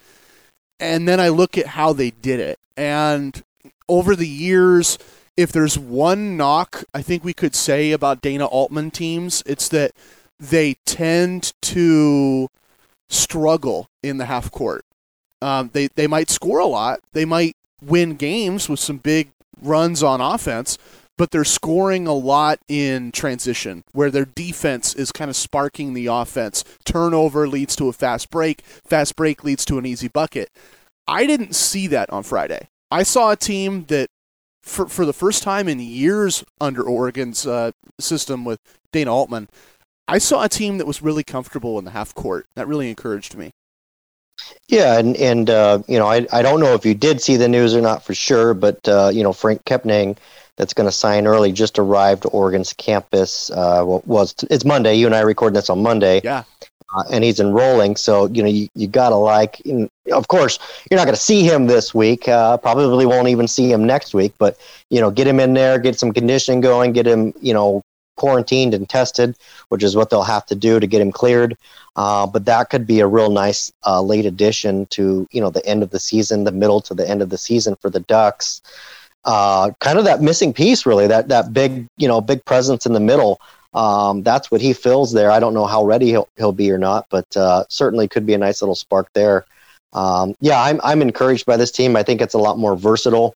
And 0.79 1.07
then 1.07 1.19
I 1.19 1.29
look 1.29 1.57
at 1.57 1.67
how 1.67 1.93
they 1.93 2.11
did 2.11 2.39
it, 2.39 2.59
and 2.75 3.43
over 3.87 4.15
the 4.15 4.27
years, 4.27 4.97
if 5.37 5.51
there's 5.51 5.77
one 5.77 6.35
knock 6.37 6.83
I 6.93 7.01
think 7.01 7.23
we 7.23 7.33
could 7.33 7.55
say 7.55 7.91
about 7.91 8.21
Dana 8.21 8.45
Altman 8.45 8.91
teams, 8.91 9.43
it's 9.45 9.69
that 9.69 9.91
they 10.39 10.75
tend 10.85 11.53
to 11.61 12.49
struggle 13.09 13.87
in 14.03 14.17
the 14.17 14.25
half 14.25 14.51
court. 14.51 14.83
Um, 15.41 15.69
they 15.73 15.87
they 15.95 16.07
might 16.07 16.29
score 16.29 16.59
a 16.59 16.65
lot, 16.65 16.99
they 17.13 17.25
might 17.25 17.55
win 17.81 18.15
games 18.15 18.67
with 18.67 18.79
some 18.79 18.97
big 18.97 19.31
runs 19.61 20.03
on 20.03 20.21
offense, 20.21 20.77
but 21.17 21.31
they're 21.31 21.43
scoring 21.43 22.07
a 22.07 22.13
lot 22.13 22.59
in 22.67 23.11
transition 23.11 23.83
where 23.93 24.11
their 24.11 24.25
defense 24.25 24.93
is 24.93 25.11
kind 25.11 25.29
of 25.29 25.35
sparking 25.35 25.93
the 25.93 26.07
offense. 26.07 26.63
Turnover 26.83 27.47
leads 27.47 27.75
to 27.77 27.87
a 27.87 27.93
fast 27.93 28.29
break, 28.29 28.61
fast 28.61 29.15
break 29.15 29.43
leads 29.43 29.65
to 29.65 29.77
an 29.77 29.85
easy 29.85 30.07
bucket. 30.07 30.49
I 31.07 31.25
didn't 31.25 31.55
see 31.55 31.87
that 31.87 32.09
on 32.09 32.23
Friday. 32.23 32.67
I 32.91 33.03
saw 33.03 33.31
a 33.31 33.35
team 33.35 33.85
that, 33.85 34.09
for, 34.63 34.87
for 34.87 35.05
the 35.05 35.13
first 35.13 35.43
time 35.43 35.67
in 35.67 35.79
years 35.79 36.43
under 36.59 36.81
Oregon's 36.81 37.45
uh, 37.45 37.71
system 37.99 38.43
with 38.43 38.59
Dana 38.91 39.13
Altman, 39.13 39.47
I 40.07 40.17
saw 40.17 40.43
a 40.43 40.49
team 40.49 40.77
that 40.77 40.87
was 40.87 41.01
really 41.01 41.23
comfortable 41.23 41.79
in 41.79 41.85
the 41.85 41.91
half 41.91 42.13
court. 42.13 42.47
That 42.55 42.67
really 42.67 42.89
encouraged 42.89 43.35
me. 43.35 43.51
Yeah, 44.67 44.99
and 44.99 45.15
and 45.15 45.49
uh, 45.49 45.81
you 45.87 45.97
know, 45.97 46.07
I 46.07 46.27
I 46.31 46.41
don't 46.41 46.59
know 46.59 46.73
if 46.73 46.85
you 46.85 46.93
did 46.93 47.21
see 47.21 47.37
the 47.37 47.47
news 47.47 47.73
or 47.73 47.81
not 47.81 48.03
for 48.03 48.13
sure, 48.13 48.53
but 48.53 48.85
uh, 48.87 49.09
you 49.13 49.23
know, 49.23 49.33
Franck 49.33 49.63
Kepnang 49.65 50.17
that's 50.57 50.73
going 50.73 50.87
to 50.87 50.91
sign 50.91 51.27
early 51.27 51.51
just 51.51 51.77
arrived 51.79 52.23
to 52.23 52.29
Oregon's 52.29 52.73
campus. 52.73 53.49
Uh, 53.51 53.83
was 54.05 54.35
it's 54.49 54.65
Monday. 54.65 54.95
You 54.95 55.05
and 55.05 55.15
I 55.15 55.21
are 55.21 55.25
recording 55.25 55.55
this 55.55 55.69
on 55.69 55.81
Monday. 55.81 56.21
Yeah. 56.23 56.43
Uh, 56.95 57.03
and 57.11 57.23
he's 57.23 57.39
enrolling, 57.39 57.95
so 57.95 58.27
you 58.27 58.41
know 58.41 58.47
you, 58.47 58.69
you 58.75 58.87
gotta 58.87 59.15
like. 59.15 59.61
Of 60.11 60.27
course, 60.27 60.59
you're 60.89 60.97
not 60.97 61.05
gonna 61.05 61.17
see 61.17 61.43
him 61.43 61.65
this 61.65 61.93
week. 61.93 62.27
Uh, 62.27 62.57
probably 62.57 63.05
won't 63.05 63.27
even 63.27 63.47
see 63.47 63.69
him 63.71 63.85
next 63.85 64.13
week. 64.13 64.33
But 64.37 64.57
you 64.89 65.01
know, 65.01 65.11
get 65.11 65.27
him 65.27 65.39
in 65.39 65.53
there, 65.55 65.77
get 65.79 65.99
some 65.99 66.13
conditioning 66.13 66.61
going, 66.61 66.93
get 66.93 67.07
him 67.07 67.33
you 67.41 67.53
know 67.53 67.81
quarantined 68.15 68.73
and 68.73 68.87
tested, 68.87 69.35
which 69.69 69.83
is 69.83 69.95
what 69.95 70.09
they'll 70.09 70.23
have 70.23 70.45
to 70.45 70.55
do 70.55 70.79
to 70.79 70.87
get 70.87 71.01
him 71.01 71.11
cleared. 71.11 71.57
Uh, 71.97 72.27
but 72.27 72.45
that 72.45 72.69
could 72.69 72.85
be 72.85 72.99
a 72.99 73.07
real 73.07 73.31
nice 73.31 73.73
uh, 73.85 74.01
late 74.01 74.25
addition 74.25 74.85
to 74.87 75.27
you 75.31 75.41
know 75.41 75.49
the 75.49 75.65
end 75.65 75.83
of 75.83 75.89
the 75.89 75.99
season, 75.99 76.43
the 76.43 76.51
middle 76.51 76.79
to 76.79 76.93
the 76.93 77.09
end 77.09 77.21
of 77.21 77.29
the 77.29 77.37
season 77.37 77.75
for 77.81 77.89
the 77.89 78.01
Ducks 78.01 78.61
uh, 79.25 79.71
kind 79.81 79.99
of 79.99 80.05
that 80.05 80.21
missing 80.21 80.53
piece, 80.53 80.85
really. 80.85 81.07
That 81.07 81.29
that 81.29 81.53
big, 81.53 81.87
you 81.97 82.07
know, 82.07 82.21
big 82.21 82.45
presence 82.45 82.85
in 82.85 82.93
the 82.93 83.01
middle. 83.01 83.39
Um, 83.73 84.23
that's 84.23 84.51
what 84.51 84.61
he 84.61 84.73
fills 84.73 85.13
there. 85.13 85.31
I 85.31 85.39
don't 85.39 85.53
know 85.53 85.65
how 85.67 85.85
ready 85.85 86.07
he'll 86.07 86.29
he'll 86.37 86.53
be 86.53 86.71
or 86.71 86.79
not, 86.79 87.07
but 87.09 87.25
uh, 87.37 87.65
certainly 87.69 88.07
could 88.07 88.25
be 88.25 88.33
a 88.35 88.39
nice 88.39 88.61
little 88.61 88.75
spark 88.75 89.09
there. 89.13 89.45
Um, 89.93 90.35
yeah, 90.41 90.61
I'm 90.61 90.81
I'm 90.83 91.01
encouraged 91.01 91.45
by 91.45 91.57
this 91.57 91.71
team. 91.71 91.95
I 91.97 92.03
think 92.03 92.21
it's 92.21 92.35
a 92.35 92.39
lot 92.39 92.57
more 92.59 92.77
versatile. 92.77 93.33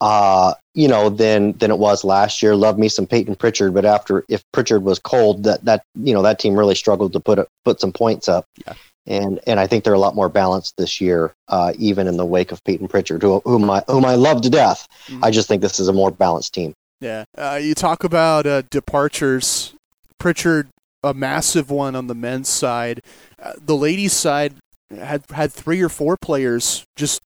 uh, 0.00 0.54
you 0.74 0.88
know, 0.88 1.10
than 1.10 1.52
than 1.54 1.70
it 1.70 1.78
was 1.78 2.04
last 2.04 2.42
year. 2.42 2.56
Love 2.56 2.78
me 2.78 2.88
some 2.88 3.06
Payton 3.06 3.36
Pritchard, 3.36 3.74
but 3.74 3.84
after 3.84 4.24
if 4.28 4.42
Pritchard 4.52 4.84
was 4.84 4.98
cold, 4.98 5.44
that 5.44 5.64
that 5.64 5.84
you 5.96 6.14
know 6.14 6.22
that 6.22 6.38
team 6.38 6.54
really 6.58 6.76
struggled 6.76 7.12
to 7.14 7.20
put 7.20 7.38
a, 7.38 7.46
put 7.64 7.80
some 7.80 7.92
points 7.92 8.28
up. 8.28 8.46
Yeah. 8.66 8.74
And 9.10 9.40
and 9.46 9.58
I 9.58 9.66
think 9.66 9.82
they're 9.82 9.92
a 9.92 9.98
lot 9.98 10.14
more 10.14 10.28
balanced 10.28 10.76
this 10.76 11.00
year, 11.00 11.34
uh, 11.48 11.72
even 11.76 12.06
in 12.06 12.16
the 12.16 12.24
wake 12.24 12.52
of 12.52 12.62
Payton 12.64 12.86
Pritchard, 12.88 13.22
who, 13.22 13.40
whom 13.44 13.68
I 13.68 13.82
whom 13.88 14.04
I 14.04 14.14
love 14.14 14.40
to 14.42 14.50
death. 14.50 14.86
Mhm. 15.08 15.18
I 15.24 15.30
just 15.32 15.48
think 15.48 15.62
this 15.62 15.80
is 15.80 15.88
a 15.88 15.92
more 15.92 16.12
balanced 16.12 16.54
team. 16.54 16.74
Yeah. 17.00 17.24
Uh, 17.36 17.58
you 17.60 17.74
talk 17.74 18.04
about 18.04 18.46
uh, 18.46 18.62
departures. 18.70 19.74
Pritchard, 20.18 20.68
a 21.02 21.12
massive 21.12 21.70
one 21.70 21.96
on 21.96 22.06
the 22.06 22.14
men's 22.14 22.48
side. 22.48 23.00
Uh, 23.42 23.54
the 23.60 23.76
ladies' 23.76 24.12
side 24.12 24.54
had 24.94 25.24
had 25.32 25.52
three 25.52 25.80
or 25.80 25.88
four 25.88 26.16
players 26.16 26.84
just 26.94 27.20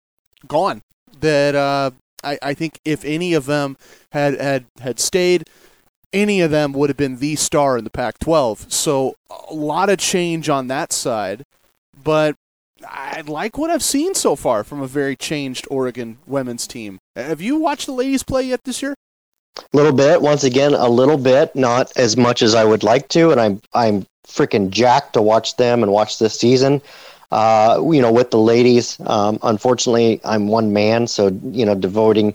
gone. 0.46 0.80
That 1.20 1.54
uh, 1.54 1.90
I, 2.22 2.38
I 2.40 2.54
think 2.54 2.78
if 2.84 3.04
any 3.04 3.34
of 3.34 3.46
them 3.46 3.76
had 4.12 4.40
had 4.40 4.64
had 4.80 4.98
stayed, 5.00 5.50
any 6.12 6.40
of 6.40 6.50
them 6.50 6.72
would 6.72 6.88
have 6.88 6.96
been 6.96 7.18
the 7.18 7.36
star 7.36 7.76
in 7.76 7.84
the 7.84 7.90
Pac-12. 7.90 8.70
So 8.72 9.16
a 9.28 9.52
lot 9.52 9.90
of 9.90 9.98
change 9.98 10.48
on 10.48 10.68
that 10.68 10.92
side, 10.92 11.44
but. 12.04 12.36
I 12.86 13.22
like 13.22 13.56
what 13.56 13.70
I've 13.70 13.84
seen 13.84 14.14
so 14.14 14.36
far 14.36 14.62
from 14.62 14.82
a 14.82 14.86
very 14.86 15.16
changed 15.16 15.66
Oregon 15.70 16.18
women's 16.26 16.66
team. 16.66 16.98
Have 17.16 17.40
you 17.40 17.56
watched 17.56 17.86
the 17.86 17.92
ladies 17.92 18.22
play 18.22 18.42
yet 18.42 18.64
this 18.64 18.82
year? 18.82 18.94
A 19.56 19.76
little 19.76 19.92
bit, 19.92 20.20
once 20.20 20.44
again, 20.44 20.74
a 20.74 20.88
little 20.88 21.16
bit, 21.16 21.54
not 21.54 21.96
as 21.96 22.16
much 22.16 22.42
as 22.42 22.54
I 22.54 22.64
would 22.64 22.82
like 22.82 23.08
to, 23.10 23.30
and 23.30 23.40
I'm 23.40 23.62
I'm 23.72 24.06
freaking 24.26 24.70
jacked 24.70 25.12
to 25.14 25.22
watch 25.22 25.56
them 25.56 25.82
and 25.82 25.92
watch 25.92 26.18
this 26.18 26.38
season. 26.38 26.82
Uh, 27.30 27.82
you 27.90 28.02
know, 28.02 28.12
with 28.12 28.30
the 28.30 28.38
ladies, 28.38 28.98
um, 29.06 29.38
unfortunately, 29.42 30.20
I'm 30.24 30.48
one 30.48 30.72
man, 30.72 31.06
so 31.06 31.28
you 31.44 31.64
know, 31.64 31.74
devoting 31.74 32.34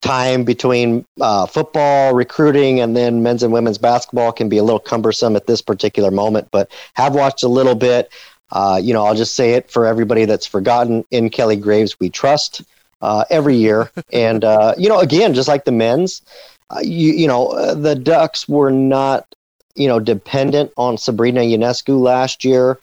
time 0.00 0.44
between 0.44 1.04
uh, 1.20 1.46
football, 1.46 2.14
recruiting, 2.14 2.80
and 2.80 2.96
then 2.96 3.22
men's 3.22 3.42
and 3.42 3.52
women's 3.52 3.78
basketball 3.78 4.32
can 4.32 4.48
be 4.48 4.58
a 4.58 4.64
little 4.64 4.80
cumbersome 4.80 5.36
at 5.36 5.46
this 5.46 5.62
particular 5.62 6.10
moment. 6.10 6.48
But 6.50 6.70
have 6.94 7.14
watched 7.14 7.42
a 7.42 7.48
little 7.48 7.74
bit. 7.74 8.10
Uh, 8.52 8.80
you 8.82 8.92
know, 8.92 9.04
I'll 9.04 9.14
just 9.14 9.34
say 9.34 9.52
it 9.52 9.70
for 9.70 9.86
everybody 9.86 10.24
that's 10.24 10.46
forgotten. 10.46 11.04
In 11.10 11.30
Kelly 11.30 11.56
Graves, 11.56 11.98
we 11.98 12.10
trust 12.10 12.62
uh, 13.02 13.24
every 13.30 13.56
year, 13.56 13.90
and 14.12 14.44
uh, 14.44 14.74
you 14.78 14.88
know, 14.88 15.00
again, 15.00 15.34
just 15.34 15.48
like 15.48 15.64
the 15.64 15.72
men's, 15.72 16.22
uh, 16.70 16.80
you 16.82 17.12
you 17.12 17.26
know, 17.26 17.48
uh, 17.48 17.74
the 17.74 17.94
Ducks 17.94 18.48
were 18.48 18.70
not 18.70 19.34
you 19.74 19.88
know 19.88 20.00
dependent 20.00 20.72
on 20.76 20.96
Sabrina 20.96 21.40
Ionescu 21.40 22.00
last 22.00 22.44
year, 22.44 22.78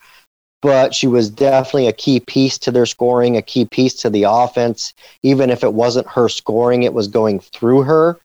but 0.62 0.94
she 0.94 1.08
was 1.08 1.30
definitely 1.30 1.88
a 1.88 1.94
key 1.94 2.20
piece 2.20 2.58
to 2.60 2.72
their 2.72 2.86
scoring, 2.86 3.38
a 3.38 3.42
key 3.42 3.66
piece 3.66 3.94
to 3.96 4.10
the 4.10 4.24
offense. 4.24 4.94
Even 5.22 5.50
if 5.50 5.64
it 5.64 5.74
wasn't 5.74 6.08
her 6.08 6.30
scoring, 6.30 6.84
it 6.84 6.94
was 6.94 7.08
going 7.08 7.40
through 7.40 7.84
her. 7.84 8.20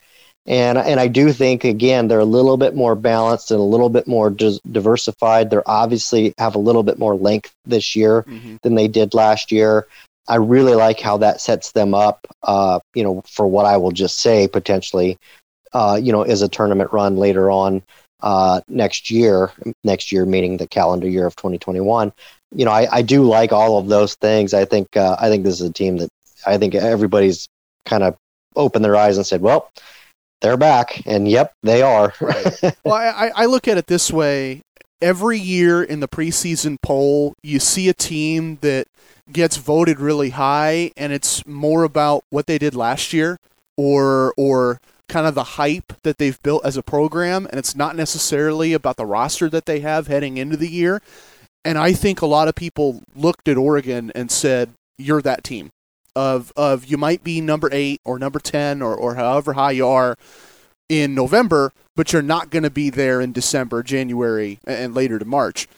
And, 0.48 0.78
and 0.78 0.98
I 0.98 1.06
do 1.08 1.32
think 1.32 1.62
again 1.64 2.08
they're 2.08 2.18
a 2.18 2.24
little 2.24 2.56
bit 2.56 2.74
more 2.74 2.94
balanced 2.96 3.50
and 3.50 3.60
a 3.60 3.62
little 3.62 3.90
bit 3.90 4.08
more 4.08 4.30
dis- 4.30 4.58
diversified. 4.60 5.50
They're 5.50 5.68
obviously 5.70 6.32
have 6.38 6.54
a 6.54 6.58
little 6.58 6.82
bit 6.82 6.98
more 6.98 7.14
length 7.14 7.52
this 7.66 7.94
year 7.94 8.22
Mm-hmm. 8.22 8.56
than 8.62 8.74
they 8.74 8.88
did 8.88 9.14
last 9.14 9.52
year. 9.52 9.86
I 10.26 10.36
really 10.36 10.74
like 10.74 11.00
how 11.00 11.18
that 11.18 11.40
sets 11.40 11.72
them 11.72 11.94
up, 11.94 12.26
uh, 12.42 12.80
you 12.94 13.02
know, 13.02 13.22
for 13.26 13.46
what 13.46 13.66
I 13.66 13.76
will 13.76 13.92
just 13.92 14.20
say 14.20 14.48
potentially, 14.48 15.16
uh, 15.72 15.98
you 16.02 16.12
know, 16.12 16.22
is 16.22 16.42
a 16.42 16.48
tournament 16.48 16.92
run 16.92 17.16
later 17.16 17.50
on 17.50 17.82
uh, 18.20 18.60
next 18.68 19.10
year. 19.10 19.52
Next 19.84 20.12
year, 20.12 20.24
meaning 20.26 20.56
the 20.56 20.66
calendar 20.66 21.08
year 21.08 21.26
of 21.26 21.36
2021. 21.36 22.12
You 22.54 22.64
know, 22.64 22.70
I, 22.72 22.88
I 22.90 23.02
do 23.02 23.22
like 23.24 23.52
all 23.52 23.78
of 23.78 23.88
those 23.88 24.14
things. 24.16 24.54
I 24.54 24.64
think 24.64 24.96
uh, 24.96 25.16
I 25.20 25.28
think 25.28 25.44
this 25.44 25.60
is 25.60 25.68
a 25.68 25.72
team 25.72 25.98
that 25.98 26.08
I 26.46 26.56
think 26.58 26.74
everybody's 26.74 27.48
kind 27.84 28.02
of 28.02 28.16
opened 28.56 28.84
their 28.84 28.96
eyes 28.96 29.16
and 29.18 29.26
said, 29.26 29.40
well, 29.42 29.70
they're 30.40 30.56
back, 30.56 31.02
and 31.06 31.28
yep, 31.28 31.52
they 31.62 31.82
are. 31.82 32.12
well, 32.20 32.94
I, 32.94 33.30
I 33.34 33.46
look 33.46 33.68
at 33.68 33.78
it 33.78 33.86
this 33.86 34.10
way. 34.10 34.62
Every 35.00 35.38
year 35.38 35.82
in 35.82 36.00
the 36.00 36.08
preseason 36.08 36.76
poll, 36.82 37.34
you 37.42 37.60
see 37.60 37.88
a 37.88 37.94
team 37.94 38.58
that 38.62 38.86
gets 39.32 39.56
voted 39.56 40.00
really 40.00 40.30
high, 40.30 40.92
and 40.96 41.12
it's 41.12 41.46
more 41.46 41.84
about 41.84 42.24
what 42.30 42.46
they 42.46 42.58
did 42.58 42.74
last 42.74 43.12
year 43.12 43.36
or 43.76 44.34
or 44.36 44.80
kind 45.08 45.26
of 45.26 45.34
the 45.34 45.44
hype 45.44 45.94
that 46.02 46.18
they've 46.18 46.42
built 46.42 46.64
as 46.64 46.76
a 46.76 46.82
program, 46.82 47.46
and 47.46 47.58
it's 47.58 47.74
not 47.74 47.96
necessarily 47.96 48.72
about 48.72 48.96
the 48.96 49.06
roster 49.06 49.48
that 49.48 49.66
they 49.66 49.80
have 49.80 50.06
heading 50.06 50.36
into 50.36 50.56
the 50.56 50.68
year. 50.68 51.00
And 51.64 51.78
I 51.78 51.92
think 51.92 52.20
a 52.20 52.26
lot 52.26 52.48
of 52.48 52.54
people 52.54 53.02
looked 53.14 53.48
at 53.48 53.56
Oregon 53.56 54.12
and 54.14 54.30
said, 54.30 54.70
"You're 54.98 55.22
that 55.22 55.44
team." 55.44 55.70
Of 56.16 56.52
of 56.56 56.86
you 56.86 56.96
might 56.96 57.22
be 57.22 57.40
number 57.40 57.68
eight 57.72 58.00
or 58.04 58.18
number 58.18 58.40
ten 58.40 58.82
or, 58.82 58.94
or 58.94 59.14
however 59.14 59.52
high 59.52 59.72
you 59.72 59.86
are 59.86 60.16
in 60.88 61.14
November, 61.14 61.72
but 61.94 62.12
you're 62.12 62.22
not 62.22 62.50
going 62.50 62.62
to 62.62 62.70
be 62.70 62.90
there 62.90 63.20
in 63.20 63.32
December, 63.32 63.82
January, 63.82 64.58
and 64.66 64.94
later 64.94 65.18
to 65.18 65.24
March. 65.24 65.68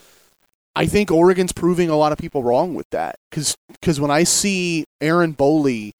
I 0.76 0.86
think 0.86 1.10
Oregon's 1.10 1.52
proving 1.52 1.90
a 1.90 1.96
lot 1.96 2.12
of 2.12 2.18
people 2.18 2.42
wrong 2.42 2.74
with 2.74 2.88
that 2.90 3.16
because 3.30 3.56
because 3.68 4.00
when 4.00 4.10
I 4.10 4.24
see 4.24 4.84
Erin 5.00 5.34
Boley 5.34 5.92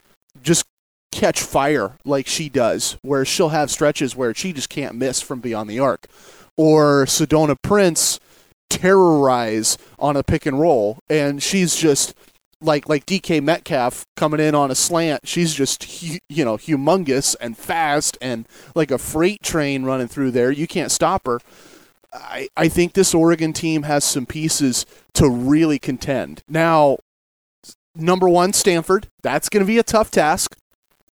just 0.42 0.64
catch 1.12 1.42
fire 1.42 1.92
like 2.04 2.26
she 2.26 2.48
does, 2.48 2.96
where 3.02 3.24
she'll 3.24 3.48
have 3.48 3.70
stretches 3.70 4.14
where 4.14 4.32
she 4.32 4.52
just 4.52 4.68
can't 4.68 4.94
miss 4.94 5.20
from 5.20 5.40
beyond 5.40 5.68
the 5.68 5.80
arc, 5.80 6.06
or 6.56 7.04
Sedona 7.04 7.56
Prince 7.60 8.20
terrorize 8.68 9.76
on 9.98 10.16
a 10.16 10.22
pick 10.22 10.46
and 10.46 10.60
roll, 10.60 10.98
and 11.10 11.42
she's 11.42 11.74
just 11.74 12.14
like 12.60 12.88
like 12.88 13.06
DK 13.06 13.42
Metcalf 13.42 14.04
coming 14.16 14.40
in 14.40 14.54
on 14.54 14.70
a 14.70 14.74
slant. 14.74 15.26
She's 15.26 15.54
just 15.54 15.84
hu- 15.84 16.18
you 16.28 16.44
know 16.44 16.56
humongous 16.56 17.36
and 17.40 17.56
fast 17.56 18.18
and 18.20 18.46
like 18.74 18.90
a 18.90 18.98
freight 18.98 19.42
train 19.42 19.84
running 19.84 20.08
through 20.08 20.32
there. 20.32 20.50
You 20.50 20.66
can't 20.66 20.90
stop 20.90 21.26
her. 21.26 21.40
I 22.12 22.48
I 22.56 22.68
think 22.68 22.92
this 22.92 23.14
Oregon 23.14 23.52
team 23.52 23.84
has 23.84 24.04
some 24.04 24.26
pieces 24.26 24.86
to 25.14 25.28
really 25.28 25.78
contend. 25.78 26.42
Now, 26.48 26.98
number 27.94 28.28
one, 28.28 28.52
Stanford. 28.52 29.08
That's 29.22 29.48
going 29.48 29.64
to 29.64 29.66
be 29.66 29.78
a 29.78 29.82
tough 29.82 30.10
task. 30.10 30.56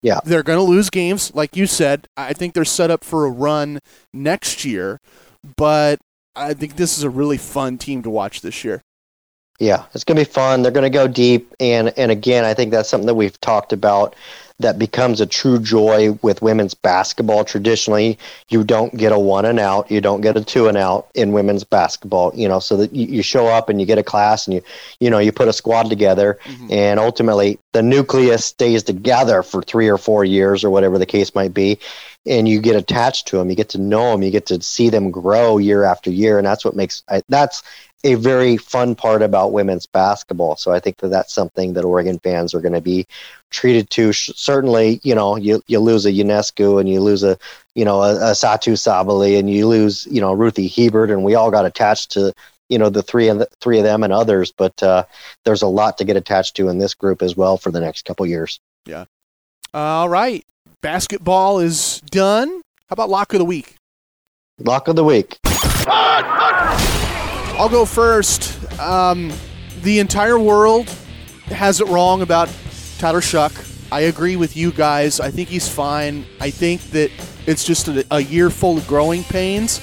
Yeah. 0.02 0.20
They're 0.24 0.44
going 0.44 0.60
to 0.60 0.64
lose 0.64 0.90
games, 0.90 1.34
like 1.34 1.56
you 1.56 1.66
said. 1.66 2.08
I 2.16 2.34
think 2.34 2.54
they're 2.54 2.66
set 2.66 2.92
up 2.92 3.04
for 3.04 3.26
a 3.26 3.32
run 3.32 3.80
next 4.14 4.64
year, 4.64 5.00
but 5.56 6.00
I 6.36 6.54
think 6.54 6.76
this 6.76 6.98
is 6.98 7.04
a 7.04 7.10
really 7.10 7.38
fun 7.38 7.78
team 7.78 8.04
to 8.04 8.10
watch 8.10 8.42
this 8.42 8.64
year. 8.64 8.84
Yeah, 9.60 9.86
it's 9.94 10.04
going 10.04 10.18
to 10.18 10.26
be 10.26 10.32
fun. 10.32 10.62
They're 10.62 10.72
going 10.72 10.84
to 10.84 10.90
go 10.96 11.08
deep, 11.08 11.54
and 11.60 11.92
and 11.98 12.12
again, 12.12 12.46
I 12.46 12.54
think 12.54 12.72
that's 12.72 12.90
something 12.90 13.08
that 13.08 13.16
we've 13.16 13.40
talked 13.42 13.74
about. 13.74 14.16
That 14.60 14.80
becomes 14.80 15.22
a 15.22 15.28
true 15.28 15.60
joy 15.60 16.14
with 16.24 16.42
women's 16.42 16.74
basketball. 16.74 17.44
Traditionally, 17.44 18.18
you 18.50 18.64
don't 18.64 18.96
get 18.98 19.12
a 19.12 19.20
one 19.20 19.46
and 19.46 19.60
out, 19.60 19.90
you 19.92 20.02
don't 20.02 20.22
get 20.22 20.36
a 20.36 20.44
two 20.44 20.68
and 20.68 20.78
out 20.78 21.08
in 21.14 21.32
women's 21.32 21.64
basketball. 21.64 22.32
You 22.36 22.48
know, 22.48 22.60
so 22.60 22.78
that 22.78 22.94
you, 22.94 23.08
you 23.08 23.22
show 23.24 23.48
up 23.48 23.70
and 23.70 23.80
you 23.80 23.88
get 23.88 23.98
a 23.98 24.04
class, 24.04 24.46
and 24.46 24.54
you 24.56 24.62
you 25.00 25.10
know 25.10 25.20
you 25.20 25.32
put 25.32 25.48
a 25.48 25.54
squad 25.54 25.90
together, 25.90 26.38
mm-hmm. 26.44 26.72
and 26.72 27.00
ultimately 27.00 27.58
the 27.74 27.82
nucleus 27.82 28.46
stays 28.46 28.84
together 28.84 29.42
for 29.42 29.64
three 29.64 29.88
or 29.88 29.98
four 29.98 30.24
years 30.24 30.64
or 30.64 30.70
whatever 30.70 31.00
the 31.00 31.06
case 31.08 31.34
might 31.34 31.54
be, 31.54 31.80
and 32.28 32.48
you 32.48 32.60
get 32.60 32.76
attached 32.76 33.28
to 33.28 33.38
them. 33.38 33.50
You 33.50 33.56
get 33.56 33.70
to 33.70 33.80
know 33.80 34.12
them. 34.12 34.22
You 34.22 34.32
get 34.32 34.46
to 34.48 34.62
see 34.62 34.90
them 34.90 35.10
grow 35.10 35.58
year 35.58 35.84
after 35.84 36.12
year, 36.12 36.38
and 36.38 36.46
that's 36.46 36.66
what 36.66 36.76
makes 36.76 37.02
I, 37.10 37.24
that's 37.30 37.64
a 38.04 38.16
very 38.16 38.58
fun 38.58 38.96
part 38.96 39.22
about 39.22 39.52
women's 39.52 39.86
basketball. 39.86 40.56
So 40.56 40.72
I 40.72 40.80
think 40.80 40.98
that 40.98 41.10
that's 41.10 41.34
something 41.34 41.74
that 41.74 41.84
Oregon 41.84 42.20
fans 42.20 42.54
are 42.54 42.62
going 42.62 42.74
to 42.74 42.82
be 42.82 43.08
treated 43.50 43.90
to. 43.92 44.14
Certainly, 44.14 45.00
you 45.04 45.16
know, 45.16 45.36
you 45.36 45.64
you 45.68 45.80
lose 45.80 46.06
a 46.06 46.12
Ionescu 46.12 46.80
and 46.80 46.88
you 46.88 47.02
lose 47.02 47.24
a 47.24 47.38
you 47.76 47.86
know 47.86 48.02
a, 48.04 48.16
a 48.16 48.32
Satou 48.32 48.74
Sabally 48.74 49.40
and 49.40 49.50
you 49.50 49.68
lose 49.68 50.08
you 50.12 50.22
know 50.22 50.34
Ruthy 50.34 50.70
Hebard, 50.70 51.12
and 51.12 51.24
we 51.24 51.36
all 51.36 51.50
got 51.50 51.66
attached 51.66 52.12
to 52.12 52.34
you 52.70 52.78
know 52.78 52.90
the 52.90 53.04
three 53.04 53.30
of 53.30 53.40
the, 53.40 53.48
three 53.62 53.80
of 53.80 53.84
them 53.84 54.04
and 54.04 54.14
others. 54.14 54.52
But 54.52 54.82
uh, 54.84 55.06
there's 55.44 55.64
a 55.64 55.68
lot 55.68 55.98
to 55.98 56.06
get 56.06 56.18
attached 56.18 56.56
to 56.58 56.70
in 56.70 56.78
this 56.78 56.94
group 56.94 57.22
as 57.22 57.36
well 57.36 57.58
for 57.58 57.72
the 57.72 57.80
next 57.80 58.06
couple 58.06 58.26
years. 58.26 58.60
Yeah. 58.86 59.06
All 59.74 60.08
right, 60.08 60.46
basketball 60.82 61.60
is 61.60 62.02
done. 62.02 62.62
How 62.90 62.94
about 62.94 63.10
lock 63.10 63.34
of 63.34 63.40
the 63.40 63.46
week? 63.46 63.76
Lock 64.60 64.88
of 64.88 64.96
the 64.96 65.04
week. 65.04 65.38
I'll 67.58 67.70
go 67.70 67.86
first. 67.86 68.80
Um, 68.80 69.34
the 69.82 70.00
entire 70.00 70.38
world 70.38 70.90
has 71.48 71.82
it 71.82 71.88
wrong 71.88 72.22
about 72.22 72.50
Tyler 73.00 73.22
Shough. 73.22 73.92
I 73.92 74.02
agree 74.02 74.36
with 74.36 74.56
you 74.56 74.72
guys. 74.72 75.20
I 75.20 75.32
think 75.32 75.50
he's 75.50 75.68
fine. 75.68 76.26
I 76.40 76.52
think 76.52 76.82
that 76.92 77.10
it's 77.48 77.64
just 77.64 77.88
a, 77.88 78.06
a 78.12 78.20
year 78.20 78.50
full 78.50 78.78
of 78.78 78.86
growing 78.86 79.24
pains, 79.24 79.82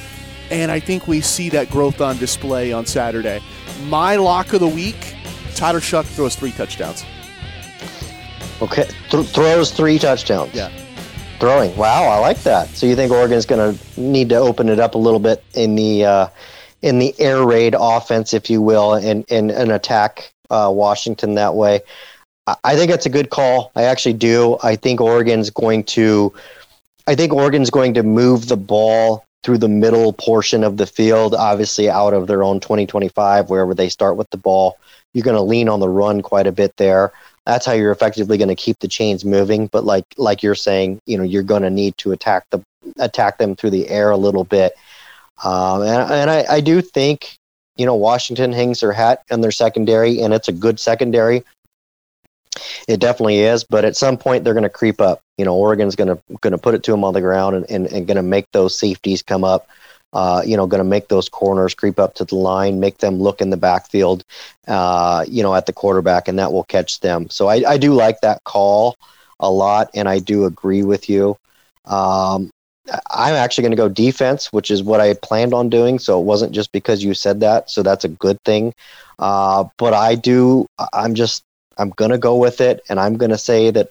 and 0.50 0.70
I 0.70 0.78
think 0.78 1.08
we 1.08 1.20
see 1.20 1.48
that 1.50 1.70
growth 1.70 2.00
on 2.00 2.16
display 2.18 2.72
on 2.72 2.86
Saturday. 2.86 3.40
My 3.86 4.16
lock 4.16 4.52
of 4.52 4.60
the 4.60 4.68
week 4.68 5.16
Tyler 5.54 5.80
Shough 5.80 6.04
throws 6.04 6.36
three 6.36 6.52
touchdowns. 6.52 7.04
Okay, 8.62 8.86
Th- 9.10 9.26
throws 9.26 9.70
three 9.72 9.98
touchdowns. 9.98 10.54
Yeah. 10.54 10.70
Throwing. 11.40 11.76
Wow, 11.76 12.04
I 12.04 12.18
like 12.18 12.40
that. 12.44 12.68
So 12.68 12.86
you 12.86 12.94
think 12.94 13.10
Oregon's 13.10 13.46
going 13.46 13.76
to 13.76 14.00
need 14.00 14.28
to 14.28 14.36
open 14.36 14.68
it 14.68 14.78
up 14.78 14.94
a 14.94 14.98
little 14.98 15.18
bit 15.18 15.42
in 15.54 15.74
the 15.74 16.04
uh, 16.04 16.28
in 16.84 16.98
the 16.98 17.18
air 17.18 17.46
raid 17.46 17.74
offense, 17.78 18.34
if 18.34 18.50
you 18.50 18.60
will, 18.60 18.92
and 18.94 19.24
and, 19.30 19.50
and 19.50 19.72
attack 19.72 20.30
uh, 20.50 20.70
Washington 20.72 21.34
that 21.34 21.54
way. 21.54 21.80
I- 22.46 22.56
I 22.62 22.76
think 22.76 22.90
it's 22.92 23.06
a 23.06 23.10
good 23.10 23.30
call. 23.30 23.72
I 23.74 23.84
actually 23.84 24.12
do. 24.12 24.58
I 24.62 24.76
think 24.76 25.00
Oregon's 25.00 25.48
going 25.48 25.84
to. 25.96 26.32
I 27.06 27.14
think 27.14 27.32
Oregon's 27.32 27.70
going 27.70 27.94
to 27.94 28.02
move 28.02 28.48
the 28.48 28.56
ball 28.56 29.24
through 29.42 29.58
the 29.58 29.68
middle 29.68 30.12
portion 30.12 30.62
of 30.62 30.76
the 30.76 30.86
field, 30.86 31.34
obviously 31.34 31.88
out 31.90 32.14
of 32.14 32.26
their 32.26 32.42
own 32.42 32.60
2025, 32.60 33.50
wherever 33.50 33.74
they 33.74 33.90
start 33.90 34.16
with 34.16 34.28
the 34.30 34.38
ball. 34.38 34.78
You're 35.12 35.24
going 35.24 35.36
to 35.36 35.42
lean 35.42 35.68
on 35.68 35.80
the 35.80 35.88
run 35.88 36.22
quite 36.22 36.46
a 36.46 36.52
bit 36.52 36.74
there. 36.76 37.12
That's 37.46 37.66
how 37.66 37.72
you're 37.72 37.92
effectively 37.92 38.38
going 38.38 38.48
to 38.48 38.54
keep 38.54 38.78
the 38.80 38.88
chains 38.88 39.24
moving. 39.24 39.68
But 39.68 39.84
like 39.84 40.04
like 40.18 40.42
you're 40.42 40.54
saying, 40.54 41.00
you 41.06 41.16
know, 41.16 41.24
you're 41.24 41.42
going 41.42 41.62
to 41.62 41.70
need 41.70 41.96
to 41.98 42.12
attack 42.12 42.44
the 42.50 42.62
attack 42.98 43.38
them 43.38 43.56
through 43.56 43.70
the 43.70 43.88
air 43.88 44.10
a 44.10 44.16
little 44.18 44.44
bit. 44.44 44.74
Um, 45.42 45.82
and 45.82 46.12
and 46.12 46.30
I, 46.30 46.44
I 46.48 46.60
do 46.60 46.80
think, 46.80 47.38
you 47.76 47.86
know, 47.86 47.94
Washington 47.94 48.52
hangs 48.52 48.80
their 48.80 48.92
hat 48.92 49.22
on 49.30 49.40
their 49.40 49.50
secondary, 49.50 50.20
and 50.20 50.32
it's 50.32 50.48
a 50.48 50.52
good 50.52 50.78
secondary. 50.78 51.42
It 52.86 53.00
definitely 53.00 53.40
is, 53.40 53.64
but 53.64 53.84
at 53.84 53.96
some 53.96 54.16
point 54.16 54.44
they're 54.44 54.54
going 54.54 54.62
to 54.62 54.70
creep 54.70 55.00
up. 55.00 55.20
You 55.38 55.44
know, 55.44 55.56
Oregon's 55.56 55.96
going 55.96 56.08
to 56.08 56.22
going 56.40 56.52
to 56.52 56.58
put 56.58 56.74
it 56.74 56.84
to 56.84 56.92
them 56.92 57.02
on 57.02 57.14
the 57.14 57.20
ground 57.20 57.56
and, 57.56 57.70
and, 57.70 57.86
and 57.86 58.06
going 58.06 58.16
to 58.16 58.22
make 58.22 58.50
those 58.52 58.78
safeties 58.78 59.22
come 59.22 59.42
up. 59.44 59.66
Uh, 60.12 60.42
you 60.46 60.56
know, 60.56 60.64
going 60.64 60.78
to 60.78 60.88
make 60.88 61.08
those 61.08 61.28
corners 61.28 61.74
creep 61.74 61.98
up 61.98 62.14
to 62.14 62.24
the 62.24 62.36
line, 62.36 62.78
make 62.78 62.98
them 62.98 63.18
look 63.18 63.40
in 63.40 63.50
the 63.50 63.56
backfield, 63.56 64.22
uh, 64.68 65.24
you 65.26 65.42
know, 65.42 65.56
at 65.56 65.66
the 65.66 65.72
quarterback, 65.72 66.28
and 66.28 66.38
that 66.38 66.52
will 66.52 66.62
catch 66.62 67.00
them. 67.00 67.28
So 67.30 67.48
I, 67.48 67.64
I 67.68 67.78
do 67.78 67.92
like 67.92 68.20
that 68.20 68.44
call 68.44 68.96
a 69.40 69.50
lot, 69.50 69.90
and 69.92 70.08
I 70.08 70.20
do 70.20 70.44
agree 70.44 70.84
with 70.84 71.08
you. 71.08 71.36
Um, 71.86 72.52
I'm 73.10 73.34
actually 73.34 73.62
going 73.62 73.72
to 73.72 73.76
go 73.76 73.88
defense, 73.88 74.52
which 74.52 74.70
is 74.70 74.82
what 74.82 75.00
I 75.00 75.14
planned 75.14 75.54
on 75.54 75.70
doing. 75.70 75.98
So 75.98 76.20
it 76.20 76.24
wasn't 76.24 76.52
just 76.52 76.70
because 76.72 77.02
you 77.02 77.14
said 77.14 77.40
that. 77.40 77.70
So 77.70 77.82
that's 77.82 78.04
a 78.04 78.08
good 78.08 78.38
thing. 78.44 78.74
Uh, 79.18 79.64
but 79.78 79.94
I 79.94 80.14
do, 80.14 80.66
I'm 80.92 81.14
just, 81.14 81.42
I'm 81.78 81.90
going 81.90 82.10
to 82.10 82.18
go 82.18 82.36
with 82.36 82.60
it. 82.60 82.82
And 82.88 83.00
I'm 83.00 83.16
going 83.16 83.30
to 83.30 83.38
say 83.38 83.70
that 83.70 83.88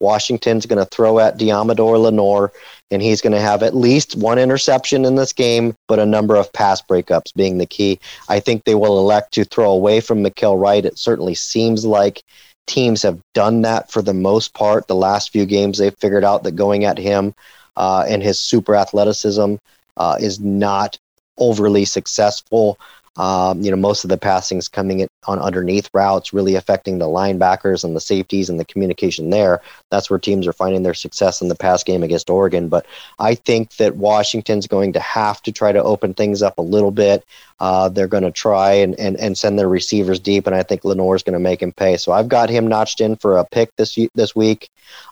Washington's 0.00 0.66
going 0.66 0.78
to 0.78 0.86
throw 0.86 1.18
at 1.18 1.38
Deommodore 1.38 2.00
Lenoir, 2.00 2.52
and 2.90 3.02
he's 3.02 3.20
going 3.20 3.34
to 3.34 3.40
have 3.40 3.62
at 3.62 3.76
least 3.76 4.16
one 4.16 4.38
interception 4.38 5.04
in 5.04 5.14
this 5.14 5.32
game, 5.32 5.74
but 5.88 5.98
a 5.98 6.06
number 6.06 6.36
of 6.36 6.52
pass 6.52 6.80
breakups 6.80 7.34
being 7.34 7.58
the 7.58 7.66
key. 7.66 8.00
I 8.28 8.40
think 8.40 8.64
they 8.64 8.74
will 8.74 8.98
elect 8.98 9.34
to 9.34 9.44
throw 9.44 9.70
away 9.70 10.00
from 10.00 10.24
Mykael 10.24 10.58
Wright. 10.58 10.84
It 10.84 10.98
certainly 10.98 11.34
seems 11.34 11.84
like 11.84 12.22
teams 12.66 13.02
have 13.02 13.20
done 13.34 13.62
that 13.62 13.90
for 13.90 14.00
the 14.00 14.14
most 14.14 14.54
part. 14.54 14.88
The 14.88 14.94
last 14.94 15.32
few 15.32 15.44
games, 15.44 15.76
they've 15.76 15.96
figured 15.98 16.24
out 16.24 16.44
that 16.44 16.52
going 16.52 16.84
at 16.84 16.96
him 16.96 17.34
uh, 17.76 18.04
and 18.08 18.22
his 18.22 18.38
super 18.38 18.74
athleticism 18.74 19.56
uh, 19.96 20.16
is 20.20 20.40
not 20.40 20.98
overly 21.38 21.84
successful. 21.84 22.78
Um, 23.16 23.60
you 23.60 23.70
know, 23.70 23.76
most 23.76 24.04
of 24.04 24.10
the 24.10 24.16
passings 24.16 24.68
coming 24.68 25.00
in 25.00 25.08
on 25.26 25.38
underneath 25.40 25.90
routes, 25.92 26.32
really 26.32 26.54
affecting 26.54 26.98
the 26.98 27.06
linebackers 27.06 27.82
and 27.82 27.94
the 27.94 28.00
safeties 28.00 28.48
and 28.48 28.58
the 28.58 28.64
communication 28.64 29.30
there. 29.30 29.60
That's 29.90 30.08
where 30.08 30.18
teams 30.18 30.46
are 30.46 30.52
finding 30.52 30.84
their 30.84 30.94
success 30.94 31.42
in 31.42 31.48
the 31.48 31.56
pass 31.56 31.82
game 31.82 32.02
against 32.02 32.30
Oregon. 32.30 32.68
But 32.68 32.86
I 33.18 33.34
think 33.34 33.76
that 33.76 33.96
Washington's 33.96 34.66
going 34.66 34.92
to 34.92 35.00
have 35.00 35.42
to 35.42 35.52
try 35.52 35.72
to 35.72 35.82
open 35.82 36.14
things 36.14 36.40
up 36.40 36.58
a 36.58 36.62
little 36.62 36.92
bit. 36.92 37.24
Uh, 37.58 37.88
they're 37.88 38.06
going 38.06 38.22
to 38.22 38.30
try 38.30 38.72
and, 38.72 38.98
and, 38.98 39.16
and 39.18 39.36
send 39.36 39.58
their 39.58 39.68
receivers 39.68 40.20
deep, 40.20 40.46
and 40.46 40.56
I 40.56 40.62
think 40.62 40.84
Lenoir's 40.84 41.22
going 41.22 41.34
to 41.34 41.40
make 41.40 41.60
him 41.60 41.72
pay. 41.72 41.96
So 41.96 42.12
I've 42.12 42.28
got 42.28 42.48
him 42.48 42.68
notched 42.68 43.00
in 43.00 43.16
for 43.16 43.38
a 43.38 43.44
pick 43.44 43.74
this 43.76 43.98
this 44.14 44.34
week 44.34 44.70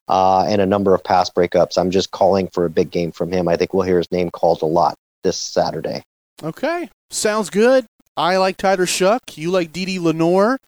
uh, 0.09 0.47
and 0.49 0.61
a 0.61 0.67
number 0.67 0.95
of 0.95 1.05
pass 1.05 1.31
breakups. 1.31 1.77
I'm 1.77 1.91
just 1.91 2.11
calling 2.11 2.49
for 2.49 2.65
a 2.65 2.71
big 2.71 2.91
game 2.91 3.13
from 3.13 3.33
him. 3.33 3.49
I 3.49 3.57
think 3.57 3.75
we'll 3.75 3.87
hear 3.87 3.99
his 3.99 4.11
name 4.13 4.31
called 4.31 4.63
a 4.63 4.67
lot 4.67 4.95
this 5.25 5.37
Saturday. 5.37 6.05
Okay, 6.43 6.89
sounds 7.11 7.51
good. 7.51 7.87
I 8.17 8.37
like 8.37 8.57
Tyler 8.57 8.87
Shough. 8.87 9.37
You 9.37 9.51
like 9.51 9.73
Didi 9.73 9.99
Lenoir, 9.99 10.59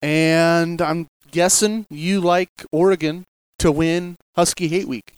and 0.00 0.80
I'm 0.80 1.08
guessing 1.30 1.86
you 1.90 2.20
like 2.20 2.50
Oregon 2.72 3.24
to 3.58 3.70
win 3.70 4.16
Husky 4.34 4.68
Hate 4.68 4.88
Week. 4.88 5.14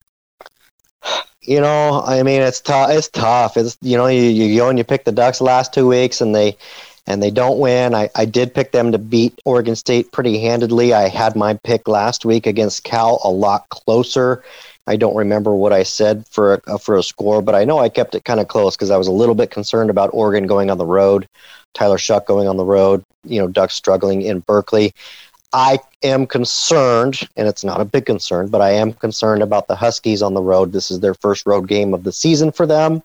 You 1.43 1.61
know, 1.61 2.03
I 2.07 2.23
mean, 2.23 2.43
it's 2.43 2.61
tough. 2.61 2.91
It's 2.91 3.09
tough. 3.09 3.57
It's 3.57 3.77
you 3.81 3.97
know, 3.97 4.07
you, 4.07 4.23
you 4.23 4.59
go 4.59 4.69
and 4.69 4.79
you 4.79 4.85
pick 4.85 5.05
the 5.05 5.13
Ducks 5.13 5.41
last 5.41 5.73
two 5.75 5.89
weeks, 5.89 6.21
and 6.21 6.35
they 6.35 6.57
and 7.07 7.23
they 7.23 7.31
don't 7.31 7.59
win. 7.59 7.95
I, 7.95 8.11
I 8.15 8.25
did 8.25 8.55
pick 8.55 8.73
them 8.73 8.93
to 8.93 8.99
beat 8.99 9.41
Oregon 9.45 9.75
State 9.75 10.13
pretty 10.13 10.39
handedly. 10.41 10.95
I 10.95 11.09
had 11.09 11.35
my 11.35 11.55
pick 11.65 11.89
last 11.89 12.25
week 12.25 12.47
against 12.47 12.85
Cal 12.85 13.21
a 13.25 13.31
lot 13.31 13.69
closer. 13.71 14.43
I 14.87 14.97
don't 14.97 15.17
remember 15.17 15.55
what 15.55 15.73
I 15.73 15.85
said 15.85 16.27
for 16.29 16.61
a, 16.67 16.79
for 16.79 16.97
a 16.97 17.03
score, 17.03 17.41
but 17.41 17.55
I 17.55 17.65
know 17.65 17.79
I 17.79 17.89
kept 17.89 18.15
it 18.15 18.25
kind 18.25 18.41
of 18.41 18.49
close 18.49 18.77
because 18.77 18.91
I 18.91 18.97
was 18.97 19.07
a 19.07 19.13
little 19.13 19.35
bit 19.35 19.51
concerned 19.51 19.91
about 19.91 20.11
Oregon 20.13 20.47
going 20.47 20.71
on 20.71 20.79
the 20.79 20.87
road, 20.87 21.29
Tyler 21.75 21.99
Shough 21.99 22.27
going 22.27 22.49
on 22.49 22.57
the 22.57 22.65
road, 22.65 23.05
you 23.25 23.39
know, 23.41 23.47
Ducks 23.47 23.75
struggling 23.75 24.23
in 24.23 24.41
Berkeley. 24.41 24.93
I 25.53 25.79
am 26.03 26.27
concerned, 26.27 27.29
and 27.37 27.47
it's 27.47 27.63
not 27.63 27.81
a 27.81 27.85
big 27.85 28.07
concern, 28.07 28.49
but 28.49 28.61
I 28.61 28.71
am 28.71 28.93
concerned 28.95 29.43
about 29.43 29.69
the 29.69 29.77
Huskies 29.77 30.23
on 30.23 30.35
the 30.35 30.43
road. 30.43 30.73
This 30.73 30.91
is 30.91 31.01
their 31.01 31.15
first 31.15 31.47
road 31.47 31.69
game 31.69 31.93
of 31.95 32.05
the 32.05 32.13
season 32.13 32.51
for 32.53 32.67
them. 32.67 33.03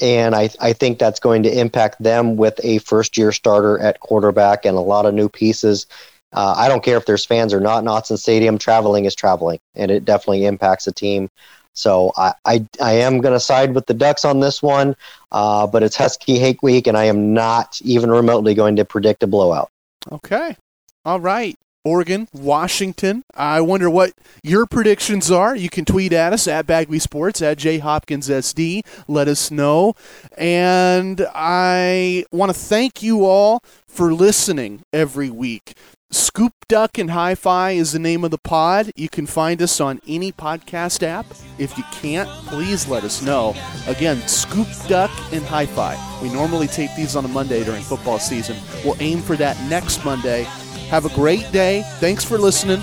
And 0.00 0.34
I, 0.34 0.50
I 0.60 0.72
think 0.72 0.98
that's 0.98 1.20
going 1.20 1.44
to 1.44 1.58
impact 1.58 2.02
them 2.02 2.36
with 2.36 2.60
a 2.64 2.78
first 2.78 3.16
year 3.16 3.32
starter 3.32 3.78
at 3.78 4.00
quarterback 4.00 4.64
and 4.64 4.76
a 4.76 4.80
lot 4.80 5.06
of 5.06 5.14
new 5.14 5.28
pieces. 5.28 5.86
Uh, 6.34 6.54
I 6.56 6.68
don't 6.68 6.82
care 6.82 6.96
if 6.96 7.06
there's 7.06 7.24
fans 7.24 7.54
or 7.54 7.60
not 7.60 8.10
in 8.10 8.16
Stadium. 8.16 8.58
Traveling 8.58 9.04
is 9.04 9.14
traveling, 9.14 9.60
and 9.74 9.90
it 9.90 10.04
definitely 10.04 10.44
impacts 10.44 10.86
a 10.86 10.92
team. 10.92 11.30
So 11.74 12.12
I, 12.16 12.34
I, 12.44 12.66
I 12.80 12.92
am 12.92 13.20
going 13.20 13.34
to 13.34 13.40
side 13.40 13.74
with 13.74 13.86
the 13.86 13.94
Ducks 13.94 14.24
on 14.24 14.40
this 14.40 14.62
one, 14.62 14.94
uh, 15.32 15.66
but 15.66 15.82
it's 15.82 15.96
Husky 15.96 16.38
Hate 16.38 16.62
Week, 16.62 16.86
and 16.86 16.96
I 16.96 17.04
am 17.04 17.34
not 17.34 17.80
even 17.82 18.10
remotely 18.10 18.54
going 18.54 18.76
to 18.76 18.84
predict 18.84 19.22
a 19.22 19.26
blowout. 19.26 19.70
Okay. 20.12 20.56
All 21.04 21.20
right. 21.20 21.56
Oregon, 21.86 22.28
Washington. 22.32 23.24
I 23.34 23.60
wonder 23.60 23.90
what 23.90 24.14
your 24.42 24.64
predictions 24.64 25.30
are. 25.30 25.54
You 25.54 25.68
can 25.68 25.84
tweet 25.84 26.14
at 26.14 26.32
us 26.32 26.48
at 26.48 26.66
Bagley 26.66 26.98
Sports, 26.98 27.42
at 27.42 27.58
JHopkinsSD. 27.58 28.80
Let 29.06 29.28
us 29.28 29.50
know. 29.50 29.94
And 30.38 31.26
I 31.34 32.24
want 32.32 32.50
to 32.50 32.58
thank 32.58 33.02
you 33.02 33.26
all 33.26 33.60
for 33.86 34.14
listening 34.14 34.80
every 34.94 35.28
week. 35.28 35.74
Scoop 36.14 36.52
Duck 36.68 36.96
and 36.96 37.10
Hi 37.10 37.34
Fi 37.34 37.72
is 37.72 37.90
the 37.90 37.98
name 37.98 38.22
of 38.22 38.30
the 38.30 38.38
pod. 38.38 38.92
You 38.94 39.08
can 39.08 39.26
find 39.26 39.60
us 39.60 39.80
on 39.80 40.00
any 40.06 40.30
podcast 40.30 41.02
app. 41.02 41.26
If 41.58 41.76
you 41.76 41.82
can't, 41.90 42.28
please 42.46 42.86
let 42.86 43.02
us 43.02 43.20
know. 43.20 43.56
Again, 43.88 44.20
Scoop 44.28 44.68
Duck 44.86 45.10
and 45.32 45.44
Hi 45.46 45.66
Fi. 45.66 45.98
We 46.22 46.32
normally 46.32 46.68
tape 46.68 46.92
these 46.96 47.16
on 47.16 47.24
a 47.24 47.28
Monday 47.28 47.64
during 47.64 47.82
football 47.82 48.20
season. 48.20 48.56
We'll 48.84 48.96
aim 49.00 49.22
for 49.22 49.34
that 49.36 49.60
next 49.68 50.04
Monday. 50.04 50.44
Have 50.88 51.04
a 51.04 51.14
great 51.16 51.50
day. 51.50 51.82
Thanks 51.98 52.22
for 52.22 52.38
listening. 52.38 52.80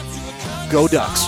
Go 0.69 0.89
Ducks. 0.89 1.25